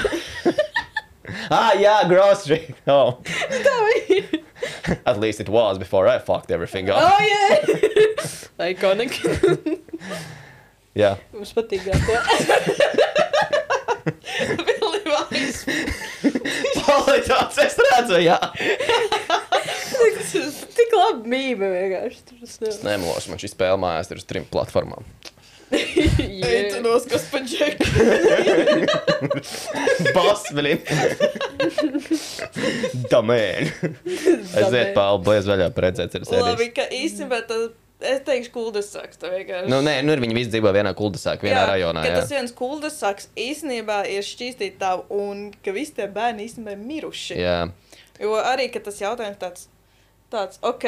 Ah, 1.50 1.72
yeah, 1.74 2.06
grocery. 2.08 2.74
Oh. 2.86 3.18
At 5.04 5.18
least 5.20 5.40
it 5.40 5.48
was 5.48 5.78
before 5.78 6.06
I 6.08 6.18
fucked 6.18 6.50
everything 6.50 6.88
up. 6.90 6.98
oh, 7.00 7.20
yeah! 7.30 7.56
Iconic. 8.72 9.12
Jā, 10.96 11.16
Mums 11.34 11.52
patīk 11.52 11.82
GTA. 11.84 12.22
Pilnībā 14.06 15.18
aiz- 15.34 15.66
kvalitātes 16.80 17.58
es 17.66 17.76
redzu, 17.82 18.20
jā. 18.24 18.38
Tik 20.76 20.94
labi 20.96 21.30
mīmē 21.32 21.68
vienkārši. 21.74 22.40
Es 22.46 22.80
nemelošu, 22.86 23.32
man 23.32 23.40
šī 23.42 23.50
spēle 23.52 23.78
mājās 23.82 24.10
ir 24.14 24.20
uz 24.22 24.26
trim 24.28 24.46
platformām. 24.50 25.04
Ej, 25.76 26.60
tu 26.70 26.80
noskas 26.84 27.24
pa 27.30 27.40
džeku. 27.43 27.86
Boss, 30.16 30.44
blin. 30.55 30.78
Domēn. 33.10 33.70
Aiziet 34.56 34.93
pāri, 34.97 35.18
blēz 35.26 35.48
vaļā, 35.51 35.70
redzēt, 35.86 36.14
ir 36.18 36.24
Labi, 36.28 36.38
sēdījis. 36.38 36.72
ka 36.76 36.86
īstenībā 37.01 37.40
tas, 37.48 37.66
es 38.12 38.22
teikšu, 38.26 38.52
kuldas 38.55 38.90
saks, 38.94 39.18
tā 39.22 39.30
vienkārši. 39.32 39.70
Nu, 39.72 39.80
nē, 39.86 39.98
nu 40.06 40.14
ir 40.14 40.22
viņi 40.24 40.36
visi 40.38 40.52
dzīvo 40.55 40.72
vienā 40.76 40.93
kuldasāk, 40.98 41.43
vienā 41.47 41.62
Jā, 41.62 41.68
rajonā. 41.72 42.05
ka 42.06 42.12
Jā. 42.14 42.20
tas 42.22 42.34
viens 42.36 42.55
kuldas 42.56 42.98
saks 43.02 43.30
īstenībā 43.40 44.02
ir 44.12 44.26
šķīstītā 44.26 44.93
un 45.16 45.48
ka 45.64 45.74
visi 45.76 45.97
tie 45.98 46.06
bērni 46.12 46.47
īstenībā 46.48 46.76
ir 46.76 46.82
miruši. 46.86 47.40
jā. 47.43 47.59
Jo 48.16 48.32
arī, 48.40 48.70
ka 48.72 48.80
tas 48.80 48.97
jautājums 49.02 49.36
tāds, 49.36 49.66
tāds 50.32 50.56
ok, 50.64 50.86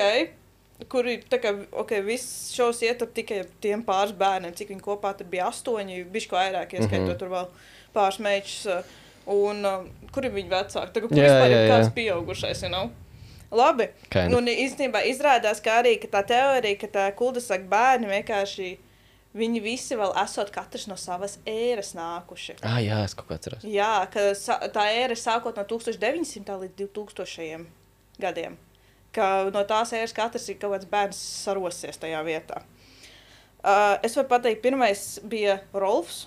kur 0.89 1.09
ir, 1.11 1.25
tā 1.31 1.41
kā, 1.43 1.53
ok, 1.73 1.97
viss 2.07 2.53
šos 2.55 2.83
ietup 2.87 3.11
tikai 3.17 3.43
tiem 3.61 3.83
pāris 3.83 4.13
bērniem, 4.15 4.55
cik 4.55 4.69
viņi 4.69 4.85
kopā 4.85 5.17
tur 5.19 5.27
bija 5.27 5.49
astoņi, 5.51 6.05
bišķi 6.15 6.31
vairāk, 6.37 6.73
ieskaitot 6.79 6.93
mm 6.93 7.03
Mhm. 7.03 7.11
-hmm. 7.11 7.19
tur 7.19 7.29
vēl 7.29 7.49
pāris 7.95 8.19
mečus, 8.19 8.67
uh, 8.67 8.83
un 9.27 9.65
um, 9.67 9.91
kur 10.13 10.25
ir 10.25 10.31
viņi 10.33 10.49
vecāki, 10.49 10.93
tā 10.93 11.01
kā 11.03 11.09
kur 11.09 11.17
Jā, 11.19 11.25
vispār 11.27 11.51
jā, 11.51 11.57
ir 11.57 11.69
jā. 11.69 11.75
kāds 11.75 11.95
pieaugušais, 11.95 12.63
you 12.63 12.69
know? 12.71 12.91
Labi, 13.51 13.89
Kind 14.11 14.31
nu, 14.31 14.39
un 14.39 14.47
īstenībā 14.47 15.03
izrādās, 15.09 15.61
ka 15.65 15.81
arī 15.83 15.97
ka 16.01 16.07
tā 16.07 16.27
teorija, 16.27 16.77
ka 16.79 16.87
tā 16.87 17.13
kuldasaka 17.17 17.65
bērni 17.65 18.07
vienkārši 18.07 18.77
viņi 19.35 19.63
visi 19.63 19.97
vēl 19.97 20.13
esot 20.25 20.51
katrs 20.51 20.87
no 20.87 20.97
savas 20.97 21.39
ēras 21.47 21.95
nākuši. 21.95 22.57
Ah, 22.63 22.79
jā, 22.81 23.05
es 23.05 23.15
kaut 23.15 23.29
kā 23.29 23.35
atceros. 23.35 23.65
Jā, 23.65 24.07
ka 24.13 24.21
tā 24.69 24.85
ēra 24.93 25.17
sākot 25.17 25.57
no 25.57 25.65
1900 25.65 26.59
līdz 26.61 26.75
2000 26.77 27.67
gadiem. 28.21 28.57
Ka 29.17 29.49
no 29.55 29.63
tās 29.69 29.95
ēras 29.97 30.13
katrs 30.17 30.49
ir 30.53 30.59
kaut 30.61 30.75
kāds 30.77 30.89
bērns 30.91 31.21
sarosies 31.45 32.01
tajā 32.01 32.21
vietā. 32.27 32.63
Uh, 33.59 33.97
es 34.07 34.15
varu 34.15 34.29
pateikt, 34.31 34.63
pirmais 34.63 35.19
bija 35.27 35.59
Rolfs. 35.75 36.27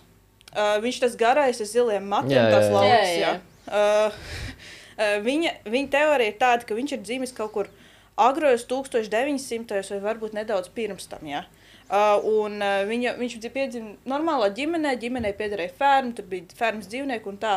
Uh, 0.51 0.81
viņš 0.83 0.97
tas 1.05 1.13
garais 1.15 1.61
ar 1.63 1.69
ziliem 1.69 2.09
matiem, 2.11 2.35
Jā, 2.35 2.47
jā, 2.49 2.51
tas 2.51 2.65
jā. 2.65 2.73
lauks. 2.75 3.13
Jā, 3.15 3.21
Jā. 3.21 3.35
Uh, 3.71 4.17
uh, 4.97 5.15
viņa, 5.23 5.53
viņa 5.71 5.91
teorija 5.93 6.33
ir 6.33 6.41
tāda, 6.41 6.67
ka 6.67 6.75
viņš 6.75 6.97
ir 6.97 7.05
dzimis 7.05 7.35
kaut 7.37 7.53
kur 7.55 7.71
agrojos 8.19 8.65
1900 8.67 9.93
vai 9.93 10.01
varbūt 10.03 10.35
nedaudz 10.35 10.67
pirms 10.75 11.07
tam. 11.07 11.23
Jā. 11.29 11.45
Uh, 11.91 12.19
un, 12.43 12.59
uh, 12.59 12.81
viņa, 12.87 13.15
viņš 13.19 13.37
bija 13.37 13.55
piedzimis 13.55 14.03
normālā 14.07 14.51
ģimenē, 14.55 14.97
ģimenei 14.99 15.31
piederēja 15.37 15.73
ferma, 15.79 16.13
tur 16.17 16.27
bija 16.31 16.57
fermas 16.57 16.91
dzīvnieki 16.91 17.31
un 17.31 17.39
tā. 17.39 17.55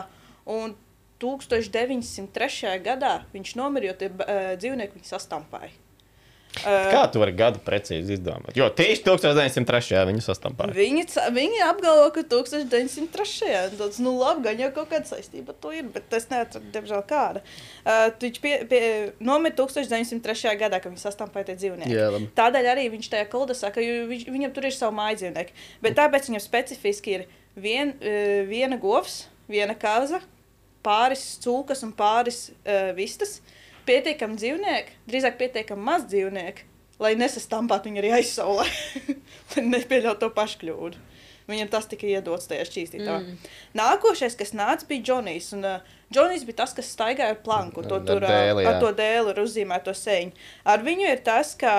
Un 0.54 0.74
1903. 1.24 2.76
gadā 2.84 3.16
viņš 3.32 3.56
nomira, 3.58 3.90
jo 3.90 3.96
tie 4.04 4.12
uh, 4.12 4.52
dzīvnieki 4.60 5.00
viņu 5.00 5.10
sastampāja. 5.10 5.72
Uh, 6.62 6.92
Kā 6.92 7.00
tu 7.10 7.18
vari 7.18 7.32
gadu 7.34 7.58
precīzi 7.66 8.14
izdomāt? 8.14 8.54
Jo 8.54 8.68
tieši 8.70 9.02
1903. 9.02 9.98
viņu 10.06 10.22
sastampāja. 10.22 10.74
Viņi, 10.76 11.06
viņi 11.34 11.62
apgalvo, 11.66 12.06
ka 12.14 12.22
1903. 12.30 13.74
tas 13.80 13.98
nu, 14.02 14.14
labi, 14.20 14.44
gan 14.46 14.62
jau 14.62 14.70
kaut 14.76 14.92
kāda 14.92 15.10
saistība 15.10 15.56
to 15.58 15.72
ir, 15.74 15.88
bet 15.94 16.14
es 16.14 16.28
neatradu, 16.30 16.70
diemžēl, 16.76 17.02
kāda. 17.10 17.42
Uh, 17.82 18.06
viņš 18.22 18.38
pie, 18.44 18.54
pie, 18.70 18.82
nomira 19.18 19.56
1903. 19.58 20.54
gadā, 20.60 20.78
kad 20.78 20.94
viņi 20.94 21.02
sastampāja 21.02 21.50
tie 21.50 21.58
dzīvnieki. 21.64 21.96
Jā, 21.96 22.06
labi. 22.14 22.30
Tādēļ 22.38 22.70
arī 22.76 22.86
viņš 22.94 23.10
tajā 23.16 23.28
kuldasā, 23.34 23.72
ka 23.74 23.82
viņš, 23.82 24.28
viņam 24.30 24.54
tur 24.54 24.70
ir 24.70 24.76
savu 24.78 24.94
māju 25.00 25.24
dzīvnieku. 25.24 25.58
Bet 25.82 25.98
tāpēc 25.98 26.30
viņam 26.30 26.44
specifiski 26.44 27.18
ir 27.18 27.26
vien, 27.58 27.96
uh, 27.98 28.44
viena 28.46 28.78
govs, 28.78 29.24
viena 29.50 29.74
kaza, 29.74 30.22
pāris 30.84 31.24
cūkas 31.44 31.84
un 31.86 31.94
pāris 31.96 32.46
uh, 32.52 32.92
vistas. 32.96 33.40
Pietiekami 33.84 34.38
dzīvnieki, 34.40 34.94
drīzāk 35.10 35.34
pietiekami 35.40 35.84
maz 35.84 36.06
dzīvnieki, 36.08 36.64
lai 37.04 37.12
nesastampātu 37.20 37.90
viņu 37.90 38.00
arī 38.00 38.12
aizsaulē, 38.20 38.64
lai 39.52 39.64
nepieļautu 39.66 40.22
to 40.22 40.30
pašu 40.36 40.62
kļūdu. 40.62 41.02
Viņam 41.44 41.68
tas 41.68 41.84
tika 41.90 42.08
iedots 42.08 42.48
tajā 42.48 42.64
šķīstītā. 42.64 43.18
Mm. 43.20 43.50
Nākošais, 43.76 44.36
kas 44.40 44.54
nāca, 44.56 44.86
bija 44.88 45.04
Džonijs. 45.10 45.50
Un 45.58 45.66
uh, 45.68 45.90
Džonijs 46.08 46.46
bija 46.48 46.62
tas, 46.62 46.72
kas 46.76 46.88
staigāja 46.94 47.34
ar 47.34 47.42
planku. 47.44 47.84
To, 47.84 47.98
Ar 48.00 48.06
tur, 48.08 48.24
ā, 48.24 48.30
dēli, 48.32 48.64
jā. 48.64 48.70
ar 48.70 48.80
to 48.80 48.92
dēlu 48.96 49.34
ir 49.34 49.42
uzzīmēto 49.42 49.92
sēņu. 49.98 50.32
Ar 50.72 50.86
viņu 50.86 51.10
ir 51.10 51.20
tas, 51.26 51.52
ka 51.60 51.74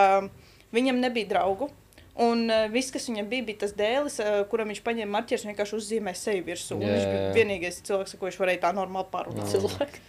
viņam 0.75 1.01
nebija 1.01 1.31
draugu. 1.33 1.71
Un 2.15 2.45
uh, 2.47 2.65
viss, 2.71 2.93
kas 2.95 3.09
viņam 3.09 3.27
bija, 3.27 3.43
bija 3.49 3.61
tas 3.65 3.73
dēlis, 3.75 4.21
uh, 4.23 4.41
kuram 4.47 4.69
viņš 4.71 4.81
paņēma 4.85 5.11
marķierus 5.17 5.43
un 5.43 5.51
vienkārši 5.51 5.79
uzzīmēja 5.81 6.19
sevi 6.21 6.43
virsū. 6.47 6.77
Jā, 6.79 6.93
Viņš 6.93 7.07
bija 7.11 7.31
vienīgais 7.35 7.81
cilvēks, 7.83 8.15
ar 8.15 8.21
ko 8.21 8.29
viņš 8.29 8.37
varēja 8.39 8.61
tā 8.63 8.71
normāli 8.77 9.11
parunāt. 9.11 9.49
Cilvēki. 9.51 10.03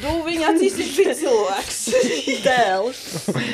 Nu, 0.00 0.10
viņa 0.26 0.48
acīs 0.52 0.74
ir 0.80 0.90
bija 0.96 1.12
cilvēks. 1.16 1.78
Dēls. 2.46 3.02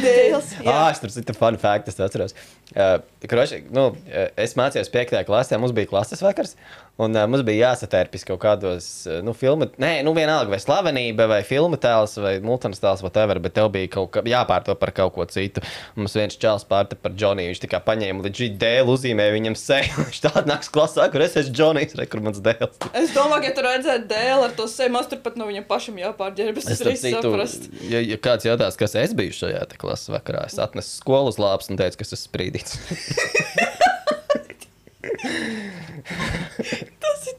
Dēls. 0.02 0.48
jā. 0.58 0.72
Ah, 0.72 0.88
es 0.90 1.02
tur 1.02 1.12
citu 1.14 1.34
fun 1.38 1.58
fact, 1.62 1.90
es 1.90 1.98
atceros. 2.02 2.34
Uh, 2.74 2.96
kroši, 3.30 3.60
nu, 3.74 3.88
uh, 3.94 4.26
es 4.42 4.56
mācījos 4.58 4.90
5. 4.94 5.18
klasē, 5.28 5.58
mums 5.62 5.74
bija 5.76 5.90
klases 5.90 6.22
vakars, 6.26 6.56
un 6.96 7.16
uh, 7.16 7.24
mums 7.28 7.44
bija 7.44 7.70
jāsatērpjas 7.70 8.24
kaut 8.28 8.40
kādos, 8.42 8.86
uh, 9.08 9.18
nu, 9.24 9.34
filmu, 9.36 9.68
nē, 9.82 10.00
nu, 10.06 10.14
vienalga, 10.16 10.50
vai 10.52 10.60
slavenība, 10.62 11.26
vai 11.28 11.42
filmu 11.46 11.76
tēls, 11.80 12.16
vai 12.22 12.36
multens 12.44 12.80
tēls, 12.80 13.02
whatever, 13.04 13.40
bet 13.42 13.56
tev 13.58 13.68
bija 13.74 13.90
kaut 13.98 14.08
kā 14.14 14.20
jāpārto 14.26 14.76
par 14.80 14.92
kaut 14.96 15.12
ko 15.16 15.26
citu. 15.28 15.60
Mums 15.98 16.16
viens 16.16 16.38
čels 16.40 16.64
pārta 16.68 16.94
par 17.00 17.12
Džoniju, 17.16 17.48
viņš 17.52 17.62
tā 17.64 17.68
kā 17.74 17.78
paņēma 17.84 18.24
līdz 18.26 18.56
dēlu, 18.60 18.88
uzzīmēja 18.96 19.36
viņam 19.36 19.56
seju, 19.60 19.92
viņš 20.06 20.18
tādā 20.24 20.44
nāks 20.48 20.72
klasā, 20.72 21.02
kur 21.12 21.20
es 21.26 21.36
esmu 21.42 21.54
Džonijs, 21.58 21.96
re, 22.00 22.04
kur 22.10 22.20
mans 22.24 22.40
dēls. 22.44 22.76
Es 22.92 23.08
domāju, 23.16 23.42
ka 23.44 23.50
tur 23.58 23.64
redzēt 23.70 24.02
dēlu 24.10 24.42
ar 24.48 24.52
to 24.56 24.64
seju, 24.72 24.90
man 24.96 25.04
turpat 25.10 25.34
no 25.40 25.44
viņam 25.50 25.66
pašam 25.68 25.96
jāpārģērbjas. 26.00 26.66
Es 26.72 26.84
arī 26.84 26.96
saprast. 27.00 27.62
ja, 27.92 28.00
ja 28.00 28.16
kāds 28.20 28.48
jautās, 28.48 28.74
kas 28.80 28.92
es 29.04 29.10
biju 29.16 29.32
šajā 29.36 29.62
klases 29.76 30.08
vakarā, 30.14 30.42
es 30.48 30.56
atnesu 30.62 30.90
skolas 31.02 31.36
lāpus 31.42 31.68
un 31.70 31.76
teicu, 31.80 31.96
ka 32.00 32.08
es 32.08 32.16
esmu 32.16 32.30
sprīdīts. 32.30 32.72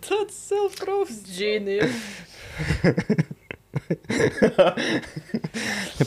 Tāds 0.07 0.37
self-proofs. 0.47 1.23
Genius. 1.35 1.91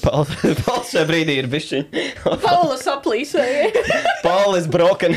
Pauls 0.00 0.90
šajā 0.90 1.04
brīdī 1.08 1.36
ir 1.40 1.48
bijis. 1.50 1.84
Paula 2.46 2.78
saplīsēja. 2.80 3.84
Pauls 4.26 4.64
ir 4.64 4.72
broken. 4.72 5.16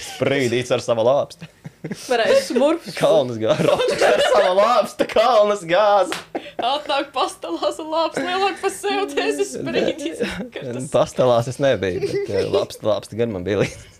Sprīdīts 0.00 0.72
ar 0.74 0.84
savu 0.84 1.06
lāpstu. 1.08 1.48
Varēja 1.80 2.40
smurfs. 2.44 2.92
Kalnas 2.98 3.38
gāzi. 3.40 3.64
Ročs 3.64 4.02
ar 4.04 4.22
savu 4.26 4.50
lāpstu, 4.58 5.06
kalnas 5.08 5.62
gāzi. 5.64 6.18
Atnāk 6.60 7.08
pastāvās 7.14 7.78
un 7.80 7.88
labs 7.94 8.20
lielāk 8.20 8.58
par 8.60 8.74
sevi, 8.74 9.06
tu 9.08 9.22
esi 9.24 9.46
sprīdis. 9.54 10.20
Pastāvās 10.92 11.48
es 11.48 11.56
nebiju, 11.62 12.04
bet 12.04 12.34
eh, 12.36 12.44
lāpstu, 12.52 12.84
lāpstu 12.90 13.16
gan 13.20 13.32
man 13.32 13.48
bija 13.48 13.62
līdzi. 13.62 13.96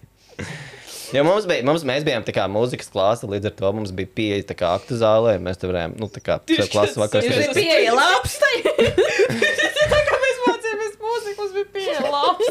Jo 1.11 1.24
mums 1.27 1.47
bija, 1.51 1.65
mums, 1.66 1.82
mēs 1.89 2.05
bijām 2.07 2.23
tā 2.27 2.31
kā 2.37 2.45
mūzikas 2.51 2.91
klāsa, 2.95 3.27
līdz 3.31 3.49
ar 3.51 3.55
to 3.59 3.70
mums 3.74 3.91
bija 3.97 4.11
pieeja 4.15 4.45
tā 4.53 4.55
kā 4.59 4.69
aktu 4.78 4.95
zālē. 5.01 5.32
Mēs 5.43 5.59
tur 5.59 5.73
varējām, 5.73 5.97
nu, 5.99 6.07
tā 6.15 6.20
kā 6.23 6.37
klases 6.70 6.99
tas. 7.01 7.24
Jūs 7.27 7.35
mēs- 7.35 7.49
esat 7.49 7.59
pieeja 7.59 7.93
lāpstai. 8.01 8.55
Tā 9.91 10.01
kā 10.07 10.20
mēs 10.27 10.39
mācījāmies 10.47 10.95
mūziku, 11.03 11.37
mums 11.41 11.53
bija 11.57 11.69
pieeja 11.74 12.01
labs. 12.07 12.47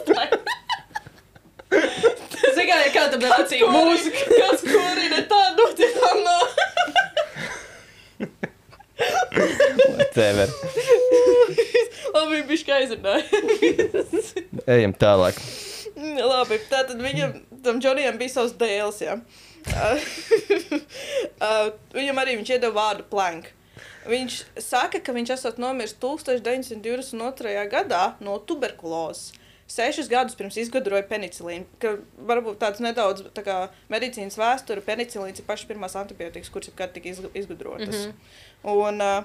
Zini, 1.69 2.65
kā 2.67 2.77
kādam 2.97 3.23
nācija 3.23 3.69
mūzika. 3.71 4.21
Kāds 4.33 4.63
kurina 4.67 5.21
tā 5.31 5.41
notiekam. 5.55 6.17
Whatever. 9.95 10.47
Labi, 12.15 12.41
kā 12.67 12.81
aizrunāja. 12.81 13.23
Ejam 14.75 14.93
tālāk. 14.99 15.39
Labi, 16.31 16.59
tātad 16.71 16.99
viņam, 17.03 17.35
tam 17.63 17.79
Džonijam 17.83 18.17
bija 18.19 18.35
savs 18.39 18.57
dēls, 18.59 19.03
jā. 19.05 19.19
Uh, 21.39 21.69
viņam 21.95 22.19
arī 22.19 22.33
viņš 22.39 22.49
iedeva 22.55 22.75
vārdu 22.75 23.03
plank. 23.11 23.49
Viņš 24.09 24.35
saka, 24.63 24.99
ka 25.03 25.13
viņš 25.15 25.33
esat 25.35 25.59
nomiris 25.61 25.93
1922. 25.99 27.53
gadā 27.71 28.01
no 28.23 28.37
tuberkulozes. 28.39 29.33
Sešus 29.69 30.09
gadus 30.09 30.33
pirms 30.35 30.57
izgudroja 30.57 31.05
penicilīnu. 31.05 31.67
ka 31.79 31.93
Varbūt 32.25 32.57
tāds 32.63 32.81
nedaudz 32.81 33.27
tā 33.35 33.43
kā 33.45 33.57
medicīnas 33.91 34.39
vēsture, 34.39 34.81
penicilīns 34.81 35.39
ir 35.39 35.45
pašas 35.45 35.69
pirmās 35.69 35.95
antibiotikas, 35.99 36.49
kuras 36.49 36.71
jebkad 36.71 36.95
tika 36.95 37.11
izg- 37.11 37.35
izgudrotas. 37.37 38.07
Mm 38.07 38.13
-hmm. 38.63 38.87
Un, 38.87 39.01
uh, 39.01 39.23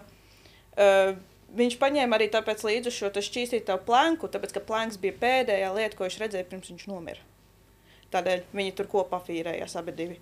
uh, 0.77 1.17
viņš 1.57 1.79
paņēma 1.81 2.19
arī 2.19 2.29
tāpēc 2.33 2.65
līdzi 2.67 2.93
šo 2.95 3.11
te 3.15 3.23
šķīstīto 3.25 3.79
planku, 3.87 4.29
tāpēc 4.29 4.57
ka 4.57 4.65
planks 4.65 4.99
bija 5.01 5.17
pēdējā 5.21 5.71
lieta, 5.77 5.97
ko 5.97 6.09
viņš 6.09 6.19
redzēja 6.23 6.49
pirms 6.51 6.71
viņš 6.73 6.89
nomira. 6.91 7.23
Tādēļ 8.15 8.45
viņi 8.55 8.75
tur 8.79 8.91
kopā 8.91 9.19
fīrējās 9.25 9.77
abi 9.81 9.95
divi. 9.97 10.21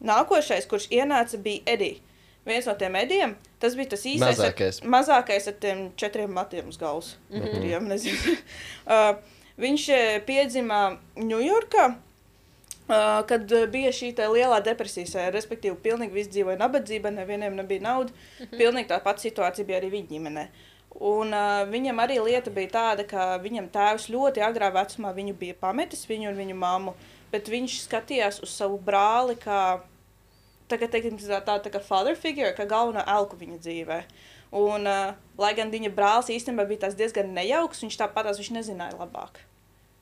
Nākošais, 0.00 0.66
kurš 0.66 0.88
ienāca, 0.94 1.38
bija 1.38 1.62
Edijs. 1.74 2.00
Viens 2.42 2.66
no 2.66 2.72
tiem 2.74 2.96
edijiem, 2.98 3.36
tas 3.62 3.76
bija 3.78 3.92
tas 3.92 4.02
īsais, 4.02 4.40
Mazākais. 4.40 4.80
Ar, 4.82 4.88
mazākais 4.90 5.44
ar 5.46 5.54
tiem 5.62 5.82
četriem 5.94 6.32
matiem 6.34 6.72
uz 6.72 6.78
galvas. 6.78 7.12
Mm 7.30 7.42
-hmm. 7.42 7.86
nezinu. 7.86 8.32
uh, 8.94 9.20
viņš 9.58 9.88
eh, 9.88 10.22
piedzima 10.26 10.98
Ņujorkā. 11.16 11.94
Uh, 12.82 13.22
kad 13.26 13.52
eh, 13.52 13.68
bija 13.70 13.92
šī 13.94 14.08
tā 14.18 14.26
lielā 14.26 14.56
depresija, 14.64 15.28
respektīvi, 15.30 15.76
pilnīgi 15.84 16.16
viss 16.16 16.30
dzīvoja 16.34 16.58
nabadzībā, 16.58 17.12
nevienam 17.14 17.54
nebija 17.54 17.80
naudas. 17.80 18.12
-hmm. 18.38 18.58
Pilnīgi 18.58 18.88
tā 18.90 18.98
pati 19.00 19.28
situācija 19.28 19.66
bija 19.66 19.78
arī 19.78 19.90
viņa 19.90 20.08
ģimenē. 20.08 20.46
Un, 21.00 21.32
uh, 21.32 21.62
viņam 21.70 22.02
arī 22.02 22.18
lieta 22.24 22.50
bija 22.50 22.68
tāda, 22.68 23.06
ka 23.06 23.38
viņam 23.38 23.70
tēvs 23.70 24.08
ļoti 24.10 24.42
agrā 24.42 24.72
vecumā 24.74 25.14
viņu 25.14 25.34
bija 25.34 25.54
pametis, 25.54 26.08
viņu 26.08 26.28
un 26.28 26.36
viņu 26.36 26.54
mammu, 26.54 26.94
bet 27.30 27.48
viņš 27.48 27.78
skatījās 27.86 28.42
uz 28.42 28.50
savu 28.50 28.78
brāli 28.78 29.36
kā 29.36 29.80
tagad, 30.68 30.90
teiksim, 30.90 31.16
tā, 31.18 31.40
tā, 31.40 31.58
tā 31.62 31.70
kā 31.70 31.80
father 31.80 32.16
figure, 32.16 32.52
kā 32.56 32.66
galveno 32.66 33.04
elku 33.06 33.36
viņa 33.36 33.58
dzīvē. 33.58 34.02
Un, 34.52 34.86
uh, 34.86 35.14
lai 35.38 35.54
gan 35.54 35.70
viņa 35.70 35.94
brālis 35.94 36.28
īstenībā 36.34 36.66
bija 36.66 36.80
tāds 36.86 36.98
diezgan 36.98 37.32
nejauks, 37.32 37.80
viņš 37.82 37.96
tāpatās 37.96 38.42
viņš 38.42 38.50
nezināja 38.58 38.98
labāk. 38.98 39.51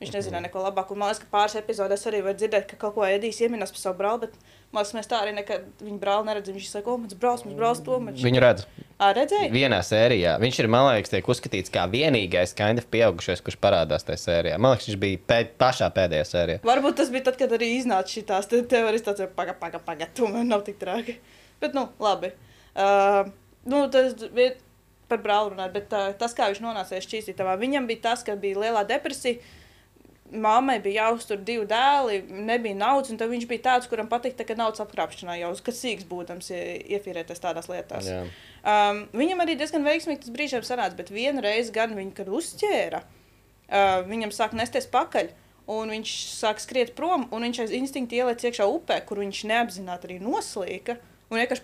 Viņš 0.01 0.15
nezināja 0.15 0.47
neko 0.47 0.63
labāk. 0.65 0.89
Un 0.95 1.03
man 1.03 1.11
liekas, 1.11 1.21
ka 1.21 1.29
pāris 1.29 1.55
epizodēs 1.61 2.07
arī 2.09 2.23
var 2.25 2.33
dzirdēt, 2.33 2.65
ka 2.71 2.77
kaut 2.81 2.95
ko 2.95 3.03
Edijs 3.05 3.43
ieminās 3.45 3.73
par 3.75 3.81
savu 3.83 3.99
brāli, 3.99 4.23
bet 4.23 4.39
man 4.73 4.81
liekas, 4.81 4.93
mēs 4.97 5.11
tā 5.11 5.19
arī 5.21 5.35
nekad 5.37 5.83
viņa 5.85 5.99
brāli 6.01 6.25
neredzam. 6.31 6.57
Viņš 6.57 6.71
saka, 6.71 6.89
o, 6.89 7.03
mans 7.03 7.19
brālis, 7.21 7.45
mans 7.45 7.59
brālis 7.59 7.83
to 7.85 7.99
man 8.01 8.17
Viņu 8.17 8.41
redzu. 8.41 8.65
Ā, 8.97 9.11
redzēji? 9.19 9.51
Vienā 9.53 9.83
sērijā. 9.85 10.39
Viņš 10.41 10.61
ir, 10.63 10.71
man 10.73 10.87
liekas, 10.87 11.13
tiek 11.13 11.29
uzskatīts 11.35 11.75
kā 11.75 11.85
vienīgais 11.93 12.57
kind 12.57 12.81
of 12.81 12.89
pieaugušais, 12.95 13.45
kurš 13.45 13.59
parādās 13.61 14.09
tajā 14.09 14.23
sērijā. 14.25 14.57
Man 14.57 14.73
liekas, 14.73 14.89
viņš 14.89 14.99
bija 15.05 15.21
pēd, 15.35 15.53
pašā 15.61 15.91
pēdējā 16.01 16.25
sērijā. 16.33 16.65
Varbūt 16.73 16.97
tas 17.03 17.13
bija 17.13 17.29
tad, 17.29 17.37
kad 17.45 17.53
arī 17.59 17.71
iznāca 17.77 18.17
šī 18.17 18.25
tās 18.33 18.49
te 18.49 18.65
teorijas, 18.73 19.05
tāds- 19.05 19.29
paga, 19.37 19.53
paga, 19.61 19.85
paga, 19.85 20.09
tomēr 20.17 20.49
nav 20.49 20.65
tik 20.65 20.81
traki. 20.81 21.19
Bet, 21.61 21.77
nu, 21.77 21.91
labi. 22.01 22.33
Uh, 22.73 23.29
nu, 23.69 23.85
tas 23.93 24.17
bija 24.33 24.57
par 25.13 25.21
brāli 25.21 25.53
runāt, 25.53 25.73
bet 25.77 25.93
uh, 25.93 26.13
tas, 26.17 26.33
kā 26.37 26.49
viņš 26.49 26.65
nonāca 26.65 27.01
šķīstītavā, 27.05 27.57
viņam 27.61 27.89
bija 27.89 28.09
tas, 28.11 28.25
ka 28.25 28.37
bija 28.41 28.65
lielā 28.65 28.87
depresija. 28.89 29.41
Mammai 30.33 30.79
bija 30.81 31.05
jāuztur 31.09 31.37
divi 31.45 31.67
dēli, 31.67 32.23
nebija 32.31 32.75
naudas, 32.75 33.11
un 33.11 33.17
tad 33.19 33.31
viņš 33.31 33.47
bija 33.51 33.63
tāds, 33.63 33.89
kuram 33.91 34.09
patīk 34.09 34.35
tā, 34.39 34.47
naudas 34.57 34.81
apkrāpšanā 34.81 35.39
jau 35.41 35.51
uz 35.53 35.61
kasīgs 35.61 36.05
būdams 36.09 36.51
ie- 36.51 36.81
iefierēties 36.97 37.41
tādās 37.43 37.69
lietās. 37.69 38.07
Jā. 38.07 38.25
Um, 38.65 39.09
viņam 39.13 39.41
arī 39.45 39.57
diezgan 39.59 39.85
veiksmīgi 39.85 40.21
tas 40.21 40.31
brīžiem 40.35 40.63
sanāca, 40.67 40.97
bet 40.97 41.11
vienu 41.11 41.41
reizi 41.41 41.73
gan 41.73 41.95
viņu, 41.97 42.15
kad 42.15 42.27
uzķēra, 42.29 43.03
uh, 43.03 44.03
viņam 44.07 44.31
sāk 44.31 44.53
nesties 44.53 44.87
pakaļ. 44.87 45.31
Un 45.71 45.89
viņš 45.93 46.13
sāk 46.41 46.59
skriet 46.59 46.97
prom, 46.97 47.29
un 47.31 47.43
viņš 47.47 47.59
aiz 47.63 47.71
instinkta 47.71 48.17
ielaica 48.17 48.49
iekšā 48.49 48.65
upē, 48.67 49.05
kur 49.07 49.19
viņš 49.23 49.45
neapzināti 49.47 50.09
arī 50.09 50.17
noslīka. 50.21 50.97
Un 51.31 51.39
vienkārši 51.39 51.63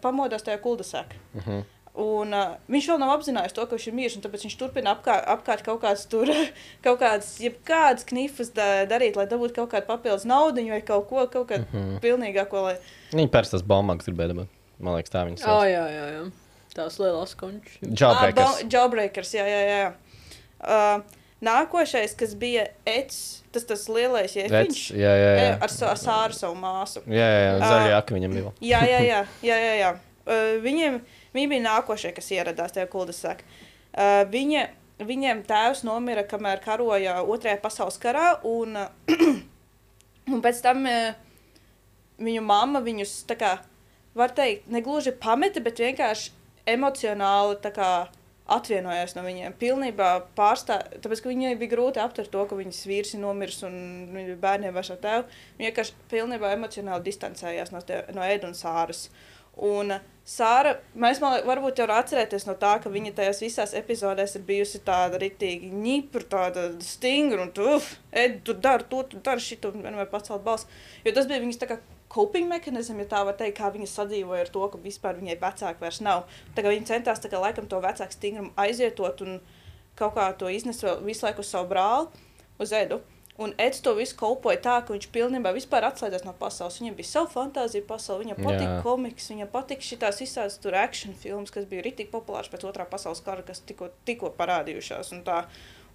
pamodās 0.00 0.42
tajā 0.46 0.60
kuldesekā. 0.62 1.16
Uh 1.34 1.40
Mhm. 1.40 1.50
-huh. 1.50 1.64
Un, 1.92 2.32
uh, 2.32 2.54
viņš 2.72 2.86
vēl 2.88 3.00
nav 3.02 3.10
apzinājies 3.18 3.52
to, 3.52 3.66
ka 3.68 3.76
viņš 3.76 3.86
ir 3.90 3.96
miris, 3.98 4.14
un 4.16 4.22
tāpēc 4.24 4.46
viņš 4.46 4.54
turpina 4.56 4.94
apkārt, 4.94 5.26
apkārt 5.28 5.64
kaut 5.66 5.82
kādas 5.82 6.06
tur, 6.08 6.30
kaut 6.86 7.02
kādas, 7.02 7.34
jebkādas 7.42 8.06
knifas 8.08 8.48
da, 8.56 8.86
darīt, 8.88 9.18
lai 9.20 9.26
dabūtu 9.28 9.58
kaut 9.58 9.74
kādu 9.74 9.90
papildus 9.90 10.24
naudu 10.24 10.64
vai 10.70 10.80
kaut 10.80 11.10
ko, 11.10 11.26
kaut 11.28 11.50
kādu 11.50 11.68
uh 11.68 11.74
-huh. 11.76 11.98
pilnīgāko. 12.00 12.62
Lai... 12.64 12.76
Viņa 13.12 13.28
pēc 13.28 13.52
tas 13.52 13.62
bombāks 13.62 14.08
gribēja 14.08 14.32
dabūt. 14.32 14.48
Man 14.80 14.96
liekas, 14.96 15.12
tā 15.12 15.26
viņas 15.28 15.44
Oh, 15.46 15.62
jā, 15.68 15.84
jā, 15.92 16.06
jā. 16.16 16.22
Tās 16.72 16.96
lielās 16.98 17.34
končas. 17.36 17.76
Jawbreakers. 17.84 18.62
Ah, 18.62 18.62
Jawbreakers, 18.72 19.34
jā, 19.36 19.44
jā, 19.44 19.60
jā. 19.68 19.92
Uh, 20.62 21.02
nākošais, 21.44 22.14
kas 22.16 22.32
bija 22.38 22.66
Eds, 22.88 23.42
tas 23.52 23.66
tas 23.68 23.84
lielais 23.92 24.32
jēdziens. 24.32 24.80
jā, 24.96 25.12
jā, 25.12 25.32
jā. 25.36 25.50
Ar, 25.58 25.74
ar 25.90 26.00
Sāru 26.00 26.32
savu 26.32 26.56
māsu. 26.56 27.02
Jā, 27.06 27.28
jā, 27.28 27.42
jā. 27.44 27.58
Zaļā 27.60 27.90
jaka 27.92 28.16
viņam 28.16 28.38
bija. 28.38 28.54
Jā, 28.64 28.80
jā, 28.88 29.00
jā. 29.04 29.20
jā, 29.50 29.58
jā, 29.66 29.74
jā. 29.82 29.92
Uh, 30.22 30.56
viņiem, 30.64 31.00
viņi 31.34 31.50
bija 31.54 31.66
nākošie, 31.68 32.12
kas 32.16 32.30
ieradās 32.34 32.74
tajā 32.76 32.88
kuldesakā. 32.92 33.46
Uh, 33.92 34.22
viņa, 34.32 34.66
viņiem 35.04 35.42
tēvs 35.48 35.82
nomira, 35.84 36.24
kamēr 36.28 36.62
karoja 36.64 37.20
Otrajā 37.22 37.58
pasaules 37.62 37.98
karā, 38.00 38.38
un, 38.48 38.78
uh, 38.80 39.12
un 40.32 40.44
pēc 40.44 40.62
tam 40.64 40.86
uh, 40.88 41.12
viņu 42.22 42.44
mamma 42.46 42.82
viņus, 42.84 43.18
kā, 43.38 43.56
var 44.18 44.34
teikt, 44.36 44.70
negluži 44.72 45.14
pameta, 45.20 45.62
bet 45.64 45.82
vienkārši 45.82 46.32
emocionāli 46.72 47.72
kā, 47.74 47.92
atvienojās 48.52 49.14
no 49.16 49.24
viņiem. 49.24 49.54
Pilnībā 49.60 50.08
pārstāv, 50.36 50.84
tāpēc, 51.02 51.22
ka 51.22 51.30
viņai 51.30 51.52
bija 51.60 51.72
grūti 51.74 52.02
aptvert 52.02 52.32
to, 52.32 52.44
ka 52.48 52.58
viņas 52.58 52.80
vīrs 52.90 53.14
ir 53.14 53.22
nomiris 53.22 53.62
un 53.66 53.76
viņa 54.12 54.38
bērniem 54.42 54.74
vairs 54.74 54.90
nav 54.92 55.00
tēva. 55.04 55.38
Viņa 55.58 55.70
vienkārši 55.70 55.96
pilnībā 56.10 56.52
emocionāli 56.56 57.06
distancējās 57.06 57.72
no, 57.74 57.82
te, 57.86 58.02
no 58.16 58.24
Ēdu 58.26 58.50
un 58.50 58.58
Sāras. 58.58 59.06
Un 59.60 59.98
Sāra, 60.22 60.76
mēs 60.94 61.18
man, 61.18 61.40
varbūt 61.42 61.80
jau 61.82 61.88
atcerēties 61.90 62.44
no 62.46 62.54
tā, 62.54 62.76
ka 62.78 62.90
viņa 62.92 63.10
tajās 63.16 63.40
visās 63.42 63.72
epizodēs 63.74 64.36
ir 64.38 64.44
bijusi 64.46 64.78
tāda 64.86 65.18
rītīgi 65.18 65.72
ņipra, 65.74 66.22
tāda 66.30 66.68
stingra 66.86 67.42
un 67.42 67.50
tu, 67.50 67.66
uf, 67.74 67.88
Ed, 68.14 68.38
tu 68.46 68.54
dari 68.54 68.86
to, 68.88 69.02
tu 69.10 69.18
dari 69.18 69.42
šito, 69.42 69.72
un 69.74 69.82
vienmēr 69.82 70.06
pacelt 70.12 70.44
balsi. 70.46 70.70
Jo 71.02 71.14
tas 71.16 71.26
bija 71.26 71.42
viņas 71.42 71.58
tā 71.58 71.68
kā 71.72 71.80
coping 72.12 72.46
mehānisms, 72.46 73.02
ja 73.02 73.08
tā 73.10 73.24
var 73.26 73.34
teikt, 73.40 73.56
kā 73.58 73.72
viņa 73.74 73.88
sadzīvoja 73.90 74.46
ar 74.46 74.52
to, 74.54 74.62
ka 74.70 74.80
vispār 74.84 75.18
viņai 75.18 75.38
vecāki 75.42 75.82
vairs 75.82 75.98
nav. 76.06 76.28
Kā 76.54 76.68
viņa 76.68 76.90
centās 76.92 77.22
tā 77.24 77.32
kā 77.32 77.42
laikam 77.42 77.66
to 77.66 77.82
vecāku 77.82 78.14
stingrumu 78.14 78.54
aizvietot 78.62 79.24
un 79.26 79.40
kaut 79.98 80.14
kā 80.16 80.28
to 80.38 80.52
iznest 80.52 80.86
vēl 80.86 81.02
visu 81.02 81.26
laiku 81.26 81.42
uz 81.42 81.50
savu 81.50 81.72
brāli, 81.72 82.22
uz 82.62 82.72
Edu. 82.76 83.02
Un 83.42 83.54
Eds 83.58 83.80
to 83.82 83.94
visu 83.98 84.14
kolpoja 84.18 84.60
tā, 84.62 84.76
ka 84.86 84.94
viņš 84.94 85.08
pilnībā 85.14 85.52
atslēdzās 85.52 86.24
no 86.26 86.34
pasaules. 86.38 86.78
Viņam 86.80 86.96
bija 86.98 87.08
sava 87.08 87.30
fantāzija 87.32 87.86
pasaule, 87.88 88.22
viņam 88.24 88.38
patika 88.38 88.68
Jā. 88.68 88.80
komiks, 88.84 89.28
viņam 89.32 89.50
patika 89.52 89.86
šīs 89.86 90.20
visādas 90.22 90.58
tur 90.62 90.76
action 90.78 91.16
filmas, 91.18 91.50
kas 91.54 91.66
bija 91.70 91.84
rītīgi 91.86 92.12
populārs 92.12 92.50
pēc 92.52 92.66
otrā 92.68 92.86
pasaules 92.88 93.22
kara, 93.24 93.42
kas 93.46 93.64
tikko, 93.66 93.90
tikko 94.06 94.30
parādījušās. 94.38 95.12
Un, 95.16 95.24
tā, 95.26 95.42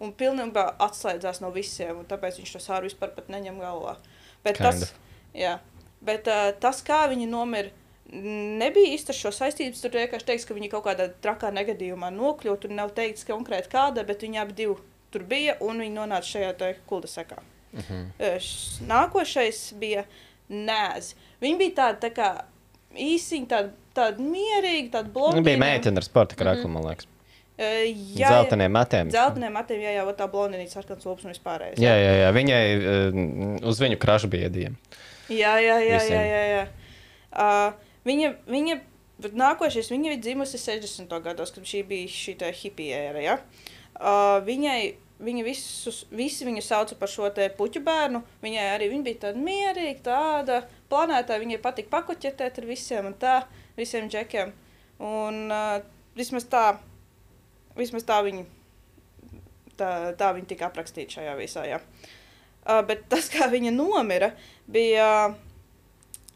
un 0.04 0.14
pilnībā 0.18 0.66
atslēdzās 0.90 1.42
no 1.46 1.54
visiem, 1.56 2.04
un 2.04 2.10
tāpēc 2.10 2.42
viņš 2.42 2.58
to 2.58 2.64
sāru 2.64 2.90
vispār 2.90 3.16
pat 3.16 3.32
neņem 3.34 3.62
galvā. 3.64 3.98
Bet 4.44 4.60
Kind 4.60 4.68
tas, 4.68 4.90
of. 4.90 5.20
jā, 5.38 5.58
bet 6.06 6.28
uh, 6.32 6.50
tas, 6.60 6.84
kā 6.86 7.06
viņi 7.12 7.30
nomira, 7.32 7.72
nebija 8.08 8.94
īsti 8.96 9.12
ar 9.14 9.18
šo 9.22 9.32
saistības. 9.36 9.82
Tur 9.84 9.96
vienkārši 9.98 10.30
teiks, 10.30 10.46
ka 10.48 10.56
viņi 10.56 10.70
kaut 10.72 10.86
kādā 10.88 11.10
trakā 11.24 11.52
negadījumā 11.56 12.12
nokļuva. 12.16 12.60
Tur 12.64 12.76
nav 12.76 12.94
teikts 12.98 13.28
konkrēti 13.28 13.72
kāda, 13.74 14.06
bet 14.08 14.24
viņi 14.24 14.42
abi 14.44 14.56
divi 14.58 14.78
tur 15.12 15.24
bija 15.24 15.58
un 15.62 15.80
viņi 15.84 15.96
nonāca 16.00 16.28
šajā 16.36 16.56
te 16.58 16.76
kuldesekā. 16.90 17.38
Uh 17.38 17.54
Mhm. 17.78 18.04
-huh. 18.20 18.88
Nākošais 18.88 19.74
bija 19.80 20.06
Nēzi. 20.50 21.16
Viņa 21.42 21.58
bija 21.60 21.74
tāda 21.76 22.00
tā 22.00 22.10
kā 22.16 22.28
īsiņa, 22.96 23.48
tāda, 23.52 23.72
tāda 23.96 24.24
mierīga, 24.24 24.90
tāda 24.92 25.10
Viņa 25.10 25.14
blondīna. 25.14 25.44
bija 25.44 25.58
meitene 25.58 25.98
ar 25.98 26.04
sporta 26.04 26.36
krāklu, 26.36 26.68
man 26.72 26.84
liekas. 26.88 27.08
Uh, 27.58 27.64
jā, 28.16 28.30
Zelteniem 28.30 28.72
matiem. 28.72 29.12
Zelteniem 29.12 29.54
matiem, 29.54 29.82
jā, 29.82 29.92
jau 29.98 30.14
tā 30.14 30.28
blondīnīca, 30.32 30.70
sarkans 30.78 31.06
lūpas 31.06 31.26
un 31.26 31.32
vispārējais. 31.34 31.80
Jā, 31.82 31.96
jā, 31.98 32.12
jā. 32.22 32.32
Viņai 32.32 32.64
uh, 32.78 33.68
uz 33.68 33.80
viņu 33.82 33.98
krašu 33.98 34.28
bija 34.28 34.48
iedījumi. 34.48 34.76
Jā, 35.30 35.56
jā, 35.60 35.78
jā. 35.82 36.00
Visiem. 36.00 36.22
jā, 36.22 36.26
jā, 36.26 36.44
jā. 36.54 36.68
Uh, 37.34 37.74
viņa, 38.06 38.36
viņa, 38.48 38.80
bet 39.20 39.34
nākošais, 39.34 39.90
viņa 39.92 40.04
bija 40.14 40.22
dzimusi 40.22 40.58
60. 40.58 41.22
gados, 41.22 41.52
kad 41.52 41.64
šī 41.64 41.84
bija 41.88 42.08
šī 42.08 42.38
tā 42.38 42.52
hipija 42.54 42.98
ēra. 43.10 43.22
Ja? 43.22 43.34
Uh, 43.34 43.77
viņai, 43.98 44.82
viņa 45.24 45.44
visus, 45.46 46.04
visi 46.14 46.46
viņu 46.46 46.62
sauca 46.62 46.98
par 47.00 47.10
šo 47.10 47.30
te 47.34 47.48
puķu 47.58 47.82
bērnu. 47.86 48.22
Viņai 48.44 48.68
arī 48.76 48.90
viņa 48.92 49.08
bija 49.08 49.22
tāda 49.28 49.42
mierīga, 49.42 50.04
tāda 50.06 50.60
planētā. 50.92 51.40
Viņai 51.42 51.62
patika 51.64 51.94
pakuķetēt 51.98 52.62
ar 52.62 52.70
visiem 52.70 53.10
un 53.10 53.18
tā, 53.18 53.40
visiem 53.78 54.10
džekiem. 54.12 54.54
Un 55.04 55.48
uh, 55.54 55.80
vismaz 56.18 56.48
tā, 56.50 56.78
vismaz 57.78 58.06
tā 58.08 58.22
viņa, 58.26 58.46
tā, 59.78 59.92
tā 60.18 60.32
viņa 60.38 60.50
tika 60.54 60.70
aprakstīta 60.70 61.20
šajā 61.20 61.36
visā. 61.40 61.66
Ja? 61.70 61.82
Uh, 62.68 62.82
bet 62.86 63.06
tas, 63.10 63.30
kā 63.34 63.50
viņa 63.50 63.74
nomira, 63.74 64.34
bija 64.70 65.36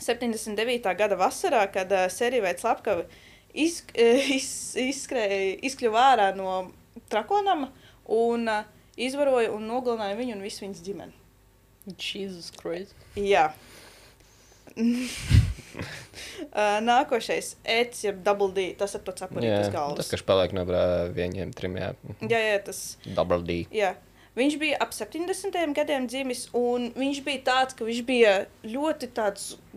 79. 0.01 0.93
gada 0.97 1.17
vasarā, 1.19 1.65
kad 1.73 1.91
uh, 1.93 2.07
Serija 2.13 2.55
Lapkava 2.63 3.05
iz, 3.53 3.81
iz, 4.37 4.51
izskrēja, 4.79 5.57
izkļuva 5.69 6.05
ārā 6.13 6.29
no 6.37 6.71
trakonama 7.11 7.71
un 8.11 8.47
uh, 8.51 8.63
izvaroja 8.99 9.51
un 9.55 9.67
nogalināja 9.69 10.19
viņu 10.19 10.37
un 10.37 10.45
visu 10.45 10.65
viņas 10.65 10.81
ģimeni. 10.85 11.15
Jesus 11.97 12.51
Christ. 12.53 12.93
Jā. 13.17 13.49
uh, 14.77 14.83
nākošais 16.83 17.55
ets, 17.63 18.03
jeb 18.05 18.21
double 18.25 18.51
D, 18.55 18.75
tas 18.79 18.95
ir 18.95 19.01
Jā, 19.65 19.71
galvas. 19.73 19.97
tas, 19.99 20.09
kas 20.13 20.23
paliek 20.27 20.51
no 20.55 20.63
brā, 20.67 20.83
vieniem 21.15 21.51
trim, 21.55 21.73
jā. 21.81 21.89
Jā, 22.21 22.39
jā, 22.39 22.57
tas. 22.69 22.79
Double 23.17 23.41
D. 23.47 23.51
Jā. 23.75 23.91
Viņš 24.31 24.53
bija 24.61 24.77
ap 24.79 24.93
70. 24.95 25.73
gadiem 25.75 26.05
dzimis, 26.07 26.45
un 26.55 26.85
viņš 26.95 27.17
bija 27.25 27.41
tāds, 27.49 27.75
ka 27.75 27.83
viņš 27.83 27.97
bija 28.07 28.35
ļoti 28.63 29.09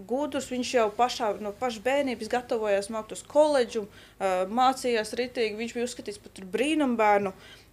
gudrs. 0.06 0.46
Viņš 0.52 0.74
jau 0.76 0.84
pašā, 0.94 1.32
no 1.42 1.50
paša 1.58 1.82
bērnības 1.82 2.30
gatavojās 2.30 2.86
mākt 2.94 3.16
uz 3.16 3.24
koledžu, 3.26 3.88
mācījās 4.54 5.10
ritīgi. 5.18 5.58
Viņš 5.58 5.74
bija 5.74 5.88
uzskatīts 5.88 6.22
par 6.22 6.46
brīnumbērnu. 6.54 7.32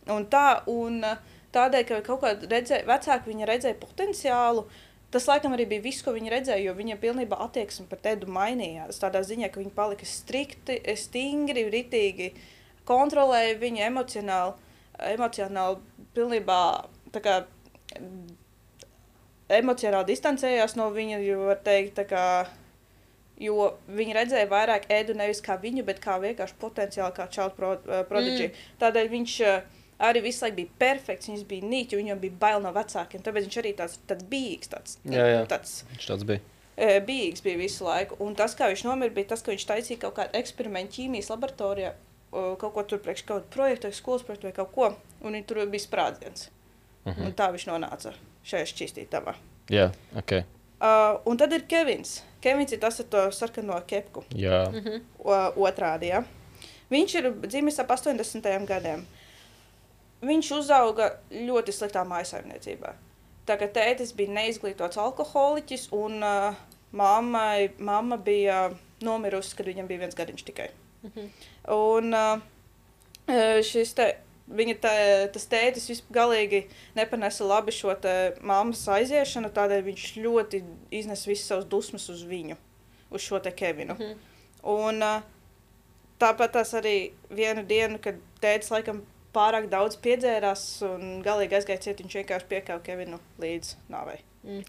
Un 0.10 0.26
tā, 0.26 0.64
un 0.66 1.06
tādēļ, 1.54 1.86
ka 1.86 2.00
kaut 2.08 2.24
kādā 2.24 2.50
redzē, 2.50 2.82
vecāki 2.90 3.30
viņa 3.30 3.52
redzēja 3.52 3.78
potenciālu, 3.78 4.66
tas 5.14 5.30
laikam 5.30 5.54
arī 5.54 5.70
bija 5.70 5.86
viss, 5.86 6.02
ko 6.02 6.16
viņi 6.18 6.34
redzēja, 6.34 6.66
jo 6.66 6.74
viņa 6.82 6.98
pilnībā 6.98 7.38
attieksme 7.46 7.86
pret 7.92 8.10
Edu 8.16 8.32
mainījās. 8.34 8.98
Tādā 9.04 9.22
ziņā, 9.28 9.52
ka 9.54 9.62
viņa 9.62 9.78
palika 9.78 10.10
strikti, 10.10 10.82
stingri, 10.98 11.70
ritīgi, 11.70 12.32
kontrolēja 12.90 13.62
viņu 13.62 13.86
emocionāli 13.92 14.70
emocionāli 15.02 15.80
pilnībā 16.18 16.60
tā 17.16 17.22
kā, 17.24 17.36
emocionāli 19.52 20.12
distancējās 20.14 20.78
no 20.80 20.90
viņa, 20.96 21.20
jo 21.26 21.46
var 21.50 21.60
teikt, 21.66 21.98
tā 22.00 22.06
kā, 22.08 22.24
jo 23.42 23.72
viņi 23.92 24.16
redzēja 24.16 24.50
vairāk 24.52 24.88
ēdu 24.94 25.16
nevis 25.18 25.42
kā 25.44 25.58
viņu, 25.60 25.84
bet 25.88 26.00
kā 26.04 26.18
vienkārši 26.24 26.58
potenciāli 26.62 27.16
kā 27.18 27.28
child 27.34 27.58
pro, 27.58 27.74
uh, 27.80 28.04
prodigy. 28.08 28.48
Mm. 28.52 28.78
Tādēļ 28.84 29.10
viņš 29.12 29.36
uh, 29.48 29.82
arī 30.08 30.24
visu 30.28 30.46
laiku 30.46 30.60
bija 30.62 30.78
perfekts, 30.86 31.30
viņš 31.32 31.44
bija 31.50 31.68
nīķis, 31.74 32.00
viņam 32.00 32.22
bija 32.24 32.40
bail 32.46 32.64
no 32.64 32.72
vecākiem, 32.76 33.24
tāpēc 33.26 33.50
viņš 33.50 33.60
arī 33.64 33.74
tāds, 33.82 34.00
tāds 34.10 34.28
bijīgs, 34.32 34.72
tāds, 34.72 34.98
Jā, 35.12 35.28
jā. 35.36 35.44
tāds 35.52 35.82
Viņš 35.92 36.08
tāds 36.14 36.28
bija. 36.32 36.46
e, 36.78 36.96
bijīgs 37.06 37.44
bija 37.46 37.60
visu 37.60 37.86
laiku. 37.90 38.18
Un 38.24 38.38
tas, 38.40 38.56
kā 38.58 38.72
viņš 38.72 38.86
nomira, 38.88 39.14
bija 39.14 39.34
tas, 39.34 39.44
ka 39.46 39.52
viņš 39.54 39.68
taisīja 39.74 40.02
kaut 40.06 40.16
kādu 40.22 40.40
eksperimentu 40.40 40.96
ķīmijas 41.02 41.30
laboratorijā, 41.34 41.92
kaut 42.32 42.74
ko 42.74 42.84
tur 42.84 43.00
priekš 43.04 43.26
kaut 43.26 43.44
kādu 43.44 43.54
projektu, 43.56 43.88
vai 43.88 43.94
skolas 43.94 44.24
projektu 44.24 44.48
vai 44.48 44.56
kaut 44.56 44.72
ko, 44.76 44.96
un 45.22 45.44
tur 45.44 45.66
bija 45.66 45.88
sprādziens. 45.88 46.48
Uh 46.48 46.58
Mhm. 47.06 47.22
-huh. 47.22 47.26
Un 47.26 47.34
tā 47.34 47.52
viņš 47.54 47.68
nonāca 47.68 48.14
šajā 48.46 48.66
šķīstītavā. 48.72 49.34
Jā, 49.70 49.92
ok. 50.18 50.32
Uh, 50.82 51.20
un 51.26 51.38
tad 51.38 51.54
ir 51.54 51.62
Kevins. 51.68 52.24
Kevins 52.42 52.72
ir 52.72 52.80
tas 52.80 53.00
ar 53.00 53.06
to 53.06 53.32
sarkano 53.32 53.82
kepku. 53.88 54.24
Jā. 54.36 54.66
O, 55.20 55.34
otrādi, 55.56 56.08
ja. 56.08 56.24
Viņš 56.92 57.16
ir 57.16 57.32
dzimis 57.48 57.80
ap 57.80 57.90
80. 57.90 58.66
gadiem. 58.66 59.06
Viņš 60.22 60.52
uzauga 60.60 61.12
ļoti 61.32 61.72
sliktā 61.72 62.04
mājasaimniecībā. 62.06 62.94
Tā 63.48 63.58
kā 63.58 63.68
tētis 63.74 64.14
bija 64.16 64.30
neizglītots 64.30 64.98
alkoholiķis, 64.98 65.88
un 65.92 66.24
uh, 66.24 66.56
mammai, 66.92 67.70
mamma 67.80 68.18
bija 68.18 68.72
nomirusi, 69.02 69.56
kad 69.56 69.66
viņam 69.66 69.88
bija 69.88 70.00
viens 70.00 70.16
gadiņš 70.16 70.44
tikai. 70.44 70.70
Un 71.78 72.14
uh, 72.14 72.44
šis 73.66 73.96
te 73.98 74.10
viņa 74.52 74.76
tā, 74.84 74.94
tas 75.34 75.48
tētis 75.52 75.88
vispār 75.92 76.18
galīgi 76.18 76.66
nepanesa 76.98 77.48
labi 77.48 77.74
šo 77.76 77.94
te 78.02 78.16
mammas 78.44 78.84
aiziešanu, 78.92 79.52
tādēļ 79.56 79.86
viņš 79.88 80.08
ļoti 80.24 80.64
iznes 81.02 81.24
visas 81.30 81.48
savas 81.54 81.70
dusmas 81.72 82.10
uz 82.12 82.26
viņu, 82.28 82.58
uz 83.12 83.24
šo 83.24 83.40
te 83.44 83.54
Kevinu. 83.56 83.96
Mhm. 83.96 84.28
Un 84.72 85.06
uh, 85.06 85.24
tāpat 86.22 86.54
tās 86.58 86.76
arī 86.78 87.14
vienu 87.34 87.64
dienu, 87.68 88.02
kad 88.04 88.20
tētis 88.44 88.72
laikam 88.74 89.02
pārāk 89.36 89.70
daudz 89.72 89.98
piedzērās 90.04 90.66
un 90.86 91.22
galīgi 91.26 91.58
aizgāja 91.58 91.86
ciet, 91.88 92.04
viņš 92.04 92.20
vienkārši 92.20 92.50
piekāva 92.52 92.84
Kevinu 92.86 93.22
līdz 93.42 93.76
nāvei. 93.92 94.20
Mm. 94.44 94.66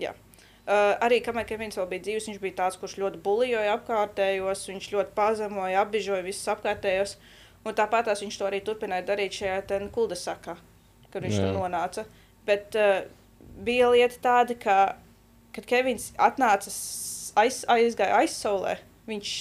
Jā. 0.00 0.14
Uh, 0.66 0.96
arī 0.98 1.20
kamēr 1.22 1.46
Kevins 1.46 1.78
vēl 1.78 1.86
bija 1.92 2.02
dzīves, 2.08 2.24
viņš 2.26 2.38
bija 2.42 2.56
tāds, 2.58 2.76
kurš 2.80 2.96
ļoti 2.98 3.20
buļļoja 3.22 3.74
apkārtējos, 3.76 4.64
viņš 4.72 4.88
ļoti 4.96 5.12
pazemoja, 5.14 5.82
apbižoja 5.84 6.24
visus 6.26 6.48
apkārtējos. 6.50 7.12
Un 7.66 7.74
tāpat 7.78 8.08
tās 8.08 8.22
viņš 8.22 8.38
to 8.40 8.48
arī 8.48 8.58
turpināja 8.66 9.04
darīt 9.06 9.38
šajā 9.38 9.86
kuldesakā, 9.94 10.56
kad 11.12 11.22
viņš 11.22 11.38
Jā. 11.38 11.44
tur 11.44 11.60
nonāca. 11.60 12.02
Bet 12.46 12.74
uh, 12.78 13.04
bija 13.62 13.92
lieta 13.94 14.18
tāda, 14.22 14.56
ka, 14.58 14.78
kad 15.54 15.68
Kevins 15.70 16.10
atnāca, 16.18 16.72
aiz, 17.38 17.62
aizgāja 17.70 18.18
aizsaulē, 18.24 18.78
viņš 19.06 19.36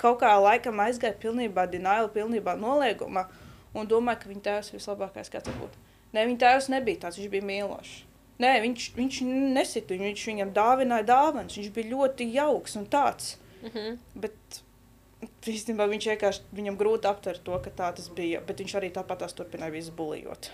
kaut 0.00 0.22
kā 0.22 0.32
laikam 0.40 0.80
aizgāja 0.82 1.18
pilnībā 1.20 1.66
denial, 1.70 2.08
pilnībā 2.12 2.56
noliegumā 2.58 3.26
un 3.76 3.88
domāja, 3.88 4.22
ka 4.22 4.32
viņa 4.32 4.46
tēvs 4.48 4.72
ir 4.72 4.80
vislabākais, 4.80 5.30
kāds 5.32 5.52
var 5.52 5.60
būt. 5.66 5.76
Nē, 6.12 6.24
viņa 6.28 6.40
tēvs 6.42 6.70
nebija 6.72 7.04
tāds, 7.04 7.20
viņš 7.20 7.30
bija 7.32 7.48
mīlošs. 7.48 7.94
Nē, 8.40 8.52
viņš, 8.64 8.88
viņš 8.96 9.20
nesita 9.28 9.94
viņu, 9.94 10.08
viņš 10.08 10.26
viņam 10.30 10.52
dāvināja 10.56 11.06
dāvanas, 11.12 11.56
viņš 11.58 11.72
bija 11.76 11.92
ļoti 11.92 12.28
jauks 12.32 12.76
un 12.80 12.86
tāds. 12.90 13.36
Mhm. 13.62 13.98
Bet 14.24 14.62
īstenībā 15.46 15.86
viņš 15.90 16.08
vienkārši 16.12 16.54
viņam 16.56 16.78
grūti 16.80 17.10
aptvert 17.10 17.42
to, 17.46 17.58
ka 17.62 17.70
tā 17.70 17.90
tas 17.96 18.08
bija. 18.14 18.40
Bet 18.46 18.62
viņš 18.62 18.76
arī 18.80 18.90
tāpat 18.94 19.22
tās 19.22 19.36
turpināja 19.38 19.74
visu 19.74 19.94
bulijot. 19.96 20.50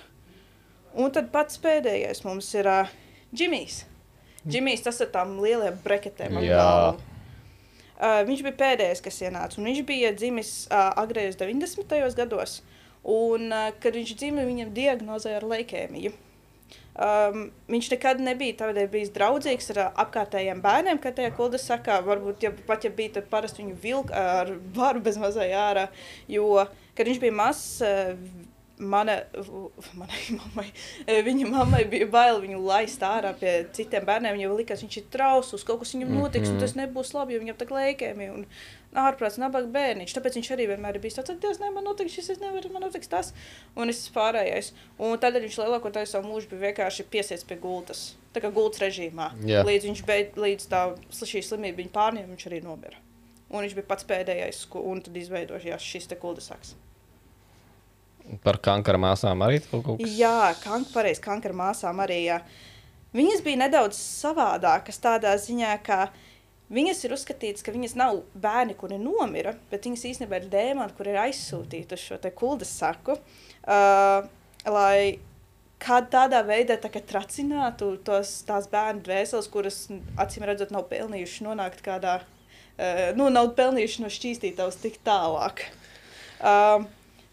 Un 0.98 1.12
tad 1.14 1.30
pats 1.32 1.60
pēdējais 1.62 2.24
mums 2.26 2.48
ir 2.56 2.68
uh, 2.68 2.90
Džimijs. 3.34 3.84
Džimijs 4.48 4.84
tas 4.86 5.00
ir 5.05 5.10
tām 5.12 5.36
lieliem 5.42 5.76
breketēm. 5.84 6.40
Jā. 6.44 6.94
Uh, 7.98 8.20
viņš 8.28 8.44
bija 8.46 8.56
pēdējais, 8.60 9.02
kas 9.05 9.20
ienāca. 9.26 9.59
un 9.59 9.68
Viņš 9.68 9.82
bija 9.88 10.12
dzimis 10.14 10.52
uh, 10.70 10.92
agrējos 11.02 11.38
90. 11.40 11.98
gados. 12.16 12.60
Un, 13.09 13.48
uh, 13.50 13.70
kad 13.82 13.96
viņš 13.96 14.14
dzima, 14.20 14.46
viņam 14.46 14.72
diagnozēja 14.76 15.40
ar 15.40 15.48
leikēmiju. 15.50 16.12
Um, 16.98 17.44
viņš 17.70 17.92
nekad 17.92 18.18
nebija 18.18 18.56
tādēļ 18.58 18.88
bijis 18.90 19.12
draudzīgs 19.14 19.70
ar 19.70 19.78
ā, 19.84 19.86
apkārtējiem 20.02 20.58
bērniem, 20.64 20.98
kā 20.98 21.12
tajā 21.14 21.30
kulda 21.36 21.60
sakā. 21.62 22.00
Varbūt, 22.02 22.42
ja 22.42 22.50
pat 22.66 22.88
ja 22.88 22.90
bija, 22.90 23.12
tad 23.20 23.28
parasti 23.30 23.62
viņu 23.62 23.76
vilka 23.84 24.24
ar 24.42 24.50
varu 24.74 25.02
bez 25.04 25.20
mazai 25.22 25.52
ārā. 25.54 25.86
Jo, 26.26 26.64
kad 26.98 27.06
viņš 27.06 27.20
bija 27.22 27.36
mazs, 27.38 27.68
ā, 27.86 27.92
mana, 28.82 29.20
manai 30.00 30.24
mammai, 30.40 30.66
ā, 31.06 31.20
viņa 31.28 31.52
mammai 31.52 31.84
bija 31.92 32.10
bail 32.10 32.42
viņu 32.42 32.64
laist 32.66 33.06
ārā 33.06 33.30
pie 33.38 33.54
citiem 33.78 34.02
bērniem. 34.08 34.34
Viņam 34.34 34.58
likās, 34.58 34.82
viņš 34.82 34.98
ir 34.98 35.08
trausls, 35.14 35.66
kaut 35.68 35.84
kas 35.84 35.94
viņam 35.94 36.16
notiks, 36.18 36.50
un 36.50 36.58
tas 36.58 36.74
nebūs 36.78 37.14
labi, 37.14 37.36
jo 37.36 37.44
viņam 37.44 37.62
tā 37.62 37.70
lēkēmi. 37.78 38.30
Un, 38.34 38.46
ārprāts, 38.97 39.36
nabaga 39.40 39.69
bērniņš. 39.73 40.15
Tāpēc 40.16 40.39
viņš 40.39 40.51
arī 40.55 40.69
vienmēr 40.70 40.97
ir 40.97 41.02
bijis 41.02 41.19
tāds, 41.19 41.35
Dievs, 41.43 41.60
ne, 41.60 41.70
man 41.74 41.85
notiks 41.85 42.15
šis, 42.15 42.31
es 42.35 42.40
nevaru, 42.40 42.70
man 42.73 42.86
notiks 42.86 43.10
tas. 43.10 43.32
Un 43.77 43.93
es 43.93 44.01
pārējais. 44.15 44.73
Un 44.97 45.19
tad 45.20 45.36
viņš 45.36 45.59
lielākoties 45.60 46.15
savu 46.15 46.31
mūžu 46.32 46.51
bija 46.52 46.69
vienkārši 46.69 47.06
piesiets 47.12 47.47
pie 47.48 47.59
gultas. 47.60 48.15
Tā 48.32 48.43
kā 48.44 48.51
gultas 48.55 48.82
režīmā. 48.85 49.31
Jā. 49.48 49.65
Līdz 49.66 49.90
viņš 49.90 50.02
beid, 50.09 50.40
līdz 50.40 50.69
tā 50.73 50.82
šī 51.20 51.44
slimība 51.44 51.82
viņa 51.82 51.94
pārņēma, 51.94 52.32
viņš 52.32 52.48
arī 52.51 52.62
nomira. 52.65 53.01
Un 53.48 53.65
viņš 53.65 53.77
bija 53.78 53.89
pats 53.89 54.09
pēdējais, 54.09 54.66
un 54.81 55.01
tad 55.05 55.16
izveidojās 55.16 55.85
šis 55.85 56.09
te 56.10 56.19
kuldasaks. 56.20 56.74
Par 58.44 58.59
kankara 58.60 59.01
māsām 59.01 59.40
arī 59.44 59.62
kaut 59.65 59.86
kas. 59.86 60.16
Jā, 60.19 60.52
kank, 60.60 60.90
pareizi, 60.93 61.23
kankara 61.24 61.56
māsām 61.56 62.02
arī. 62.05 62.20
Jā. 62.27 62.43
Viņas 63.16 63.40
bija 63.44 63.62
nedaudz 63.62 63.97
savādākas 63.97 65.01
tādā 65.01 65.32
ziņā, 65.40 65.70
ka 65.81 66.10
viņas 66.72 67.04
ir 67.04 67.14
uzskatītas, 67.16 67.64
ka 67.64 67.74
viņas 67.74 67.96
nav 67.98 68.22
bērni, 68.38 68.76
kuri 68.78 68.98
nomira, 69.00 69.54
bet 69.70 69.88
viņas 69.88 70.04
īstenībā 70.12 70.40
ir 70.40 70.50
dēmoni, 70.52 70.94
kur 70.96 71.10
ir 71.10 71.20
aizsūtīti 71.22 71.96
uz 71.96 72.04
šo 72.04 72.18
te 72.22 72.32
kuldas 72.34 72.72
saku, 72.80 73.16
uh, 73.18 74.28
lai 74.68 75.18
kādā 75.78 76.10
tādā 76.28 76.42
veidā 76.46 76.78
tā 76.80 76.90
kā 76.92 77.02
tracinātu 77.04 77.92
tos, 78.04 78.40
tās 78.48 78.66
bērnu 78.70 79.04
dvēseles, 79.06 79.50
kuras 79.52 79.84
acīm 80.18 80.46
redzot 80.48 80.74
nav 80.74 80.88
pelnījušas 80.90 81.46
nonākt 81.46 81.84
kādā, 81.86 82.18
uh, 82.24 83.04
nu, 83.18 83.30
nav 83.32 83.54
pelnījušas 83.58 84.02
no 84.04 84.12
šķīstītavas 84.12 84.82
tik 84.82 84.98
tālāk. 85.06 85.64
Uh, 86.38 86.84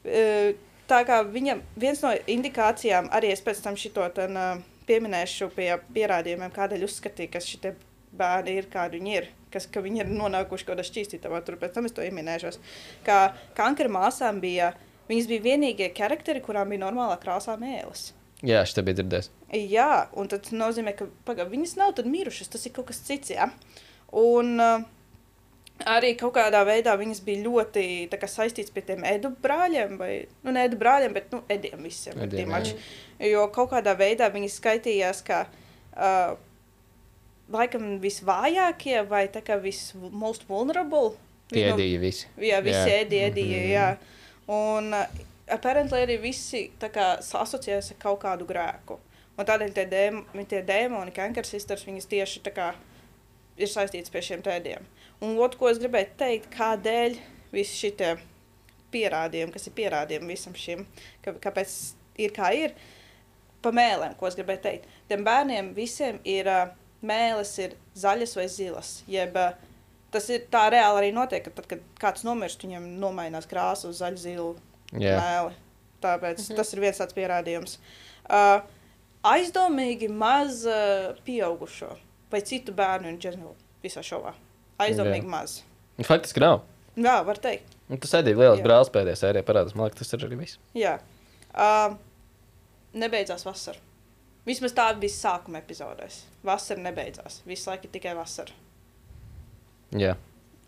uh, 0.06 0.54
tā 0.90 1.02
kā 1.08 1.24
viņam 1.28 1.66
viens 1.82 2.06
no 2.06 2.14
indikācijām, 2.14 3.10
arī 3.14 3.34
es 3.34 3.44
pēc 3.46 3.64
tam 3.66 3.78
šito 3.80 4.06
ten, 4.16 4.38
uh, 4.38 4.64
pieminēšu 4.86 5.50
pie 5.56 5.72
pierādījumiem, 5.96 6.54
kādēļ 6.54 6.86
uzskatīja, 6.88 7.32
ka 7.34 7.42
šie 7.44 7.74
bērni 8.18 8.58
ir, 8.60 8.70
kādi 8.72 9.00
viņi 9.00 9.16
ir, 9.20 9.30
kas, 9.54 9.68
ka 9.72 9.84
viņi 9.86 10.04
ir 10.04 10.12
nonākuši 10.12 10.68
kaut 10.68 10.76
kādā 10.76 10.88
šķīstītavā, 10.88 11.42
tur 11.46 11.60
pēc 11.62 11.78
tam 11.78 11.90
es 11.90 11.96
to 11.96 12.06
ieminēšos. 12.06 12.60
Kā 13.08 13.20
kankara 13.58 13.92
māsām 13.92 14.42
bija, 14.44 14.74
viņas 15.10 15.32
bija 15.32 15.48
vienīgie 15.52 15.92
karakteri, 15.96 16.44
kurām 16.46 16.74
bija 16.74 16.86
normālā 16.88 17.20
krāsā 17.22 17.58
mēlis. 17.62 18.12
Jā, 18.46 18.62
te 18.68 18.84
bija 18.86 19.00
dzirdējis. 19.00 19.30
Jā, 19.72 19.92
un 20.20 20.28
tas 20.30 20.52
nozīmē, 20.52 20.96
ka 20.98 21.08
paga, 21.28 21.46
viņas 21.50 21.78
nav 21.80 21.96
tad 21.98 22.10
mirušas, 22.12 22.52
tas 22.52 22.66
ir 22.68 22.74
kaut 22.76 22.90
kas 22.90 23.00
cits. 23.08 23.32
Ja? 23.32 23.48
Un 24.16 24.60
uh, 24.60 24.84
arī 25.96 26.14
kaut 26.20 26.36
kādā 26.38 26.62
veidā 26.68 26.96
viņas 27.00 27.22
bija 27.26 27.44
ļoti 27.46 27.86
kā, 28.12 28.30
saistītas 28.30 28.74
pie 28.76 28.84
tiem 28.86 29.06
edu 29.08 29.32
brāļiem, 29.44 29.96
vai 30.00 30.12
nu, 30.44 30.54
ne 30.56 30.66
edu 30.68 30.80
brāļiem, 30.82 31.16
bet 31.16 31.32
nu, 31.36 31.42
ediem 31.52 31.84
visiem. 31.88 32.20
Ediem, 32.28 32.54
jo 33.32 33.48
kaut 33.56 33.72
kādā 33.74 33.96
veidā 33.98 34.30
viņas 34.34 34.60
skaitījās, 34.62 35.24
ka 35.26 35.46
uh, 35.48 36.36
laikam 37.52 38.00
visvājākie 38.02 39.02
vai 39.10 39.28
tā 39.28 39.42
kā 39.46 39.60
vismost 39.62 40.48
vulnerable. 40.50 41.16
Tie 41.52 41.68
Viņu- 41.68 41.78
bija 41.78 42.00
visi. 42.02 42.28
Jā, 42.42 42.62
visi 42.66 42.90
yeah. 42.90 43.04
ēdīja, 43.06 43.30
ēdīja, 43.32 43.62
Mhm. 43.62 43.72
jā. 43.72 43.98
Un 44.48 44.94
uh, 44.94 45.06
apparently 45.48 46.00
arī 46.06 46.20
visi 46.22 46.72
tā 46.80 46.90
kā 46.90 47.20
asociējas 47.20 47.92
ar 47.92 47.98
kaut 48.02 48.20
kādu 48.24 48.46
grēku. 48.50 48.98
Un 49.38 49.46
tādēļ 49.46 49.74
tie, 49.76 49.86
dēm, 49.86 50.24
tie 50.48 50.62
dēmoni, 50.64 51.14
kankers 51.14 51.50
sisters, 51.50 51.84
viņas 51.86 52.08
tieši 52.08 52.42
tā 52.42 52.54
kā 52.56 52.74
ir 53.58 53.68
saistīts 53.68 54.10
pie 54.12 54.22
šiem 54.22 54.42
tēdiem. 54.42 54.82
Un 55.22 55.38
otrs, 55.38 55.58
ko 55.60 55.68
es 55.70 55.78
gribēju 55.78 56.16
teikt, 56.18 56.50
kādēļ 56.56 57.18
visi 57.52 57.76
šie 57.92 58.18
pierādījumi, 58.92 59.52
kas 59.52 59.68
ir 59.68 59.74
pierādījumi 59.76 60.28
visam 60.32 60.54
šim, 60.56 60.86
ka, 61.24 61.34
kāpēc 61.44 61.94
ir 62.18 62.32
kā 62.36 62.54
ir, 62.56 62.74
pa 63.62 63.72
mēlēm, 63.76 64.16
ko 64.18 64.28
es 64.30 64.36
gribēju 64.36 64.62
teikt. 64.64 64.86
Tiem 65.10 65.24
bērniem 65.28 65.74
visiem 65.76 66.20
ir 66.24 66.48
uh, 66.48 66.70
mēlis, 67.08 67.54
ir 67.64 67.76
zaļas 67.98 68.36
vai 68.38 68.46
zilas. 68.52 68.92
Jeb, 69.10 69.38
tas 70.14 70.30
ir 70.34 70.48
tā 70.52 70.66
reāli 70.74 71.04
arī 71.04 71.12
notiek, 71.16 71.44
ka 71.46 71.54
tad, 71.58 71.68
kad 71.72 71.84
kāds 72.02 72.26
nomirst, 72.28 72.64
viņam 72.66 72.88
nomainās 73.02 73.50
krāsa 73.50 73.92
uz 73.92 74.02
zaļu 74.02 74.22
zilu 74.22 74.50
Jā. 74.94 75.18
mēli. 75.20 75.54
Tāpēc 76.06 76.42
mhm. 76.42 76.58
tas 76.60 76.74
ir 76.74 76.84
viens 76.84 77.02
tāds 77.02 77.18
pierādījums. 77.18 77.78
Uh, 78.26 78.60
aizdomīgi 79.26 80.10
maz 80.12 80.64
uh, 80.70 81.14
pieaugušo 81.28 81.94
vai 82.32 82.42
citu 82.46 82.74
bērnu 82.76 83.12
un 83.14 83.22
ģenerāli 83.22 83.56
visā 83.86 84.04
šovā. 84.06 84.34
Aizdomīgi 84.82 85.24
Jā. 85.24 85.32
maz. 85.32 85.60
Faktiski 86.04 86.42
nav. 86.44 86.66
Jā, 87.00 87.20
var 87.28 87.40
teikt. 87.44 87.76
Un 87.92 88.00
tas 88.02 88.14
arī 88.18 88.34
liels 88.34 88.60
Jā. 88.60 88.66
brālis 88.66 88.92
pēdējā 88.92 89.20
sērijā 89.20 89.46
parādās. 89.48 89.76
Man 89.78 89.88
liekas, 89.88 90.02
tas 90.02 90.18
ir 90.18 90.28
arī 90.28 90.40
viss. 90.40 90.60
Jā. 90.76 90.98
Uh, 91.54 91.96
nebeidzās 92.98 93.46
vasara. 93.48 93.80
Vismaz 94.46 94.76
tā 94.78 94.86
bija 95.00 95.14
sākuma 95.14 95.62
epizodēs. 95.64 96.22
Vasara 96.46 96.84
nebeidzās. 96.86 97.40
Visu 97.50 97.72
laiku 97.72 97.88
ir 97.88 97.96
tikai 97.96 98.14
vasara. 98.18 98.54
Jā. 99.96 100.14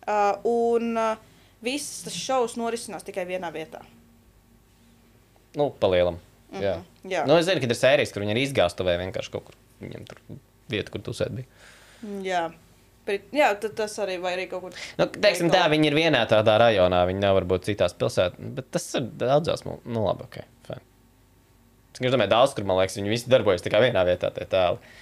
Uh, 0.08 0.40
un 0.48 0.98
uh, 0.98 1.20
viss 1.66 2.04
tas 2.06 2.16
šovs 2.16 2.56
norisinās 2.58 3.06
tikai 3.06 3.28
vienā 3.30 3.52
vietā. 3.54 3.84
Nu, 5.58 5.70
palielam. 5.82 6.20
Jā. 6.54 6.78
Mhm, 6.78 7.12
Jā. 7.12 7.26
Nu, 7.28 7.38
es 7.40 7.48
zinu, 7.48 7.62
ka 7.64 7.70
ir 7.70 7.78
sērijas, 7.78 8.12
kur 8.14 8.24
viņi 8.24 8.34
ir 8.36 8.44
izgāztuvē 8.46 8.98
vienkārši 9.02 9.34
kaut 9.34 9.50
kur. 9.50 9.58
Viņam 9.84 10.08
tur 10.10 10.22
vieta, 10.72 10.92
kur 10.94 11.04
tu 11.06 11.14
sēdi. 11.16 11.46
Jā. 12.26 12.48
Pret, 13.08 13.30
jā, 13.32 13.48
tad 13.62 13.78
tas 13.78 13.94
arī 14.04 14.18
vai 14.20 14.34
arī 14.36 14.48
kaut 14.52 14.66
kur. 14.66 14.80
Nu, 15.00 15.08
teiksim 15.08 15.52
tā, 15.54 15.62
viņi 15.72 15.88
ir 15.88 15.96
vienā 15.96 16.26
tādā 16.28 16.58
rajonā, 16.60 17.06
viņi 17.08 17.24
nav 17.24 17.38
varbūt 17.40 17.70
citās 17.70 17.96
pilsētās, 17.96 18.50
bet 18.58 18.68
tas 18.76 18.88
ir 19.00 19.06
daudzās, 19.22 19.64
nu, 19.68 19.78
nu 19.88 20.04
labi, 20.04 20.28
ok. 20.28 20.42
Es 21.98 22.14
domāju, 22.14 22.34
daudz, 22.36 22.54
kur, 22.54 22.68
man 22.68 22.78
liekas, 22.82 23.00
viņi 23.00 23.14
visi 23.14 23.32
darbojas 23.32 23.66
tikai 23.66 23.82
vienā 23.88 24.04
vietā, 24.08 24.30
tie 24.36 24.46
tēli. 24.50 24.96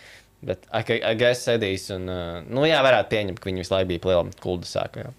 Bet, 0.46 0.68
agais 0.72 1.42
sēdīs, 1.44 1.90
un, 1.96 2.08
nu, 2.48 2.66
jā, 2.68 2.80
varētu 2.86 3.12
pieņemt, 3.12 3.40
ka 3.42 3.50
viņi 3.50 3.64
visu 3.64 3.74
laiku 3.74 3.90
bija 3.94 4.04
plēlam 4.04 4.34
kulda 4.44 4.70
sāku, 4.70 5.04
jā. 5.04 5.14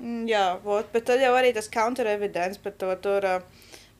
Mm, 0.00 0.24
Jā, 0.30 0.44
vot, 0.64 0.88
bet 0.94 1.04
tad 1.10 1.20
jau 1.20 1.32
arī 1.36 1.52
tas 1.56 1.68
counter-evidence 1.72 2.60
par 2.64 2.76
to 2.80 2.94
tur. 3.04 3.28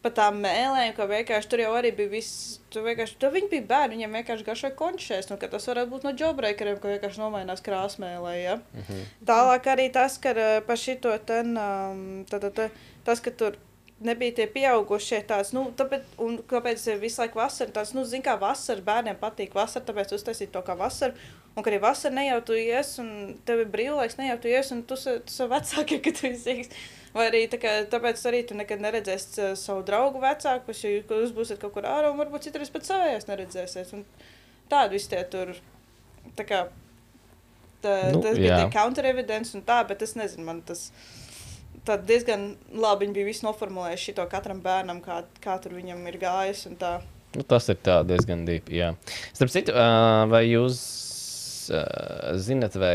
Pat 0.00 0.14
tām 0.16 0.38
mēlēm, 0.40 0.94
ka 0.96 1.04
vienkārši 1.04 1.48
tur 1.52 1.60
jau 1.60 1.72
arī 1.76 1.90
bija 1.92 2.08
viss. 2.08 2.54
Tur 2.72 2.86
vienkārši 2.86 3.18
tur 3.20 3.34
viņi 3.34 3.50
bija 3.50 3.66
bērni, 3.68 3.98
viņiem 3.98 4.14
vienkārši 4.16 4.46
garšoja 4.46 4.76
končēs. 4.78 5.28
Nu, 5.28 5.36
tas 5.36 5.68
varētu 5.68 5.92
būt 5.92 6.06
no 6.06 6.12
jobbreakeriem, 6.16 6.78
ka 6.80 6.94
vienkārši 6.94 7.20
nomainās 7.20 7.60
krāsmēlē. 7.66 8.32
Ja? 8.40 8.54
Mhm. 8.78 9.02
Tālāk 9.28 9.68
arī 9.74 9.90
tas, 9.92 10.16
ka 10.22 10.32
par 10.64 10.80
šito 10.80 11.12
ten, 11.28 11.52
um, 11.52 12.00
tad, 12.30 12.48
tad, 12.56 12.78
tas, 13.04 13.20
ka 13.20 13.34
tur 13.42 13.60
nebija 14.04 14.34
tie 14.38 14.46
pieaugušie 14.50 15.20
tāds, 15.28 15.52
nu, 15.56 15.66
tāpēc, 15.76 16.06
un 16.24 16.38
kāpēc 16.48 16.86
visu 17.02 17.20
laiku 17.22 17.40
vasara, 17.40 17.72
tāds, 17.74 17.92
nu, 17.96 18.04
zin 18.08 18.24
kā 18.24 18.36
vasara, 18.40 18.84
bērniem 18.84 19.18
patīk 19.20 19.54
vasara, 19.56 19.84
tāpēc 19.86 20.14
uztaisīt 20.16 20.52
to 20.54 20.62
kā 20.64 20.76
vasara, 20.78 21.12
un 21.52 21.66
kad 21.66 21.76
ir 21.76 21.82
vasara, 21.84 22.14
ne 22.16 22.26
jau 22.28 22.38
tu 22.48 22.56
ies, 22.56 22.94
un 23.02 23.10
tev 23.46 23.64
ir 23.64 23.70
brīvlaiks, 23.72 24.16
ne 24.20 24.30
jau 24.30 24.38
tu 24.40 24.52
ies, 24.52 24.72
un 24.74 24.82
tu 24.88 24.96
tu 24.96 25.34
savu 25.34 25.52
vecākie, 25.52 26.00
kad 26.04 26.16
tu 26.16 26.30
izsīgs. 26.30 26.72
Vai 27.12 27.26
arī 27.26 27.46
tā 27.50 27.58
kā, 27.58 27.72
tāpēc 27.90 28.20
arī 28.30 28.44
tu 28.46 28.54
nekad 28.54 28.82
neredzēsi 28.84 29.40
uh, 29.42 29.54
savu 29.58 29.82
draugu 29.86 30.20
vecākus, 30.22 30.84
jo 30.84 31.00
jūs 31.02 31.32
būsiet 31.34 31.58
kaut 31.58 31.74
kur 31.74 31.88
ārā, 31.90 32.12
un 32.12 32.20
varbūt 32.20 32.46
citreiz 32.46 32.70
pat 32.70 32.86
savējās 32.86 33.26
neredzēsiet. 33.26 33.90
Un 33.98 34.04
tādi 34.70 34.94
visi 34.94 35.10
tie 35.10 35.24
tur, 35.32 35.50
tā 36.38 36.46
kā, 36.46 36.60
tā, 37.82 37.96
Nu, 38.14 38.22
tas 38.22 38.38
bija 38.38 38.54
jā. 38.54 38.60
tie 38.62 38.76
counter-evidence 38.76 39.58
un 39.58 39.66
tā, 39.66 39.80
bet 39.88 40.06
es 40.06 40.14
nezinu, 40.14 40.46
man 40.46 40.62
tas 40.62 40.86
tā 41.86 41.96
diezgan 42.06 42.54
labi 42.74 43.06
viņi 43.06 43.16
bija 43.16 43.28
noformulējuši 43.46 44.14
šo 44.16 44.26
katram 44.30 44.62
bērnam, 44.64 45.02
kā, 45.04 45.22
kā 45.42 45.56
tur 45.62 45.76
viņam 45.78 46.02
ir 46.10 46.18
gājis. 46.22 46.66
Nu, 47.36 47.44
tas 47.46 47.68
ir 47.70 47.78
tā 47.84 48.00
diezgan 48.06 48.44
jā. 48.74 48.94
Starp 49.32 49.52
citu, 49.54 49.76
vai 50.32 50.44
jūs 50.50 50.80
zinat, 52.42 52.74
vai 52.80 52.92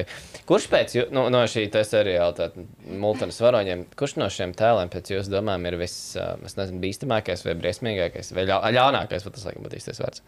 kurš 0.50 0.68
pēc 0.72 0.96
jū, 0.98 1.06
no, 1.16 1.28
šī 1.48 1.68
seriāla, 1.72 2.36
tātad 2.36 2.92
multiples 3.00 3.40
varoņiem, 3.44 3.86
kurš 3.98 4.18
no 4.20 4.30
šiem 4.32 4.56
tēliem 4.58 4.92
pēc 4.92 5.14
jūsu 5.16 5.32
domām 5.32 5.66
ir 5.70 5.78
viss, 5.80 6.16
es 6.18 6.58
nezinu, 6.60 6.82
bīstamākais 6.84 7.46
vai 7.48 7.56
briesmīgākais 7.62 8.34
vai 8.36 8.48
ļau, 8.50 8.60
ļaunākais, 8.76 9.26
vai 9.26 9.36
tas 9.36 9.48
laikam 9.48 9.68
būtu 9.68 9.80
īstais 9.80 10.02
vārds? 10.04 10.26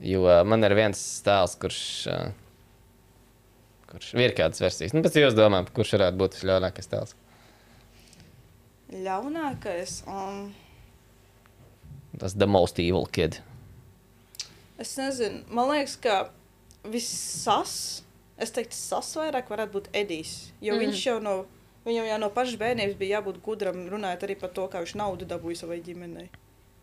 Jo 0.00 0.24
man 0.48 0.64
ir 0.64 0.76
viens 0.78 1.00
tēls, 1.26 1.58
kurš. 1.60 1.82
ā, 2.08 2.20
Kurš 3.90 4.12
ir 4.22 4.34
kādas 4.38 4.62
versijas? 4.62 4.94
Nu, 4.94 5.02
pēc 5.02 5.18
jūsu 5.18 5.38
domām, 5.38 5.66
kurš 5.74 5.96
varētu 5.96 6.20
būt 6.20 6.36
tas 6.36 6.46
ļaunākais 6.46 6.90
tēls? 6.92 7.14
Ļaunākais. 8.90 10.00
Um, 10.10 10.50
Tas 12.20 12.34
the 12.34 12.46
most 12.46 12.78
evil 12.78 13.06
kid. 13.06 13.40
es 14.80 14.96
nezinu, 14.96 15.42
man 15.52 15.68
liekas, 15.70 15.96
ka 16.00 16.14
viss, 16.88 17.48
es 18.40 18.52
teiktu, 18.56 18.76
sas 18.76 19.10
vairāk 19.18 19.50
varētu 19.52 19.74
būt 19.76 19.90
Edijs. 19.92 20.52
Jo 20.64 20.74
mm. 20.74 20.84
viņš 20.84 21.02
jau 21.06 21.16
no, 21.20 21.34
viņam 21.84 22.08
jau 22.08 22.18
no 22.22 22.30
pašas 22.32 22.56
bērnības 22.60 22.96
bija 23.00 23.18
jābūt 23.18 23.42
gudram, 23.44 23.82
runājot 23.92 24.24
arī 24.26 24.38
par 24.40 24.54
to, 24.56 24.64
kā 24.72 24.80
viņš 24.82 24.96
naudu 25.00 25.28
dabūja 25.28 25.62
savai 25.62 25.82
ģimenei. 25.84 26.30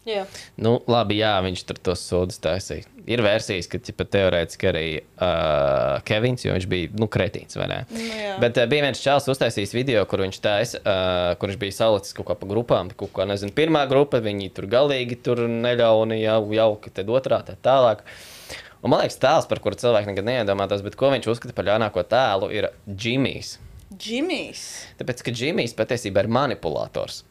Jā, 0.07 0.23
Nu, 0.63 0.77
labi, 0.87 1.17
jā, 1.19 1.33
viņš 1.43 1.63
tur 1.67 1.79
tos 1.89 2.01
sodus 2.07 2.39
taisīja. 2.43 2.87
Ir 3.07 3.21
versijas, 3.23 3.67
ka 3.71 3.79
ķipa, 3.79 4.05
teorētiski 4.11 4.67
arī 4.69 4.85
uh, 4.99 5.99
Kevins, 6.07 6.45
jo 6.45 6.55
viņš 6.55 6.67
bija 6.71 6.91
nu, 6.99 7.09
kretīns. 7.11 7.57
Nu, 7.59 7.79
jā. 8.03 8.33
Bet 8.41 8.59
uh, 8.59 8.67
bija 8.71 8.85
viens 8.87 9.03
čels, 9.03 9.27
uztaisījis 9.31 9.75
video, 9.75 10.05
kur 10.09 10.23
viņš 10.25 10.39
taisa, 10.43 10.81
uh, 10.81 11.35
kur 11.39 11.51
viņš 11.51 11.59
bija 11.61 11.77
salicis 11.77 12.15
kaut 12.17 12.29
kā 12.31 12.37
pa 12.39 12.49
grupām. 12.49 12.91
Kaut 12.99 13.13
kā, 13.15 13.27
nezinu, 13.27 13.55
pirmā 13.55 13.85
grupa, 13.91 14.23
viņi 14.23 14.49
tur 14.55 14.67
galīgi 14.71 15.19
tur 15.23 15.43
neļauni 15.47 16.21
jau 16.23 16.41
jauki, 16.55 16.95
tad 16.99 17.11
otrā, 17.11 17.43
tad 17.47 17.61
tālāk. 17.67 18.03
Un 18.83 18.93
man 18.93 19.03
liekas, 19.03 19.19
tēls, 19.19 19.47
par 19.49 19.59
kuru 19.63 19.79
cilvēki 19.79 20.11
nekad 20.11 20.27
neiedomātos, 20.27 20.83
bet 20.85 20.95
ko 20.99 21.11
viņš 21.11 21.31
uzskata 21.31 21.55
par 21.57 21.67
ļaunāko 21.67 22.03
tēlu, 22.07 22.51
ir 22.55 22.71
Džimijs. 22.87 23.57
Džimijs. 23.95 24.67
Tāpēc, 24.99 25.23
ka 25.23 25.33
Džimijs 25.35 25.75
patiesībā 25.77 26.23
ir 26.23 26.31
manipulators. 26.31 27.23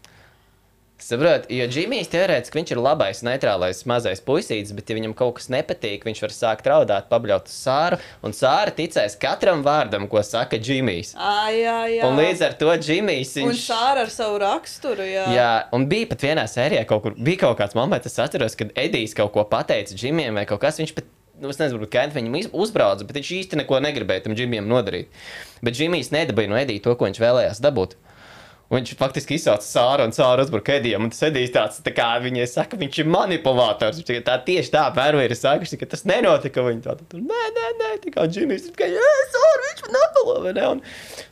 Saprotiet, 0.97 1.51
jo 1.53 1.65
Džimijs 1.69 2.09
teorētiski 2.09 2.57
viņš 2.57 2.71
ir 2.73 2.79
labais, 2.81 3.19
neitrālais 3.27 3.83
mazais 3.89 4.23
puisītis, 4.25 4.73
bet, 4.73 4.89
ja 4.89 4.97
viņam 4.97 5.13
kaut 5.19 5.35
kas 5.37 5.51
nepatīk, 5.53 6.07
viņš 6.09 6.23
var 6.25 6.33
sākt 6.33 6.69
raudāt, 6.73 7.11
pabļaut 7.11 7.51
uz 7.51 7.57
sāru, 7.67 7.99
un 8.25 8.33
sāra 8.33 8.73
ticēs 8.75 9.19
katram 9.21 9.61
vārdam, 9.67 10.07
ko 10.09 10.23
saka 10.25 10.57
Džimijs. 10.57 11.13
Jā, 11.53 11.77
jā. 11.93 12.09
Un 12.09 12.17
līdz 12.17 12.47
ar 12.49 12.57
to 12.57 12.73
Džimijs. 12.81 13.35
Un 13.43 13.53
Viņš... 13.53 13.67
sāra 13.69 14.07
ar 14.07 14.15
savu 14.15 14.41
raksturu, 14.41 15.05
jā. 15.05 15.27
Jā, 15.37 15.51
un 15.77 15.85
bija 15.91 16.09
pat 16.15 16.25
vienā 16.25 16.47
sērijā, 16.49 16.87
kaut 16.89 17.05
kur 17.05 17.21
bija 17.29 17.43
kaut 17.45 17.61
kāds 17.61 17.77
moments, 17.77 18.09
es 18.09 18.17
atceros, 18.25 18.57
kad 18.57 18.73
Edijs 18.73 19.13
kaut 19.21 19.35
ko 19.37 19.45
pateica 19.53 19.93
Džimijam 19.93 20.41
vai 20.41 20.47
kaut 20.49 20.65
kas. 20.65 20.81
Viņš 20.81 20.97
pat, 20.97 21.13
nu, 21.45 21.53
es 21.53 21.61
nezinu, 21.61 21.85
kā 21.93 22.09
viņam 22.17 22.57
uzbrauca, 22.57 23.05
bet 23.05 23.21
viņš 23.21 23.37
īsti 23.43 23.61
neko 23.61 23.85
negribēja 23.85 24.25
tam 24.25 24.39
Džimijam 24.39 24.73
nodarīt. 24.73 25.13
Bet 25.61 25.77
Džimijs 25.77 26.09
nedabūja 26.17 26.55
no 26.55 26.57
Edija 26.65 26.89
to, 26.89 26.97
ko 26.97 27.11
viņš 27.11 27.21
vēlējās 27.21 27.65
dabūt. 27.69 27.99
Un 28.67 28.81
viņš 28.81 28.97
faktiski 28.99 29.37
izsauca 29.39 29.63
sāru 29.63 30.03
un 30.09 30.13
sāru 30.15 30.43
uzbruka 30.43 30.75
Edijam. 30.75 31.05
Un 31.07 31.13
tas 31.13 31.23
Edijs 31.29 31.53
tāds, 31.55 31.79
tā 31.87 31.93
kā 31.95 32.09
viņai 32.23 32.49
saka, 32.51 32.79
viņš 32.81 32.99
ir 32.99 33.11
manipulators. 33.15 34.01
Viņš 34.01 34.25
tā 34.27 34.35
tieši 34.49 34.73
tā 34.75 34.83
pērvēja 34.97 35.31
ir 35.31 35.35
sākuši, 35.39 35.79
ka 35.79 35.89
tas 35.93 36.03
nenotika. 36.11 36.65
Viņi 36.67 36.83
tā, 36.83 36.97
tā, 36.99 37.21
nē, 37.23 37.45
nē, 37.55 37.69
nē, 37.79 37.93
tā 38.03 38.13
kā 38.17 38.27
Džimijs 38.27 38.67
ir 38.67 38.75
tikai, 38.75 38.91
jā, 38.97 39.13
sāru, 39.37 39.63
viņš 39.69 39.85
man 39.87 40.01
apelo, 40.03 40.37
vai 40.49 40.57
ne? 40.59 40.67
Un, 40.75 40.83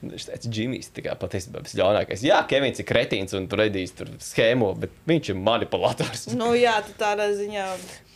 un 0.05 0.15
viņš 0.15 0.29
teica, 0.31 0.55
Džimijs, 0.55 0.93
tā 0.95 1.07
kā 1.09 1.19
patiesībā 1.19 1.65
visļaunākais. 1.67 2.23
Jā, 2.29 2.39
Kevins 2.51 2.79
ir 2.79 2.89
kretīns 2.93 3.35
un 3.35 3.51
tur 3.51 3.67
Edijs 3.67 3.97
tur 3.99 4.15
schēmo, 4.23 4.71
bet 4.79 4.95
viņš 5.11 5.35
ir 5.35 5.43
manipulators. 5.43 6.29
Nu, 6.39 6.55
jā, 6.55 6.79
tā 6.87 6.95
tādā 7.03 7.33
ziņā. 7.35 7.71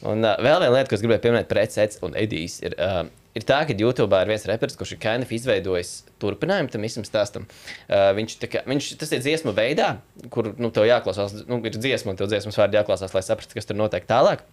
Un 0.06 0.22
uh, 0.22 0.38
vēl 0.38 0.62
viena 0.62 0.74
lieta, 0.76 0.86
ko 0.92 0.94
es 0.94 1.02
gribēju 1.02 1.26
pieminēt, 1.26 1.50
precēts 1.50 1.98
un 2.06 2.14
Edijs, 2.18 2.60
ir, 2.62 2.78
uh, 2.78 3.02
ir 3.38 3.46
tā, 3.48 3.62
ka 3.68 3.76
YouTube 3.78 4.18
ir 4.18 4.32
viens 4.32 4.46
reperis, 4.50 4.76
kurš 4.78 4.96
ir 4.96 5.02
kind 5.02 5.26
of 5.26 5.32
izveidojis 5.34 5.94
turpinājumu 6.22 6.74
tam 6.74 6.86
visam 6.86 7.06
stāstam. 7.06 7.48
Uh, 7.86 8.10
viņš, 8.18 8.38
kā, 8.50 8.64
viņš 8.68 8.92
tas 9.00 9.14
ir 9.14 9.24
dziesmu 9.24 9.54
veidā, 9.56 9.94
kur 10.34 10.52
nu, 10.58 10.72
tev 10.74 10.88
jāklausās, 10.90 11.40
nu, 11.48 11.62
ir 11.62 11.78
dziesma, 11.78 12.14
un 12.14 12.20
tev 12.20 12.30
dziesmas 12.30 12.58
vārdi 12.58 12.80
jāklausās, 12.80 13.14
lai 13.16 13.24
saprastu, 13.26 13.58
kas 13.58 13.70
tur 13.70 13.78
notiek 13.78 14.08
tālāk. 14.08 14.44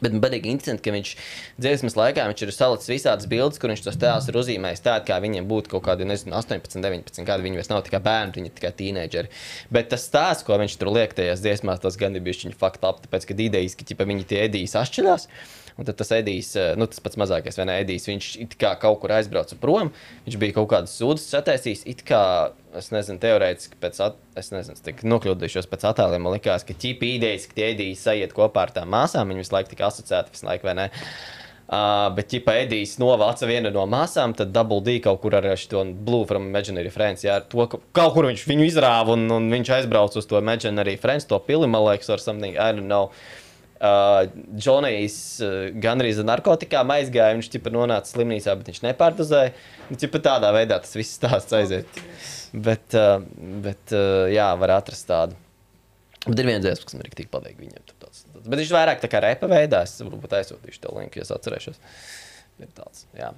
Bet 0.00 0.14
man 0.14 0.22
patīk, 0.24 0.46
interesanti, 0.48 0.82
ka 0.82 0.92
viņš 0.94 1.10
dziesmas 1.60 1.94
laikā 1.98 2.24
viņš 2.30 2.42
ir 2.46 2.52
salicis 2.56 2.90
visādas 2.90 3.28
bildes, 3.28 3.60
kur 3.60 3.70
viņš 3.70 3.82
tos 3.84 3.98
tēlus 4.00 4.26
ir 4.30 4.38
uzzīmējis 4.40 4.82
tādu, 4.82 5.04
kā 5.10 5.18
viņiem 5.22 5.46
būtu 5.50 5.74
kaut 5.74 5.84
kādi, 5.86 6.06
nezinu, 6.08 6.32
18, 6.38 6.80
19 6.80 7.28
gadi. 7.28 7.46
Viņi 7.46 7.60
vairs 7.60 7.70
nav 7.70 7.84
tikai 7.86 8.00
bērni, 8.02 8.34
viņi 8.38 8.50
ir 8.50 8.56
tikai 8.56 8.72
tīneģeri. 8.80 9.30
Bet 9.74 9.92
tas 9.92 10.08
stāsts, 10.08 10.46
ko 10.48 10.56
viņš 10.58 10.78
tur 10.80 10.90
liek 10.96 11.12
tajās 11.18 11.44
dziesmās, 11.44 11.82
tas 11.84 12.00
gan 12.00 12.16
ir 12.16 12.24
bijis 12.24 12.40
viņa 12.46 12.58
fakta 12.58 12.88
labi, 12.88 13.04
tāpēc, 13.04 13.28
ka 13.28 13.36
idejas, 13.36 13.76
ka 13.78 13.86
ķipa, 13.92 14.08
viņi 14.08 14.26
tie 14.32 14.40
edijas 14.48 14.78
atšķirās. 14.80 15.28
Un 15.78 15.88
tad 15.88 15.96
tas 15.96 16.10
Edijs, 16.12 16.52
eh, 16.56 16.74
nu 16.76 16.86
tas 16.86 17.00
pats 17.00 17.18
mazākais, 17.20 17.56
vai 17.58 17.66
ne? 17.68 17.78
Edijs, 17.82 18.08
viņš 18.10 18.28
it 18.44 18.56
kā 18.60 18.74
kaut 18.80 19.00
kur 19.00 19.14
aizbrauca 19.16 19.56
prom, 19.60 19.92
viņš 20.26 20.38
bija 20.40 20.56
kaut 20.58 20.68
kādas 20.74 20.96
sūdzes 21.00 21.30
sataisījis, 21.32 21.84
it 21.88 22.04
kā, 22.08 22.22
es 22.76 22.90
nezinu, 22.92 23.20
teorētiski 23.22 23.80
pēc, 23.80 24.00
at, 24.04 24.18
es 24.38 24.52
nezinu, 24.52 24.80
tik 24.84 25.04
nokļūdīšos 25.08 25.70
pēc 25.72 25.88
attēliem, 25.92 26.26
man 26.26 26.36
likās, 26.36 26.66
ka 26.68 26.76
ķipi 26.76 27.14
idejas, 27.16 27.48
ka 27.48 27.56
tie 27.56 27.70
Edijs 27.72 28.04
sajiet 28.04 28.36
kopā 28.36 28.66
ar 28.66 28.74
tām 28.76 28.92
māsām, 28.92 29.32
viņi 29.32 29.46
visu 29.46 29.56
laiku 29.56 29.72
tika 29.72 29.88
asociēti, 29.88 30.36
visu 30.36 30.50
laiku, 30.50 30.68
vai 30.68 30.76
ne? 30.82 30.90
Uh, 31.72 32.10
bet, 32.12 32.34
ja 32.36 32.52
Edijs 32.60 32.98
novāca 33.00 33.46
vienu 33.48 33.70
no 33.72 33.86
māsām, 33.88 34.34
tad 34.36 34.50
Double 34.52 34.82
D 34.84 34.98
kaut 35.00 35.22
kur 35.22 35.32
ar 35.38 35.46
šo 35.56 35.86
Blue 36.04 36.26
from 36.28 36.50
Imaginary 36.50 36.92
Friends, 36.92 37.24
jā, 37.24 37.38
ar 37.40 37.46
to, 37.48 37.64
ka 37.64 37.80
kaut 37.96 38.12
kur 38.12 38.28
viņš 38.28 38.42
viņu 38.44 38.66
izrāva 38.66 39.14
un, 39.16 39.24
un 39.32 39.48
viņš 39.48 39.70
aizbrauca 39.78 40.20
uz 40.20 40.28
to 40.28 40.36
Imaginary 40.36 40.98
Friends, 41.00 41.24
to 41.24 41.38
pili, 41.46 41.70
man 41.70 41.86
liekas, 41.86 42.12
or 42.12 42.20
something, 42.20 42.58
I 42.58 42.76
don't 42.76 42.90
know. 42.92 43.08
Uh, 43.08 43.41
Džonijs 43.82 45.16
uh, 45.42 45.54
gandrīz 45.82 46.20
ar 46.22 46.28
narkotikām 46.28 46.92
aizgāja, 46.94 47.34
viņš 47.38 47.48
tipa 47.56 47.72
nonāca 47.74 48.12
slimnīcā, 48.12 48.54
bet 48.58 48.70
viņš 48.70 48.82
nepārdozēja. 48.84 49.54
Nu, 49.90 49.98
tipa 49.98 50.20
tādā 50.22 50.52
veidā 50.54 50.78
tas 50.84 50.94
viss 50.98 51.18
stāsts 51.18 51.56
aiziet. 51.58 52.02
Bet, 52.52 52.94
uh, 52.94 53.18
bet 53.64 53.94
uh, 53.96 54.28
jā, 54.30 54.50
var 54.60 54.76
atrast 54.78 55.08
tādu. 55.10 55.38
Bet 56.28 56.38
ir 56.38 56.46
viens 56.46 56.62
dziesmas, 56.62 56.86
kas 56.86 56.98
man 56.98 57.10
tik 57.10 57.32
patīk 57.32 57.58
viņam. 57.58 57.82
tur 57.88 57.98
Tāds. 58.06 58.26
Bet 58.44 58.60
viņš 58.60 58.72
vairāk 58.74 59.02
tā 59.02 59.10
kā 59.10 59.22
repa 59.24 59.50
veidā, 59.50 59.82
es 59.86 59.98
varbūt 60.02 60.38
aizsūtīšu 60.38 60.82
to 60.84 60.94
linku, 60.98 61.18
ja 61.18 61.26
es 61.26 61.34
atcerēšos. 61.34 61.82
Ir 62.62 62.70
tāds, 62.76 63.06
jā. 63.16 63.32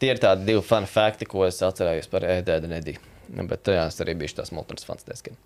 Tie 0.00 0.12
ir 0.12 0.20
tādi 0.22 0.46
divi 0.48 0.62
fun 0.64 0.86
fakti, 0.88 1.28
ko 1.28 1.44
es 1.44 1.58
atcerējos 1.66 2.08
par 2.12 2.24
Ēdēdu 2.38 2.70
Nediju. 2.70 3.09
Bet 3.30 3.68
jā, 3.70 3.84
es 3.86 4.00
arī 4.02 4.16
biju 4.18 4.32
tās 4.40 4.48
multiples 4.50 4.82
fans. 4.88 5.04
diezgan. 5.06 5.36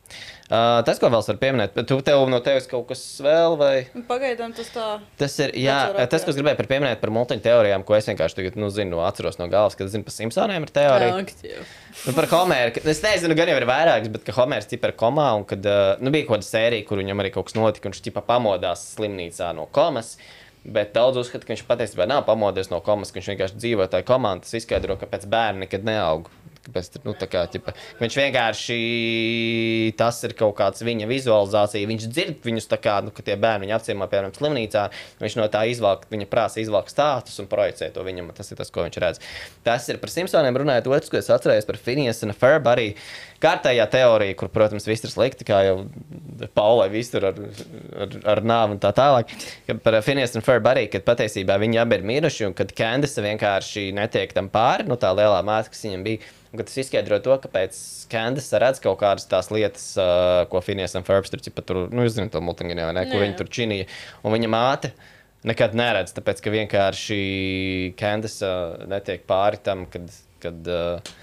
Uh, 0.49 0.81
tas, 0.87 0.97
ko 1.03 1.11
vēl 1.13 1.21
var 1.27 1.37
pieminēt, 1.43 1.75
bet 1.77 1.89
tu 1.91 1.99
tev 2.01 2.23
no 2.33 2.39
tevis 2.41 2.65
kaut 2.71 2.87
kas 2.89 3.03
vēl 3.21 3.57
vai? 3.61 3.75
Pagaidām 4.09 4.55
tas 4.57 4.71
tā. 4.73 4.87
Tas 5.21 5.35
ir, 5.45 5.53
jā, 5.61 5.75
Atcerot, 5.91 6.11
tas, 6.15 6.25
ko 6.25 6.33
gribēju 6.39 6.57
par 6.63 6.69
pieminēt 6.71 7.03
par 7.03 7.13
multiņu 7.13 7.45
teorijām, 7.45 7.85
ko 7.85 7.97
es 7.99 8.09
vienkārši 8.09 8.39
tagad, 8.39 8.57
nu, 8.57 8.71
zinu, 8.73 8.95
no 8.97 9.03
atceros 9.05 9.37
no 9.37 9.49
galvas, 9.53 9.77
kad 9.77 9.93
zinu 9.93 10.07
par 10.07 10.15
Simpsoniem 10.17 10.65
ir 10.65 10.73
teorija. 10.73 11.19
aktīvi. 11.27 11.67
Nu, 12.07 12.15
par 12.17 12.29
Homeru. 12.33 12.73
ka- 12.79 12.89
Es 12.95 13.03
nezinu, 13.05 13.37
gan 13.37 13.53
jau 13.53 13.59
ir 13.61 13.67
vairākas, 13.69 14.09
bet 14.17 14.25
ka 14.25 14.33
Homērs 14.39 14.71
ir 14.73 14.95
komā 14.97 15.27
un 15.37 15.45
kad 15.45 15.67
uh, 15.69 15.97
nu, 16.01 16.11
bija 16.15 16.25
kaut 16.27 16.39
kāda 16.41 16.49
sērija, 16.49 16.87
kur 16.89 16.99
viņam 17.03 17.21
arī 17.21 17.33
kaut 17.37 17.51
kas 17.51 17.55
notika, 17.59 17.89
un 17.89 17.93
viņš 17.93 18.01
ķipa 18.09 18.25
pamodās 18.25 18.95
slimnīcā 18.97 19.53
no 19.55 19.67
komas. 19.67 20.17
Bet 20.65 20.95
daudz 20.97 21.19
uzskata, 21.21 21.45
ka 21.45 21.53
viņš 21.53 21.67
patiesībā 21.69 22.07
nav 22.09 22.23
pamodies 22.25 22.71
no 22.73 22.79
komas, 22.81 23.11
ka 23.13 23.21
viņš 23.21 23.29
vienkārši 23.35 23.59
dzīvo 23.61 23.85
tajā 23.93 24.07
komandā. 24.09 24.47
Tas 24.47 24.55
izskaidro, 24.57 24.97
kāpēc 24.97 25.27
bērni 25.29 25.67
nekad 25.67 25.85
neaug. 25.85 26.31
Tur, 26.65 27.03
nu, 27.05 27.13
kā, 27.19 27.45
ķipa, 27.53 27.75
viņš 28.01 28.17
vienkārši 28.21 28.77
tas 29.99 30.21
ir 30.25 30.33
kaut 30.39 30.55
kāds 30.57 30.85
viņa 30.87 31.09
vizualizācija. 31.11 31.91
Viņš 31.91 32.07
dzird 32.09 32.47
viņus 32.47 32.71
tā 32.71 32.79
kā, 32.81 32.97
nu, 33.05 33.13
ka 33.15 33.25
tie 33.27 33.37
bērni 33.41 33.67
viņa 33.67 33.77
apciemā, 33.77 34.09
piemēram, 34.09 34.33
slimnīcā. 34.37 34.87
Viņš 35.21 35.37
no 35.41 35.49
tā 35.53 35.67
izvelk, 35.69 36.07
viņa 36.13 36.29
prasa 36.31 36.63
izvelk 36.63 36.89
stāstus 36.93 37.37
un 37.43 37.51
projicē 37.53 37.91
to 37.93 38.07
viņam. 38.07 38.33
Tas 38.37 38.51
ir 38.51 38.61
tas, 38.61 38.73
ko 38.73 38.87
viņš 38.87 39.01
redz. 39.05 39.23
Tas 39.67 39.89
ir 39.93 40.01
par 40.01 40.13
Simpsoniem 40.15 40.57
runājot. 40.65 40.89
Otrs, 40.95 41.13
ko 41.13 41.21
es 41.21 41.31
atceros 41.33 41.69
par 41.69 41.81
Phineas 41.81 42.25
un 42.25 42.33
Ferb, 42.37 42.69
arī 42.71 42.95
kārtējā 43.45 43.85
teorija, 43.93 44.37
kur, 44.39 44.49
protams, 44.53 44.87
viss 44.89 45.05
ir 45.05 45.13
slikti, 45.13 45.47
kā 45.47 45.61
jau 45.67 45.77
Paulai 46.57 46.89
viss 46.93 47.13
tur 47.13 47.29
ar, 47.29 47.37
ar, 48.05 48.15
ar 48.35 48.41
nāvu 48.45 48.75
un 48.75 48.81
tā 48.83 48.91
tālāk. 48.97 49.31
Par 49.85 49.99
Phineas 50.05 50.35
un 50.39 50.45
Ferb 50.45 50.67
arī, 50.71 50.87
kad 50.93 51.05
patiesībā 51.07 51.59
viņi 51.63 51.81
abi 51.83 52.01
ir 52.01 52.07
miruši 52.09 52.49
un 52.49 52.57
kad 52.57 52.73
Candice 52.77 53.23
vienkārši 53.25 53.91
netiek 53.97 54.33
tam 54.37 54.49
pāri, 54.53 54.89
nu 54.89 54.99
tā 55.01 55.13
lielā 55.17 55.39
māte, 55.47 55.73
kas 55.75 55.85
viņam 55.87 56.07
bija. 56.07 56.33
Un 56.55 56.63
tas 56.63 56.77
izskaidro 56.79 57.19
to, 57.23 57.35
kāpēc 57.43 57.79
Candice 58.13 58.61
redz 58.63 58.83
kaut 58.83 59.01
kādas 59.01 59.27
tās 59.31 59.51
lietas, 59.55 59.89
uh, 59.99 60.45
ko 60.51 60.63
Phineas 60.63 60.95
un 60.99 61.07
Ferbs 61.07 61.33
tur, 61.33 61.43
cipa, 61.43 61.65
tur 61.67 61.85
nu, 61.91 62.07
zināt, 62.07 62.31
to 62.35 62.43
multiņu, 62.45 62.79
vai 62.79 62.95
ne, 62.95 63.05
kur 63.11 63.19
Jā. 63.19 63.25
viņi 63.27 63.39
tur 63.41 63.51
činīja. 63.59 63.89
Un 64.23 64.37
viņa 64.37 64.51
māte 64.55 64.93
nekad 65.45 65.75
neredz, 65.77 66.15
tāpēc 66.17 66.41
ka 66.45 66.55
vienkārši 66.55 67.21
uh, 68.47 68.87
netiek 68.91 69.27
pāri 69.29 69.63
tam, 69.67 69.87
kad. 69.91 70.11
kad 70.45 70.69
uh, 70.71 71.15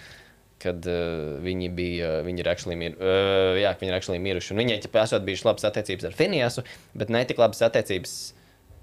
kad 0.61 0.85
uh, 0.89 1.39
viņi 1.43 1.71
bija, 1.77 2.11
viņi 2.27 2.43
ir 2.43 2.51
actually, 2.51 2.77
mir, 2.79 2.95
uh, 2.99 3.57
jā, 3.59 3.73
ka 3.73 3.83
viņi 3.83 3.93
ir 3.93 3.97
actually 3.97 4.21
miruši. 4.23 4.53
Un 4.53 4.61
viņai, 4.63 4.77
ja 4.85 5.03
esot 5.03 5.25
bijušas 5.27 5.49
labas 5.49 5.67
attiecības 5.71 6.09
ar 6.09 6.15
Finiesu, 6.17 6.65
bet 6.97 7.13
ne 7.13 7.25
tik 7.27 7.41
labas 7.41 7.61
attiecības, 7.67 8.15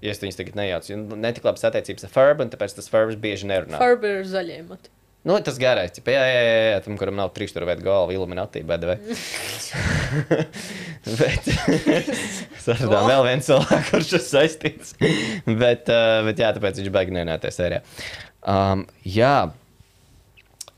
ja 0.05 0.13
es 0.13 0.23
viņas 0.23 0.39
tagad 0.39 0.59
nejaucu, 0.59 1.01
ne 1.15 1.33
tik 1.35 1.47
labas 1.47 1.67
attiecības 1.71 2.07
ar 2.07 2.15
Ferbu, 2.15 2.45
un 2.45 2.53
tāpēc 2.53 2.77
tas 2.77 2.91
Ferbs 2.91 3.19
bieži 3.19 3.49
nerunā. 3.49 3.81
Farber 3.81 4.21
ir 4.21 4.31
zaļie 4.31 4.63
mati. 4.67 4.93
Nu, 5.27 5.35
tas 5.43 5.57
garais, 5.59 5.91
ķipa, 5.91 6.13
jā, 6.15 6.19
jā, 6.31 6.43
jā, 6.47 6.59
jā, 6.71 6.75
tam, 6.85 6.95
kuram 6.99 7.17
nav 7.19 7.33
trīs 7.35 7.51
tur 7.51 7.65
veidu 7.67 7.83
galva, 7.83 8.13
iluminatī, 8.15 8.61
bet, 8.63 8.85
vai. 8.87 8.95
bet, 11.19 11.49
saradām 12.63 13.09
vēl 13.09 13.25
viens 13.27 13.49
cilvēks, 13.49 13.89
kurš 13.91 14.13
ir 14.15 14.23
saistīts. 14.23 14.95
bet, 15.43 15.91
uh, 15.91 16.21
bet, 16.23 16.39
jā, 16.39 16.53
tāpēc 16.55 16.79
viņš 16.79 16.93
baigi 16.95 17.17
nenāties 17.17 17.59
sērijā. 17.59 17.83
Um, 18.47 18.85
jā, 19.03 19.33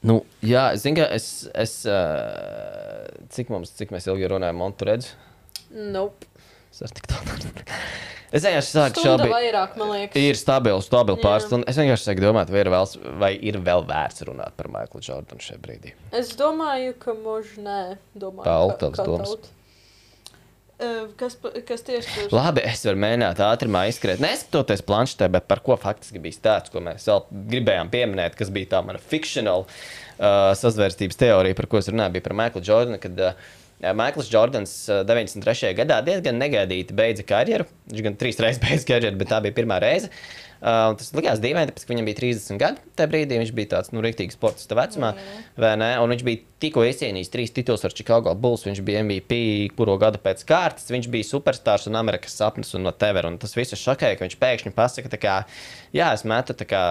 nu, 0.07 0.22
jā, 0.45 0.69
es 0.76 0.86
zinu, 0.86 1.02
ka 1.02 1.10
es, 1.15 1.28
es 1.53 1.76
uh, 1.90 3.07
cik 3.34 3.52
mums, 3.53 3.73
cik 3.78 3.94
mēs 3.95 4.10
ilgi 4.11 4.30
runājam, 4.32 4.60
Montu 4.61 4.90
redzu? 4.90 5.15
Nope. 5.72 6.30
Es 6.72 6.82
ar 6.86 6.95
tik 6.95 7.10
tālu. 7.11 7.52
Es 8.32 8.45
vienkārši 8.45 8.72
sāku 8.72 9.02
šaubi. 9.03 9.28
vairāk, 9.28 9.73
man 9.76 9.90
liekas. 9.91 10.15
Ir 10.15 10.38
stabils, 10.40 10.86
stabils 10.88 11.19
pārstāvs. 11.19 11.65
Es 11.68 11.76
vienkārši 11.76 12.06
sāku 12.07 12.23
domāt, 12.23 12.52
vai 12.53 12.61
ir, 12.64 12.69
vēl, 12.72 12.86
vai 13.19 13.32
ir 13.36 13.57
vēl 13.60 13.84
vērts 13.90 14.23
runāt 14.30 14.56
par 14.56 14.69
Maiklu 14.72 15.02
Jordanu 15.03 15.44
šajā 15.44 15.60
brīdī. 15.60 15.91
Es 16.15 16.32
domāju, 16.40 16.94
ka 17.02 17.11
možda 17.18 17.65
nē. 17.65 17.82
Domāju, 18.15 18.78
tavas 18.80 19.02
kā 19.02 19.07
domas? 19.10 19.34
tauta. 19.34 19.52
Uh, 20.82 21.12
kas, 21.14 21.36
kas 21.68 21.84
tieši 21.86 22.10
tur 22.16 22.32
Labi, 22.34 22.64
es 22.66 22.82
varu 22.88 22.98
mēģināt 23.03 23.41
ātrumā 23.45 23.84
izskriet. 23.91 24.22
Neskatoties 24.24 24.82
planšetē, 24.88 25.28
bet 25.36 25.45
par 25.49 25.62
ko 25.62 25.78
faktiski 25.78 26.22
bija 26.24 26.40
stāsts, 26.40 26.74
ko 26.74 26.82
mēs 26.82 27.06
vēl 27.06 27.22
gribējām 27.52 27.91
pieminēt, 27.94 28.38
kas 28.40 28.49
bija 28.53 28.72
tā 28.74 28.82
mana 28.88 29.02
fikcionāla 29.12 29.68
uh, 29.68 30.52
sazvērstības 30.58 31.22
teorija, 31.22 31.58
par 31.60 31.70
ko 31.70 31.82
es 31.82 31.91
runāju, 31.91 32.16
bija 32.18 32.26
par 32.26 32.38
Maiklu 32.41 32.64
Jordanu. 32.66 32.98
Kad, 33.03 33.22
uh, 33.22 33.94
Maikls 33.98 34.30
Jordans 34.34 34.74
uh, 34.90 35.03
93. 35.06 35.76
gadā 35.78 36.02
diezgan 36.06 36.41
negaidīti 36.41 36.98
beidza 36.98 37.26
karjeru. 37.30 37.70
Viņš 37.91 38.08
gan 38.10 38.18
trīs 38.18 38.41
reizes 38.41 38.62
beidza 38.66 38.90
karjeru, 38.95 39.22
bet 39.22 39.30
tā 39.36 39.41
bija 39.45 39.62
pirmā 39.62 39.78
reize. 39.86 40.10
Uh, 40.10 40.51
un 40.61 40.97
tas 40.99 41.09
likās 41.17 41.41
dīvaini, 41.41 41.71
tāpēc, 41.71 41.85
ka 41.88 41.93
viņam 41.93 42.07
bija 42.07 42.17
30 42.19 42.59
gadi. 42.61 42.83
Tajā 42.99 43.09
brīdī 43.09 43.39
viņš 43.41 43.51
bija 43.57 43.69
tāds 43.71 43.91
nu, 43.95 44.03
rīktīgs 44.05 44.38
sportists 44.38 44.75
vecumā. 44.77 45.11
ne? 45.81 45.89
Un 46.01 46.13
viņš 46.13 46.23
bija 46.27 46.41
tikko 46.61 46.83
izcīnījis 46.85 47.31
trīs 47.33 47.53
titulus 47.55 47.85
ar 47.88 47.95
Chicago 47.97 48.33
Bulls. 48.38 48.67
Viņš 48.67 48.81
bija 48.85 49.01
MVP 49.01 49.39
kuru 49.77 49.97
gadu 50.01 50.21
pēc 50.21 50.43
kārtas. 50.45 50.91
Viņš 50.93 51.09
bija 51.13 51.25
superstarps 51.25 51.88
un 51.89 51.97
Amerikas 51.97 52.38
sapnis 52.38 52.75
un 52.77 52.85
whatever. 52.85 53.25
Un 53.29 53.39
tas 53.41 53.55
viss 53.57 53.73
šokēja, 53.81 54.19
ka 54.19 54.27
viņš 54.27 54.38
pēkšņi 54.41 54.73
pasaka, 54.77 55.13
kā, 55.21 55.38
jā, 55.97 56.11
es 56.13 56.25
metu 56.29 56.53
kā 56.69 56.83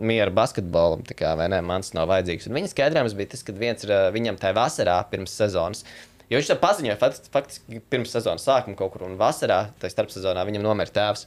mieru 0.00 0.32
basketbolam, 0.36 1.04
kā, 1.04 1.34
vai 1.36 1.50
ne, 1.52 1.60
mans 1.60 1.92
nav 1.96 2.08
vajadzīgs. 2.12 2.48
Un 2.48 2.56
viņa 2.56 2.72
skaidrojums 2.72 3.18
bija 3.18 3.34
tas, 3.34 3.44
ka 3.44 3.52
viens 3.52 3.84
ir 3.84 3.92
ā, 3.92 4.00
viņam 4.14 4.40
tajā 4.40 4.56
vasarā 4.56 4.96
pirms 5.12 5.36
sezonas. 5.36 5.84
Jo 6.30 6.38
viņš 6.38 6.52
to 6.52 6.56
paziņoja 6.62 6.96
fakt- 6.96 7.28
faktiski 7.34 7.82
pirms 7.90 8.12
sezonas 8.14 8.46
sākuma 8.46 8.78
kaut 8.78 8.94
kur, 8.94 9.02
un 9.08 9.18
vasarā, 9.18 9.64
tajā 9.82 9.96
starpsezonā, 9.96 10.44
viņam 10.46 10.62
nomira 10.62 10.92
tēvs. 10.94 11.26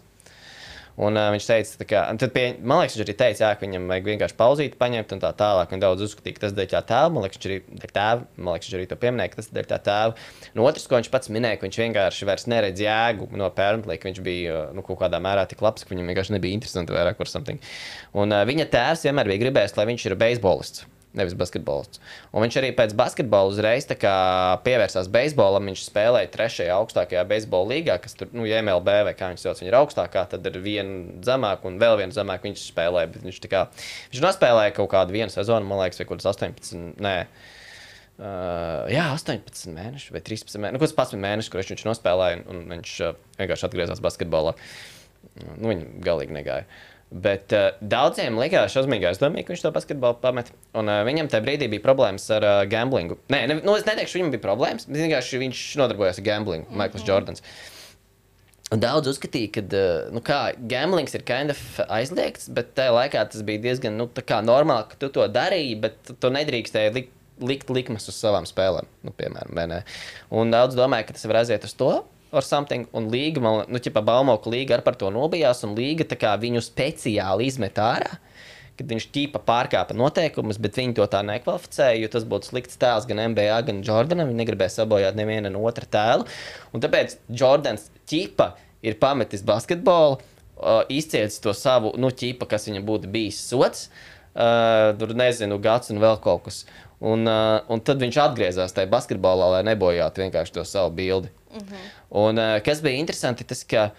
Un, 0.94 1.18
uh, 1.18 1.32
viņš 1.34 1.46
teica, 1.50 2.02
un 2.12 2.20
tad 2.22 2.34
pie, 2.36 2.44
man 2.62 2.84
liekas, 2.84 3.00
viņš 3.00 3.06
arī 3.08 3.16
teica, 3.18 3.42
jā, 3.48 3.50
ka 3.58 3.66
viņam 3.66 3.88
vajag 3.90 4.10
vienkārši 4.12 4.38
pauzīt, 4.38 4.76
paņemt 4.78 5.16
un 5.16 5.24
tā 5.24 5.32
tālāk. 5.40 5.74
Viņa 5.74 5.82
daudz 5.82 6.06
uzskatīja, 6.06 6.38
ka 6.38 6.44
tas 6.46 6.54
dēļ 6.54 6.70
tā 6.70 6.82
tēva. 6.92 7.10
Man 7.16 7.26
liekas, 7.26 7.42
arī, 7.50 7.58
tēva, 7.82 8.28
man 8.38 8.52
liekas, 8.54 8.70
arī 8.78 8.86
to 8.92 9.00
pieminēja, 9.02 9.34
ka 9.34 9.42
tas 9.42 9.50
dēļ 9.58 9.70
tā 9.72 9.82
tēva. 9.90 10.30
No 10.54 10.70
otrs, 10.70 10.86
ko 10.86 11.02
viņš 11.02 11.10
pats 11.14 11.34
minēja, 11.34 11.58
ka 11.58 11.66
viņš 11.66 11.82
vienkārši 11.82 12.30
vairs 12.30 12.46
neredz 12.54 12.86
jēgu 12.86 13.32
no 13.42 13.50
pērnplī, 13.58 13.98
ka 13.98 14.12
viņš 14.12 14.24
bija 14.30 14.64
nu, 14.78 14.86
kaut 14.86 15.02
kādā 15.02 15.18
mērā 15.24 15.48
tik 15.50 15.66
labs, 15.66 15.82
ka 15.82 15.96
viņam 15.96 16.14
vienkārši 16.14 16.38
nebija 16.38 16.62
interesanti 16.62 16.94
vairāk 16.94 17.18
par 17.18 17.32
something. 17.32 17.74
Un 18.14 18.30
uh, 18.30 18.46
viņa 18.46 18.70
tēvs 18.78 19.08
vienmēr 19.10 19.34
bija 19.34 19.48
gribējis, 19.48 19.80
lai 19.80 19.90
viņš 19.90 20.12
ir 20.12 20.22
beisbolists. 20.22 20.86
Nevis 21.14 21.36
basketbolists. 21.38 22.02
Un 22.34 22.42
viņš 22.42 22.56
arī 22.58 22.72
pēc 22.74 22.96
basketbola 22.98 23.52
uzreiz 23.52 23.86
pievērsās 23.86 25.10
beisbolam. 25.14 25.68
Viņš 25.70 25.84
spēlēja 25.86 26.32
trešajā 26.34 26.74
augstākajā 26.74 27.22
beisbola 27.30 27.70
līgā, 27.76 28.00
kas 28.02 28.18
tur, 28.18 28.32
nu, 28.34 28.48
MLB 28.50 28.96
vai 29.10 29.14
kā 29.18 29.30
viņš 29.30 29.44
sauc, 29.46 29.62
viņa 29.62 29.70
ir 29.70 29.78
augstākā, 29.78 30.26
tad 30.32 30.50
ir 30.50 30.58
viena 30.64 31.22
zemāka 31.26 31.70
un 31.70 31.78
vēl 31.82 32.00
viena 32.02 32.16
zemāka 32.16 32.50
viņš 32.50 32.66
spēlēja. 32.72 33.12
Bet 33.14 33.28
Viņš, 33.28 33.42
kā, 33.50 33.66
viņš 34.14 34.24
nospēlēja 34.24 34.74
kaut 34.78 34.90
kādu 34.94 35.16
vienu 35.16 35.34
sezonu, 35.34 35.68
man 35.70 35.84
liekas, 35.84 36.02
vai 36.02 36.08
kaut 36.10 36.20
kāds 36.22 36.32
18. 36.34 36.98
Nē. 37.04 37.18
Uh, 38.14 38.86
jā, 38.94 39.08
18 39.16 39.72
mēneši 39.74 40.14
vai 40.14 40.22
13 40.22 40.60
mēneši. 40.62 40.76
Nu, 40.76 40.82
kaut 40.82 40.92
kāds 40.94 41.14
11 41.14 41.24
mēneši, 41.24 41.54
kurus 41.54 41.72
viņš 41.74 41.86
nospēlēja, 41.90 42.42
un, 42.44 42.62
un 42.62 42.76
viņš 42.76 42.96
uh, 43.06 43.16
vienkārši 43.40 43.68
atgriezās 43.70 44.04
basketbolā. 44.06 44.54
Nu, 45.58 45.72
viņa 45.72 45.88
galīgi 46.06 46.36
negāja. 46.36 46.68
Bet 47.14 47.54
uh, 47.54 47.76
daudziem 47.78 48.40
likās 48.42 48.74
šausmīgi 48.74 49.06
aizdomīgi, 49.12 49.46
ka 49.46 49.54
viņš 49.54 49.64
to 49.68 49.72
basketbolu 49.76 50.18
pamet. 50.22 50.50
Un 50.74 50.90
uh, 50.90 51.04
viņam 51.06 51.30
tajā 51.30 51.46
brīdī 51.46 51.68
bija 51.70 51.84
problēmas 51.84 52.26
ar 52.34 52.48
uh, 52.48 52.62
gamblingu. 52.70 53.20
Nē, 53.30 53.44
ne, 53.52 53.60
nu, 53.62 53.76
es 53.78 53.86
neteikšu, 53.86 54.18
viņam 54.18 54.34
bija 54.34 54.42
problēmas, 54.48 54.88
bet 54.90 54.98
vienkārši 55.04 55.42
viņš 55.44 55.62
nodarbojās 55.84 56.18
ar 56.18 56.26
gamblingu, 56.26 56.66
mm 56.66 56.74
-hmm. 56.74 56.82
Maikls 56.82 57.06
Jordans. 57.06 57.46
Un 58.74 58.82
Daudz 58.82 59.12
uzskatīja, 59.12 59.52
ka 59.54 59.62
nu, 60.16 60.22
kā, 60.26 60.40
gamblings 60.58 61.14
ir 61.14 61.22
kind 61.28 61.54
of 61.54 61.60
aizliegts, 61.86 62.48
bet 62.50 62.74
tajā 62.74 62.96
laikā 62.96 63.26
tas 63.30 63.44
bija 63.46 63.62
diezgan 63.62 64.00
nu, 64.00 64.08
normāli, 64.48 64.88
ka 64.90 64.98
tu 64.98 65.10
to 65.10 65.28
darīji, 65.30 65.76
bet 65.84 66.14
tu 66.20 66.32
nedrīkstēji 66.34 66.94
likt, 66.96 67.12
likt 67.42 67.70
likmes 67.70 68.10
uz 68.10 68.18
savām 68.18 68.48
spēlēm. 68.50 68.90
Nu, 69.04 69.14
piemēram, 69.14 69.54
vai 69.54 69.68
ne? 69.68 69.84
un 70.32 70.50
daudz 70.50 70.74
domāja, 70.80 71.06
ka 71.06 71.14
tas 71.14 71.26
var 71.30 71.44
aiziet 71.44 71.70
uz 71.70 71.74
to. 71.78 71.92
Or 72.34 72.42
something, 72.42 72.88
un 72.98 73.12
līga, 73.14 73.42
man, 73.46 73.60
nu, 73.70 73.78
ķipa, 73.78 74.02
Baumoka 74.02 74.50
līga 74.50 74.74
arī 74.74 74.86
par 74.88 74.96
to 74.98 75.12
nobijās, 75.14 75.60
un 75.68 75.76
līga 75.78 76.08
tā 76.10 76.18
kā 76.18 76.32
viņu 76.42 76.64
speciāli 76.66 77.46
izmet 77.46 77.78
ārā, 77.78 78.16
kad 78.74 78.90
viņš 78.90 79.06
ķīpa 79.14 79.42
pārkāpa 79.46 79.94
noteikumus, 79.94 80.58
bet 80.62 80.80
viņi 80.80 80.96
to 80.98 81.06
tā 81.14 81.22
nekvalificēja, 81.28 82.00
jo 82.02 82.10
tas 82.16 82.26
būtu 82.30 82.50
slikts 82.50 82.80
tēls 82.82 83.06
gan 83.10 83.22
NBA, 83.34 83.60
gan 83.68 83.84
Jordanam. 83.86 84.32
Viņi 84.32 84.42
negribēja 84.42 84.80
sabojāt 84.80 85.18
nevienu 85.20 85.52
no 85.54 85.62
otra 85.70 85.86
tēlu. 85.86 86.26
Un 86.74 86.82
tāpēc 86.82 87.20
Jordans 87.30 87.92
ķīpa 88.10 88.50
ir 88.84 88.98
pametis 89.02 89.46
basketbolu, 89.46 90.18
uh, 90.18 90.82
izcietis 90.90 91.38
to 91.44 91.54
savu, 91.58 91.94
nu, 92.02 92.10
ķīpa, 92.10 92.50
kas 92.50 92.66
viņam 92.70 92.88
būtu 92.88 93.14
bijis 93.14 93.44
sots, 93.46 93.88
uh, 94.34 94.92
tur 94.98 95.14
nezinu, 95.18 95.62
gads 95.62 95.94
un 95.94 96.02
vēl 96.04 96.18
kaut 96.24 96.48
kas. 96.50 96.64
Un, 97.04 97.28
uh, 97.28 97.60
un 97.68 97.82
tad 97.84 98.00
viņš 98.00 98.18
atgriezās 98.24 98.72
tajā 98.76 98.88
basketbolā, 98.92 99.50
lai 99.58 99.64
nebojātu 99.68 100.24
vienkārši 100.24 100.56
to 100.56 100.64
savu 100.64 100.94
bildi. 100.96 101.32
Mm 101.52 101.60
-hmm. 101.60 101.88
Un 102.24 102.40
uh, 102.40 102.60
kas 102.64 102.82
bija 102.82 103.00
interesanti, 103.00 103.44
tas, 103.44 103.64
ka 103.64 103.90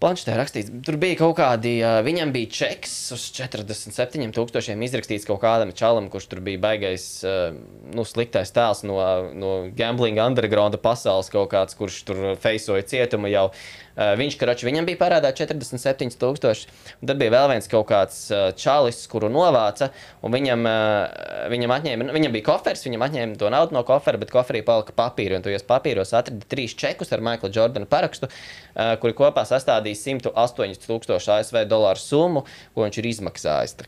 Planšetē 0.00 0.32
rakstīts, 0.32 0.70
tur 0.80 0.96
bija 0.96 1.16
kaut 1.20 1.34
kādi, 1.36 1.74
uh, 1.84 1.98
viņam 2.00 2.30
bija 2.32 2.48
čeks 2.48 3.12
uz 3.12 3.26
47,000 3.36 4.84
izrakstīts 4.86 5.26
kaut 5.28 5.42
kādam 5.42 5.74
čalam, 5.76 6.08
kurš 6.08 6.26
tur 6.30 6.40
bija 6.40 6.58
baigais, 6.58 7.04
uh, 7.20 7.52
nu, 7.92 8.04
sliktais 8.08 8.52
tēls 8.56 8.80
no, 8.88 8.96
no 9.36 9.50
gambling 9.76 10.16
undergrounda 10.24 10.80
pasaules, 10.80 11.28
kaut 11.28 11.50
kāds, 11.52 11.76
kurš 11.76 12.02
tur 12.08 12.22
feisoja 12.40 12.82
cietumu 12.82 13.28
jau. 13.28 13.50
Uh, 13.90 14.12
viņš, 14.14 14.36
karoči, 14.38 14.66
viņam 14.68 14.86
bija 14.86 14.98
parādā 15.00 15.32
47,000. 15.34 16.68
Tad 17.02 17.18
bija 17.18 17.32
vēl 17.34 17.48
viens 17.50 17.66
kaut 17.70 17.88
kāds 17.88 18.20
uh, 18.30 18.46
čalis, 18.54 19.00
kuru 19.10 19.26
novāca, 19.32 19.90
viņam, 20.22 20.62
uh, 20.70 21.48
viņam, 21.50 21.74
atņēma, 21.74 22.06
nu, 22.06 22.14
viņam 22.14 22.36
bija 22.36 22.46
kofers, 22.52 22.84
viņam 22.86 23.04
atņēma 23.08 23.38
to 23.40 23.50
naudu 23.50 23.74
no 23.74 23.82
kofera, 23.88 24.20
bet 24.22 24.30
koferī 24.30 24.62
palika 24.66 24.94
papīri. 24.94 25.34
Un 25.34 25.42
tu 25.42 25.50
jūs 25.50 25.66
papīros 25.66 26.14
atradi 26.14 26.46
trīs 26.54 26.76
čekus 26.78 27.10
ar 27.10 27.24
Maikla 27.26 27.50
Jordana 27.50 27.90
parakstu, 27.90 28.30
uh, 28.30 28.94
kuri 29.02 29.18
kopā 29.18 29.42
sastādīja 29.50 29.98
108,000 30.22 31.34
ASV 31.40 31.62
dolāru 31.66 32.00
summu, 32.00 32.46
ko 32.76 32.86
viņš 32.86 33.02
ir 33.02 33.10
izmaksājis. 33.10 33.78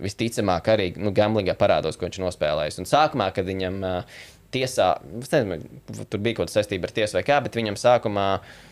Visticamāk, 0.00 0.68
arī 0.72 0.92
nu, 1.00 1.10
gamblingā 1.16 1.56
parādos, 1.60 1.96
ko 1.96 2.06
viņš 2.06 2.22
nospēlējis. 2.22 2.80
Un 2.80 2.88
sākumā, 2.88 3.32
kad 3.36 3.48
viņam 3.48 3.82
uh, 3.84 4.24
tiesā, 4.52 4.94
es 5.20 5.32
nezinu, 5.32 5.60
tur 6.08 6.20
bija 6.20 6.38
kaut 6.38 6.48
kāda 6.48 6.60
saistība 6.60 6.88
ar 6.88 6.94
tiesu 6.96 7.18
vai 7.18 7.24
kā, 7.26 7.36
bet 7.44 7.56
viņam 7.58 7.76
sākumā, 7.80 8.32
uh, 8.38 8.69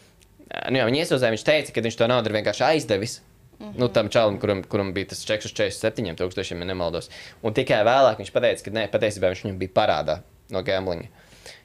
nu, 0.49 0.81
jā, 0.81 0.87
viņa 0.89 1.03
iesūdzēja, 1.03 1.35
viņš 1.35 1.45
teica, 1.47 1.75
ka 1.75 1.85
viņš 1.85 1.99
to 1.99 2.09
naudu 2.11 2.31
ir 2.31 2.39
vienkārši 2.39 2.65
aizdevis. 2.69 3.21
Mm 3.59 3.67
-hmm. 3.67 3.79
Nu, 3.83 3.89
tam 3.89 4.09
čalam, 4.09 4.39
kuram, 4.39 4.63
kuram 4.63 4.93
bija 4.95 5.09
tas 5.13 5.25
čeks 5.27 5.45
uz 5.45 5.53
47,000, 5.53 6.55
ja 6.55 6.65
nemaldos. 6.65 7.11
Un 7.43 7.55
tikai 7.55 7.83
vēlāk 7.85 8.19
viņš 8.19 8.33
pateica, 8.33 8.65
ka 8.65 8.71
nē, 8.71 8.89
patiesībā 8.91 9.33
viņš 9.33 9.45
viņam 9.45 9.59
bija 9.59 9.71
parādā 9.75 10.19
no 10.51 10.63
gamblinga. 10.63 11.09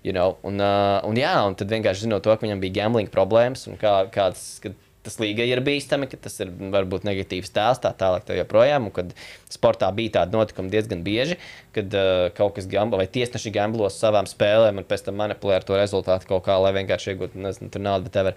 You 0.03 0.13
know? 0.13 0.37
un, 0.43 0.59
uh, 0.59 0.99
un, 1.03 1.15
jā, 1.15 1.47
un 1.47 1.55
tad 1.55 1.69
vienkārši 1.69 2.07
zinot 2.07 2.23
to, 2.23 2.35
ka 2.35 2.45
viņam 2.45 2.59
bija 2.59 2.73
gambling 2.73 3.09
problēmas 3.09 3.67
un 3.67 3.77
kā, 3.77 4.09
kāds, 4.11 4.59
kad 4.63 4.73
tas 5.03 5.19
līga 5.19 5.45
ir 5.47 5.61
bīstami, 5.63 6.07
ka 6.11 6.17
tas 6.25 6.39
ir 6.43 6.51
varbūt 6.73 7.03
negatīvs 7.07 7.51
tēls, 7.53 7.81
tā 7.83 7.91
tālāk, 7.99 8.23
tā 8.27 8.37
joprojām. 8.37 8.87
Un 8.87 8.95
kad 8.95 9.11
sportā 9.51 9.89
bija 9.95 10.19
tādi 10.19 10.37
notikumi 10.37 10.71
diezgan 10.73 11.03
bieži, 11.05 11.37
kad 11.75 11.97
uh, 11.99 12.29
kaut 12.37 12.55
kas 12.57 12.69
gamblo 12.71 13.01
vai 13.01 13.09
tiesneši 13.11 13.53
gamblo 13.53 13.89
savām 13.91 14.29
spēlēm 14.29 14.79
un 14.81 14.87
pēc 14.87 15.05
tam 15.09 15.19
manipulē 15.19 15.59
ar 15.59 15.67
to 15.67 15.77
rezultātu 15.79 16.29
kaut 16.31 16.45
kā, 16.47 16.57
lai 16.63 16.73
vienkārši 16.79 17.13
iegūtu 17.13 17.43
nezinu, 17.43 17.71
tur 17.73 17.83
naudu. 17.83 18.09
whatever. 18.09 18.35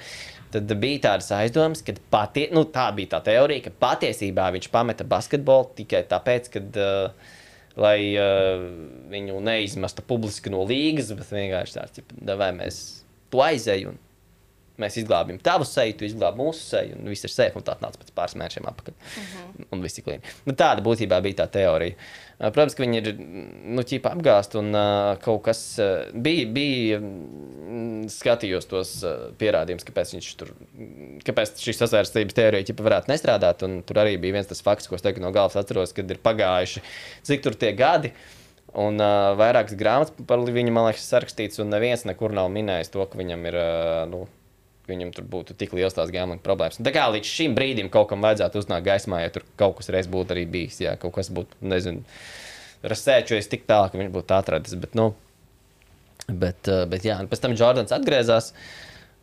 Tad 0.55 0.77
bija 0.81 1.03
tādas 1.11 1.31
aizdomas, 1.35 1.83
ka 1.85 1.95
patie, 2.11 2.49
nu, 2.55 2.65
tā 2.71 2.89
bija 2.97 3.17
tā 3.17 3.23
teorija, 3.31 3.67
ka 3.67 3.75
patiesībā 3.83 4.51
viņš 4.55 4.71
pameta 4.73 5.05
basketbolu 5.05 5.73
tikai 5.77 6.05
tāpēc, 6.09 6.51
ka 6.55 6.63
uh, 6.63 7.35
lai 7.77 7.99
uh, 8.17 8.63
viņu 9.13 9.43
neizmestu 9.45 10.05
publiski 10.07 10.53
no 10.53 10.65
līgas, 10.69 11.13
bet 11.17 11.35
vienkārši 11.35 11.79
tāds, 11.79 12.05
vai 12.41 12.51
mēs 12.57 12.81
tu 13.31 13.43
aizēju 13.43 13.93
un 13.93 14.03
mēs 14.83 14.99
izglābjam 15.01 15.41
tavu 15.43 15.67
seju, 15.69 15.97
tu 15.99 16.07
izglābi 16.09 16.41
mūsu 16.43 16.63
seju, 16.71 16.99
un 17.01 17.11
viss 17.13 17.27
ir 17.27 17.57
un 17.57 17.65
tā 17.67 17.77
nāca 17.83 18.01
pēc 18.01 18.13
pāris 18.17 18.37
mēnešiem 18.37 18.69
atpakaļ. 18.71 18.95
Uh 18.97 19.33
-huh. 19.33 19.67
Un 19.73 19.83
viss 19.83 19.99
ir 19.99 20.05
klīni. 20.05 20.35
Nu, 20.45 20.53
tāda 20.53 20.85
būtībā 20.85 21.21
bija 21.23 21.43
tā 21.43 21.47
teorija. 21.59 21.97
Protams, 22.37 22.75
ka 22.77 22.83
viņi 22.83 22.99
ir 23.01 23.15
nu, 23.17 23.81
ķipa 23.81 24.11
apgāzti 24.13 24.59
un 24.61 24.75
uh, 24.77 25.17
kaut 25.25 25.43
kas 25.47 25.61
uh, 25.81 26.11
bija. 26.13 26.45
bija 26.53 26.99
mm, 27.01 28.11
skatījos 28.13 28.69
tos 28.69 28.91
uh, 29.09 29.31
pierādījumus, 29.41 29.87
kāpēc, 29.89 30.13
viņš 30.13 30.29
tur, 30.37 30.53
kāpēc 31.25 31.57
šī 31.65 31.73
sasvērstības 31.79 32.37
teorija 32.37 32.69
ķipa 32.69 32.85
varētu 32.85 33.13
nestrādāt. 33.13 33.65
Un 33.65 33.81
tur 33.89 34.03
arī 34.05 34.19
bija 34.21 34.37
viens 34.37 34.51
tas 34.51 34.61
fakts, 34.61 34.89
ko 34.89 34.99
es 34.99 35.07
tagad 35.07 35.25
no 35.25 35.33
galvas 35.33 35.57
atceros, 35.57 35.97
kad 35.97 36.11
ir 36.11 36.21
pagājuši 36.21 36.85
cik 37.25 37.47
tur 37.47 37.57
tie 37.57 37.73
gadi. 37.73 38.13
Un 38.77 39.01
uh, 39.01 39.33
vairākas 39.41 39.73
grāmatas 39.81 40.13
par 40.29 40.43
viņu, 40.45 40.75
man 40.77 40.91
liekas, 40.91 41.09
sarakstīts, 41.09 41.63
un 41.63 41.73
neviens 41.73 42.05
nekur 42.05 42.37
nav 42.37 42.51
minējis 42.53 42.93
to, 42.93 43.07
ka 43.09 43.17
viņam 43.17 43.49
ir. 43.49 43.57
Uh, 43.57 44.03
nu, 44.13 44.27
viņam 44.91 45.13
tur 45.17 45.27
būtu 45.31 45.57
tik 45.59 45.75
liels 45.77 45.97
tās 45.97 46.13
gambling 46.15 46.43
problēmas. 46.45 46.81
Tā 46.83 46.93
kā 46.95 47.07
līdz 47.13 47.29
šim 47.29 47.55
brīdim 47.57 47.91
kaut 47.93 48.11
kam 48.13 48.25
vajadzētu 48.25 48.63
uznākt 48.63 48.87
gaismā, 48.89 49.23
ja 49.25 49.35
tur 49.35 49.47
kaut 49.61 49.79
kas 49.81 49.91
reiz 49.95 50.09
būtu 50.11 50.37
arī 50.37 50.47
bijis, 50.51 50.81
ja 50.85 50.97
kaut 51.01 51.17
kas 51.19 51.31
būtu, 51.35 51.59
nezinu, 51.67 52.03
rasēčojies 52.87 53.51
tik 53.53 53.69
tālu, 53.69 53.93
ka 53.93 54.01
viņš 54.01 54.13
būtu 54.15 54.37
atradis. 54.37 54.77
Bet, 54.81 54.97
nu, 54.99 55.11
bet, 56.29 56.69
uh, 56.71 56.85
bet 56.91 57.07
jā, 57.07 57.21
pēc 57.31 57.45
tam 57.45 57.57
Jordans 57.59 57.95
atgriezās. 57.97 58.53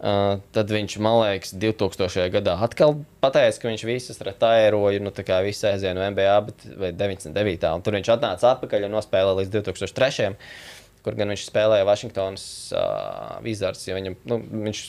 Uh, 0.03 0.41
tad 0.51 0.67
viņš, 0.73 0.97
man 0.99 1.21
liekas, 1.21 1.53
2000. 1.55 2.25
gadā 2.33 2.57
atkal 2.65 2.97
pateica, 3.23 3.61
ka 3.61 3.69
viņš 3.69 3.83
visas 3.87 4.17
retairoja, 4.25 4.99
nu, 4.99 5.13
tā 5.15 5.23
kā 5.23 5.37
visu 5.45 5.69
aizēja 5.69 5.95
no 5.95 6.03
NBA, 6.03 6.33
bet, 6.49 6.65
vai 6.81 6.89
99. 6.91 7.69
Un 7.69 7.85
tur 7.85 7.95
viņš 7.95 8.09
atnāca 8.11 8.49
atpakaļ 8.49 8.89
un 8.89 8.97
nospēlēja 8.97 9.37
līdz 9.39 9.53
2003 9.61 10.33
kur 11.03 11.17
gan 11.19 11.31
viņš 11.33 11.43
spēlēja 11.49 11.85
Vašingtonas 11.87 12.45
uh, 12.75 13.35
Wizards. 13.43 13.83
ja 13.89 13.97
Viņam, 13.97 14.15
nu, 14.29 14.39
viņš, 14.69 14.81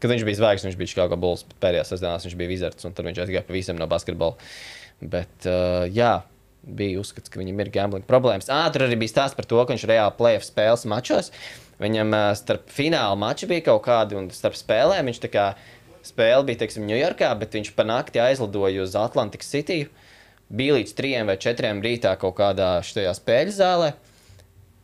kad 0.00 0.08
viņš 0.12 0.26
bija 0.26 0.40
zvaigznes, 0.40 0.70
viņš 0.70 0.80
bija 0.80 0.92
Chicago 0.94 1.18
Bulls, 1.20 1.44
bet 1.48 1.58
pēdējās 1.66 1.92
sezonās 1.92 2.26
viņš 2.26 2.36
bija 2.40 2.52
Wizards, 2.52 2.86
un 2.88 2.96
tad 2.96 3.08
viņš 3.08 3.24
aizgāja 3.26 3.44
pa 3.46 3.56
visam 3.56 3.80
no 3.80 3.88
basketbola. 3.90 4.40
Bet, 5.00 5.32
uh, 5.44 5.84
jā, 5.92 6.14
bija 6.64 7.00
uzskats, 7.00 7.32
ka 7.32 7.40
viņam 7.40 7.60
ir 7.60 7.72
gambling 7.74 8.08
problēmas. 8.08 8.48
Ah, 8.52 8.68
tur 8.72 8.86
arī 8.86 8.98
bija 9.00 9.14
stāsts 9.14 9.36
par 9.36 9.48
to, 9.48 9.60
ka 9.60 9.76
viņš 9.76 9.86
reāli 9.88 10.16
playoff 10.16 10.48
spēles 10.48 10.88
mačos. 10.88 11.32
Viņam 11.80 12.16
uh, 12.16 12.32
starp 12.40 12.72
fināla 12.72 13.16
maču 13.20 13.48
bija 13.50 13.68
kaut 13.70 13.84
kādi, 13.84 14.16
un 14.16 14.32
starp 14.32 14.56
spēlēm 14.56 15.12
viņš 15.12 15.24
tā 15.24 15.32
kā 15.32 15.46
spēle 16.04 16.46
bija, 16.48 16.64
teiksim, 16.64 16.88
Ņujorkā, 16.88 17.32
bet 17.40 17.56
viņš 17.56 17.74
pa 17.76 17.84
nakti 17.88 18.20
aizlidoja 18.24 18.84
uz 18.84 18.96
Atlantikas 18.96 19.52
City. 19.52 19.82
Bija 20.50 20.80
līdz 20.80 20.94
trijiem 20.96 21.28
vai 21.28 21.36
četriem 21.40 21.84
rītā 21.84 22.16
kaut 22.20 22.40
kādā 22.40 22.78
šajā 22.84 23.12
spēļu 23.20 23.52
zālē 23.54 23.90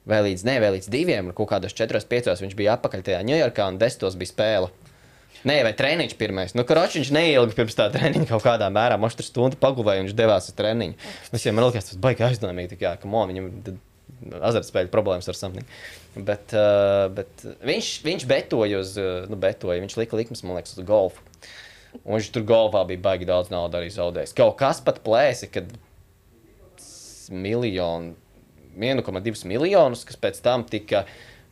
vai 0.07 0.23
līdz, 0.28 0.45
ne, 0.47 0.57
vai 0.62 0.73
līdz 0.77 0.91
diviem, 0.93 1.33
kaut 1.37 1.51
kādos 1.51 1.74
četros, 1.77 2.07
piecos 2.09 2.43
viņš 2.43 2.55
bija 2.59 2.77
atpakaļ 2.77 3.03
tajā 3.07 3.23
Ņujorkā, 3.27 3.70
un 3.73 3.81
desmitos 3.81 4.19
bija 4.19 4.33
spēle. 4.33 4.70
Nē, 5.47 5.61
vai 5.62 5.73
treniņš 5.78 6.15
pirmais. 6.19 6.55
Nu, 6.57 6.65
Kročs 6.66 6.97
viņš 6.99 7.11
neilgi 7.15 7.55
pirms 7.59 7.77
tā 7.78 7.87
treniņa 7.95 8.27
kaut 8.31 8.43
kādā 8.47 8.70
mērā, 8.73 8.97
možda 8.99 9.20
tur 9.20 9.28
stundu 9.28 9.59
pagulēja, 9.61 10.03
un 10.03 10.09
viņš 10.09 10.16
devās 10.19 10.49
uz 10.51 10.57
treniņu. 10.59 10.97
Visiem 11.35 11.55
man 11.55 11.69
liekas, 11.69 11.93
tas 11.93 12.01
baigi 12.03 12.24
aizdomīgi, 12.27 12.78
kā, 12.81 12.97
ka 12.99 13.11
mo, 13.11 13.23
viņam 13.28 13.51
azartspēļu 14.49 14.91
problēmas 14.91 15.28
ar 15.31 15.39
something. 15.39 15.78
Bet, 16.16 16.55
uh, 16.57 17.07
bet 17.15 17.45
viņš, 17.66 17.93
viņš 18.07 18.27
betoja 18.31 18.81
uz, 18.83 18.95
uh, 18.99 19.27
nu, 19.31 19.39
betoja, 19.39 19.83
viņš 19.85 19.99
lika 20.01 20.19
likmes, 20.19 20.43
man 20.47 20.59
liekas, 20.59 20.74
uz 20.78 20.89
golfu. 20.89 21.23
Un 22.03 22.16
viņš 22.16 22.31
tur 22.35 22.47
golfā 22.49 22.83
bija 22.89 23.05
baigi 23.05 23.28
daudz 23.28 23.53
naudas 23.53 23.81
arī 23.81 23.93
zaudējis. 23.93 24.35
Kaut 24.37 24.57
kas 24.61 24.83
pat 24.85 25.03
plēsi, 25.05 25.51
kad 25.53 25.70
miljonu 27.31 28.16
1,2 28.77 29.48
miljonus, 29.48 30.05
kas 30.09 30.20
pēc 30.20 30.43
tam 30.44 30.66
tika 30.69 31.07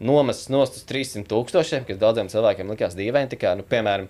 nomests 0.05 0.51
nost 0.53 0.79
uz 0.81 0.87
300 0.89 1.27
tūkstošiem, 1.31 1.89
kas 1.89 2.01
daudziem 2.01 2.31
cilvēkiem 2.33 2.71
likās 2.75 2.97
dīvaini. 2.99 3.41
Kā, 3.41 3.55
nu, 3.59 3.67
piemēram, 3.69 4.09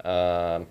uh, 0.00 0.66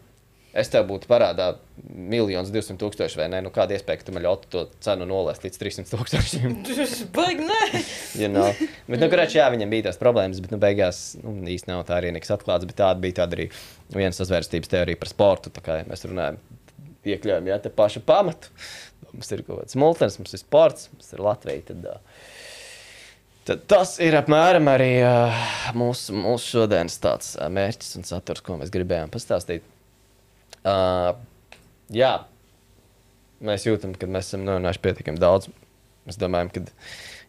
es 0.57 0.71
tev 0.73 0.87
būtu 0.89 1.09
parādā 1.09 1.51
miljonus, 1.85 2.49
200 2.53 2.79
tūkstoši, 2.81 3.19
vai 3.19 3.27
ne? 3.31 3.41
Nu, 3.45 3.51
kāda 3.53 3.77
iespēja, 3.77 4.01
ka 4.01 4.07
tu 4.07 4.15
man 4.15 4.25
ļautu 4.25 4.51
to 4.53 4.63
cenu 4.83 5.07
nolēst 5.09 5.45
līdz 5.45 5.61
300 5.61 5.93
tūkstošiem? 5.93 6.57
Tas 6.67 6.97
baigi, 7.13 7.47
nē. 7.47 7.83
you 8.21 8.31
know. 8.31 8.49
Bet, 8.87 9.01
nu, 9.03 9.09
kurš, 9.11 9.37
jā, 9.37 9.47
viņam 9.53 9.73
bija 9.75 9.89
tās 9.89 10.01
problēmas, 10.01 10.41
bet, 10.43 10.55
nu, 10.55 10.61
beigās, 10.63 11.01
nu, 11.21 11.35
īsti 11.53 11.71
nav 11.71 11.85
tā 11.89 11.99
arī 11.99 12.13
nekas 12.15 12.33
atklāts, 12.37 12.67
bet 12.69 12.79
tāda 12.81 13.03
bija 13.03 13.21
tāda 13.21 13.39
arī 13.39 13.49
viena 13.93 14.13
sazvērstības 14.15 14.73
teorija 14.73 15.01
par 15.01 15.13
sportu, 15.13 15.53
tā 15.53 15.63
kā 15.65 15.81
mēs 15.87 16.07
runājam, 16.07 16.41
iekļājam, 17.07 17.51
jā, 17.51 17.59
te 17.63 17.71
pašu 17.73 18.01
pamatu. 18.07 18.51
Mums 19.07 19.31
ir 19.33 19.43
kaut 19.47 19.61
kāds 19.61 19.77
multens, 19.79 20.17
mums 20.19 20.35
ir 20.35 20.41
sports, 20.41 20.89
mums 20.93 21.09
ir 21.15 21.23
Latvija. 21.25 21.63
Tad, 21.69 21.87
tad 23.47 23.63
tas 23.71 23.95
ir 24.03 24.17
apmēram 24.19 24.69
arī 24.69 24.91
mūsu, 25.77 26.15
mūsu 26.17 26.57
šodienas 26.57 26.99
tāds 27.01 27.33
mērķis 27.39 27.97
un 27.99 28.07
saturs, 28.07 28.43
ko 28.45 28.59
mēs 28.59 28.73
gribējām 28.73 29.13
pastāstīt. 29.13 29.65
Uh, 30.67 31.13
jā, 31.93 32.13
mēs 33.47 33.67
jūtam, 33.67 33.95
ka 33.97 34.09
mēs 34.11 34.31
esam 34.31 34.45
nonākuši 34.47 34.83
pietiekami 34.83 35.21
daudz. 35.21 35.49
Mēs 36.07 36.19
domājam, 36.19 36.51
ka 36.53 36.63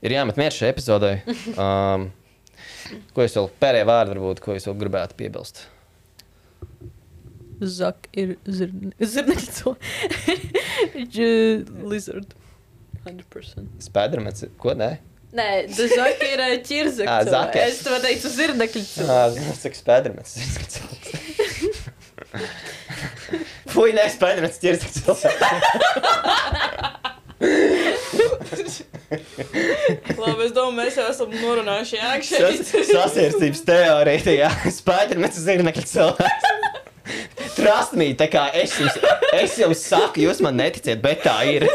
ir 0.07 0.15
jāmet 0.15 0.39
mieru 0.41 0.59
šai 0.61 0.73
epizodei. 0.75 1.19
Um, 1.59 2.11
ko 3.15 3.25
jūs 3.25 3.35
vēl 3.37 3.49
pēdējā 3.61 3.87
vārdā, 3.89 4.15
varbūt, 4.15 4.41
ko 4.43 4.55
jūs 4.57 4.67
vēl 4.69 4.77
gribētu 4.81 5.17
piebilst? 5.19 5.61
Zak 7.67 8.07
ir 8.15 8.37
zirnekļu. 8.47 9.75
Lizard. 11.91 12.35
100%. 13.07 13.67
Spēdramets, 13.83 14.45
ko 14.61 14.75
nē? 14.79 14.91
Nē, 15.39 15.49
Zak 15.77 16.23
ir 16.25 16.41
Ā, 16.41 16.49
ķirzekļu. 16.65 17.31
zaki. 17.35 17.61
Es 17.65 17.83
to 17.85 17.99
teicu 18.05 18.31
zirnekļu. 18.33 18.85
Jā, 19.03 19.19
es 19.35 19.63
saku, 19.65 19.81
spēdramets. 19.83 20.33
Fui, 23.69 23.91
nē, 23.97 24.07
ķers 24.63 24.87
cilvēku. 25.01 25.49
Labi, 30.19 30.47
es 30.49 30.53
domāju, 30.57 30.77
mēs 30.79 30.97
jau 30.99 31.07
esam 31.13 31.33
norunājuši 31.33 32.01
Sas, 32.01 32.09
ēkšķi. 32.33 32.83
sasierstības 32.91 33.63
teorija, 33.69 34.35
jā. 34.37 34.51
Spēdramets 34.75 35.39
zirnekļu 35.45 35.85
cilvēks. 35.93 36.49
Trust 37.57 37.93
me, 37.99 38.11
tā 38.19 38.27
kā 38.33 38.47
es 38.59 38.75
jums, 38.79 38.97
es 39.35 39.57
jums 39.61 39.83
saku, 39.89 40.21
jūs 40.27 40.41
man 40.45 40.57
neticiet, 40.61 41.01
bet 41.03 41.23
tā 41.27 41.37
ir. 41.51 41.67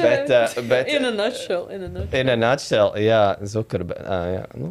bet, 0.00 0.30
uh, 0.30 0.62
bet, 0.68 0.88
In 0.88 1.04
a 1.04 1.10
nutshell. 1.10 1.68
In 1.68 1.82
a 1.82 1.88
nutshell. 1.88 2.20
in 2.20 2.28
a 2.28 2.36
nutshell, 2.38 2.92
jā, 3.00 3.22
Zuckerberg, 3.54 4.00
uh, 4.04 4.26
jā, 4.34 4.44
nu, 4.60 4.70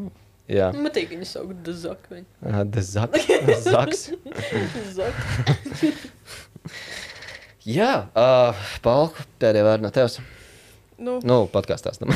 jā. 0.49 0.69
Man 0.75 0.87
patīk 0.89 1.11
viņu 1.13 1.27
saukt 1.29 1.59
The 1.65 1.73
Zak. 1.83 2.09
Uh, 2.13 2.63
the 2.63 2.81
Zaks. 2.81 3.29
Zaks. 3.67 4.05
Zak. 4.95 5.15
Jā, 7.69 7.91
uh, 8.17 8.67
Palku, 8.85 9.27
pēdējā 9.41 9.65
vārda 9.67 9.83
no 9.89 9.93
tevis. 9.93 10.19
Nu, 10.99 11.19
Nu, 11.23 11.43
podkāstās. 11.51 11.99
Nu. 12.03 12.09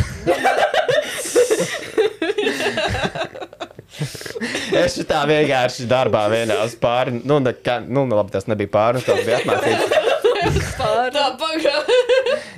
es 4.83 4.97
tā 5.09 5.23
vienkārši 5.29 5.87
darbā 5.89 6.25
vienā 6.33 6.61
uz 6.65 6.77
pāri. 6.79 7.19
Nu, 7.23 7.39
ne, 7.43 7.55
nu 7.87 8.07
labi, 8.11 8.33
tas 8.35 8.49
nebija 8.51 8.73
pāri, 8.73 9.03
tas 9.05 9.23
bija 9.25 9.41
apmācības. 9.41 10.02
Tā 10.51 11.27
pagāja. 11.39 11.83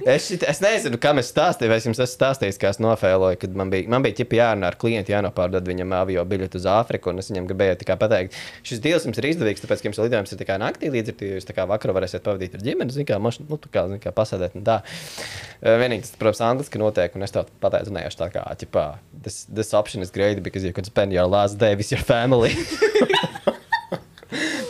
Es, 0.06 0.28
šit, 0.28 0.44
es 0.45 0.60
nezinu, 0.62 0.99
kam 1.02 1.18
es 1.18 1.32
stāstīju, 1.32 1.72
vai 1.72 1.80
es 1.80 1.86
jums 1.88 1.98
esmu 1.98 2.14
stāstījis, 2.14 2.60
kā 2.62 2.70
es 2.70 2.78
nofēloju, 2.84 3.40
kad 3.41 3.56
man 3.57 3.72
bija, 3.74 3.90
man 3.90 4.03
bija 4.06 4.20
ķipi 4.20 4.38
jārunā 4.38 4.70
ar 4.70 4.78
klientu, 4.78 5.14
jānopārdod 5.16 5.66
viņam 5.66 5.95
avio 5.98 6.22
biļeti 6.30 6.60
uz 6.60 6.68
Āfriku, 6.70 7.10
un 7.10 7.24
es 7.24 7.32
viņam 7.32 7.48
gribēju 7.49 7.88
kā 7.90 7.95
pateikt, 7.98 8.38
šis 8.68 8.84
deals 8.84 9.07
jums 9.07 9.18
ir 9.18 9.30
izdevīgs, 9.32 9.64
tāpēc, 9.64 9.82
ka 9.82 9.90
jums 9.90 10.02
lidojums 10.03 10.36
ir 10.36 10.45
kā 10.45 10.60
naktī, 10.62 10.91
līdz 10.94 11.10
ar 11.10 11.18
to 11.18 11.32
jūs 11.32 11.49
tā 11.49 11.56
kā 11.57 11.66
vakarā 11.72 11.95
varēsiet 11.98 12.26
pavadīt 12.28 12.60
ar 12.60 12.66
ģimeni, 12.68 12.94
zin 12.94 13.10
kā, 13.10 13.18
moš, 13.24 13.41
nu, 13.48 13.57
tā 13.57 13.72
kā, 13.74 13.88
zin 13.90 14.03
kā 14.03 14.14
pasēdēt 14.14 14.60
un 14.60 14.68
tā. 14.68 14.78
Vienīgi 15.66 16.06
tas, 16.06 16.14
protams, 16.22 16.44
angliski 16.52 16.84
notiek, 16.84 17.18
un 17.18 17.26
es 17.26 17.34
tev 17.34 17.49
pateicu, 17.66 17.95
nē, 17.98 18.06
tā 18.14 18.30
kā, 18.36 18.45
ķipā, 18.62 18.86
this, 19.26 19.45
this 19.49 19.74
option 19.74 20.06
is 20.06 20.14
great 20.14 20.44
because 20.45 20.68
you 20.68 20.74
can 20.76 20.86
spend 20.86 21.18
your 21.18 21.26
last 21.26 21.57
day 21.57 21.74
with 21.74 21.90
your 21.90 22.06
family. 22.06 22.53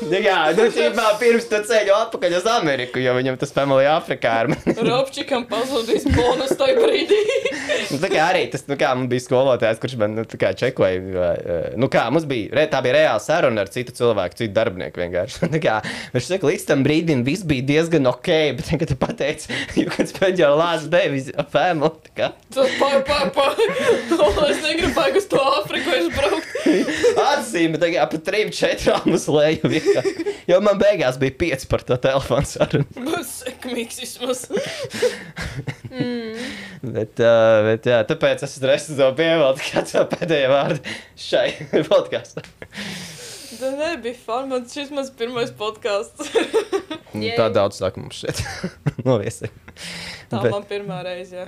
Nu 0.05 0.19
Jā, 0.21 0.37
nu, 0.53 0.65
ķipā, 0.73 1.05
pirms 1.21 1.47
tu 1.49 1.59
ceļo 1.65 1.95
atpakaļ 2.05 2.35
uz 2.37 2.47
Ameriku, 2.49 3.01
jo 3.01 3.13
viņam 3.17 3.37
tas 3.41 3.53
family 3.55 3.87
Afrikā 3.89 4.35
ir. 4.43 4.51
Robčikam 4.85 5.45
pazudīs 5.49 6.05
bonus 6.13 6.53
tajā 6.57 6.75
brīdī. 6.77 7.19
Nu, 7.89 7.99
tā 8.01 8.09
kā 8.11 8.21
arī 8.29 8.43
tas, 8.53 8.65
nu, 8.69 8.77
kā 8.79 8.91
man 8.97 9.09
bija 9.09 9.23
skolotājs, 9.25 9.79
kurš 9.81 9.95
man, 10.01 10.15
nu, 10.17 10.25
tā 10.29 10.37
kā 10.41 10.51
čekoja, 10.57 10.99
eh, 11.01 11.67
nu, 11.79 11.89
kā 11.91 12.05
mums 12.13 12.27
bija, 12.29 12.67
tā 12.71 12.81
bija 12.85 12.97
reāla 12.99 13.21
saruna 13.23 13.65
ar 13.65 13.71
citu 13.73 13.95
cilvēku, 13.97 14.37
citu 14.41 14.53
darbinieku 14.55 15.01
vienkārši. 15.01 15.41
Tā 15.55 15.61
kā, 15.63 15.75
viņš 16.13 16.29
saka, 16.29 16.49
līdz 16.49 16.65
tam 16.69 16.83
brīdim 16.85 17.23
viss 17.27 17.45
bija 17.47 17.65
diezgan 17.69 18.09
ok, 18.11 18.29
bet 18.57 18.69
tagad 18.69 18.91
tu 18.91 18.97
pateici, 18.99 19.49
you 19.79 19.89
can 19.89 20.09
spend 20.09 20.41
your 20.41 20.55
last 20.57 20.89
day 20.93 21.09
with 21.13 21.31
your 21.33 21.45
family. 21.49 21.93
Tā 22.09 22.13
kā, 22.19 22.31
Tas 22.55 22.77
pa, 22.79 22.91
pa, 23.07 23.21
pa. 23.35 23.47
O, 24.15 24.29
es 24.49 24.61
negribēju 24.63 25.21
uz 25.21 25.29
to 25.31 25.41
Āfriku 25.59 25.95
aizbraukt. 25.95 26.53
atzīme, 27.25 27.79
tā 27.81 27.91
kā 27.93 28.05
pa 28.11 28.21
trim, 28.29 28.51
četrām 28.55 29.13
uz 29.15 29.27
leju 29.31 29.71
vienkārši. 29.95 30.33
Jo 30.51 30.59
man 30.61 30.77
beigās 30.77 31.15
bija 31.21 31.33
pieci 31.39 31.65
par 31.71 31.81
to 31.87 31.97
telefonu 32.01 32.45
sarunu. 32.45 32.85
Būs 33.07 33.31
sekmīgs 33.45 34.01
vismaz. 34.03 34.45
Bet, 36.85 37.17
uh, 37.23 37.63
bet 37.65 37.87
jā, 37.87 38.01
tāpēc 38.05 38.43
es 38.45 38.57
esmu 38.59 38.97
to 38.99 39.07
pievilcis, 39.17 39.69
kāds 39.71 39.95
vēl 39.95 40.05
pēdējie 40.11 40.49
vārdi 40.51 40.95
šai 41.17 41.45
podkāstam. 41.87 42.45
Tā 43.59 43.71
nebija 43.77 44.17
fun, 44.25 44.49
man 44.51 44.65
šis 44.69 44.91
mans 44.95 45.11
pirmais 45.15 45.51
podkāsts. 45.55 46.31
Jej. 47.15 47.35
Tā 47.37 47.47
daudz 47.53 47.77
saka 47.79 48.01
mums 48.01 48.17
šeit. 48.19 48.41
Noviesi. 49.07 49.47
Tā 50.31 50.41
Bet- 50.41 50.51
man 50.51 50.65
pirmā 50.67 50.97
reize, 51.05 51.37
jā. 51.37 51.45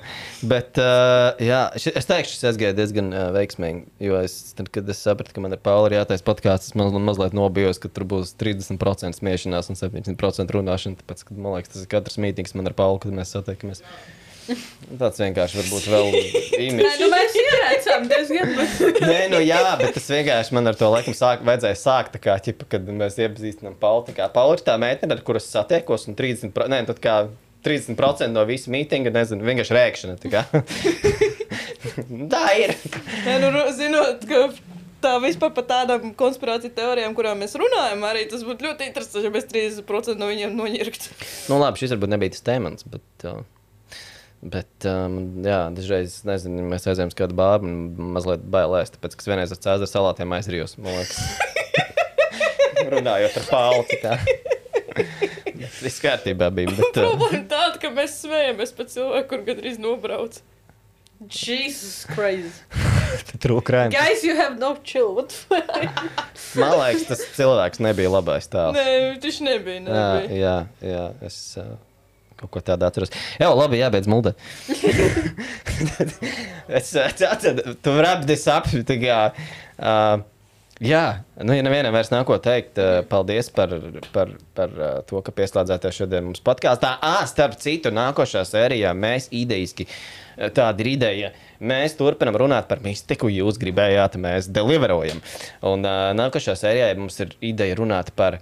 Bet, 0.48 0.80
uh, 0.80 1.34
jā, 1.44 1.62
ši, 1.82 1.92
es 2.00 2.08
teikšu, 2.08 2.36
šis 2.36 2.46
aizgāja 2.52 2.76
diezgan 2.78 3.10
uh, 3.12 3.26
veiksmīgi. 3.36 3.84
Jo 4.04 4.20
es, 4.22 4.38
tad, 4.56 4.70
kad 4.74 4.88
es 4.92 5.02
sapratu, 5.04 5.34
ka 5.36 5.44
man 5.44 5.56
ir 5.56 5.62
Pauli 5.64 5.98
jātais 5.98 6.24
podkāsts, 6.28 6.72
es 6.72 6.78
maz, 6.80 6.96
mazliet 6.96 7.36
nobijos, 7.36 7.82
ka 7.84 7.92
tur 7.92 8.08
būs 8.08 8.36
30% 8.40 9.20
smiešanās 9.20 9.72
un 9.74 9.80
70% 9.80 10.56
runāšana. 10.56 11.02
Tāpēc, 11.02 11.26
kad, 11.28 11.42
man 11.42 11.58
liekas, 11.58 11.74
tas 11.76 11.84
ir 11.84 11.92
katrs 11.92 12.20
mītings 12.22 12.56
man 12.56 12.72
ar 12.72 12.78
Pauli, 12.78 13.04
kad 13.04 13.18
mēs 13.18 13.36
satiekamies. 13.36 13.84
Tāds 14.48 15.20
vienkārši 15.20 15.58
varbūt 15.60 15.88
vēl 15.92 16.06
Nē, 16.14 16.22
imīgs. 16.68 17.00
nu 17.02 17.08
mēs 17.12 17.34
ierēcām 17.42 18.06
diezgan. 18.12 18.54
bet- 18.58 19.02
Nē, 19.04 19.18
nu 19.34 19.42
jā, 19.44 19.60
bet 19.82 19.94
tas 19.98 20.08
vienkārši 20.14 20.56
man 20.56 20.72
ar 20.72 20.78
to 20.80 20.88
laikam 20.94 21.16
sāk, 21.18 21.44
vajadzēja 21.48 21.80
sākt, 21.82 22.14
tā 22.16 22.22
kā, 22.24 22.38
ķipa, 22.46 22.70
kad 22.76 22.88
mēs 22.88 23.18
iepazīstinām 23.20 23.76
Pauli. 23.82 24.06
Tā 24.12 24.16
kā 24.22 24.30
Pauli 24.34 24.56
ir 24.60 24.64
tā 24.70 24.78
meitene, 24.80 25.18
ar 25.18 25.24
kuras 25.28 25.50
satiekos, 25.52 26.08
un 26.08 26.16
30%, 26.16 26.54
pro- 26.56 26.70
nē, 26.72 26.86
tad 26.88 27.02
kā 27.04 27.18
30% 27.68 28.32
no 28.32 28.46
visa 28.48 28.72
mītinga, 28.72 29.12
nezinu, 29.12 29.44
vienkārši 29.44 29.76
rēkšana. 29.76 30.16
tā 30.24 30.32
kā. 30.32 30.46
tā 32.34 32.46
ir. 32.62 32.74
Nē, 33.28 33.38
nu, 33.44 33.66
zinot, 33.76 34.24
ka 34.30 34.46
tā 35.04 35.18
vispār 35.24 35.52
par 35.58 35.68
tādām 35.70 36.14
konspirāciju 36.18 36.72
teorijām, 36.78 37.14
kurām 37.18 37.44
mēs 37.44 37.54
runājam, 37.60 38.02
arī 38.08 38.24
tas 38.32 38.42
būtu 38.48 38.70
ļoti 38.70 38.88
interesanti, 38.88 39.26
ja 39.28 39.34
mēs 39.36 39.46
30% 39.52 40.18
no 40.22 40.32
viņiem 40.32 40.56
noņirktu. 40.58 41.12
Nu, 41.52 41.60
labi, 41.62 41.84
šis 41.84 41.94
varbūt 41.98 42.16
nebija 42.16 42.34
tas 42.38 42.48
temats, 42.48 42.88
bet. 42.88 43.04
Uh... 43.28 43.44
Bet, 44.38 44.70
um, 44.86 45.16
jā, 45.42 45.64
dažreiz, 45.74 46.20
nezinu, 46.28 46.62
mēs 46.70 46.86
aizējām 46.86 47.10
uz 47.10 47.18
kādu 47.18 47.38
bāru 47.38 47.66
un 47.66 48.12
mazliet 48.14 48.44
bailēs, 48.54 48.92
tāpēc, 48.94 49.16
ka 49.18 49.26
es 49.26 49.30
vienreiz 49.32 49.54
ar 49.56 49.62
cēzara 49.64 49.90
salātiem 49.90 50.36
aizrijos, 50.38 50.76
man 50.78 51.00
liekas. 51.00 51.24
Runājot 52.94 53.40
ar 53.42 53.48
Pauli. 53.50 53.98
tā. 54.04 54.18
Viss 55.84 56.02
kārtībā 56.04 56.52
bija. 56.54 56.76
Bet, 56.78 57.02
uh, 57.02 57.16
Problēma 57.16 57.42
tāda, 57.50 57.82
ka 57.82 57.92
mēs 57.94 58.20
smējamies 58.22 58.76
par 58.78 58.92
cilvēku, 58.94 59.28
kur 59.34 59.44
gandrīz 59.50 59.82
nobrauc. 59.82 60.38
Jesus 61.26 62.06
Christ. 62.14 62.62
trūkrājums. 63.44 63.96
Guys, 63.96 64.24
you 64.24 64.36
have 64.38 64.60
no 64.60 64.76
chill. 64.84 65.16
What 65.16 65.30
the 65.30 65.36
fuck? 65.50 66.56
Man 66.58 66.78
liekas, 66.78 67.08
tas 67.10 67.24
cilvēks 67.38 67.82
nebija 67.82 68.12
labais 68.14 68.50
tēls. 68.54 68.78
Nē, 68.78 69.18
viņš 69.24 69.42
nebija. 69.48 69.82
Jā, 69.82 70.08
nebija. 70.22 70.38
jā, 70.38 70.56
jā, 70.94 71.04
es 71.26 71.40
uh, 71.58 71.74
kaut 72.38 72.54
ko 72.54 72.64
tādu 72.64 72.88
atceros. 72.88 73.14
Jā, 73.42 73.50
labi, 73.52 73.82
jābeidz 73.82 74.10
muldē. 74.12 74.34
es 76.80 76.92
atceros, 76.98 77.78
tu 77.84 77.96
rapdi 78.02 78.38
sapņu. 78.40 78.84
Uh, 78.88 80.22
jā, 80.84 81.04
nu, 81.42 81.56
ja 81.58 81.66
nevienam 81.66 81.96
vairs 81.98 82.14
nav 82.14 82.28
ko 82.30 82.38
teikt, 82.44 82.78
uh, 82.82 83.02
paldies 83.10 83.50
par, 83.54 83.74
par, 84.14 84.32
par 84.58 84.78
uh, 84.78 84.94
to, 85.10 85.24
ka 85.26 85.34
pieslēdzāties 85.36 86.04
šodien 86.04 86.30
mums 86.30 86.44
podkāstā. 86.46 86.96
Ah, 87.02 87.26
starp 87.30 87.58
citu, 87.62 87.94
nākošā 87.96 88.46
sērijā 88.48 88.94
mēs 88.98 89.32
idejiski. 89.34 89.90
uh, 89.90 90.28
Tāda 90.38 90.84
ir 90.84 90.92
ideja. 90.92 91.32
Mēs 91.58 91.96
turpinām 91.98 92.38
runāt 92.38 92.68
par 92.70 92.84
mistiku. 92.86 93.30
Jūs 93.34 93.58
gribējāt, 93.62 94.20
mēs 94.22 94.50
deliverojam. 94.54 95.24
Un 95.66 95.86
uh, 95.88 96.12
nākošā 96.18 96.54
sērijā 96.60 96.92
mums 97.00 97.18
ir 97.24 97.34
ideja 97.42 97.78
runāt 97.80 98.14
par 98.18 98.38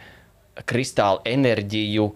kristāla 0.67 1.23
enerģiju, 1.27 2.09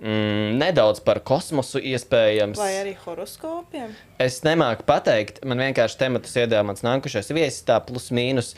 mm, 0.00 0.58
nedaudz 0.60 1.02
par 1.04 1.22
kosmosu, 1.26 1.80
iespējams. 1.92 2.60
Vai 2.60 2.72
arī 2.80 2.94
horoskopiem? 3.04 3.92
Es 4.20 4.40
nemāku 4.46 4.84
pateikt, 4.88 5.42
man 5.48 5.62
vienkārši 5.62 6.00
tematus 6.00 6.36
iedāvā 6.40 6.66
mans 6.72 6.84
nākošais 6.86 7.32
viesis, 7.36 7.64
tā 7.68 7.80
plus 7.84 8.10
mīnus. 8.16 8.54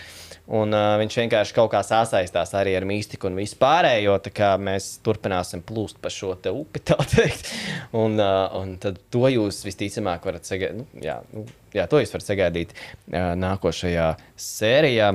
Un 0.53 0.75
uh, 0.75 0.97
viņš 0.99 1.17
vienkārši 1.21 1.55
kaut 1.55 1.71
kā 1.71 1.81
sasaistās 1.87 2.51
arī 2.59 2.75
ar 2.75 2.85
mīstiku 2.89 3.29
un 3.29 3.39
vispārējo. 3.39 4.17
Tā 4.25 4.33
kā 4.35 4.51
mēs 4.59 4.97
turpināsim 5.07 5.63
plūst 5.65 6.01
pa 6.03 6.11
šo 6.11 6.35
upi, 6.35 6.83
tā 6.83 6.99
teikt. 7.07 7.53
Un, 7.95 8.19
uh, 8.19 8.51
un 8.59 8.75
tad 8.83 8.99
to 9.15 9.29
jūs 9.31 9.63
visticamāk 9.69 10.27
varat 10.27 10.49
sagaidīt. 10.49 10.83
Nu, 10.83 11.05
jā, 11.05 11.21
nu, 11.31 11.47
jā, 11.73 11.87
to 11.87 12.03
jūs 12.03 12.15
varat 12.17 12.33
sagaidīt 12.33 12.75
uh, 12.75 13.33
nākošajā 13.39 14.09
sērijā. 14.35 15.13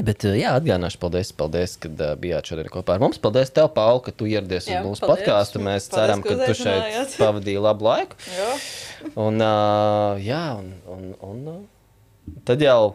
Bet, 0.00 0.24
uh, 0.24 0.32
jā, 0.38 0.54
atgādināšu, 0.56 0.96
paldies, 1.02 1.34
paldies 1.36 1.74
ka 1.80 1.90
uh, 1.92 2.14
bijāt 2.20 2.48
šodien 2.48 2.70
kopā 2.72 2.96
ar 2.96 3.02
mums. 3.02 3.20
Paldies, 3.20 3.52
tev, 3.52 3.68
Paul, 3.76 4.00
ka 4.04 4.14
tu 4.16 4.28
ieradies 4.30 4.70
uz 4.70 4.78
mūsu 4.86 5.04
podkāstu. 5.04 5.60
Mēs 5.60 5.90
Paldies, 5.92 5.98
ceram, 5.98 6.24
ka 6.24 6.38
tu 6.40 6.56
šeit 6.56 7.18
pavadīji 7.20 7.60
labu 7.60 7.90
laiku. 7.90 8.16
Jā. 8.32 8.48
Un, 9.12 9.44
uh, 9.44 10.16
jā, 10.22 10.42
un, 10.56 10.72
un, 10.96 11.12
un 11.28 12.40
tad 12.48 12.64
jau 12.64 12.94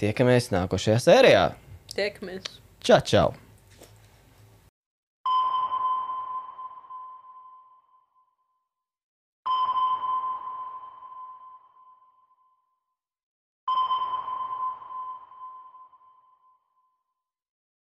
tiekamies 0.00 0.48
nākošajā 0.56 0.98
sērijā. 1.04 1.46
Tiekamies. 1.92 2.48
Čau, 2.80 3.02
čau! 3.04 3.41